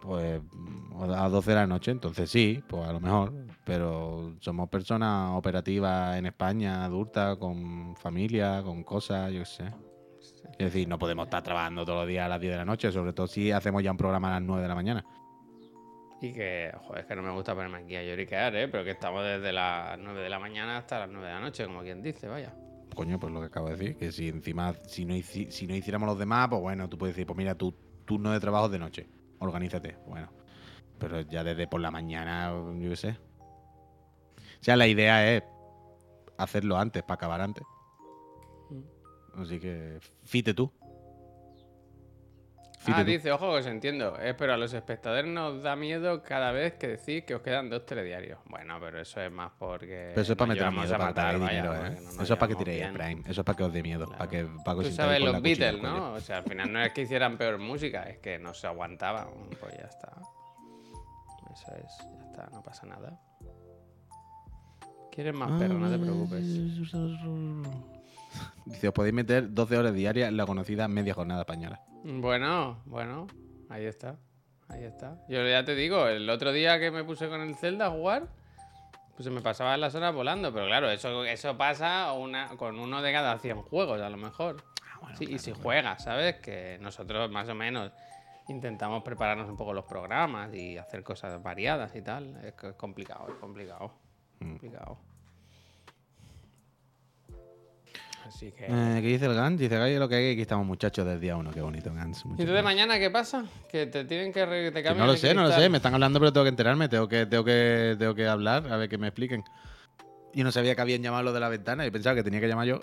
Pues 0.00 0.40
mm, 0.50 1.02
a 1.12 1.28
12 1.28 1.50
de 1.50 1.56
la 1.56 1.66
noche, 1.66 1.90
entonces 1.90 2.30
sí, 2.30 2.64
pues 2.66 2.88
a 2.88 2.94
lo 2.94 3.00
mejor, 3.00 3.34
pero 3.66 4.32
somos 4.40 4.70
personas 4.70 5.32
operativas 5.34 6.16
en 6.16 6.24
España, 6.24 6.82
adultas, 6.82 7.36
con 7.36 7.94
familia, 7.94 8.62
con 8.62 8.84
cosas, 8.84 9.30
yo 9.32 9.40
qué 9.40 9.44
sé. 9.44 9.64
Es 10.52 10.72
decir, 10.72 10.88
no 10.88 10.98
podemos 10.98 11.26
estar 11.26 11.42
trabajando 11.42 11.84
todos 11.84 12.00
los 12.00 12.08
días 12.08 12.24
a 12.24 12.28
las 12.28 12.40
10 12.40 12.52
de 12.52 12.56
la 12.56 12.64
noche, 12.64 12.90
sobre 12.90 13.12
todo 13.12 13.26
si 13.26 13.50
hacemos 13.50 13.82
ya 13.82 13.90
un 13.90 13.98
programa 13.98 14.28
a 14.28 14.40
las 14.40 14.42
9 14.42 14.62
de 14.62 14.68
la 14.68 14.74
mañana. 14.74 15.04
Y 16.22 16.32
que, 16.32 16.70
joder, 16.82 17.00
es 17.00 17.06
que 17.06 17.16
no 17.16 17.22
me 17.22 17.30
gusta 17.30 17.54
ponerme 17.54 17.78
aquí 17.78 17.96
a 17.96 18.02
lloriquear, 18.02 18.54
¿eh? 18.54 18.68
Pero 18.68 18.84
que 18.84 18.90
estamos 18.90 19.24
desde 19.24 19.52
las 19.52 19.98
9 19.98 20.20
de 20.20 20.28
la 20.28 20.38
mañana 20.38 20.76
hasta 20.76 20.98
las 20.98 21.08
9 21.08 21.26
de 21.26 21.32
la 21.32 21.40
noche, 21.40 21.64
como 21.64 21.80
quien 21.80 22.02
dice, 22.02 22.28
vaya. 22.28 22.54
Coño, 22.94 23.18
pues 23.18 23.32
lo 23.32 23.40
que 23.40 23.46
acabo 23.46 23.68
de 23.68 23.76
decir, 23.76 23.96
que 23.96 24.12
si 24.12 24.28
encima, 24.28 24.74
si 24.86 25.04
no, 25.04 25.14
si 25.22 25.66
no 25.66 25.74
hiciéramos 25.74 26.08
los 26.08 26.18
demás, 26.18 26.48
pues 26.48 26.60
bueno, 26.60 26.88
tú 26.88 26.98
puedes 26.98 27.16
decir, 27.16 27.26
pues 27.26 27.36
mira, 27.38 27.54
tu 27.54 27.72
turno 28.04 28.32
de 28.32 28.40
trabajo 28.40 28.66
es 28.66 28.72
de 28.72 28.78
noche, 28.78 29.08
organízate, 29.38 29.96
bueno. 30.06 30.30
Pero 30.98 31.22
ya 31.22 31.42
desde 31.42 31.66
por 31.66 31.80
la 31.80 31.90
mañana, 31.90 32.50
yo 32.50 32.90
qué 32.90 32.96
sé. 32.96 33.16
O 34.38 34.62
sea, 34.62 34.76
la 34.76 34.86
idea 34.86 35.34
es 35.34 35.42
hacerlo 36.36 36.76
antes, 36.76 37.02
para 37.02 37.14
acabar 37.14 37.40
antes. 37.40 37.64
Así 39.36 39.58
que, 39.58 39.98
fite 40.24 40.52
tú. 40.52 40.70
Ah, 42.86 43.04
dice, 43.04 43.30
ojo, 43.30 43.52
que 43.52 43.58
os 43.58 43.66
entiendo. 43.66 44.16
Eh, 44.20 44.34
pero 44.36 44.54
a 44.54 44.56
los 44.56 44.72
espectadores 44.72 45.30
nos 45.30 45.62
da 45.62 45.76
miedo 45.76 46.22
cada 46.22 46.50
vez 46.50 46.74
que 46.74 46.88
decís 46.88 47.24
que 47.24 47.34
os 47.34 47.42
quedan 47.42 47.68
dos 47.68 47.84
telediarios. 47.84 48.38
Bueno, 48.46 48.78
pero 48.80 49.00
eso 49.00 49.20
es 49.20 49.30
más 49.30 49.52
porque. 49.58 50.08
Pero 50.14 50.22
eso 50.22 50.32
es 50.32 50.38
para 50.38 50.54
meter 50.54 50.70
miedo, 50.72 50.90
para 50.92 51.04
matar, 51.04 51.38
vaya, 51.38 51.62
dinero, 51.62 51.86
¿eh? 51.86 51.98
no 52.16 52.22
Eso 52.22 52.32
es 52.32 52.38
para 52.38 52.48
que 52.48 52.56
tiréis. 52.56 52.86
Prime, 52.88 53.22
eso 53.26 53.40
es 53.42 53.44
para 53.44 53.56
que 53.56 53.64
os 53.64 53.72
dé 53.72 53.82
miedo, 53.82 54.06
Claro. 54.06 54.18
para 54.18 54.30
que, 54.30 54.48
para 54.64 54.78
que 54.78 54.84
Tú 54.88 54.92
sabes 54.92 55.20
los 55.20 55.36
cuchilla 55.36 55.72
Beatles. 55.72 55.82
¿no? 55.82 56.12
O 56.14 56.20
sea, 56.20 56.38
al 56.38 56.44
final 56.44 56.72
no 56.72 56.80
es 56.82 56.92
que 56.92 57.02
hicieran 57.02 57.36
peor 57.36 57.58
música, 57.58 58.04
es 58.04 58.18
que 58.18 58.38
no 58.38 58.54
se 58.54 58.66
aguantaban. 58.66 59.28
Pues 59.60 59.76
ya 59.76 59.84
está. 59.84 60.12
Eso 61.52 61.74
es, 61.74 61.98
ya 62.16 62.24
está, 62.30 62.46
no 62.50 62.62
pasa 62.62 62.86
nada. 62.86 63.20
¿Quieres 65.12 65.34
más 65.34 65.50
perro? 65.60 65.74
No 65.74 65.90
te 65.90 65.98
preocupes. 65.98 66.44
Dice, 68.64 68.88
os 68.88 68.94
podéis 68.94 69.14
meter 69.14 69.52
12 69.52 69.76
horas 69.76 69.92
diarias 69.92 70.28
en 70.28 70.36
la 70.36 70.46
conocida 70.46 70.88
media 70.88 71.12
jornada 71.12 71.40
española. 71.42 71.82
Bueno, 72.04 72.82
bueno, 72.86 73.26
ahí 73.68 73.84
está. 73.84 74.16
Ahí 74.68 74.84
está. 74.84 75.16
Yo 75.28 75.46
ya 75.46 75.64
te 75.64 75.74
digo, 75.74 76.06
el 76.06 76.30
otro 76.30 76.52
día 76.52 76.78
que 76.78 76.90
me 76.90 77.04
puse 77.04 77.28
con 77.28 77.40
el 77.40 77.56
Zelda 77.56 77.86
a 77.86 77.90
jugar, 77.90 78.28
pues 79.14 79.24
se 79.24 79.30
me 79.30 79.40
pasaban 79.40 79.80
las 79.80 79.94
horas 79.94 80.14
volando. 80.14 80.52
Pero 80.52 80.66
claro, 80.66 80.90
eso, 80.90 81.24
eso 81.24 81.56
pasa 81.56 82.12
una, 82.12 82.48
con 82.56 82.78
uno 82.78 83.02
de 83.02 83.12
cada 83.12 83.38
100 83.38 83.62
juegos, 83.62 84.00
a 84.00 84.08
lo 84.08 84.16
mejor. 84.16 84.62
Sí, 85.14 85.26
y 85.28 85.38
si 85.38 85.52
juegas, 85.52 86.04
¿sabes? 86.04 86.36
Que 86.36 86.78
nosotros 86.80 87.30
más 87.30 87.48
o 87.48 87.54
menos 87.54 87.90
intentamos 88.48 89.02
prepararnos 89.02 89.48
un 89.48 89.56
poco 89.56 89.72
los 89.72 89.84
programas 89.84 90.54
y 90.54 90.76
hacer 90.78 91.02
cosas 91.02 91.42
variadas 91.42 91.94
y 91.96 92.02
tal. 92.02 92.36
Es 92.44 92.54
complicado, 92.74 93.28
es 93.28 93.34
complicado. 93.34 93.92
Mm. 94.40 94.48
Complicado. 94.50 94.98
Así 98.30 98.52
que... 98.52 98.64
Eh, 98.66 98.98
¿Qué 99.02 99.08
dice 99.08 99.26
el 99.26 99.34
Gans? 99.34 99.58
Dice 99.58 99.76
que 99.76 99.98
lo 99.98 100.08
que 100.08 100.14
hay, 100.14 100.32
aquí 100.32 100.42
estamos 100.42 100.64
muchachos 100.64 101.04
del 101.04 101.18
día 101.20 101.36
uno. 101.36 101.50
Qué 101.50 101.60
bonito, 101.60 101.92
Gans. 101.92 102.24
¿Y 102.38 102.44
tú 102.44 102.52
de 102.52 102.62
mañana 102.62 102.96
qué 102.96 103.10
pasa? 103.10 103.44
Que 103.68 103.86
te 103.86 104.04
tienen 104.04 104.32
que... 104.32 104.46
re- 104.46 104.70
te 104.70 104.74
Que 104.78 104.82
cambian 104.84 105.04
no 105.04 105.12
lo 105.12 105.18
sé, 105.18 105.34
no 105.34 105.42
lo 105.42 105.50
sé. 105.50 105.68
Me 105.68 105.78
están 105.78 105.94
hablando, 105.94 106.20
pero 106.20 106.32
tengo 106.32 106.44
que 106.44 106.50
enterarme. 106.50 106.88
Tengo 106.88 107.08
que, 107.08 107.26
tengo 107.26 107.42
que, 107.44 107.96
tengo 107.98 108.14
que 108.14 108.28
hablar, 108.28 108.72
a 108.72 108.76
ver 108.76 108.88
que 108.88 108.98
me 108.98 109.08
expliquen. 109.08 109.42
Yo 110.32 110.44
no 110.44 110.52
sabía 110.52 110.76
que 110.76 110.80
habían 110.80 111.02
llamado 111.02 111.24
lo 111.24 111.32
de 111.32 111.40
la 111.40 111.48
ventana 111.48 111.84
y 111.84 111.90
pensaba 111.90 112.14
que 112.14 112.22
tenía 112.22 112.38
que 112.40 112.46
llamar 112.46 112.68
yo. 112.68 112.80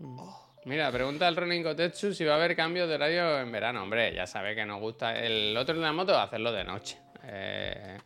Mm. 0.00 0.18
Mira, 0.66 0.92
pregunta 0.92 1.26
al 1.26 1.34
Ronin 1.36 1.62
Kotetsu 1.62 2.12
si 2.12 2.22
va 2.26 2.34
a 2.34 2.36
haber 2.36 2.54
cambios 2.54 2.86
de 2.86 2.96
horario 2.96 3.40
en 3.40 3.50
verano. 3.50 3.82
Hombre, 3.82 4.14
ya 4.14 4.26
sabe 4.26 4.54
que 4.54 4.66
nos 4.66 4.78
gusta. 4.80 5.18
El 5.18 5.56
otro 5.56 5.74
de 5.74 5.80
la 5.80 5.94
moto 5.94 6.18
hacerlo 6.18 6.52
de 6.52 6.64
noche. 6.64 6.98
Eh, 7.24 7.96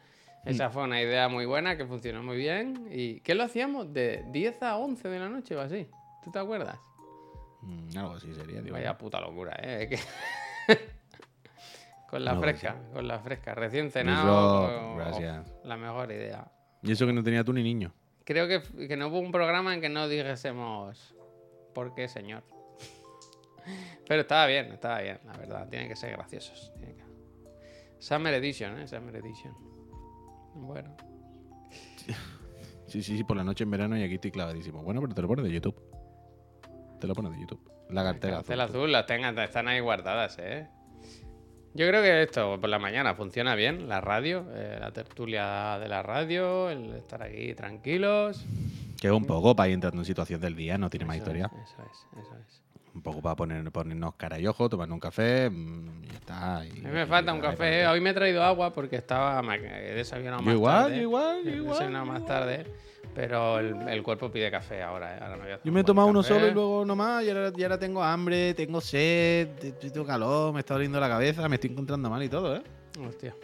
esa 0.44 0.70
fue 0.70 0.84
una 0.84 1.02
idea 1.02 1.28
muy 1.28 1.46
buena 1.46 1.76
que 1.76 1.84
funcionó 1.86 2.22
muy 2.22 2.36
bien. 2.36 2.86
¿Y 2.92 3.18
qué 3.22 3.34
lo 3.34 3.42
hacíamos? 3.42 3.92
De 3.92 4.22
10 4.30 4.62
a 4.62 4.76
11 4.76 5.08
de 5.08 5.18
la 5.18 5.28
noche 5.28 5.56
o 5.56 5.60
así. 5.60 5.88
¿Tú 6.24 6.30
te 6.30 6.38
acuerdas? 6.38 6.78
Mm, 7.62 7.96
algo 7.98 8.14
así 8.14 8.32
sería, 8.34 8.62
tío. 8.62 8.72
Vaya 8.72 8.96
puta 8.96 9.20
locura, 9.20 9.56
¿eh? 9.62 9.86
Que- 9.88 9.98
con 12.10 12.24
la 12.24 12.34
No, 12.34 12.40
fresca, 12.40 12.76
con 12.92 13.06
la 13.08 13.18
fresca. 13.18 13.54
Recién 13.54 13.90
cenado. 13.90 14.92
o- 14.92 14.96
gracias. 14.96 15.52
La 15.64 15.76
mejor 15.76 16.10
idea. 16.12 16.50
Y 16.82 16.92
eso 16.92 17.06
que 17.06 17.12
no 17.12 17.22
tenía 17.22 17.44
tú 17.44 17.52
ni 17.52 17.62
niño. 17.62 17.92
Creo 18.24 18.48
que, 18.48 18.62
que 18.88 18.96
no 18.96 19.08
hubo 19.08 19.18
un 19.20 19.32
programa 19.32 19.74
en 19.74 19.80
que 19.80 19.88
no 19.88 20.08
dijésemos 20.08 21.14
¿por 21.74 21.94
qué, 21.94 22.08
señor? 22.08 22.42
Pero 24.08 24.22
estaba 24.22 24.46
bien, 24.46 24.72
estaba 24.72 25.00
bien, 25.00 25.18
la 25.24 25.36
verdad. 25.36 25.68
Tienen 25.68 25.88
que 25.88 25.96
ser 25.96 26.12
graciosos. 26.12 26.72
que- 26.80 26.94
Summer 27.98 28.34
Edition, 28.34 28.78
¿eh? 28.80 28.88
Summer 28.88 29.16
Edition. 29.16 29.54
Bueno. 30.54 30.94
Sí, 32.86 33.02
sí, 33.02 33.16
sí, 33.16 33.24
por 33.24 33.36
la 33.36 33.42
noche 33.42 33.64
en 33.64 33.70
verano 33.72 33.96
y 33.98 34.04
aquí 34.04 34.14
estoy 34.16 34.30
clavadísimo. 34.30 34.82
Bueno, 34.82 35.00
pero 35.00 35.14
te 35.14 35.22
lo 35.22 35.26
pones 35.26 35.44
de 35.46 35.50
YouTube. 35.50 35.74
Te 37.00 37.06
lo 37.06 37.14
pones 37.14 37.32
de 37.32 37.40
YouTube. 37.40 37.60
La 37.90 38.02
cartera 38.02 38.36
Cartel 38.36 38.60
azul. 38.60 38.76
azul, 38.76 38.92
las 38.92 39.06
tengan, 39.06 39.38
están 39.38 39.68
ahí 39.68 39.80
guardadas, 39.80 40.36
¿eh? 40.38 40.66
Yo 41.76 41.88
creo 41.88 42.02
que 42.02 42.22
esto 42.22 42.58
por 42.60 42.70
la 42.70 42.78
mañana 42.78 43.14
funciona 43.14 43.54
bien, 43.56 43.88
la 43.88 44.00
radio, 44.00 44.46
eh, 44.54 44.78
la 44.80 44.92
tertulia 44.92 45.76
de 45.80 45.88
la 45.88 46.02
radio, 46.02 46.70
el 46.70 46.94
estar 46.94 47.22
aquí 47.22 47.52
tranquilos. 47.54 48.44
Que 49.00 49.10
un 49.10 49.24
poco 49.24 49.56
para 49.56 49.68
ir 49.68 49.74
entrando 49.74 50.00
en 50.00 50.04
situación 50.04 50.40
del 50.40 50.54
día, 50.54 50.78
no 50.78 50.88
tiene 50.88 51.04
más 51.04 51.16
Eso 51.16 51.24
historia. 51.24 51.50
es, 51.52 51.70
eso 51.72 51.82
es, 51.82 52.20
eso 52.24 52.36
es. 52.36 52.62
Un 52.94 53.02
poco 53.02 53.20
para 53.20 53.34
poner, 53.34 53.68
ponernos 53.72 54.14
cara 54.14 54.38
y 54.38 54.46
ojo, 54.46 54.68
tomar 54.68 54.90
un 54.92 55.00
café 55.00 55.50
mm, 55.50 56.04
y 56.04 56.14
está. 56.14 56.64
y- 56.64 56.70
A 56.78 56.88
mí 56.88 56.90
me 56.92 57.06
falta 57.06 57.32
un 57.34 57.40
café. 57.40 57.88
Hoy 57.88 58.00
me 58.00 58.10
he 58.10 58.14
traído 58.14 58.44
agua 58.44 58.72
porque 58.72 58.94
estaba. 58.96 59.42
He 59.56 59.94
desayunado 59.94 60.42
más 60.42 60.54
igual, 60.54 60.82
tarde. 60.84 60.96
yo 60.96 61.02
igual, 61.02 61.42
yo 61.44 61.50
He 61.50 61.56
igual, 61.56 61.72
desayunado 61.72 62.04
yo 62.06 62.12
más 62.12 62.20
igual. 62.22 62.38
tarde. 62.38 62.66
Pero 63.14 63.60
el, 63.60 63.88
el 63.88 64.02
cuerpo 64.02 64.28
pide 64.30 64.50
café 64.50 64.82
ahora, 64.82 65.14
¿eh? 65.16 65.18
Ahora 65.22 65.36
me 65.36 65.42
voy 65.44 65.52
a 65.52 65.60
Yo 65.62 65.70
me 65.72 65.80
he 65.80 65.84
tomado 65.84 66.08
uno 66.08 66.22
solo 66.22 66.48
y 66.48 66.50
luego 66.50 66.84
nomás, 66.84 67.22
y 67.24 67.30
ahora, 67.30 67.52
y 67.56 67.62
ahora 67.62 67.78
tengo 67.78 68.02
hambre, 68.02 68.54
tengo 68.54 68.80
sed, 68.80 69.50
te- 69.60 69.72
te- 69.72 69.90
tengo 69.90 70.04
calor, 70.04 70.52
me 70.52 70.60
está 70.60 70.74
doliendo 70.74 70.98
la 70.98 71.08
cabeza, 71.08 71.48
me 71.48 71.54
estoy 71.54 71.70
encontrando 71.70 72.10
mal 72.10 72.22
y 72.24 72.28
todo, 72.28 72.56
¿eh? 72.56 72.62
Hostia. 73.06 73.34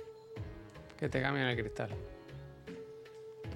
Que 0.98 1.08
te 1.08 1.22
cambien 1.22 1.46
el 1.46 1.56
cristal. 1.56 1.88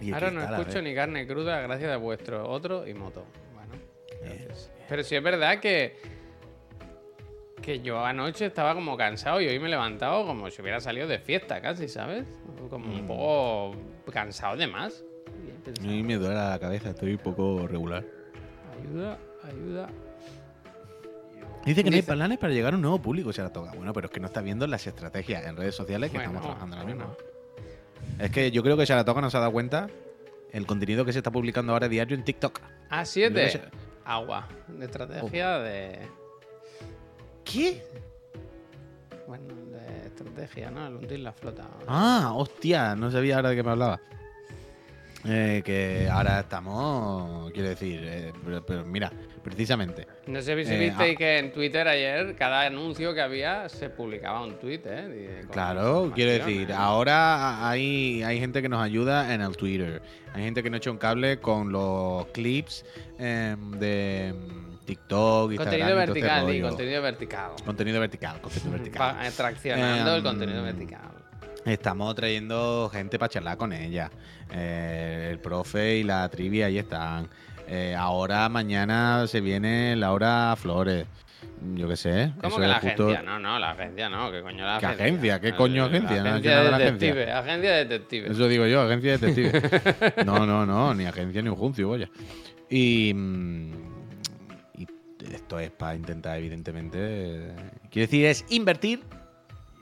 Y 0.00 0.08
el 0.08 0.14
Ahora 0.14 0.30
no 0.30 0.40
cristal, 0.40 0.60
escucho 0.60 0.82
ni 0.82 0.94
carne 0.94 1.26
cruda 1.26 1.60
gracias 1.62 1.90
a 1.92 1.96
vuestro 1.96 2.48
otro 2.48 2.86
y 2.86 2.94
moto. 2.94 3.24
Bueno, 3.52 3.72
gracias. 4.22 4.70
Pero 4.88 5.02
sí 5.02 5.16
es 5.16 5.22
verdad 5.22 5.58
que. 5.58 5.96
Que 7.60 7.80
yo 7.80 8.04
anoche 8.04 8.46
estaba 8.46 8.74
como 8.74 8.96
cansado 8.96 9.40
y 9.40 9.48
hoy 9.48 9.58
me 9.58 9.66
he 9.66 9.70
levantado 9.70 10.26
como 10.26 10.50
si 10.50 10.60
hubiera 10.60 10.80
salido 10.80 11.06
de 11.08 11.18
fiesta 11.18 11.60
casi, 11.62 11.88
¿sabes? 11.88 12.26
Como 12.68 12.86
un 12.86 13.04
Mm. 13.04 13.06
poco 13.06 13.74
cansado 14.12 14.56
de 14.56 14.66
más. 14.66 15.02
Y 15.82 15.86
he 15.86 15.90
A 15.90 15.92
mí 15.92 16.02
me 16.02 16.14
duele 16.16 16.34
la 16.34 16.58
cabeza, 16.58 16.90
estoy 16.90 17.12
un 17.12 17.18
poco 17.18 17.66
regular. 17.66 18.04
Ayuda, 18.80 19.18
ayuda. 19.44 19.88
Dice 21.64 21.82
que 21.82 21.90
no 21.90 21.96
hay 21.96 22.02
planes 22.02 22.38
para 22.38 22.52
llegar 22.52 22.74
a 22.74 22.76
un 22.76 22.82
nuevo 22.82 23.00
público, 23.00 23.32
se 23.32 23.40
la 23.42 23.50
toca. 23.50 23.72
Bueno, 23.74 23.92
pero 23.94 24.06
es 24.06 24.12
que 24.12 24.20
no 24.20 24.26
está 24.26 24.42
viendo 24.42 24.66
las 24.66 24.86
estrategias 24.86 25.46
en 25.46 25.56
redes 25.56 25.74
sociales 25.74 26.10
que 26.10 26.18
Bueno, 26.18 26.30
estamos 26.32 26.46
trabajando 26.46 26.76
ahora 26.76 26.86
mismo. 26.94 27.16
Es 28.18 28.30
que 28.30 28.50
yo 28.50 28.62
creo 28.62 28.76
que 28.76 28.84
Saratoga 28.84 29.22
no 29.22 29.30
se 29.30 29.36
ha 29.38 29.40
dado 29.40 29.52
cuenta 29.52 29.88
el 30.52 30.66
contenido 30.66 31.04
que 31.06 31.12
se 31.12 31.20
está 31.20 31.30
publicando 31.30 31.72
ahora 31.72 31.88
diario 31.88 32.14
en 32.16 32.24
TikTok. 32.24 32.60
Ah, 32.90 33.04
sí 33.06 33.22
es 33.22 33.30
Creo 33.30 33.40
de 33.46 33.52
que 33.52 33.58
se- 33.58 33.64
agua. 34.04 34.46
De 34.68 34.84
estrategia 34.84 35.58
de. 35.60 36.00
¿Qué? 37.44 37.82
Bueno, 39.26 39.54
de 39.70 40.06
estrategia, 40.06 40.70
¿no? 40.70 40.86
El 40.86 40.96
hundir 40.96 41.20
la 41.20 41.32
flota. 41.32 41.66
Ah, 41.88 42.32
hostia, 42.34 42.94
no 42.94 43.10
sabía 43.10 43.36
ahora 43.36 43.50
de 43.50 43.56
qué 43.56 43.62
me 43.62 43.70
hablaba. 43.70 44.00
Eh, 45.26 45.62
que 45.64 46.06
ahora 46.10 46.40
estamos, 46.40 47.50
quiero 47.52 47.70
decir, 47.70 48.00
eh, 48.04 48.32
pero, 48.44 48.64
pero 48.64 48.84
mira, 48.84 49.10
precisamente. 49.42 50.06
No 50.26 50.42
sé 50.42 50.64
si 50.64 50.72
Eh, 50.72 50.78
visteis 50.78 51.16
que 51.16 51.38
en 51.38 51.50
Twitter 51.50 51.88
ayer 51.88 52.36
cada 52.36 52.62
anuncio 52.66 53.14
que 53.14 53.22
había 53.22 53.68
se 53.70 53.88
publicaba 53.88 54.42
un 54.44 54.58
tweet, 54.58 54.82
¿eh? 54.84 55.44
Claro, 55.50 56.12
quiero 56.14 56.32
decir, 56.32 56.70
¿eh? 56.70 56.74
ahora 56.76 57.66
hay, 57.68 58.22
hay 58.22 58.38
gente 58.38 58.60
que 58.60 58.68
nos 58.68 58.82
ayuda 58.82 59.32
en 59.32 59.40
el 59.40 59.56
Twitter. 59.56 60.02
Hay 60.34 60.42
gente 60.44 60.62
que 60.62 60.68
nos 60.68 60.78
echa 60.78 60.90
un 60.90 60.98
cable 60.98 61.38
con 61.38 61.72
los 61.72 62.26
clips 62.26 62.84
em, 63.18 63.70
de 63.78 64.28
em, 64.28 64.36
TikTok, 64.84 65.52
Instagram. 65.52 65.56
Contenido 65.56 66.00
este 66.00 66.12
vertical, 66.12 66.54
y 66.54 66.60
contenido 66.60 67.02
vertical. 67.02 67.50
Contenido 67.64 68.00
vertical, 68.00 68.40
contenido 68.42 68.72
vertical. 68.72 69.16
Va 69.16 69.30
traccionando 69.30 70.10
el 70.12 70.18
Em, 70.18 70.22
contenido 70.24 70.62
vertical. 70.62 71.00
Estamos 71.64 72.14
trayendo 72.14 72.90
gente 72.92 73.18
para 73.18 73.30
charlar 73.30 73.56
con 73.56 73.72
ella. 73.72 74.10
Eh, 74.52 75.28
el 75.32 75.38
profe 75.38 75.96
y 75.98 76.02
la 76.04 76.28
trivia 76.28 76.66
ahí 76.66 76.78
están. 76.78 77.28
Eh, 77.66 77.94
ahora, 77.98 78.48
mañana 78.50 79.26
se 79.26 79.40
viene 79.40 79.96
Laura 79.96 80.54
Flores. 80.56 81.06
Yo 81.74 81.88
qué 81.88 81.96
sé. 81.96 82.32
¿Cómo 82.36 82.48
eso 82.48 82.60
que 82.60 82.66
la 82.66 82.80
justo- 82.80 83.04
agencia? 83.08 83.22
No, 83.22 83.38
no, 83.38 83.58
la 83.58 83.70
agencia 83.70 84.10
no, 84.10 84.30
¿qué 84.30 84.42
coño 84.42 84.66
la 84.66 84.78
¿Qué 84.78 84.86
agencia? 84.86 85.04
agencia? 85.06 85.40
¿Qué 85.40 85.54
coño 85.54 85.88
La 85.88 85.96
agencia? 85.96 86.22
No, 86.22 86.28
agencia 86.30 86.54
nada 86.56 86.78
de 86.78 86.84
detective, 86.84 87.32
agencia 87.32 87.72
detective. 87.72 88.30
Eso 88.30 88.48
digo 88.48 88.66
yo, 88.66 88.82
agencia 88.82 89.16
de 89.16 89.26
detectives. 89.26 89.62
No, 90.26 90.44
no, 90.46 90.66
no, 90.66 90.92
ni 90.94 91.06
agencia 91.06 91.40
ni 91.40 91.48
un 91.48 91.56
juncio, 91.56 91.88
vaya. 91.88 92.10
Y, 92.68 93.12
mm, 93.14 93.72
y 94.76 94.86
esto 95.32 95.58
es 95.58 95.70
para 95.70 95.94
intentar, 95.94 96.36
evidentemente. 96.38 96.98
eh, 97.00 97.54
Quiero 97.90 98.06
decir, 98.06 98.26
es 98.26 98.44
invertir 98.50 99.02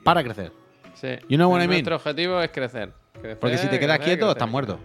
para 0.05 0.23
crecer. 0.23 0.51
Sí. 0.95 1.07
You 1.29 1.37
know 1.37 1.49
what 1.51 1.57
I 1.61 1.67
mean? 1.67 1.83
Nuestro 1.83 1.95
objetivo 1.97 2.41
es 2.41 2.51
crecer. 2.51 2.91
Crecer, 3.13 3.39
Porque 3.39 3.57
si 3.57 3.67
te 3.67 3.79
quedas 3.79 3.97
crecer, 3.97 4.17
quieto, 4.17 4.25
crecer, 4.27 4.37
estás 4.37 4.49
muerto. 4.49 4.79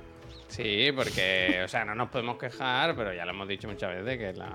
Sí, 0.49 0.91
porque, 0.95 1.61
o 1.65 1.69
sea, 1.69 1.85
no 1.85 1.95
nos 1.95 2.09
podemos 2.09 2.39
quejar, 2.39 2.95
pero 2.97 3.13
ya 3.13 3.25
lo 3.25 3.33
hemos 3.33 3.49
dicho 3.49 3.69
muchas 3.69 3.95
veces 4.03 4.19
que 4.19 4.33
la. 4.39 4.51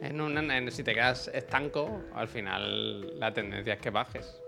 En 0.00 0.20
una- 0.20 0.56
en- 0.58 0.70
si 0.72 0.82
te 0.82 0.94
quedas 0.94 1.28
estanco, 1.32 2.02
al 2.14 2.26
final 2.28 3.18
la 3.20 3.32
tendencia 3.32 3.74
es 3.74 3.80
que 3.80 3.90
bajes. 3.90 4.40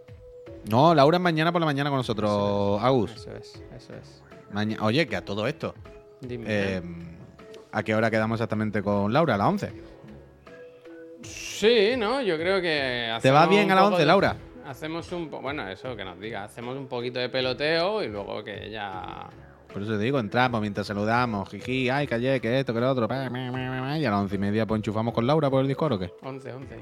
No, 0.68 0.95
Laura 0.95 1.18
es 1.18 1.22
mañana 1.22 1.53
por 1.53 1.61
la 1.61 1.66
mañana 1.66 1.90
con 1.90 1.99
nosotros, 1.99 2.82
Agus. 2.82 3.12
Eso 3.14 3.36
es, 3.36 3.62
eso 3.76 3.92
es. 3.95 4.22
Maña- 4.53 4.78
Oye, 4.80 5.07
que 5.07 5.14
a 5.16 5.24
todo 5.24 5.47
esto. 5.47 5.74
Dime. 6.20 6.47
eh, 6.49 6.82
¿A 7.70 7.82
qué 7.82 7.95
hora 7.95 8.11
quedamos 8.11 8.36
exactamente 8.36 8.82
con 8.82 9.12
Laura? 9.12 9.34
¿A 9.34 9.38
las 9.38 9.49
11? 9.49 9.72
Sí, 11.22 11.95
¿no? 11.97 12.20
Yo 12.22 12.36
creo 12.36 12.61
que. 12.61 13.16
¿Te 13.22 13.30
va 13.30 13.47
bien 13.47 13.70
a 13.70 13.74
las 13.74 13.84
poco 13.84 13.95
11, 13.97 14.03
de- 14.03 14.07
Laura? 14.07 14.36
Hacemos 14.66 15.10
un. 15.12 15.28
po- 15.28 15.40
Bueno, 15.40 15.68
eso 15.68 15.94
que 15.96 16.04
nos 16.04 16.18
diga. 16.20 16.44
Hacemos 16.44 16.76
un 16.76 16.86
poquito 16.86 17.18
de 17.18 17.28
peloteo 17.28 18.02
y 18.02 18.08
luego 18.08 18.42
que 18.42 18.70
ya. 18.70 19.28
Por 19.72 19.82
eso 19.82 19.92
te 19.92 19.98
digo, 19.98 20.20
entramos 20.20 20.60
mientras 20.60 20.86
saludamos, 20.86 21.48
jiji, 21.50 21.90
ay, 21.90 22.06
callé, 22.06 22.40
que 22.40 22.60
esto, 22.60 22.72
que 22.72 22.80
lo 22.80 22.90
otro, 22.90 23.08
pa, 23.08 23.28
ma, 23.28 23.50
ma, 23.50 23.68
ma, 23.70 23.80
ma, 23.80 23.98
y 23.98 24.04
a 24.06 24.10
las 24.10 24.20
once 24.20 24.36
y 24.36 24.38
media 24.38 24.66
pues 24.66 24.78
enchufamos 24.78 25.12
con 25.12 25.26
Laura 25.26 25.50
por 25.50 25.60
el 25.62 25.66
Discord 25.68 25.94
o 25.94 25.98
qué? 25.98 26.12
11, 26.22 26.52
11. 26.52 26.78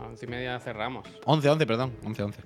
A 0.00 0.04
11 0.06 0.24
y 0.26 0.28
media 0.28 0.58
cerramos. 0.58 1.06
11, 1.24 1.48
11, 1.48 1.66
perdón, 1.66 1.92
11, 2.04 2.22
11. 2.24 2.42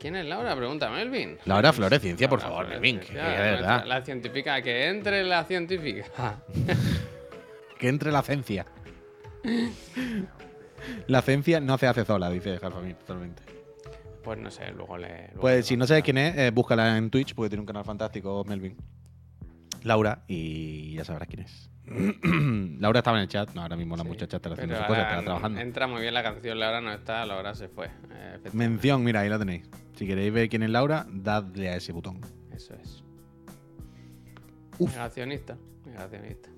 ¿Quién 0.00 0.16
es 0.16 0.26
Laura? 0.26 0.56
Pregunta 0.56 0.90
Melvin. 0.90 1.38
Laura 1.44 1.72
Flores, 1.72 2.00
ciencia, 2.00 2.28
por 2.28 2.40
Laura 2.40 2.50
favor, 2.50 2.66
Flores, 2.66 2.80
Melvin, 2.80 3.00
que, 3.00 3.06
ciencia, 3.06 3.24
que 3.36 3.42
de 3.42 3.48
nuestra- 3.50 3.68
verdad. 3.76 3.86
La 3.86 4.02
científica, 4.04 4.62
que 4.62 4.88
entre 4.88 5.24
la 5.24 5.44
científica. 5.44 6.04
Que 7.78 7.88
entre 7.88 8.10
la 8.12 8.22
ciencia. 8.22 8.66
La 11.06 11.22
ciencia 11.22 11.60
no 11.60 11.76
se 11.78 11.86
hace 11.86 12.04
sola, 12.04 12.30
dice 12.30 12.58
Jalfamir, 12.58 12.96
totalmente. 12.96 13.42
Pues 14.30 14.38
no 14.38 14.48
sé, 14.52 14.70
luego 14.70 14.96
le. 14.96 15.08
luego 15.30 15.40
Pues 15.40 15.56
le 15.56 15.62
si 15.64 15.76
no 15.76 15.88
sabes 15.88 16.04
quién 16.04 16.16
es, 16.16 16.36
eh, 16.38 16.50
búscala 16.52 16.96
en 16.96 17.10
Twitch 17.10 17.34
porque 17.34 17.48
tiene 17.50 17.62
un 17.62 17.66
canal 17.66 17.84
fantástico, 17.84 18.44
Melvin. 18.46 18.76
Laura, 19.82 20.22
y 20.28 20.94
ya 20.94 21.04
sabrás 21.04 21.26
quién 21.26 21.42
es. 21.42 21.68
Laura 22.80 23.00
estaba 23.00 23.16
en 23.16 23.22
el 23.22 23.28
chat, 23.28 23.52
no, 23.54 23.62
ahora 23.62 23.74
mismo 23.74 23.96
la 23.96 24.04
Sí, 24.04 24.08
muchacha 24.08 24.36
está 24.36 24.50
haciendo 24.52 24.76
ahora 24.76 24.86
cosas, 24.86 25.08
está 25.10 25.24
trabajando. 25.24 25.58
Entra 25.60 25.88
muy 25.88 26.00
bien 26.02 26.14
la 26.14 26.22
canción, 26.22 26.60
Laura 26.60 26.80
no 26.80 26.92
está, 26.92 27.26
Laura 27.26 27.56
se 27.56 27.66
fue. 27.66 27.86
eh. 28.12 28.38
Mención, 28.52 29.02
mira, 29.02 29.18
ahí 29.18 29.28
la 29.28 29.40
tenéis. 29.40 29.68
Si 29.96 30.06
queréis 30.06 30.32
ver 30.32 30.48
quién 30.48 30.62
es 30.62 30.70
Laura, 30.70 31.08
dadle 31.10 31.68
a 31.70 31.74
ese 31.74 31.90
botón. 31.90 32.20
Eso 32.54 32.74
es. 32.74 33.02
Negacionista. 34.78 35.58
Negacionista. 35.86 36.50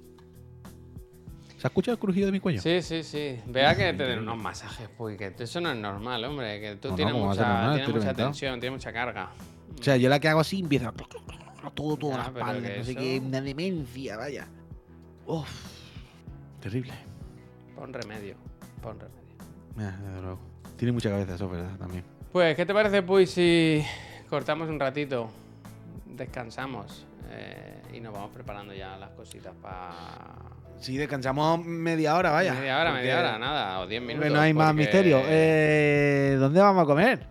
¿Se 1.63 1.69
ha 1.69 1.71
escuchado 1.71 1.93
el 1.95 2.01
crujido 2.01 2.27
de 2.27 2.33
mi 2.33 2.41
cuello? 2.41 2.61
Sí, 2.61 2.83
sí, 2.83 3.05
sí. 3.05 3.39
Vea 3.47 3.77
que 3.77 3.83
te 3.85 3.85
den 3.85 3.95
increíble. 3.95 4.23
unos 4.25 4.37
masajes, 4.37 4.89
pues 4.99 5.17
que 5.17 5.33
eso 5.39 5.61
no 5.61 5.71
es 5.71 5.77
normal, 5.79 6.25
hombre. 6.25 6.61
Que 6.61 6.75
tú 6.75 6.89
No, 6.89 6.97
tienes 6.97 7.15
¿cómo 7.15 7.27
va 7.27 7.31
a 7.31 7.35
mucha, 7.37 7.47
normal? 7.49 7.75
tienes 7.77 7.95
mucha 7.95 8.15
tensión, 8.15 8.59
tienes 8.59 8.79
mucha 8.81 8.93
carga. 8.93 9.31
O 9.79 9.81
sea, 9.81 9.97
yo 9.97 10.09
la 10.09 10.19
que 10.19 10.27
hago 10.27 10.41
así 10.41 10.59
empieza 10.59 10.91
todo, 11.73 11.97
todo 11.97 12.11
Ya, 12.11 12.17
la 12.17 12.23
espalda, 12.25 12.69
que 12.69 12.79
no 12.79 12.85
sé 12.85 12.91
eso- 12.91 13.01
qué, 13.01 13.23
una 13.25 13.41
demencia, 13.41 14.17
vaya. 14.17 14.49
Uf, 15.25 15.49
terrible. 16.61 16.95
Pon 17.77 17.93
remedio. 17.93 18.35
Pon 18.83 18.99
remedio. 18.99 19.23
Ah, 19.79 19.97
desde 20.05 20.21
luego. 20.21 20.41
Tiene 20.77 20.91
mucha 20.91 21.11
cabeza, 21.11 21.37
eso 21.37 21.45
es 21.45 21.51
verdad, 21.53 21.77
también. 21.79 22.03
Pues, 22.33 22.57
¿qué 22.57 22.67
te 22.67 22.75
parece, 22.75 23.03
pues, 23.05 23.31
si 23.31 23.85
cortamos 24.29 24.69
un 24.69 24.81
ratito, 24.81 25.31
descansamos 26.07 27.07
eh, 27.31 27.83
y 27.95 28.01
nos 28.01 28.13
vamos 28.13 28.31
preparando 28.33 28.75
ya 28.75 28.97
las 28.97 29.11
cositas 29.11 29.55
para 29.63 30.35
Sí, 30.79 30.97
descansamos 30.97 31.65
media 31.65 32.17
hora, 32.17 32.31
vaya. 32.33 32.55
Media 32.55 32.81
hora, 32.81 32.93
media 32.93 33.19
hora, 33.21 33.39
nada, 33.39 33.81
o 33.81 33.87
diez 33.87 34.01
porque 34.03 34.15
minutos. 34.15 34.33
no 34.37 34.41
hay 34.41 34.53
más 34.53 34.69
porque- 34.69 34.79
misterio. 34.83 35.21
Eh, 35.27 36.37
¿Dónde 36.41 36.61
vamos 36.61 36.83
a 36.83 36.87
comer? 36.87 37.27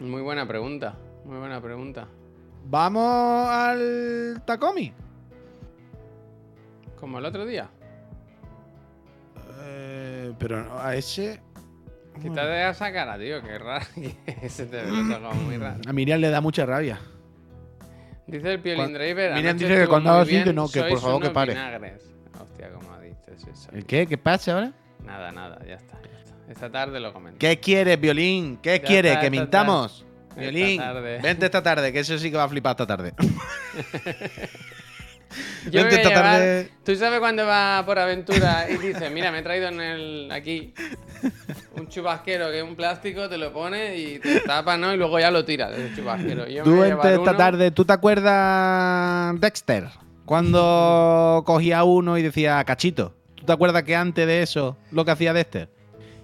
Muy 0.00 0.20
buena 0.22 0.46
pregunta, 0.48 0.94
muy 1.24 1.38
buena 1.38 1.60
pregunta. 1.60 2.08
¿Vamos 2.64 3.48
al 3.50 4.42
Tacomi? 4.44 4.92
Como 6.98 7.18
el 7.18 7.24
otro 7.24 7.46
día. 7.46 7.68
Eh, 9.62 10.32
pero 10.38 10.64
no, 10.64 10.78
a 10.78 10.94
ese. 10.94 11.40
Quítate 12.20 12.68
esa 12.68 12.92
cara, 12.92 13.16
tío, 13.18 13.40
qué 13.42 13.58
raro. 13.58 13.86
que 14.40 14.48
Se 14.48 14.66
te 14.66 14.82
ojos 14.90 15.36
muy 15.36 15.56
raro. 15.56 15.80
A 15.86 15.92
Miriam 15.92 16.20
le 16.20 16.30
da 16.30 16.40
mucha 16.40 16.66
rabia. 16.66 16.98
Dice 18.26 18.54
el 18.54 18.60
Piolín 18.60 18.92
Driver. 18.92 19.34
Miriam 19.34 19.50
anoche 19.56 19.68
dice 19.68 19.80
que 19.82 19.86
cuando 19.88 20.10
haga 20.10 20.22
así, 20.22 20.42
que 20.42 20.52
no, 20.52 20.68
que 20.68 20.82
por 20.82 21.00
favor 21.00 21.22
que 21.22 21.30
pare. 21.30 21.52
vinagres. 21.54 22.02
Hostia, 22.60 22.72
como 22.72 22.98
dices 23.00 23.46
eso. 23.52 23.70
¿El 23.72 23.84
qué? 23.86 24.06
¿Qué 24.06 24.18
pasa 24.18 24.52
ahora? 24.54 24.72
Nada, 25.04 25.30
nada, 25.30 25.58
ya 25.66 25.74
está, 25.74 25.94
ya 26.02 26.18
está. 26.18 26.34
Esta 26.50 26.70
tarde 26.70 26.98
lo 26.98 27.12
comento. 27.12 27.38
¿Qué 27.38 27.60
quieres, 27.60 28.00
Violín? 28.00 28.56
¿Qué 28.60 28.80
quieres? 28.80 29.18
¿Que 29.18 29.30
mintamos? 29.30 30.04
Esta 30.30 30.40
Violín, 30.40 30.78
tarde. 30.80 31.18
vente 31.22 31.44
esta 31.46 31.62
tarde, 31.62 31.92
que 31.92 32.00
eso 32.00 32.18
sí 32.18 32.30
que 32.32 32.36
va 32.36 32.44
a 32.44 32.48
flipar 32.48 32.72
esta 32.72 32.86
tarde. 32.86 33.12
Yo 35.70 35.82
me 35.82 35.88
vente 35.88 35.96
esta 35.96 36.08
llevar- 36.08 36.24
tarde. 36.24 36.70
Tú 36.84 36.96
sabes 36.96 37.20
cuando 37.20 37.46
va 37.46 37.82
por 37.86 37.98
aventura 37.98 38.66
y 38.70 38.76
dice, 38.78 39.10
mira, 39.10 39.30
me 39.30 39.38
he 39.40 39.42
traído 39.42 39.68
en 39.68 39.80
el 39.80 40.32
aquí 40.32 40.72
un 41.76 41.86
chubasquero 41.88 42.50
que 42.50 42.58
es 42.58 42.64
un 42.64 42.74
plástico, 42.74 43.28
te 43.28 43.36
lo 43.36 43.52
pones 43.52 43.98
y 43.98 44.18
te 44.18 44.40
tapas, 44.40 44.78
¿no? 44.78 44.92
Y 44.94 44.96
luego 44.96 45.20
ya 45.20 45.30
lo 45.30 45.44
tiras, 45.44 45.72
el 45.78 45.94
chubasquero. 45.94 46.46
Yo 46.48 46.64
me 46.64 46.70
Tú 46.70 46.76
voy 46.76 46.86
a 46.90 46.94
vente 46.96 47.08
llevar 47.08 47.12
esta 47.12 47.20
uno- 47.30 47.36
tarde, 47.36 47.70
¿tú 47.70 47.84
te 47.84 47.92
acuerdas 47.92 49.38
Dexter? 49.40 49.84
Cuando 50.28 51.42
cogía 51.46 51.84
uno 51.84 52.18
y 52.18 52.22
decía 52.22 52.62
cachito. 52.64 53.14
¿Tú 53.34 53.46
te 53.46 53.52
acuerdas 53.54 53.84
que 53.84 53.96
antes 53.96 54.26
de 54.26 54.42
eso 54.42 54.76
lo 54.92 55.06
que 55.06 55.10
hacía 55.10 55.32
Dexter? 55.32 55.70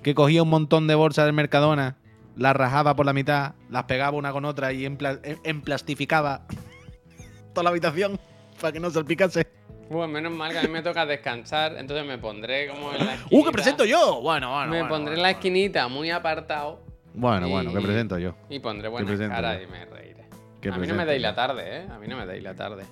Que 0.03 0.15
cogía 0.15 0.43
un 0.43 0.51
montón 0.51 0.87
de 0.87 0.95
bolsas 0.95 1.25
del 1.25 1.33
Mercadona, 1.33 1.97
las 2.37 2.55
rajaba 2.55 2.95
por 2.97 3.07
la 3.07 3.15
mitad, 3.15 3.55
las 3.71 3.85
pegaba 3.85 4.15
una 4.19 4.31
con 4.31 4.45
otra 4.45 4.75
y 4.75 4.85
empla- 4.85 5.21
em- 5.23 5.39
emplastificaba 5.45 6.43
toda 7.55 7.65
la 7.65 7.71
habitación 7.71 8.21
para 8.61 8.73
que 8.73 8.79
no 8.81 8.91
salpicase. 8.91 9.47
Bueno, 9.89 10.09
menos 10.09 10.33
mal 10.33 10.53
que 10.53 10.59
a 10.59 10.63
mí 10.65 10.69
me 10.69 10.83
toca 10.83 11.07
descansar, 11.07 11.77
entonces 11.79 12.07
me 12.07 12.19
pondré 12.19 12.69
como 12.69 12.93
en 12.93 13.07
la 13.07 13.15
esquinita. 13.15 13.37
¡Uh, 13.37 13.45
que 13.47 13.53
presento 13.53 13.87
yo! 13.87 14.21
Bueno, 14.21 14.51
bueno. 14.53 14.71
Me 14.71 14.81
bueno, 14.81 14.89
pondré 14.91 15.15
en 15.15 15.23
la 15.23 15.31
esquinita 15.31 15.89
muy 15.89 16.11
apartado 16.11 16.79
Bueno, 17.15 17.49
bueno, 17.49 17.73
que 17.73 17.81
presento 17.81 18.19
yo. 18.19 18.35
y 18.51 18.59
pondré 18.59 18.91
presento 18.91 19.29
caras 19.35 19.61
yo? 19.61 19.63
y 19.63 19.67
me 19.71 19.85
reiré. 19.87 20.27
¿Qué 20.61 20.69
A 20.69 20.77
mí 20.77 20.87
no 20.87 20.95
me 20.95 21.07
yo? 21.07 21.19
la 21.21 21.35
tarde, 21.35 21.63
¿eh? 21.79 21.87
A 21.91 21.99
mí 21.99 22.07
no 22.07 22.19
me 22.19 22.27
deis 22.27 22.43
la 22.43 22.55
tarde. 22.55 22.85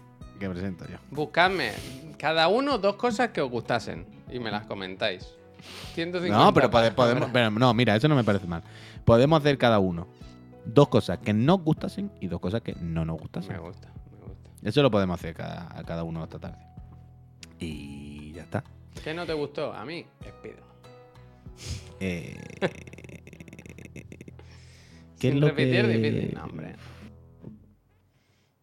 Que 0.43 0.51
presento 0.51 0.84
yo. 0.88 0.97
Buscadme 1.12 1.70
cada 2.18 2.49
uno 2.49 2.76
dos 2.78 2.97
cosas 2.97 3.28
que 3.30 3.40
os 3.40 3.49
gustasen 3.51 4.05
y 4.28 4.40
me 4.40 4.51
las 4.51 4.66
comentáis. 4.66 5.24
150 5.95 6.36
No, 6.36 6.53
pero 6.53 6.68
pode- 6.68 6.90
podemos. 6.90 7.30
pero 7.32 7.49
no, 7.51 7.72
mira, 7.74 7.95
eso 7.95 8.09
no 8.09 8.16
me 8.16 8.24
parece 8.24 8.49
mal. 8.49 8.64
Podemos 9.05 9.38
hacer 9.40 9.57
cada 9.57 9.78
uno 9.78 10.09
dos 10.64 10.88
cosas 10.88 11.18
que 11.18 11.32
nos 11.32 11.61
gustasen 11.62 12.11
y 12.20 12.26
dos 12.26 12.40
cosas 12.40 12.61
que 12.62 12.74
no 12.74 13.05
nos 13.05 13.16
Me 13.16 13.22
gustasen. 13.22 13.57
gusta, 13.61 13.88
me 14.20 14.26
gusta. 14.26 14.51
Eso 14.62 14.82
lo 14.82 14.90
podemos 14.90 15.20
hacer 15.20 15.32
cada, 15.34 15.68
a 15.78 15.84
cada 15.84 16.03
uno 16.03 16.24
esta 16.24 16.40
tarde. 16.40 16.59
Y 17.61 18.32
ya 18.32 18.43
está. 18.43 18.64
¿Qué 19.05 19.14
no 19.14 19.24
te 19.24 19.32
gustó? 19.34 19.72
A 19.72 19.84
mí, 19.84 20.05
Spider. 20.24 20.62
Eh, 22.01 22.36
¿Qué 25.20 25.28
Sin 25.28 25.34
es 25.34 25.40
lo 25.40 25.47
repetir, 25.47 25.82
que- 25.86 25.99
difícil. 25.99 26.34
No, 26.34 26.45
hombre. 26.47 26.74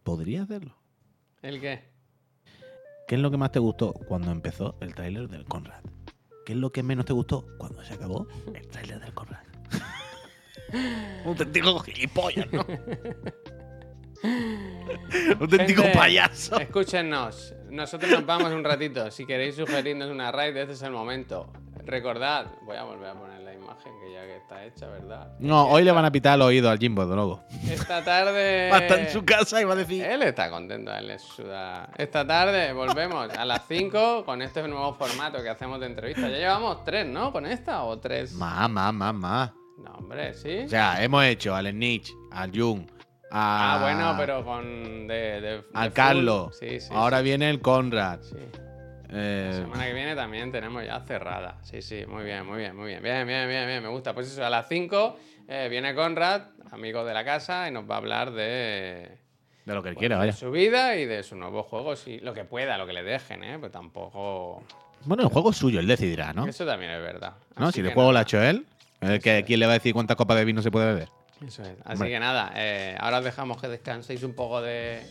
Podría 0.03 0.43
hacerlo. 0.43 0.75
¿El 1.41 1.61
qué? 1.61 1.81
¿Qué 3.07 3.15
es 3.15 3.21
lo 3.21 3.31
que 3.31 3.37
más 3.37 3.51
te 3.51 3.59
gustó 3.59 3.93
cuando 3.93 4.31
empezó 4.31 4.75
el 4.81 4.93
tráiler 4.93 5.29
del 5.29 5.45
Conrad? 5.45 5.81
¿Qué 6.45 6.53
es 6.53 6.59
lo 6.59 6.71
que 6.71 6.83
menos 6.83 7.05
te 7.05 7.13
gustó 7.13 7.45
cuando 7.57 7.83
se 7.83 7.93
acabó 7.93 8.27
el 8.53 8.67
tráiler 8.67 8.99
del 8.99 9.13
Conrad? 9.13 9.43
Un 10.73 11.29
auténtico 11.29 11.79
gilipollas, 11.79 12.51
¿no? 12.51 12.65
Un 14.23 15.37
auténtico 15.39 15.81
Gente, 15.83 15.97
payaso. 15.97 16.59
Escúchenos. 16.59 17.55
Nosotros 17.69 18.11
nos 18.11 18.25
vamos 18.25 18.51
un 18.51 18.63
ratito. 18.63 19.09
Si 19.09 19.25
queréis 19.25 19.55
sugerirnos 19.55 20.11
una 20.11 20.31
raid, 20.31 20.57
este 20.57 20.73
es 20.73 20.81
el 20.81 20.91
momento. 20.91 21.51
Recordad, 21.85 22.47
voy 22.63 22.77
a 22.77 22.83
volver 22.83 23.09
a 23.09 23.13
poner 23.13 23.38
imagen 23.69 23.99
que 23.99 24.11
ya 24.11 24.21
que 24.25 24.37
está 24.37 24.65
hecha, 24.65 24.87
¿verdad? 24.87 25.31
No, 25.39 25.67
hoy 25.67 25.83
le 25.83 25.91
van 25.91 26.05
a 26.05 26.11
pitar 26.11 26.35
el 26.35 26.41
oído 26.41 26.69
al 26.69 26.77
Jimbo, 26.79 27.05
de 27.05 27.15
luego. 27.15 27.43
Esta 27.69 28.03
tarde. 28.03 28.69
Va 28.71 28.77
a 28.77 28.79
estar 28.79 28.99
en 28.99 29.09
su 29.09 29.23
casa 29.23 29.61
y 29.61 29.63
va 29.65 29.73
a 29.73 29.77
decir. 29.77 30.03
Él 30.03 30.23
está 30.23 30.49
contento, 30.49 30.91
él 30.93 31.07
le 31.07 31.19
suda. 31.19 31.89
Esta 31.97 32.25
tarde 32.25 32.73
volvemos 32.73 33.29
a 33.37 33.45
las 33.45 33.65
5 33.67 34.25
con 34.25 34.41
este 34.41 34.67
nuevo 34.67 34.93
formato 34.95 35.41
que 35.41 35.49
hacemos 35.49 35.79
de 35.79 35.85
entrevista. 35.87 36.21
Ya 36.29 36.37
llevamos 36.37 36.83
tres, 36.83 37.05
¿no? 37.07 37.31
¿Con 37.31 37.45
esta 37.45 37.83
o 37.83 37.97
tres? 37.99 38.33
Más, 38.33 38.69
más, 38.69 38.93
más, 38.93 39.13
más. 39.13 39.51
No, 39.77 39.91
hombre, 39.93 40.33
sí. 40.33 40.63
O 40.65 40.69
sea, 40.69 41.01
hemos 41.03 41.23
hecho 41.25 41.55
al 41.55 41.69
Snitch, 41.71 42.11
al 42.31 42.51
Jung, 42.53 42.81
a, 43.31 43.75
ah, 43.75 43.81
bueno, 43.81 44.15
pero 44.17 44.43
con. 44.43 45.07
De, 45.07 45.39
de- 45.41 45.63
al 45.73 45.93
Carlos. 45.93 46.57
full. 46.59 46.67
Sí, 46.67 46.79
sí. 46.81 46.89
Ahora 46.93 47.19
sí, 47.19 47.23
viene 47.25 47.49
el 47.49 47.61
Conrad. 47.61 48.19
sí. 48.21 48.35
Eh, 49.11 49.47
La 49.51 49.57
semana 49.57 49.85
que 49.87 49.93
viene 49.93 50.15
también 50.15 50.51
tenemos 50.51 50.85
ya 50.85 50.99
cerrada. 51.01 51.57
Sí, 51.63 51.81
sí, 51.81 52.05
muy 52.07 52.23
bien, 52.23 52.45
muy 52.45 52.57
bien, 52.59 52.75
muy 52.75 52.87
bien. 52.87 53.01
Bien, 53.01 53.25
bien, 53.27 53.47
bien, 53.47 53.67
bien, 53.67 53.81
me 53.83 53.89
gusta. 53.89 54.13
Pues 54.13 54.27
eso, 54.31 54.45
a 54.45 54.49
las 54.49 54.67
5 54.67 55.17
viene 55.69 55.95
Conrad, 55.95 56.43
amigo 56.71 57.03
de 57.03 57.13
la 57.13 57.25
casa, 57.25 57.67
y 57.67 57.71
nos 57.71 57.89
va 57.89 57.95
a 57.95 57.97
hablar 57.97 58.31
de, 58.31 59.17
de 59.65 59.73
lo 59.73 59.81
que 59.81 59.89
él 59.89 59.95
pues, 59.95 60.01
quiera, 60.01 60.15
de 60.17 60.19
vaya. 60.27 60.33
su 60.33 60.51
vida 60.51 60.95
y 60.95 61.05
de 61.05 61.23
sus 61.23 61.37
nuevos 61.37 61.65
juegos, 61.65 62.07
y 62.07 62.19
lo 62.19 62.33
que 62.35 62.45
pueda, 62.45 62.77
lo 62.77 62.85
que 62.85 62.93
le 62.93 63.01
dejen, 63.03 63.43
¿eh? 63.43 63.57
Pues 63.59 63.71
tampoco... 63.71 64.63
Bueno, 65.05 65.23
el 65.23 65.29
juego 65.29 65.49
es 65.51 65.57
suyo, 65.57 65.79
él 65.79 65.87
decidirá, 65.87 66.33
¿no? 66.33 66.45
Eso 66.45 66.65
también 66.65 66.91
es 66.91 67.01
verdad. 67.01 67.33
¿No? 67.57 67.71
Si 67.71 67.79
el 67.79 67.93
juego 67.93 68.11
lo 68.11 68.19
ha 68.19 68.23
hecho 68.23 68.41
él, 68.43 68.65
el 69.01 69.19
que, 69.21 69.39
es. 69.39 69.45
¿quién 69.45 69.59
le 69.61 69.65
va 69.65 69.71
a 69.71 69.75
decir 69.75 69.93
cuántas 69.93 70.17
copas 70.17 70.37
de 70.37 70.45
vino 70.45 70.61
se 70.61 70.69
puede 70.71 70.85
beber? 70.87 71.09
Eso 71.45 71.63
es. 71.63 71.69
Así 71.85 71.93
Hombre. 71.93 72.09
que 72.09 72.19
nada, 72.19 72.51
eh, 72.55 72.97
ahora 72.99 73.19
os 73.19 73.23
dejamos 73.23 73.61
que 73.61 73.69
descanséis 73.69 74.23
un 74.23 74.33
poco 74.35 74.61
de, 74.61 75.01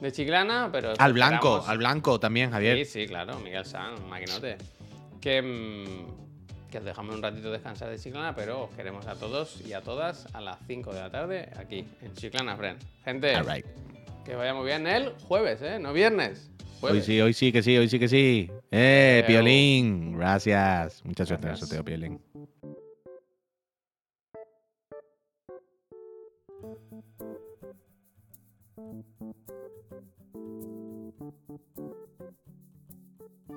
de 0.00 0.12
chiclana, 0.12 0.68
pero... 0.72 0.94
Al 0.98 1.12
blanco, 1.12 1.58
esperamos- 1.58 1.68
al 1.68 1.78
blanco 1.78 2.20
también, 2.20 2.50
Javier. 2.50 2.78
Sí, 2.86 3.00
sí, 3.02 3.06
claro, 3.06 3.38
Miguel 3.40 3.64
San, 3.64 3.94
un 4.02 4.08
maquinote. 4.08 4.56
Que, 5.20 5.42
mm, 5.42 6.70
que 6.70 6.78
os 6.78 6.84
dejamos 6.84 7.14
un 7.16 7.22
ratito 7.22 7.50
descansar 7.50 7.90
de 7.90 7.98
Chiclana, 7.98 8.34
pero 8.34 8.64
os 8.64 8.70
queremos 8.76 9.06
a 9.06 9.14
todos 9.16 9.60
y 9.66 9.72
a 9.72 9.82
todas 9.82 10.26
a 10.34 10.40
las 10.40 10.56
5 10.66 10.94
de 10.94 11.00
la 11.00 11.10
tarde 11.10 11.50
aquí 11.58 11.84
en 12.00 12.14
Chiclana 12.14 12.56
Friend. 12.56 12.78
Gente, 13.04 13.34
All 13.36 13.44
right. 13.52 13.66
que 14.24 14.34
vaya 14.36 14.54
muy 14.54 14.64
bien 14.66 14.86
el 14.86 15.10
jueves, 15.26 15.60
¿eh? 15.62 15.78
No 15.80 15.92
viernes. 15.92 16.48
Hoy 16.82 16.88
Jueves. 16.92 17.04
sí, 17.04 17.20
hoy 17.20 17.34
sí 17.34 17.52
que 17.52 17.62
sí, 17.62 17.76
hoy 17.76 17.88
sí 17.90 17.98
que 17.98 18.08
sí. 18.08 18.50
Eh. 18.70 19.22
Piolín. 19.26 20.16
Gracias. 20.16 21.04
Mucha 21.04 21.26
suerte 21.26 21.44
en 21.46 21.52
el 21.52 21.58
Gracias. 21.58 21.68
sorteo, 21.68 21.84
Piolín. 21.84 22.20